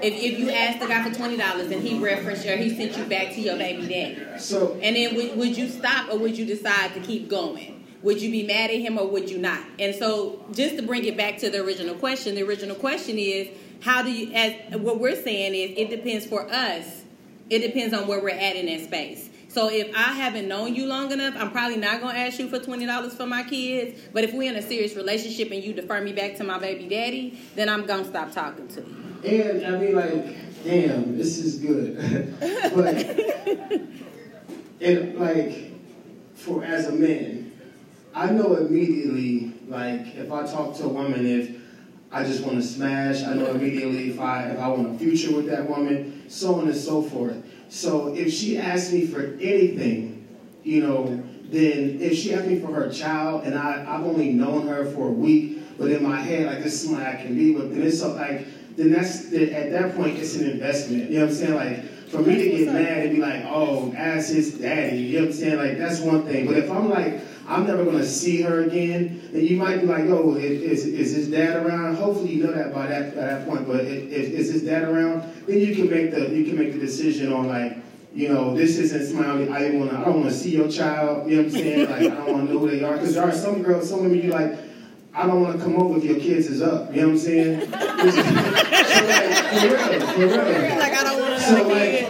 If 0.00 0.17
if 0.18 0.38
you 0.38 0.50
asked 0.50 0.80
the 0.80 0.86
guy 0.86 1.08
for 1.08 1.14
twenty 1.14 1.36
dollars 1.36 1.70
and 1.70 1.82
he 1.82 1.98
referenced 1.98 2.44
you, 2.44 2.52
or 2.52 2.56
he 2.56 2.74
sent 2.74 2.96
you 2.96 3.04
back 3.04 3.32
to 3.34 3.40
your 3.40 3.56
baby 3.56 3.86
daddy. 3.86 4.38
So 4.38 4.78
and 4.82 4.96
then 4.96 5.14
would, 5.16 5.36
would 5.36 5.56
you 5.56 5.68
stop 5.68 6.12
or 6.12 6.18
would 6.18 6.36
you 6.36 6.44
decide 6.44 6.94
to 6.94 7.00
keep 7.00 7.28
going? 7.28 7.86
Would 8.02 8.22
you 8.22 8.30
be 8.30 8.46
mad 8.46 8.70
at 8.70 8.76
him 8.76 8.98
or 8.98 9.08
would 9.08 9.28
you 9.28 9.38
not? 9.38 9.60
And 9.78 9.94
so 9.94 10.44
just 10.52 10.76
to 10.76 10.82
bring 10.82 11.04
it 11.04 11.16
back 11.16 11.38
to 11.38 11.50
the 11.50 11.62
original 11.62 11.96
question, 11.96 12.36
the 12.36 12.42
original 12.42 12.76
question 12.76 13.18
is 13.18 13.48
how 13.80 14.02
do 14.02 14.12
you 14.12 14.32
as 14.32 14.80
what 14.80 15.00
we're 15.00 15.20
saying 15.20 15.54
is 15.54 15.76
it 15.76 15.90
depends 15.90 16.26
for 16.26 16.48
us. 16.48 17.02
It 17.50 17.60
depends 17.60 17.94
on 17.94 18.06
where 18.06 18.20
we're 18.20 18.30
at 18.30 18.56
in 18.56 18.66
that 18.66 18.84
space. 18.84 19.30
So 19.48 19.70
if 19.70 19.88
I 19.96 20.12
haven't 20.12 20.46
known 20.46 20.74
you 20.74 20.86
long 20.86 21.10
enough, 21.10 21.34
I'm 21.36 21.50
probably 21.50 21.78
not 21.78 22.00
gonna 22.00 22.18
ask 22.18 22.38
you 22.38 22.48
for 22.48 22.58
twenty 22.58 22.86
dollars 22.86 23.14
for 23.14 23.26
my 23.26 23.42
kids. 23.42 23.98
But 24.12 24.24
if 24.24 24.34
we're 24.34 24.50
in 24.50 24.56
a 24.56 24.62
serious 24.62 24.94
relationship 24.94 25.50
and 25.50 25.64
you 25.64 25.72
defer 25.72 26.00
me 26.02 26.12
back 26.12 26.36
to 26.36 26.44
my 26.44 26.58
baby 26.58 26.86
daddy, 26.86 27.40
then 27.54 27.68
I'm 27.68 27.86
gonna 27.86 28.04
stop 28.04 28.30
talking 28.32 28.68
to 28.68 28.80
you. 28.82 29.07
And 29.24 29.66
I 29.66 29.78
mean, 29.78 29.94
like, 29.94 30.64
damn, 30.64 31.16
this 31.16 31.38
is 31.38 31.58
good. 31.58 31.96
but, 32.74 32.96
and 34.80 35.18
like, 35.18 35.72
for 36.34 36.64
as 36.64 36.86
a 36.86 36.92
man, 36.92 37.52
I 38.14 38.30
know 38.30 38.56
immediately, 38.56 39.54
like, 39.66 40.14
if 40.14 40.30
I 40.30 40.46
talk 40.46 40.76
to 40.76 40.84
a 40.84 40.88
woman, 40.88 41.26
if 41.26 41.56
I 42.10 42.24
just 42.24 42.44
want 42.44 42.56
to 42.56 42.62
smash, 42.62 43.22
I 43.22 43.34
know 43.34 43.46
immediately 43.50 44.10
if 44.10 44.20
I 44.20 44.44
if 44.44 44.58
I 44.58 44.68
want 44.68 44.94
a 44.94 44.98
future 44.98 45.34
with 45.34 45.46
that 45.46 45.68
woman, 45.68 46.24
so 46.28 46.54
on 46.54 46.68
and 46.68 46.76
so 46.76 47.02
forth. 47.02 47.36
So 47.68 48.14
if 48.14 48.32
she 48.32 48.56
asks 48.56 48.92
me 48.92 49.06
for 49.06 49.36
anything, 49.40 50.26
you 50.62 50.82
know, 50.82 51.22
then 51.50 51.98
if 52.00 52.16
she 52.16 52.32
asks 52.32 52.46
me 52.46 52.60
for 52.60 52.68
her 52.68 52.90
child 52.90 53.44
and 53.44 53.58
I, 53.58 53.84
I've 53.86 54.04
only 54.04 54.32
known 54.32 54.66
her 54.68 54.86
for 54.86 55.08
a 55.08 55.12
week, 55.12 55.58
but 55.76 55.90
in 55.90 56.02
my 56.02 56.20
head, 56.20 56.46
like 56.46 56.62
this 56.62 56.74
is 56.74 56.84
somebody 56.84 57.06
I 57.06 57.22
can 57.22 57.36
be 57.36 57.54
with, 57.54 57.74
then 57.74 57.82
it's 57.82 58.00
so, 58.00 58.14
like, 58.14 58.46
then 58.78 58.92
that's, 58.92 59.26
at 59.32 59.72
that 59.72 59.96
point, 59.96 60.18
it's 60.18 60.36
an 60.36 60.48
investment. 60.48 61.10
You 61.10 61.18
know 61.18 61.24
what 61.26 61.30
I'm 61.30 61.36
saying? 61.36 61.54
Like, 61.54 61.84
for 62.08 62.18
me 62.22 62.36
to 62.36 62.48
get 62.56 62.72
mad 62.72 63.06
and 63.06 63.16
be 63.16 63.20
like, 63.20 63.44
oh, 63.46 63.92
ask 63.96 64.32
his 64.32 64.54
daddy, 64.54 64.98
you 64.98 65.18
know 65.18 65.26
what 65.26 65.34
I'm 65.34 65.36
saying? 65.36 65.56
Like, 65.56 65.78
that's 65.78 66.00
one 66.00 66.24
thing. 66.24 66.46
But 66.46 66.56
if 66.56 66.70
I'm 66.70 66.88
like, 66.88 67.20
I'm 67.48 67.66
never 67.66 67.84
gonna 67.84 68.04
see 68.04 68.42
her 68.42 68.62
again, 68.64 69.28
then 69.32 69.44
you 69.44 69.56
might 69.56 69.80
be 69.80 69.86
like, 69.86 70.04
oh, 70.04 70.36
is, 70.36 70.84
is 70.86 71.14
his 71.14 71.28
dad 71.28 71.66
around? 71.66 71.96
Hopefully 71.96 72.34
you 72.34 72.44
know 72.44 72.52
that 72.52 72.74
by 72.74 72.86
that, 72.86 73.14
by 73.14 73.22
that 73.22 73.48
point. 73.48 73.66
But 73.66 73.80
if, 73.86 74.04
if 74.12 74.32
is 74.32 74.52
his 74.52 74.62
dad 74.62 74.84
around, 74.84 75.22
then 75.46 75.58
you 75.58 75.74
can 75.74 75.90
make 75.90 76.10
the 76.10 76.28
you 76.28 76.44
can 76.44 76.56
make 76.56 76.74
the 76.74 76.78
decision 76.78 77.32
on 77.32 77.48
like, 77.48 77.78
you 78.14 78.28
know, 78.28 78.54
this 78.54 78.76
isn't 78.76 79.06
smiley. 79.06 79.48
I 79.48 79.70
wanna 79.70 79.98
I 79.98 80.04
don't 80.04 80.18
wanna 80.18 80.30
see 80.30 80.50
your 80.50 80.68
child. 80.68 81.28
You 81.28 81.36
know 81.36 81.42
what 81.44 81.54
I'm 81.54 81.58
saying? 81.58 81.90
Like 81.90 82.00
I 82.00 82.26
don't 82.26 82.32
wanna 82.32 82.52
know 82.52 82.58
who 82.58 82.70
they 82.70 82.84
are. 82.84 82.92
Because 82.92 83.14
there 83.14 83.24
are 83.24 83.32
some 83.32 83.62
girls, 83.62 83.88
some 83.88 84.02
women 84.02 84.22
you 84.22 84.30
like. 84.30 84.67
I 85.18 85.26
don't 85.26 85.42
want 85.42 85.58
to 85.58 85.64
come 85.64 85.74
over 85.74 85.98
if 85.98 86.04
your 86.04 86.20
kids 86.20 86.46
is 86.46 86.62
up. 86.62 86.94
You 86.94 87.00
know 87.00 87.08
what 87.08 87.12
I'm 87.14 87.18
saying? 87.18 87.60
so 87.70 87.76
like, 87.76 88.14
for 89.50 89.66
real, 89.66 90.06
for 90.06 90.20
real. 90.20 90.78
Like 90.78 90.92
I 90.92 91.02
don't 91.02 91.20
want 91.20 91.34
to 91.34 91.40
So 91.40 91.66
like, 91.66 92.02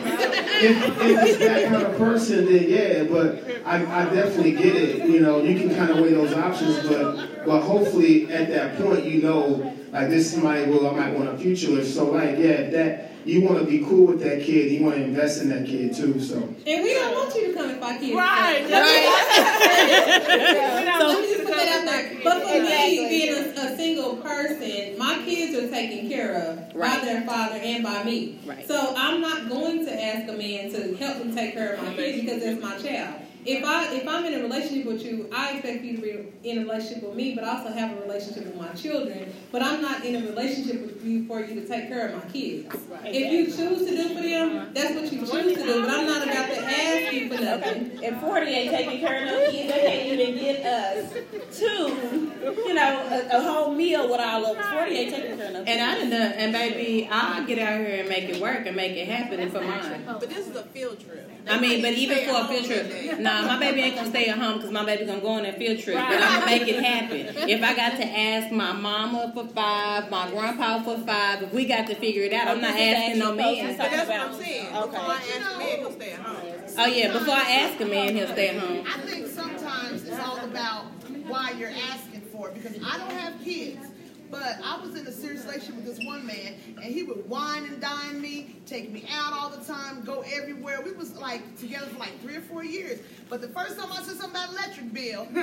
if, 0.60 1.00
if 1.00 1.22
it's 1.24 1.38
that 1.38 1.68
kind 1.70 1.82
of 1.84 1.96
person, 1.96 2.44
then 2.44 2.64
yeah. 2.68 3.04
But 3.04 3.64
I, 3.64 4.02
I 4.02 4.14
definitely 4.14 4.52
get 4.52 4.76
it. 4.76 5.08
You 5.08 5.20
know, 5.20 5.42
you 5.42 5.58
can 5.58 5.74
kind 5.74 5.90
of 5.90 6.00
weigh 6.00 6.12
those 6.12 6.34
options, 6.34 6.86
but 6.86 7.46
but 7.46 7.62
hopefully 7.62 8.30
at 8.30 8.50
that 8.50 8.76
point, 8.76 9.06
you 9.06 9.22
know, 9.22 9.74
like 9.90 10.10
this 10.10 10.26
is 10.26 10.32
somebody 10.32 10.70
well 10.70 10.88
I 10.88 10.92
might 10.94 11.14
want 11.14 11.30
a 11.30 11.38
future 11.38 11.72
with. 11.72 11.90
So 11.90 12.10
like, 12.10 12.36
yeah, 12.36 12.68
that 12.68 13.07
you 13.24 13.42
want 13.42 13.58
to 13.58 13.64
be 13.64 13.80
cool 13.84 14.06
with 14.06 14.20
that 14.20 14.42
kid, 14.42 14.70
you 14.72 14.82
want 14.84 14.96
to 14.96 15.02
invest 15.04 15.42
in 15.42 15.48
that 15.50 15.66
kid 15.66 15.94
too. 15.94 16.20
So. 16.20 16.36
And 16.36 16.82
we 16.82 16.94
don't 16.94 17.12
want 17.14 17.34
you 17.34 17.48
to 17.48 17.54
come 17.54 17.70
and 17.70 17.80
fight 17.80 18.00
kids. 18.00 18.14
Right. 18.14 18.62
Right. 18.70 20.88
so 20.98 21.06
let 21.08 21.20
me 21.20 21.26
just 21.34 21.44
put 21.44 21.54
that 21.56 21.80
out 21.80 21.84
there. 21.86 22.20
But 22.24 22.42
for 22.42 22.60
me, 22.62 23.08
being 23.08 23.34
a, 23.34 23.60
a 23.60 23.76
single 23.76 24.16
person, 24.16 24.98
my 24.98 25.22
kids 25.24 25.56
are 25.56 25.68
taken 25.70 26.08
care 26.08 26.34
of 26.34 26.74
Right. 26.74 26.98
by 27.00 27.04
their 27.04 27.22
father 27.22 27.56
and 27.56 27.82
by 27.84 28.02
me. 28.04 28.38
Right. 28.46 28.66
So 28.66 28.94
I'm 28.96 29.20
not 29.20 29.48
going 29.48 29.84
to 29.86 30.02
ask 30.04 30.28
a 30.28 30.32
man 30.36 30.70
to 30.72 30.94
help 30.96 31.24
me 31.24 31.34
take 31.34 31.54
care 31.54 31.74
of 31.74 31.82
my 31.82 31.94
kids 31.94 32.20
because 32.20 32.42
that's 32.42 32.60
my 32.62 32.76
child. 32.78 33.22
If 33.48 33.64
I 33.64 33.94
if 33.94 34.06
I'm 34.06 34.26
in 34.26 34.34
a 34.34 34.42
relationship 34.42 34.86
with 34.86 35.02
you, 35.02 35.26
I 35.32 35.52
expect 35.52 35.82
you 35.82 35.96
to 35.96 36.02
be 36.02 36.48
in 36.48 36.58
a 36.58 36.60
relationship 36.62 37.02
with 37.02 37.14
me, 37.14 37.34
but 37.34 37.44
I 37.44 37.56
also 37.56 37.72
have 37.72 37.96
a 37.96 38.00
relationship 38.02 38.44
with 38.44 38.56
my 38.56 38.68
children. 38.74 39.32
But 39.50 39.62
I'm 39.62 39.80
not 39.80 40.04
in 40.04 40.16
a 40.22 40.26
relationship 40.26 40.82
with 40.82 41.02
you 41.02 41.26
for 41.26 41.40
you 41.40 41.58
to 41.58 41.66
take 41.66 41.88
care 41.88 42.08
of 42.08 42.22
my 42.22 42.30
kids. 42.30 42.74
If 43.04 43.32
you 43.32 43.46
choose 43.46 43.88
to 43.88 43.96
do 43.96 44.14
for 44.14 44.20
them, 44.20 44.70
that's 44.74 44.94
what 44.94 45.10
you 45.10 45.20
choose 45.20 45.56
to 45.56 45.64
do. 45.64 45.80
But 45.80 45.90
I'm 45.90 46.06
not 46.06 46.22
about 46.24 46.48
to 46.50 46.62
ask 46.62 47.12
you 47.14 47.34
for 47.34 47.42
nothing. 47.42 47.98
If 48.02 48.20
40 48.20 48.46
ain't 48.46 48.70
taking 48.70 49.00
care 49.00 49.22
of 49.22 49.30
no 49.30 49.50
kids, 49.50 49.72
they 49.72 49.80
can't 49.80 50.20
even 50.20 50.34
get 50.34 50.66
us 50.66 51.12
two, 51.58 52.32
you 52.66 52.74
know, 52.74 53.06
a, 53.10 53.38
a 53.38 53.42
whole 53.42 53.74
meal 53.74 54.10
with 54.10 54.20
all 54.20 54.44
of 54.44 54.56
them. 54.56 54.72
40 54.74 54.94
ain't 54.94 55.14
taking 55.14 55.36
care 55.38 55.46
of 55.46 55.52
no 55.54 55.64
kids. 55.64 55.70
And 55.70 55.80
I 55.80 55.94
done 55.98 56.10
done, 56.10 56.32
and 56.32 56.52
baby, 56.52 57.08
I'll 57.10 57.46
get 57.46 57.58
out 57.58 57.80
here 57.80 58.00
and 58.00 58.08
make 58.10 58.24
it 58.24 58.42
work 58.42 58.66
and 58.66 58.76
make 58.76 58.92
it 58.92 59.08
happen 59.08 59.50
for 59.50 59.62
mine. 59.62 60.04
But 60.06 60.28
this 60.28 60.46
is 60.46 60.54
a 60.54 60.64
field 60.64 61.00
trip. 61.00 61.30
I 61.50 61.60
mean, 61.60 61.82
but 61.82 61.92
even 61.94 62.18
for 62.28 62.40
a 62.42 62.48
field 62.48 62.66
trip, 62.66 63.18
nah, 63.20 63.42
my 63.42 63.58
baby 63.58 63.80
ain't 63.82 63.96
gonna 63.96 64.10
stay 64.10 64.26
at 64.28 64.38
home 64.38 64.56
because 64.58 64.70
my 64.70 64.84
baby 64.84 65.04
gonna 65.06 65.20
go 65.20 65.28
on 65.28 65.42
that 65.44 65.56
field 65.58 65.78
trip. 65.80 65.96
But 65.96 66.22
I'm 66.22 66.40
gonna 66.40 66.46
make 66.46 66.68
it 66.68 66.82
happen. 66.84 67.48
If 67.48 67.62
I 67.62 67.74
got 67.74 67.96
to 67.96 68.04
ask 68.04 68.52
my 68.52 68.72
mama 68.72 69.30
for 69.34 69.46
five, 69.48 70.10
my 70.10 70.30
grandpa 70.30 70.82
for 70.82 70.98
five, 70.98 71.42
if 71.42 71.52
we 71.52 71.64
got 71.66 71.86
to 71.88 71.94
figure 71.94 72.22
it 72.22 72.32
out, 72.32 72.48
I'm 72.48 72.60
not 72.60 72.74
asking 72.78 73.18
no 73.18 73.34
man. 73.34 73.76
But 73.76 73.90
that's 73.90 74.08
what 74.08 74.20
I'm 74.20 74.34
saying. 74.34 74.66
Before 74.72 75.00
I 75.00 75.16
ask 75.16 75.50
the 75.50 75.58
man, 75.58 75.78
he'll 75.78 75.92
stay 75.92 76.12
at 76.12 76.20
home. 76.20 76.54
Oh 76.78 76.86
yeah, 76.86 77.12
before 77.12 77.34
I 77.34 77.50
ask 77.50 77.80
a 77.80 77.84
man, 77.86 78.14
he'll 78.14 78.28
stay 78.28 78.48
at 78.48 78.56
home. 78.58 78.84
I 78.86 78.98
think 79.00 79.26
sometimes 79.26 80.04
it's 80.04 80.18
all 80.18 80.38
about 80.44 80.84
why 81.26 81.52
you're 81.58 81.70
asking 81.70 82.22
for 82.32 82.48
it 82.48 82.54
because 82.54 82.76
I 82.84 82.98
don't 82.98 83.12
have 83.12 83.42
kids. 83.42 83.86
But 84.30 84.58
I 84.62 84.78
was 84.80 84.94
in 84.94 85.06
a 85.06 85.12
serious 85.12 85.44
relationship 85.44 85.76
with 85.76 85.84
this 85.86 86.04
one 86.06 86.26
man, 86.26 86.54
and 86.76 86.84
he 86.84 87.02
would 87.02 87.28
wine 87.28 87.64
and 87.64 87.80
dine 87.80 88.20
me, 88.20 88.56
take 88.66 88.90
me 88.92 89.04
out 89.10 89.32
all 89.32 89.48
the 89.50 89.64
time, 89.64 90.02
go 90.04 90.22
everywhere. 90.34 90.80
We 90.84 90.92
was 90.92 91.16
like 91.16 91.56
together 91.58 91.86
for 91.86 91.98
like 91.98 92.20
three 92.20 92.36
or 92.36 92.42
four 92.42 92.62
years. 92.64 93.00
But 93.30 93.40
the 93.40 93.48
first 93.48 93.78
time 93.78 93.90
I 93.90 94.02
said 94.02 94.16
something 94.16 94.30
about 94.30 94.50
electric 94.50 94.92
bill, 94.92 95.26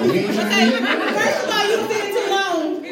First 0.00 1.44
of 1.44 1.50
all, 1.52 1.64
you 1.68 1.76
been 1.88 2.08
too 2.10 2.26
long. 2.30 2.84
He 2.84 2.90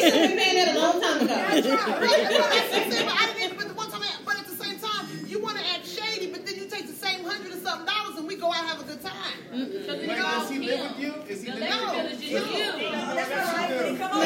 should 0.00 0.14
have 0.14 0.28
been 0.30 0.38
paying 0.38 0.56
that 0.56 0.74
a 0.74 0.78
long 0.78 1.00
time 1.02 1.16
ago. 1.22 1.26
That's 1.34 1.66
right. 1.66 2.00
Right. 2.00 2.22
That's 2.22 2.38
what 2.38 2.52
I'm 2.52 2.90
saying, 2.90 3.06
but 3.06 3.16
I 3.18 3.32
didn't. 3.36 3.56
But 3.58 3.66
the 3.68 3.74
one 3.74 3.90
time, 3.90 4.02
I- 4.02 4.16
but 4.24 4.38
at 4.38 4.46
the 4.46 4.54
same 4.54 4.78
time, 4.78 5.06
you 5.26 5.40
want 5.42 5.58
to 5.58 5.64
act 5.66 5.86
shady, 5.86 6.30
but 6.30 6.46
then 6.46 6.54
you 6.56 6.66
take 6.66 6.86
the 6.86 6.92
same 6.94 7.24
hundred 7.24 7.52
or 7.52 7.56
something 7.60 7.86
dollars, 7.86 8.01
and 8.22 8.28
we 8.28 8.36
go 8.36 8.52
out 8.52 8.60
and 8.60 8.68
have 8.68 8.80
a 8.80 8.84
good 8.84 9.02
time. 9.02 9.12
Mm-hmm. 9.52 9.72
You 10.00 10.08
Wait, 10.08 10.16
does 10.16 10.48
he 10.48 10.58
live 10.60 10.80
with 10.80 11.00
you? 11.00 11.12
Is 11.28 11.42
he 11.42 11.50
living 11.50 11.68
No. 11.68 12.04
with 12.04 12.22
you? 12.22 12.38
That's 12.38 12.50
all 12.52 13.54
right. 13.58 13.98
Come 13.98 14.12
on. 14.12 14.22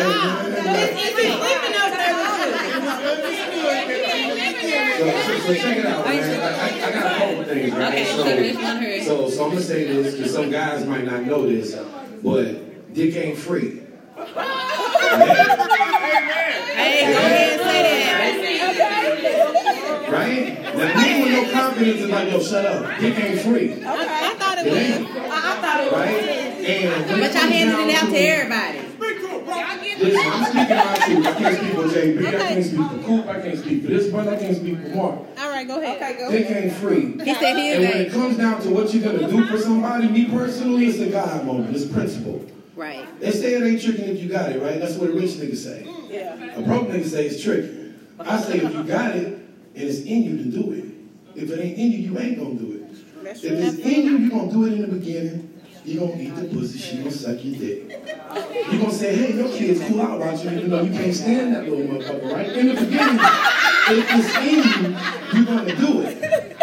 So, 4.96 5.10
so, 5.16 5.38
so 5.38 5.54
check 5.54 5.76
it 5.78 5.86
out, 5.86 6.04
man. 6.04 6.40
I, 6.40 6.44
I, 6.46 6.60
I 6.66 6.92
got 6.92 7.06
a 7.06 7.18
couple 7.18 7.44
things, 7.44 7.72
right? 7.72 8.06
So 8.06 8.24
here. 8.80 9.02
so, 9.04 9.30
so 9.30 9.44
I'm 9.44 9.50
gonna 9.50 9.62
say 9.62 9.84
this 9.84 10.14
because 10.14 10.32
some 10.34 10.50
guys 10.50 10.84
might 10.86 11.04
not 11.04 11.22
know 11.24 11.46
this, 11.46 11.74
but 12.22 12.92
dick 12.92 13.16
ain't 13.16 13.38
free. 13.38 13.80
Hey, 14.16 14.24
go 17.12 17.18
ahead 17.18 17.52
and 17.52 17.60
say 17.62 17.82
that. 17.82 17.96
Right? 20.08 20.62
Now, 20.76 20.84
you 20.84 20.94
with 20.94 20.94
no 20.96 21.15
confidence 21.60 22.00
is 22.00 22.10
like, 22.10 22.30
yo, 22.30 22.40
shut 22.40 22.66
up. 22.66 23.00
Dick 23.00 23.18
ain't 23.18 23.40
free. 23.40 23.72
Okay. 23.72 23.84
I 23.86 24.34
thought 24.38 24.58
It 24.58 24.72
ain't. 24.72 25.10
I 25.10 25.60
thought 25.60 25.80
it 25.80 25.92
was. 25.92 26.00
Right? 26.00 26.46
And 26.66 27.10
when 27.10 27.20
But 27.20 27.30
it 27.30 27.34
y'all 27.34 27.50
handed 27.50 27.88
it 27.88 28.02
out 28.02 28.10
to 28.10 28.18
everybody. 28.18 28.86
Listen, 29.98 30.32
I'm 30.32 30.44
speaking 30.44 30.76
out 30.76 30.96
to 30.96 31.02
I 31.02 31.32
can't 31.32 31.56
speak 31.56 31.74
for 31.74 31.82
JB. 31.82 32.26
I 32.26 32.30
can't 32.30 32.64
speak 32.64 32.76
for 32.76 33.06
Coop. 33.06 33.26
I 33.26 33.40
can't 33.40 33.58
speak 33.58 33.82
for 33.82 33.88
this 33.88 34.12
one. 34.12 34.28
I 34.28 34.36
can't 34.38 34.56
speak 34.56 34.80
for 34.80 34.88
Mark. 34.88 35.18
All 35.38 35.48
right, 35.48 35.66
go 35.66 35.80
ahead. 35.80 35.96
Okay, 35.96 36.18
go 36.18 36.30
Dick 36.30 36.50
ain't 36.50 36.72
free. 36.74 37.12
He 37.24 37.34
said 37.34 37.56
he 37.56 37.72
And 37.72 37.82
when 37.82 37.96
it 38.02 38.12
comes 38.12 38.36
down 38.36 38.60
to 38.62 38.70
what 38.70 38.92
you're 38.92 39.02
gonna 39.02 39.28
do 39.28 39.46
for 39.46 39.58
somebody, 39.58 40.08
me 40.08 40.26
personally, 40.26 40.86
it's 40.86 40.98
a 40.98 41.08
God 41.08 41.46
moment. 41.46 41.74
It's 41.74 41.86
principle. 41.86 42.44
Right. 42.74 43.06
They 43.20 43.30
say 43.30 43.54
it 43.54 43.62
ain't 43.62 43.82
tricking 43.82 44.04
if 44.04 44.22
you 44.22 44.28
got 44.28 44.52
it, 44.52 44.60
right? 44.60 44.78
That's 44.78 44.96
what 44.96 45.08
a 45.08 45.12
rich 45.12 45.30
nigga 45.30 45.56
say. 45.56 45.84
Mm. 45.86 46.12
Yeah. 46.12 46.56
A 46.56 46.62
broke 46.62 46.88
nigga 46.88 47.06
say 47.06 47.26
it's 47.26 47.42
tricky. 47.42 47.94
I 48.18 48.38
say 48.38 48.58
if 48.58 48.74
you 48.74 48.84
got 48.84 49.16
it 49.16 49.26
and 49.26 49.42
it's 49.74 50.00
in 50.00 50.22
you 50.24 50.36
to 50.38 50.44
do 50.44 50.72
it. 50.72 50.85
If 51.36 51.50
it 51.50 51.60
ain't 51.60 51.78
in 51.78 51.92
you, 51.92 51.98
you 51.98 52.18
ain't 52.18 52.38
gonna 52.38 52.54
do 52.54 52.72
it. 52.72 52.82
If 53.28 53.44
it's 53.44 53.78
in 53.78 54.06
you, 54.06 54.16
you 54.18 54.30
gonna 54.30 54.50
do 54.50 54.64
it 54.64 54.72
in 54.72 54.80
the 54.82 54.88
beginning. 54.88 55.52
You 55.84 56.00
gonna 56.00 56.16
eat 56.20 56.34
the 56.34 56.48
pussy, 56.48 56.78
she 56.78 56.96
gonna 56.96 57.10
suck 57.10 57.44
your 57.44 57.58
dick. 57.58 58.02
You 58.72 58.78
gonna 58.78 58.90
say, 58.90 59.14
hey, 59.14 59.34
your 59.34 59.48
kid's 59.48 59.80
cool 59.86 60.00
out 60.00 60.16
about 60.16 60.42
you, 60.42 60.50
even 60.50 60.70
though 60.70 60.82
you 60.82 60.92
can't 60.92 61.14
stand 61.14 61.54
that 61.54 61.68
little 61.68 61.86
motherfucker, 61.86 62.32
right? 62.32 62.48
In 62.48 62.66
the 62.68 62.74
beginning, 62.74 63.20
if 63.88 64.06
it's 64.10 64.36
in 64.36 64.56
you, 64.64 64.96
you're 65.32 65.44
gonna 65.44 65.76
do 65.76 66.00
it. 66.02 66.56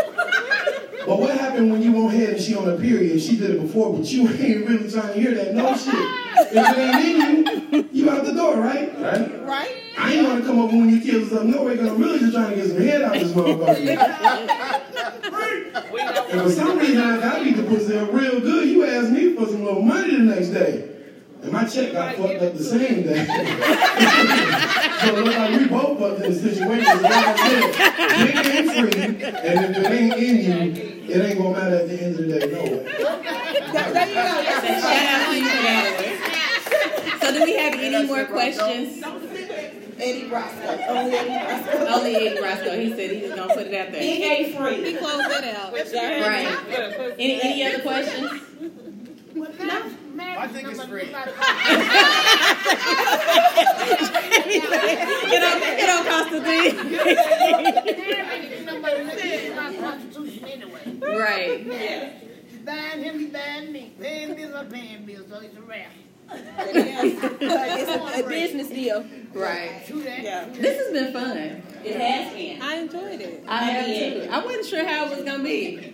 But 1.05 1.19
what 1.19 1.37
happened 1.63 1.71
when 1.71 1.81
you 1.81 1.91
won't 1.91 2.13
head 2.13 2.29
and 2.31 2.41
she 2.41 2.55
on 2.55 2.69
a 2.69 2.77
period? 2.77 3.21
She 3.21 3.37
did 3.37 3.51
it 3.51 3.61
before, 3.61 3.97
but 3.97 4.05
you 4.05 4.27
ain't 4.29 4.67
really 4.67 4.89
trying 4.89 5.13
to 5.13 5.19
hear 5.19 5.35
that 5.35 5.53
no 5.53 5.75
shit. 5.75 5.93
If 5.95 6.53
it 6.53 6.95
ain't 6.95 7.47
in 7.47 7.73
you, 7.73 7.89
you 7.91 8.09
out 8.09 8.25
the 8.25 8.33
door, 8.33 8.55
right? 8.57 8.91
Right? 8.99 9.43
Right? 9.43 9.75
I 9.97 10.13
ain't 10.13 10.27
gonna 10.27 10.41
come 10.41 10.59
over 10.59 10.75
when 10.75 10.89
your 10.89 11.01
kids 11.01 11.29
was 11.29 11.39
up 11.39 11.45
nowhere 11.45 11.75
because 11.75 11.91
I'm 11.91 12.01
really 12.01 12.19
just 12.19 12.33
trying 12.33 12.49
to 12.49 12.55
get 12.55 12.67
some 12.67 12.77
head 12.77 13.01
out 13.03 13.13
this 13.13 13.31
motherfucker. 13.31 13.77
and 16.31 16.41
for 16.41 16.49
some 16.49 16.79
reason, 16.79 17.01
I 17.01 17.19
got 17.19 17.43
beat 17.43 17.57
the 17.57 17.63
pussy 17.63 17.97
up 17.97 18.11
real 18.11 18.39
good. 18.39 18.69
You 18.69 18.85
asked 18.85 19.11
me 19.11 19.35
for 19.35 19.45
some 19.45 19.63
little 19.63 19.81
money 19.81 20.17
the 20.17 20.23
next 20.23 20.47
day. 20.47 20.92
And 21.43 21.51
my 21.51 21.65
check 21.65 21.91
got 21.91 22.15
fucked 22.15 22.41
up 22.41 22.53
the 22.53 22.63
same 22.63 23.03
day. 23.03 23.25
so 25.03 25.15
it 25.15 25.25
look 25.25 25.35
like 25.35 25.59
we 25.59 25.67
both 25.67 25.99
fucked 25.99 26.21
in 26.23 26.31
the 26.31 26.39
situation. 26.39 27.01
Like 27.01 27.11
I 27.13 27.35
said, 27.35 28.25
dick 28.25 28.45
ain't 28.45 28.71
free, 28.71 29.01
and 29.03 29.75
if 29.75 29.77
it 29.77 29.91
ain't 29.91 30.13
in 30.13 30.37
you, 30.37 31.13
it 31.13 31.19
ain't 31.25 31.37
gonna 31.37 31.51
matter 31.51 31.75
at 31.75 31.87
the 31.89 32.01
end 32.01 32.15
of 32.17 32.27
the 32.27 32.39
day, 32.39 32.45
no 32.49 32.61
way. 32.61 32.69
There 32.69 34.07
you 34.07 34.13
go. 34.13 34.23
So 34.61 34.67
shout 34.79 35.03
out 35.03 35.31
to 35.31 35.37
you 35.37 35.43
for 35.43 35.63
that. 35.63 37.19
So 37.21 37.33
do 37.33 37.43
we 37.43 37.53
have 37.57 37.73
any 37.73 38.07
more 38.07 38.23
questions? 38.25 39.03
Eddie 39.99 40.27
Roscoe. 40.29 40.79
Only 40.89 41.15
Eddie 41.15 41.29
Roscoe. 41.29 41.87
Only 41.87 42.15
Eddie 42.15 42.41
Roscoe. 42.41 42.79
He 42.79 42.89
said 42.95 43.11
he 43.11 43.21
was 43.21 43.31
gonna 43.35 43.53
put 43.53 43.67
it 43.67 43.73
out 43.73 43.91
Dick 43.91 44.19
there. 44.19 44.31
ain't 44.31 44.55
free. 44.57 44.91
He 44.91 44.97
closed 44.97 45.29
that 45.29 45.43
out. 45.55 45.73
Right. 45.73 47.15
Any 47.19 47.41
any 47.41 47.65
other 47.65 47.81
questions? 47.81 48.41
I 49.35 50.47
think 50.47 50.67
it's 50.69 50.83
free. 50.85 51.01
it 51.01 51.13
don't 55.41 55.63
it 55.63 55.87
don't 55.87 56.05
cost 56.07 56.31
a 56.33 56.41
thing. 56.41 56.75
right. 61.17 61.59
He's 62.49 62.59
buying 62.59 63.03
him, 63.03 63.19
he's 63.19 63.31
buying 63.31 63.71
me. 63.71 63.93
Paying 63.99 64.35
bills, 64.35 64.53
I'm 64.53 64.69
paying 64.69 65.05
bills, 65.05 65.25
so 65.29 65.39
it's 65.39 65.57
a 65.57 65.61
wrap. 65.61 65.91
it's 66.31 67.89
a, 67.89 68.23
a 68.23 68.27
business 68.27 68.69
deal. 68.69 69.05
Right. 69.33 69.83
Yeah. 69.89 70.45
This 70.51 70.77
has 70.77 70.93
been 70.93 71.11
fun. 71.13 71.37
It 71.83 71.99
has 71.99 72.33
been. 72.33 72.61
I 72.61 72.75
enjoyed 72.75 73.19
it. 73.21 73.43
I 73.47 73.63
have 73.63 73.85
too. 73.85 74.29
I 74.31 74.45
wasn't 74.45 74.65
sure 74.65 74.85
how 74.87 75.05
it 75.05 75.15
was 75.15 75.25
gonna 75.25 75.43
be. 75.43 75.93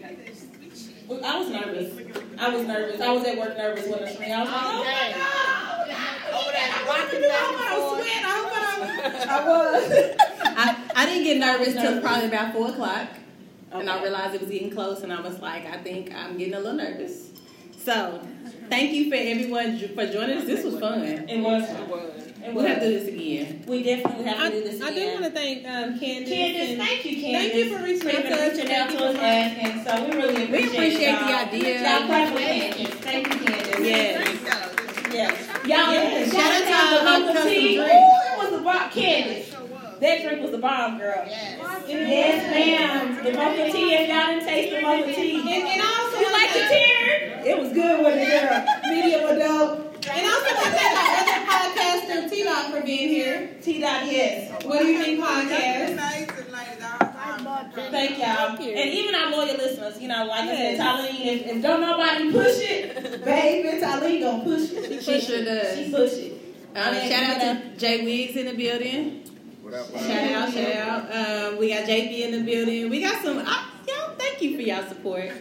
I 1.23 1.39
was 1.39 1.49
nervous. 1.49 2.18
I 2.39 2.55
was 2.55 2.65
nervous. 2.65 3.01
I 3.01 3.11
was 3.11 3.25
at 3.25 3.37
work 3.37 3.57
nervous 3.57 3.87
when 3.87 3.99
the 3.99 4.07
screen. 4.09 4.31
I 4.31 4.41
was 4.41 4.49
like, 4.49 4.63
oh 4.63 4.83
my 4.83 5.11
god. 5.13 5.59
Over 6.39 6.51
there, 6.51 6.69
I 6.71 6.79
rocking 6.87 7.23
hope 7.29 7.59
I 7.59 7.67
and 7.67 7.75
don't 7.75 7.99
sweat. 7.99 8.23
I 8.23 8.33
hope 8.39 8.53
I. 8.55 9.27
I 9.29 9.47
was. 9.47 9.83
I, 10.57 11.01
I 11.01 11.05
didn't 11.05 11.23
get 11.25 11.37
nervous 11.37 11.73
till 11.73 12.01
probably 12.01 12.27
about 12.27 12.53
four 12.53 12.69
o'clock. 12.69 13.09
And 13.71 13.89
I 13.89 14.01
realized 14.01 14.35
it 14.35 14.41
was 14.41 14.49
getting 14.49 14.71
close 14.71 15.01
and 15.01 15.13
I 15.13 15.21
was 15.21 15.39
like, 15.39 15.65
I 15.65 15.77
think 15.77 16.13
I'm 16.13 16.37
getting 16.37 16.55
a 16.55 16.59
little 16.59 16.73
nervous. 16.73 17.29
So 17.77 18.21
thank 18.69 18.93
you 18.93 19.09
for 19.09 19.15
everyone 19.15 19.77
for 19.79 20.05
joining 20.07 20.37
us. 20.37 20.45
This 20.45 20.63
was 20.63 20.79
fun. 20.79 21.03
It 21.03 21.41
was. 21.41 21.69
It 21.69 21.87
was. 21.87 22.18
It 22.41 22.53
We'll 22.53 22.65
have 22.65 22.79
to 22.79 22.85
do 22.89 22.99
this 22.99 23.07
again. 23.09 23.63
We 23.67 23.83
definitely 23.83 24.23
have 24.25 24.39
I, 24.39 24.49
to 24.49 24.55
do 24.55 24.63
this 24.63 24.75
again. 24.75 24.87
I 24.87 24.95
do 24.95 25.11
want 25.21 25.25
to 25.25 25.31
thank 25.31 25.57
um, 25.67 25.99
Candace. 25.99 26.29
Candace, 26.29 26.69
and- 26.69 26.77
thank 26.79 27.05
you, 27.05 27.21
Candace. 27.21 27.51
Thank 27.51 27.53
you 27.55 27.77
for 27.77 27.83
reaching 27.83 28.09
out 28.09 28.23
to 28.23 28.33
us. 28.33 28.57
reaching 28.57 28.71
out 28.75 28.89
to 28.89 29.05
us, 29.05 29.15
asking. 29.17 29.83
So 29.83 30.05
we 30.09 30.15
really 30.15 30.43
appreciate, 30.45 30.71
We 30.71 30.77
appreciate 30.77 31.19
the 31.19 31.25
y'all. 31.27 31.47
idea. 31.47 31.99
Y'all 31.99 32.05
clap 32.07 32.33
for 32.33 32.39
Candace. 32.39 32.93
Thank 32.95 33.27
you, 33.27 33.39
Candace. 33.39 33.79
Yes. 33.79 34.39
Yes. 35.11 35.47
Y'all, 35.65 35.93
Yes. 35.93 36.31
shout 36.31 36.45
out 36.45 36.59
to 36.59 36.65
Shout 36.69 36.71
out 36.71 36.89
the 36.91 36.97
to 36.99 37.11
local 37.19 37.33
Custom 37.33 37.51
tea. 37.51 37.75
Drink. 37.75 37.91
Ooh, 37.91 37.93
it 37.93 38.37
was 38.39 38.51
the 38.51 38.63
bomb. 38.63 38.89
Candace. 38.91 39.55
That 39.99 40.21
drink 40.23 40.41
was 40.41 40.51
the 40.51 40.57
bomb, 40.59 40.97
girl. 40.97 41.25
Yes, 41.27 42.55
ma'am. 42.55 43.15
The 43.23 43.31
mocha 43.33 43.69
tea, 43.71 43.93
if 43.95 44.07
y'all 44.07 44.27
didn't 44.27 44.45
taste 44.47 44.73
the 44.73 44.81
mocha 44.81 45.13
tea. 45.13 45.35
And, 45.41 45.67
and 45.67 45.81
also, 45.81 46.19
You 46.21 46.31
like 46.31 46.53
the 46.53 46.59
tear? 46.71 47.43
It 47.45 47.59
was 47.59 47.73
good 47.73 47.99
with 48.05 48.15
it, 48.15 48.29
girl. 48.29 48.65
Medium 48.93 49.25
adult. 49.29 49.85
And 50.09 50.25
also, 50.25 50.55
want 50.55 50.65
to 50.65 50.71
thank 50.71 50.97
our 50.97 51.09
other 51.19 51.39
podcaster, 52.23 52.29
T 52.29 52.43
Dot, 52.45 52.71
for 52.71 52.81
being 52.85 53.09
here. 53.09 53.49
T 53.69 53.79
dot 53.79 54.05
yes. 54.11 54.63
What 54.65 54.79
do 54.79 54.87
you 54.87 55.03
think, 55.03 55.19
podcast? 55.23 55.95
Thank 57.91 58.17
y'all. 58.17 58.57
Thank. 58.57 58.77
And 58.77 58.89
even 58.89 59.13
our 59.13 59.29
loyal 59.29 59.57
listeners, 59.57 60.01
you 60.01 60.07
know, 60.07 60.25
like 60.25 60.45
Yes. 60.45 60.79
I 60.79 60.83
said, 61.05 61.11
Talene, 61.13 61.25
if, 61.25 61.45
if 61.55 61.61
don't 61.61 61.81
nobody 61.81 62.31
push 62.31 62.57
it, 62.61 63.23
baby, 63.25 63.79
Talene 63.79 64.21
gonna 64.21 64.43
push 64.43 64.71
it. 64.71 65.03
She 65.03 65.21
sure 65.21 65.45
does. 65.45 65.77
She 65.77 65.91
push 65.91 66.13
it. 66.13 66.41
Um, 66.75 66.93
shout 66.95 67.23
out 67.23 67.41
to 67.41 67.77
Jay 67.77 68.03
Wiggs 68.03 68.35
in 68.37 68.45
the 68.47 68.53
building. 68.53 69.23
Shout 69.69 70.31
out, 70.31 70.51
shout 70.51 70.75
out. 70.75 71.51
Um, 71.53 71.59
we 71.59 71.69
got 71.69 71.85
JP 71.87 72.19
in 72.21 72.31
the 72.31 72.51
building. 72.51 72.89
We 72.89 73.01
got 73.01 73.21
some. 73.23 73.37
I, 73.45 73.69
y'all, 73.87 74.15
thank 74.17 74.39
thank 74.39 74.41
you 74.41 74.55
for 74.55 74.61
y'all 74.63 74.87
support. 74.87 75.31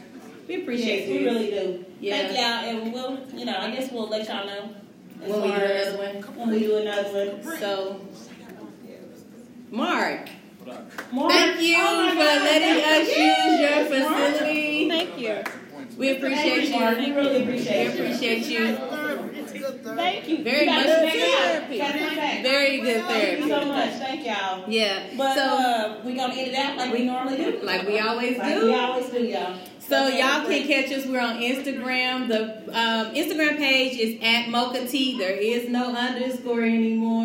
We 0.46 0.62
appreciate 0.62 1.00
Yes, 1.00 1.09
you. 1.09 1.18
we 1.18 1.24
really 1.24 1.50
do. 1.50 1.84
Yeah. 2.00 2.16
Thank 2.28 2.36
y'all, 2.36 2.82
and 2.84 2.92
we'll, 2.92 3.38
you 3.38 3.46
know, 3.46 3.56
I 3.59 3.70
guess 3.70 3.90
we'll 3.90 4.09
let 4.09 4.28
y'all 4.28 4.46
know 4.46 4.64
as 4.64 4.88
When 5.20 5.43
we 5.43 5.49
do 5.49 5.55
another 5.55 5.97
one. 5.99 6.36
When 6.36 6.51
we 6.51 6.59
do 6.61 6.77
another 6.77 7.31
one. 7.43 7.59
So, 7.59 8.01
Mark. 9.70 10.28
Mark, 11.12 11.31
Thank 11.32 11.62
you 11.62 11.77
oh 11.78 12.09
for 12.11 12.15
God, 12.16 12.43
letting 12.43 12.85
us 12.85 13.16
you. 13.16 13.24
use 13.24 13.61
your 13.61 13.70
Yes, 13.70 13.90
Mark. 14.11 14.32
facility. 14.35 14.89
Thank 14.89 15.19
you. 15.19 15.43
We 15.97 16.11
appreciate 16.11 16.69
you. 16.69 16.77
We 16.78 17.12
really 17.12 17.43
appreciate 17.43 17.93
We 17.93 17.99
you. 17.99 18.05
appreciate 18.05 18.47
you. 18.47 18.77
Thank 19.97 20.28
you. 20.28 20.45
Very 20.45 20.65
You 20.66 20.70
much 20.70 20.85
gotta 20.86 21.01
come 21.01 21.07
back 21.07 21.16
out. 21.16 21.40
therapy. 21.40 21.74
You 21.74 21.81
gotta 21.81 21.99
come 21.99 22.16
back. 22.16 22.43
Very 22.43 22.81
good 22.81 23.05
Thank 23.05 23.39
you 23.40 23.49
so 23.49 23.65
much. 23.65 23.90
Thank 23.95 24.27
y'all. 24.27 24.65
Yeah. 24.69 25.03
But 25.16 25.35
so 25.35 25.43
uh, 25.43 26.01
we 26.05 26.15
gonna 26.15 26.35
end 26.35 26.49
it 26.49 26.55
out 26.55 26.77
like 26.77 26.93
we 26.93 27.05
normally 27.07 27.36
do. 27.39 27.61
like 27.62 27.86
we 27.86 27.99
always 27.99 28.39
Like 28.39 28.55
do. 28.55 28.66
we 28.66 28.74
always 28.74 29.09
do, 29.11 29.24
y'all. 29.24 29.57
So 29.89 30.06
y'all 30.09 30.47
can 30.47 30.66
catch 30.66 30.93
us. 30.93 31.06
We're 31.06 31.19
on 31.19 31.40
Instagram. 31.40 32.28
The 32.28 32.59
um, 32.78 33.15
Instagram 33.15 33.56
page 33.56 33.98
is 33.98 34.19
at 34.23 34.51
Mocha 34.51 34.86
Tea. 34.86 35.16
There 35.16 35.35
is 35.35 35.70
no 35.70 35.94
underscore 35.94 36.62
anymore. 36.62 37.24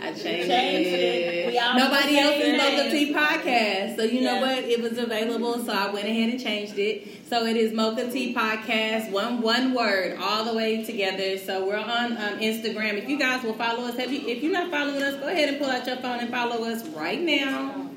I 0.00 0.12
changed, 0.14 0.50
it. 0.50 1.54
Nobody 1.76 2.18
else 2.18 2.34
is 2.34 2.56
Mocha 2.58 2.76
name. 2.76 2.90
T 2.90 3.14
podcast. 3.14 3.96
So 3.96 4.02
you 4.02 4.22
know 4.22 4.40
what? 4.40 4.64
It 4.64 4.82
was 4.82 4.98
available, 4.98 5.64
so 5.64 5.72
I 5.72 5.92
went 5.92 6.06
ahead 6.08 6.30
and 6.30 6.42
changed 6.42 6.76
it. 6.76 7.06
So 7.28 7.46
it 7.46 7.56
is 7.56 7.72
Mocha 7.72 8.10
Tea 8.10 8.34
podcast, 8.34 9.12
one 9.12 9.42
one 9.42 9.74
word, 9.74 10.18
all 10.20 10.44
the 10.44 10.54
way 10.54 10.84
together. 10.84 11.38
So 11.38 11.64
we're 11.64 11.76
on 11.76 12.16
um, 12.16 12.40
Instagram. 12.40 12.94
If 12.94 13.08
you 13.08 13.16
guys 13.16 13.44
will 13.44 13.54
follow 13.54 13.84
us, 13.84 13.96
have 13.96 14.12
you, 14.12 14.26
if 14.26 14.42
you're 14.42 14.52
not 14.52 14.72
following 14.72 15.00
us, 15.00 15.20
go 15.20 15.28
ahead 15.28 15.50
and 15.50 15.58
pull 15.58 15.70
out 15.70 15.86
your 15.86 15.98
phone 15.98 16.18
and 16.18 16.30
follow 16.30 16.64
us 16.64 16.84
right 16.88 17.20
now. 17.20 17.90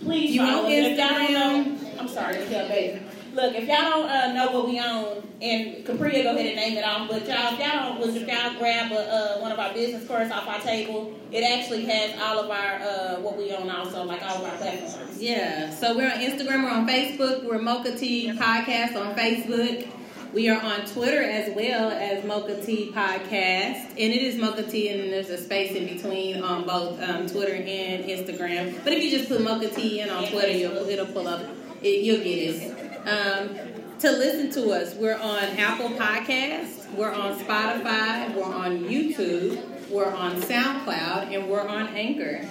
Please 0.00 0.34
You 0.34 0.40
follow 0.40 0.64
on 0.64 0.72
us. 0.72 0.72
If 0.72 0.98
y'all 0.98 1.08
Instagram? 1.08 1.89
I'm 2.00 2.08
sorry 2.08 2.34
to 2.34 2.48
tell 2.48 2.66
baby. 2.68 3.02
Look, 3.34 3.54
if 3.54 3.68
y'all 3.68 3.76
don't 3.76 4.08
uh, 4.08 4.32
know 4.32 4.50
what 4.52 4.66
we 4.66 4.80
own, 4.80 5.22
and 5.42 5.84
Capri 5.84 6.12
will 6.12 6.22
go 6.22 6.34
ahead 6.34 6.46
and 6.46 6.56
name 6.56 6.78
it 6.78 6.84
off, 6.84 7.08
but 7.08 7.28
y'all, 7.28 7.52
if 7.52 7.60
y'all 7.60 7.90
don't, 7.90 8.00
was 8.00 8.16
if 8.16 8.26
y'all 8.26 8.58
grab 8.58 8.90
a, 8.90 9.36
uh, 9.36 9.40
one 9.40 9.52
of 9.52 9.58
our 9.58 9.72
business 9.74 10.06
cards 10.08 10.32
off 10.32 10.48
our 10.48 10.60
table, 10.60 11.14
it 11.30 11.42
actually 11.42 11.84
has 11.84 12.18
all 12.20 12.40
of 12.40 12.50
our 12.50 12.80
uh, 12.80 13.20
what 13.20 13.36
we 13.36 13.52
own 13.52 13.70
also, 13.70 14.02
like 14.04 14.22
all 14.22 14.38
of 14.38 14.50
our 14.50 14.56
platforms. 14.56 15.22
Yeah, 15.22 15.70
so 15.70 15.94
we're 15.94 16.10
on 16.10 16.18
Instagram, 16.18 16.64
we're 16.64 16.70
on 16.70 16.88
Facebook, 16.88 17.44
we're 17.44 17.60
Mocha 17.60 17.96
Tea 17.96 18.32
Podcast 18.32 18.96
on 18.96 19.14
Facebook. 19.14 19.86
We 20.32 20.48
are 20.48 20.62
on 20.62 20.86
Twitter 20.86 21.22
as 21.22 21.54
well 21.56 21.90
as 21.90 22.24
Mocha 22.24 22.64
Tea 22.64 22.92
Podcast, 22.94 23.90
and 23.90 23.98
it 23.98 24.22
is 24.22 24.36
Mocha 24.36 24.62
Tea, 24.62 24.88
and 24.88 25.00
then 25.00 25.10
there's 25.10 25.28
a 25.28 25.38
space 25.38 25.72
in 25.72 25.86
between 25.86 26.42
on 26.42 26.64
both 26.64 27.00
um, 27.02 27.26
Twitter 27.26 27.54
and 27.54 28.04
Instagram. 28.04 28.82
But 28.84 28.92
if 28.92 29.02
you 29.02 29.10
just 29.10 29.28
put 29.28 29.42
Mocha 29.42 29.68
Tea 29.68 30.00
in 30.00 30.08
on 30.08 30.26
Twitter, 30.28 30.56
you'll, 30.56 30.88
it'll 30.88 31.06
pull 31.06 31.28
up. 31.28 31.42
You'll 31.82 32.18
get 32.18 32.26
it. 32.26 33.08
Um, 33.08 33.56
to 34.00 34.10
listen 34.10 34.50
to 34.52 34.70
us, 34.70 34.94
we're 34.94 35.18
on 35.18 35.42
Apple 35.42 35.90
Podcasts, 35.90 36.90
we're 36.94 37.12
on 37.12 37.38
Spotify, 37.38 38.34
we're 38.34 38.44
on 38.44 38.84
YouTube, 38.84 39.62
we're 39.90 40.12
on 40.12 40.40
SoundCloud, 40.40 41.34
and 41.34 41.48
we're 41.48 41.66
on 41.66 41.88
Anchor. 41.88 42.46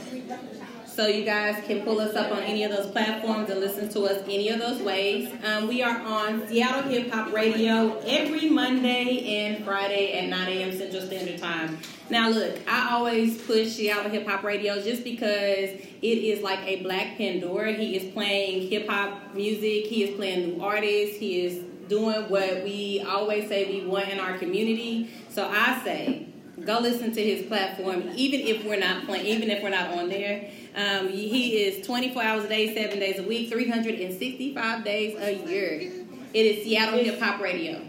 So 0.99 1.07
you 1.07 1.23
guys 1.23 1.63
can 1.65 1.83
pull 1.83 2.01
us 2.01 2.13
up 2.17 2.29
on 2.29 2.39
any 2.39 2.65
of 2.65 2.71
those 2.75 2.87
platforms 2.87 3.49
and 3.49 3.61
listen 3.61 3.87
to 3.87 4.01
us 4.01 4.21
any 4.25 4.49
of 4.49 4.59
those 4.59 4.81
ways. 4.81 5.33
Um, 5.45 5.69
we 5.69 5.81
are 5.81 5.97
on 6.01 6.45
Seattle 6.49 6.91
Hip 6.91 7.09
Hop 7.13 7.31
Radio 7.31 7.97
every 7.99 8.49
Monday 8.49 9.45
and 9.45 9.63
Friday 9.63 10.19
at 10.19 10.27
9 10.27 10.47
a.m. 10.49 10.77
Central 10.77 11.01
Standard 11.03 11.39
Time. 11.39 11.77
Now, 12.09 12.27
look, 12.27 12.59
I 12.67 12.91
always 12.91 13.41
push 13.43 13.69
Seattle 13.69 14.11
Hip 14.11 14.27
Hop 14.27 14.43
Radio 14.43 14.81
just 14.81 15.05
because 15.05 15.69
it 15.69 15.87
is 16.01 16.43
like 16.43 16.59
a 16.67 16.83
black 16.83 17.17
Pandora. 17.17 17.71
He 17.71 17.95
is 17.95 18.11
playing 18.11 18.69
hip 18.69 18.89
hop 18.89 19.33
music, 19.33 19.85
he 19.85 20.03
is 20.03 20.17
playing 20.17 20.49
new 20.49 20.61
artists, 20.61 21.15
he 21.15 21.45
is 21.45 21.63
doing 21.87 22.23
what 22.27 22.65
we 22.65 23.05
always 23.07 23.47
say 23.47 23.71
we 23.71 23.87
want 23.87 24.09
in 24.09 24.19
our 24.19 24.37
community. 24.37 25.09
So 25.29 25.47
I 25.49 25.81
say, 25.81 26.27
go 26.65 26.79
listen 26.79 27.13
to 27.13 27.23
his 27.23 27.47
platform, 27.47 28.03
even 28.15 28.41
if 28.41 28.65
we're 28.65 28.79
not 28.79 29.05
playing, 29.05 29.25
even 29.27 29.49
if 29.49 29.63
we're 29.63 29.69
not 29.69 29.93
on 29.97 30.09
there. 30.09 30.51
Um, 30.75 31.09
he 31.09 31.63
is 31.63 31.85
24 31.85 32.21
hours 32.21 32.45
a 32.45 32.47
day, 32.47 32.73
seven 32.75 32.99
days 32.99 33.19
a 33.19 33.23
week, 33.23 33.49
365 33.49 34.83
days 34.83 35.17
a 35.19 35.33
year. 35.47 35.91
It 36.33 36.45
is 36.45 36.63
Seattle 36.63 36.99
Hip 36.99 37.19
Hop 37.19 37.41
Radio. 37.41 37.81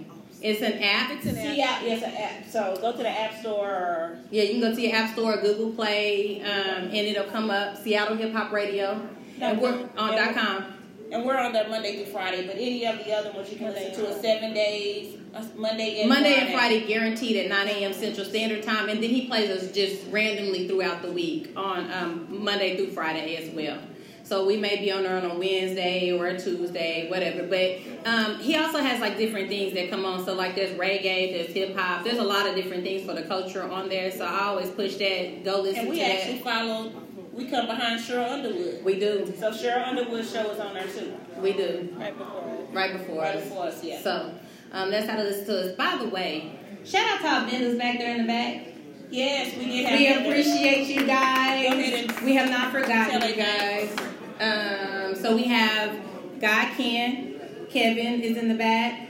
It's 0.43 0.63
an 0.63 0.83
app. 0.83 1.11
It's 1.11 1.27
an 1.27 1.37
app. 1.37 1.57
Yeah, 1.57 1.83
it's 1.83 2.03
an 2.03 2.15
app. 2.15 2.49
So 2.49 2.79
go 2.81 2.93
to 2.93 2.99
the 2.99 3.09
App 3.09 3.39
Store 3.41 3.69
or 3.69 4.19
Yeah, 4.31 4.45
you 4.45 4.53
can 4.53 4.61
go 4.61 4.75
to 4.75 4.81
your 4.81 4.97
App 4.97 5.13
Store, 5.13 5.37
Google 5.37 5.71
Play, 5.73 6.41
um, 6.41 6.85
and 6.85 6.95
it'll 6.95 7.25
come 7.31 7.51
up 7.51 7.77
Seattle 7.77 8.17
Hip 8.17 8.33
Hop 8.33 8.51
Radio. 8.51 9.07
And 9.41 9.61
we're 9.61 9.89
on 9.99 10.15
and 10.15 10.35
.com. 10.35 10.65
And 11.13 11.25
we're 11.27 11.37
on 11.37 11.53
there 11.53 11.69
Monday 11.69 11.97
through 11.97 12.13
Friday, 12.13 12.47
but 12.47 12.57
any 12.57 12.87
of 12.87 13.05
the 13.05 13.13
other 13.13 13.33
ones 13.33 13.51
you 13.51 13.59
can 13.59 13.73
listen 13.73 13.93
to 14.03 14.11
is 14.11 14.21
seven 14.23 14.55
days, 14.55 15.20
Monday 15.57 16.01
and 16.01 16.09
Monday 16.09 16.35
Friday. 16.35 16.41
and 16.47 16.53
Friday 16.55 16.87
guaranteed 16.87 17.37
at 17.37 17.49
9 17.49 17.69
a.m. 17.69 17.93
Central 17.93 18.27
Standard 18.27 18.63
Time, 18.63 18.89
and 18.89 19.03
then 19.03 19.11
he 19.11 19.27
plays 19.27 19.51
us 19.51 19.71
just 19.73 20.07
randomly 20.11 20.67
throughout 20.67 21.03
the 21.03 21.13
week 21.13 21.53
on 21.57 21.91
um, 21.93 22.27
Monday 22.45 22.77
through 22.77 22.91
Friday 22.91 23.37
as 23.37 23.55
well. 23.55 23.79
So 24.25 24.47
we 24.47 24.57
may 24.57 24.77
be 24.77 24.93
on 24.93 25.03
there 25.03 25.17
on 25.17 25.25
a 25.25 25.35
Wednesday 25.37 26.13
or 26.13 26.27
a 26.27 26.39
Tuesday, 26.41 27.09
whatever. 27.11 27.45
But 27.49 27.79
um, 28.09 28.39
he 28.39 28.57
also 28.57 28.79
has 28.79 29.01
like 29.01 29.17
different 29.17 29.49
things 29.49 29.73
that 29.75 29.91
come 29.91 30.05
on. 30.05 30.25
So 30.25 30.35
like 30.35 30.55
there's 30.55 30.77
reggae, 30.79 31.33
there's 31.33 31.49
hip 31.53 31.77
hop, 31.77 32.05
there's 32.05 32.19
a 32.19 32.23
lot 32.23 32.47
of 32.47 32.55
different 32.55 32.85
things 32.85 33.05
for 33.05 33.13
the 33.15 33.23
culture 33.23 33.63
on 33.69 33.89
there. 33.89 34.11
So 34.13 34.25
I 34.25 34.45
always 34.45 34.71
push 34.71 34.97
that. 34.97 35.45
Go 35.45 35.61
listen 35.63 35.81
And 35.81 35.89
we 35.91 36.01
actually 36.01 36.35
that. 36.35 36.45
follow. 36.45 36.93
We 37.33 37.47
come 37.47 37.67
behind 37.67 38.01
Cheryl 38.01 38.31
Underwood. 38.31 38.85
We 38.85 39.01
do. 39.01 39.33
So 39.39 39.51
Cheryl 39.51 39.87
Underwood 39.89 40.25
show 40.27 40.51
is 40.51 40.61
on 40.61 40.75
there 40.75 40.87
too. 40.87 41.13
We 41.41 41.53
do. 41.53 41.93
Right 41.97 42.17
before. 42.17 42.67
Right 42.73 42.93
before 42.93 43.23
Right 43.23 43.35
before 43.43 43.65
us, 43.67 43.83
yeah. 43.83 44.01
So 44.01 44.33
um, 44.73 44.91
that's 44.91 45.09
how 45.09 45.17
to 45.17 45.23
listen 45.23 45.47
to 45.47 45.71
us. 45.71 45.77
By 45.77 45.97
the 46.03 46.09
way, 46.09 46.59
shout 46.85 47.07
out 47.09 47.21
to 47.21 47.27
our 47.27 47.51
vendors 47.51 47.77
back 47.77 47.99
there 47.99 48.15
in 48.15 48.23
the 48.23 48.27
back. 48.27 48.67
Yes, 49.11 49.57
we 49.57 49.67
did 49.67 49.87
have. 49.87 49.99
We 49.99 50.29
appreciate 50.29 50.87
you 50.87 51.07
guys. 51.07 51.69
Go 51.69 51.79
ahead 51.79 52.05
and 52.05 52.21
we 52.25 52.35
have 52.37 52.49
not 52.49 52.71
forgotten 52.71 53.29
you 53.29 53.35
guys. 53.35 53.97
Um, 54.41 55.15
so 55.21 55.35
we 55.35 55.45
have 55.45 55.99
God 56.41 56.69
Ken, 56.77 57.41
Kevin 57.69 58.21
is 58.21 58.37
in 58.37 58.49
the 58.49 58.55
back, 58.55 59.09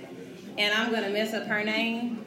and 0.57 0.75
I'm 0.75 0.91
gonna 0.91 1.11
mess 1.11 1.35
up 1.35 1.47
her 1.47 1.63
name. 1.63 2.25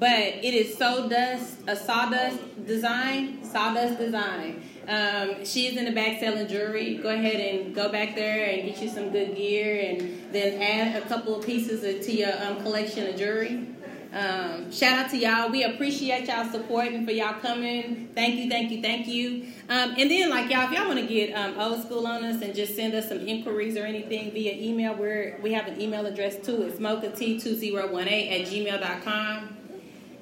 But 0.00 0.18
it 0.18 0.54
is 0.54 0.76
so 0.76 1.08
dust 1.08 1.58
a 1.66 1.76
sawdust 1.76 2.66
design, 2.66 3.44
sawdust 3.44 3.98
design. 3.98 4.62
Um, 4.86 5.44
she's 5.44 5.76
in 5.76 5.86
the 5.86 5.92
back 5.92 6.20
selling 6.20 6.46
jewelry. 6.46 6.96
Go 6.96 7.08
ahead 7.08 7.36
and 7.36 7.74
go 7.74 7.90
back 7.90 8.14
there 8.14 8.50
and 8.50 8.68
get 8.68 8.82
you 8.82 8.88
some 8.88 9.10
good 9.10 9.34
gear, 9.34 9.80
and 9.80 10.32
then 10.32 10.60
add 10.60 11.02
a 11.02 11.06
couple 11.06 11.38
of 11.38 11.46
pieces 11.46 11.80
to 12.04 12.12
your 12.12 12.32
um, 12.44 12.60
collection 12.60 13.06
of 13.08 13.16
jewelry. 13.16 13.66
Um, 14.14 14.70
shout 14.70 15.06
out 15.06 15.10
to 15.10 15.16
y'all. 15.16 15.50
We 15.50 15.64
appreciate 15.64 16.28
y'all 16.28 16.48
supporting 16.48 17.04
for 17.04 17.10
y'all 17.10 17.40
coming. 17.40 18.10
Thank 18.14 18.36
you, 18.36 18.48
thank 18.48 18.70
you, 18.70 18.80
thank 18.80 19.08
you. 19.08 19.48
Um, 19.68 19.94
and 19.98 20.08
then, 20.08 20.30
like 20.30 20.48
y'all, 20.50 20.70
if 20.70 20.78
y'all 20.78 20.86
want 20.86 21.00
to 21.00 21.06
get 21.06 21.32
um, 21.32 21.58
old 21.58 21.82
school 21.82 22.06
on 22.06 22.22
us 22.22 22.40
and 22.40 22.54
just 22.54 22.76
send 22.76 22.94
us 22.94 23.08
some 23.08 23.26
inquiries 23.26 23.76
or 23.76 23.84
anything 23.84 24.30
via 24.30 24.52
email, 24.54 24.94
we're, 24.94 25.36
we 25.42 25.52
have 25.54 25.66
an 25.66 25.80
email 25.80 26.06
address 26.06 26.36
too. 26.36 26.62
It's 26.62 26.78
mocha2018 26.78 28.40
at 28.40 28.46
gmail.com. 28.46 29.56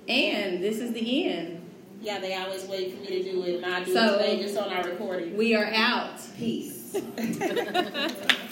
And 0.08 0.62
this 0.62 0.78
is 0.78 0.92
the 0.94 1.28
end. 1.28 1.61
Yeah, 2.02 2.18
they 2.18 2.34
always 2.34 2.64
wait 2.66 2.92
for 2.94 3.00
me 3.00 3.22
to 3.22 3.30
do 3.30 3.42
it, 3.44 3.56
and 3.62 3.66
I 3.66 3.84
do 3.84 3.94
So- 3.94 4.14
it. 4.14 4.18
They 4.18 4.42
just 4.42 4.56
on 4.58 4.72
our 4.72 4.82
recording. 4.84 5.36
We 5.36 5.54
are 5.54 5.66
out. 5.72 6.18
Peace. 6.36 6.96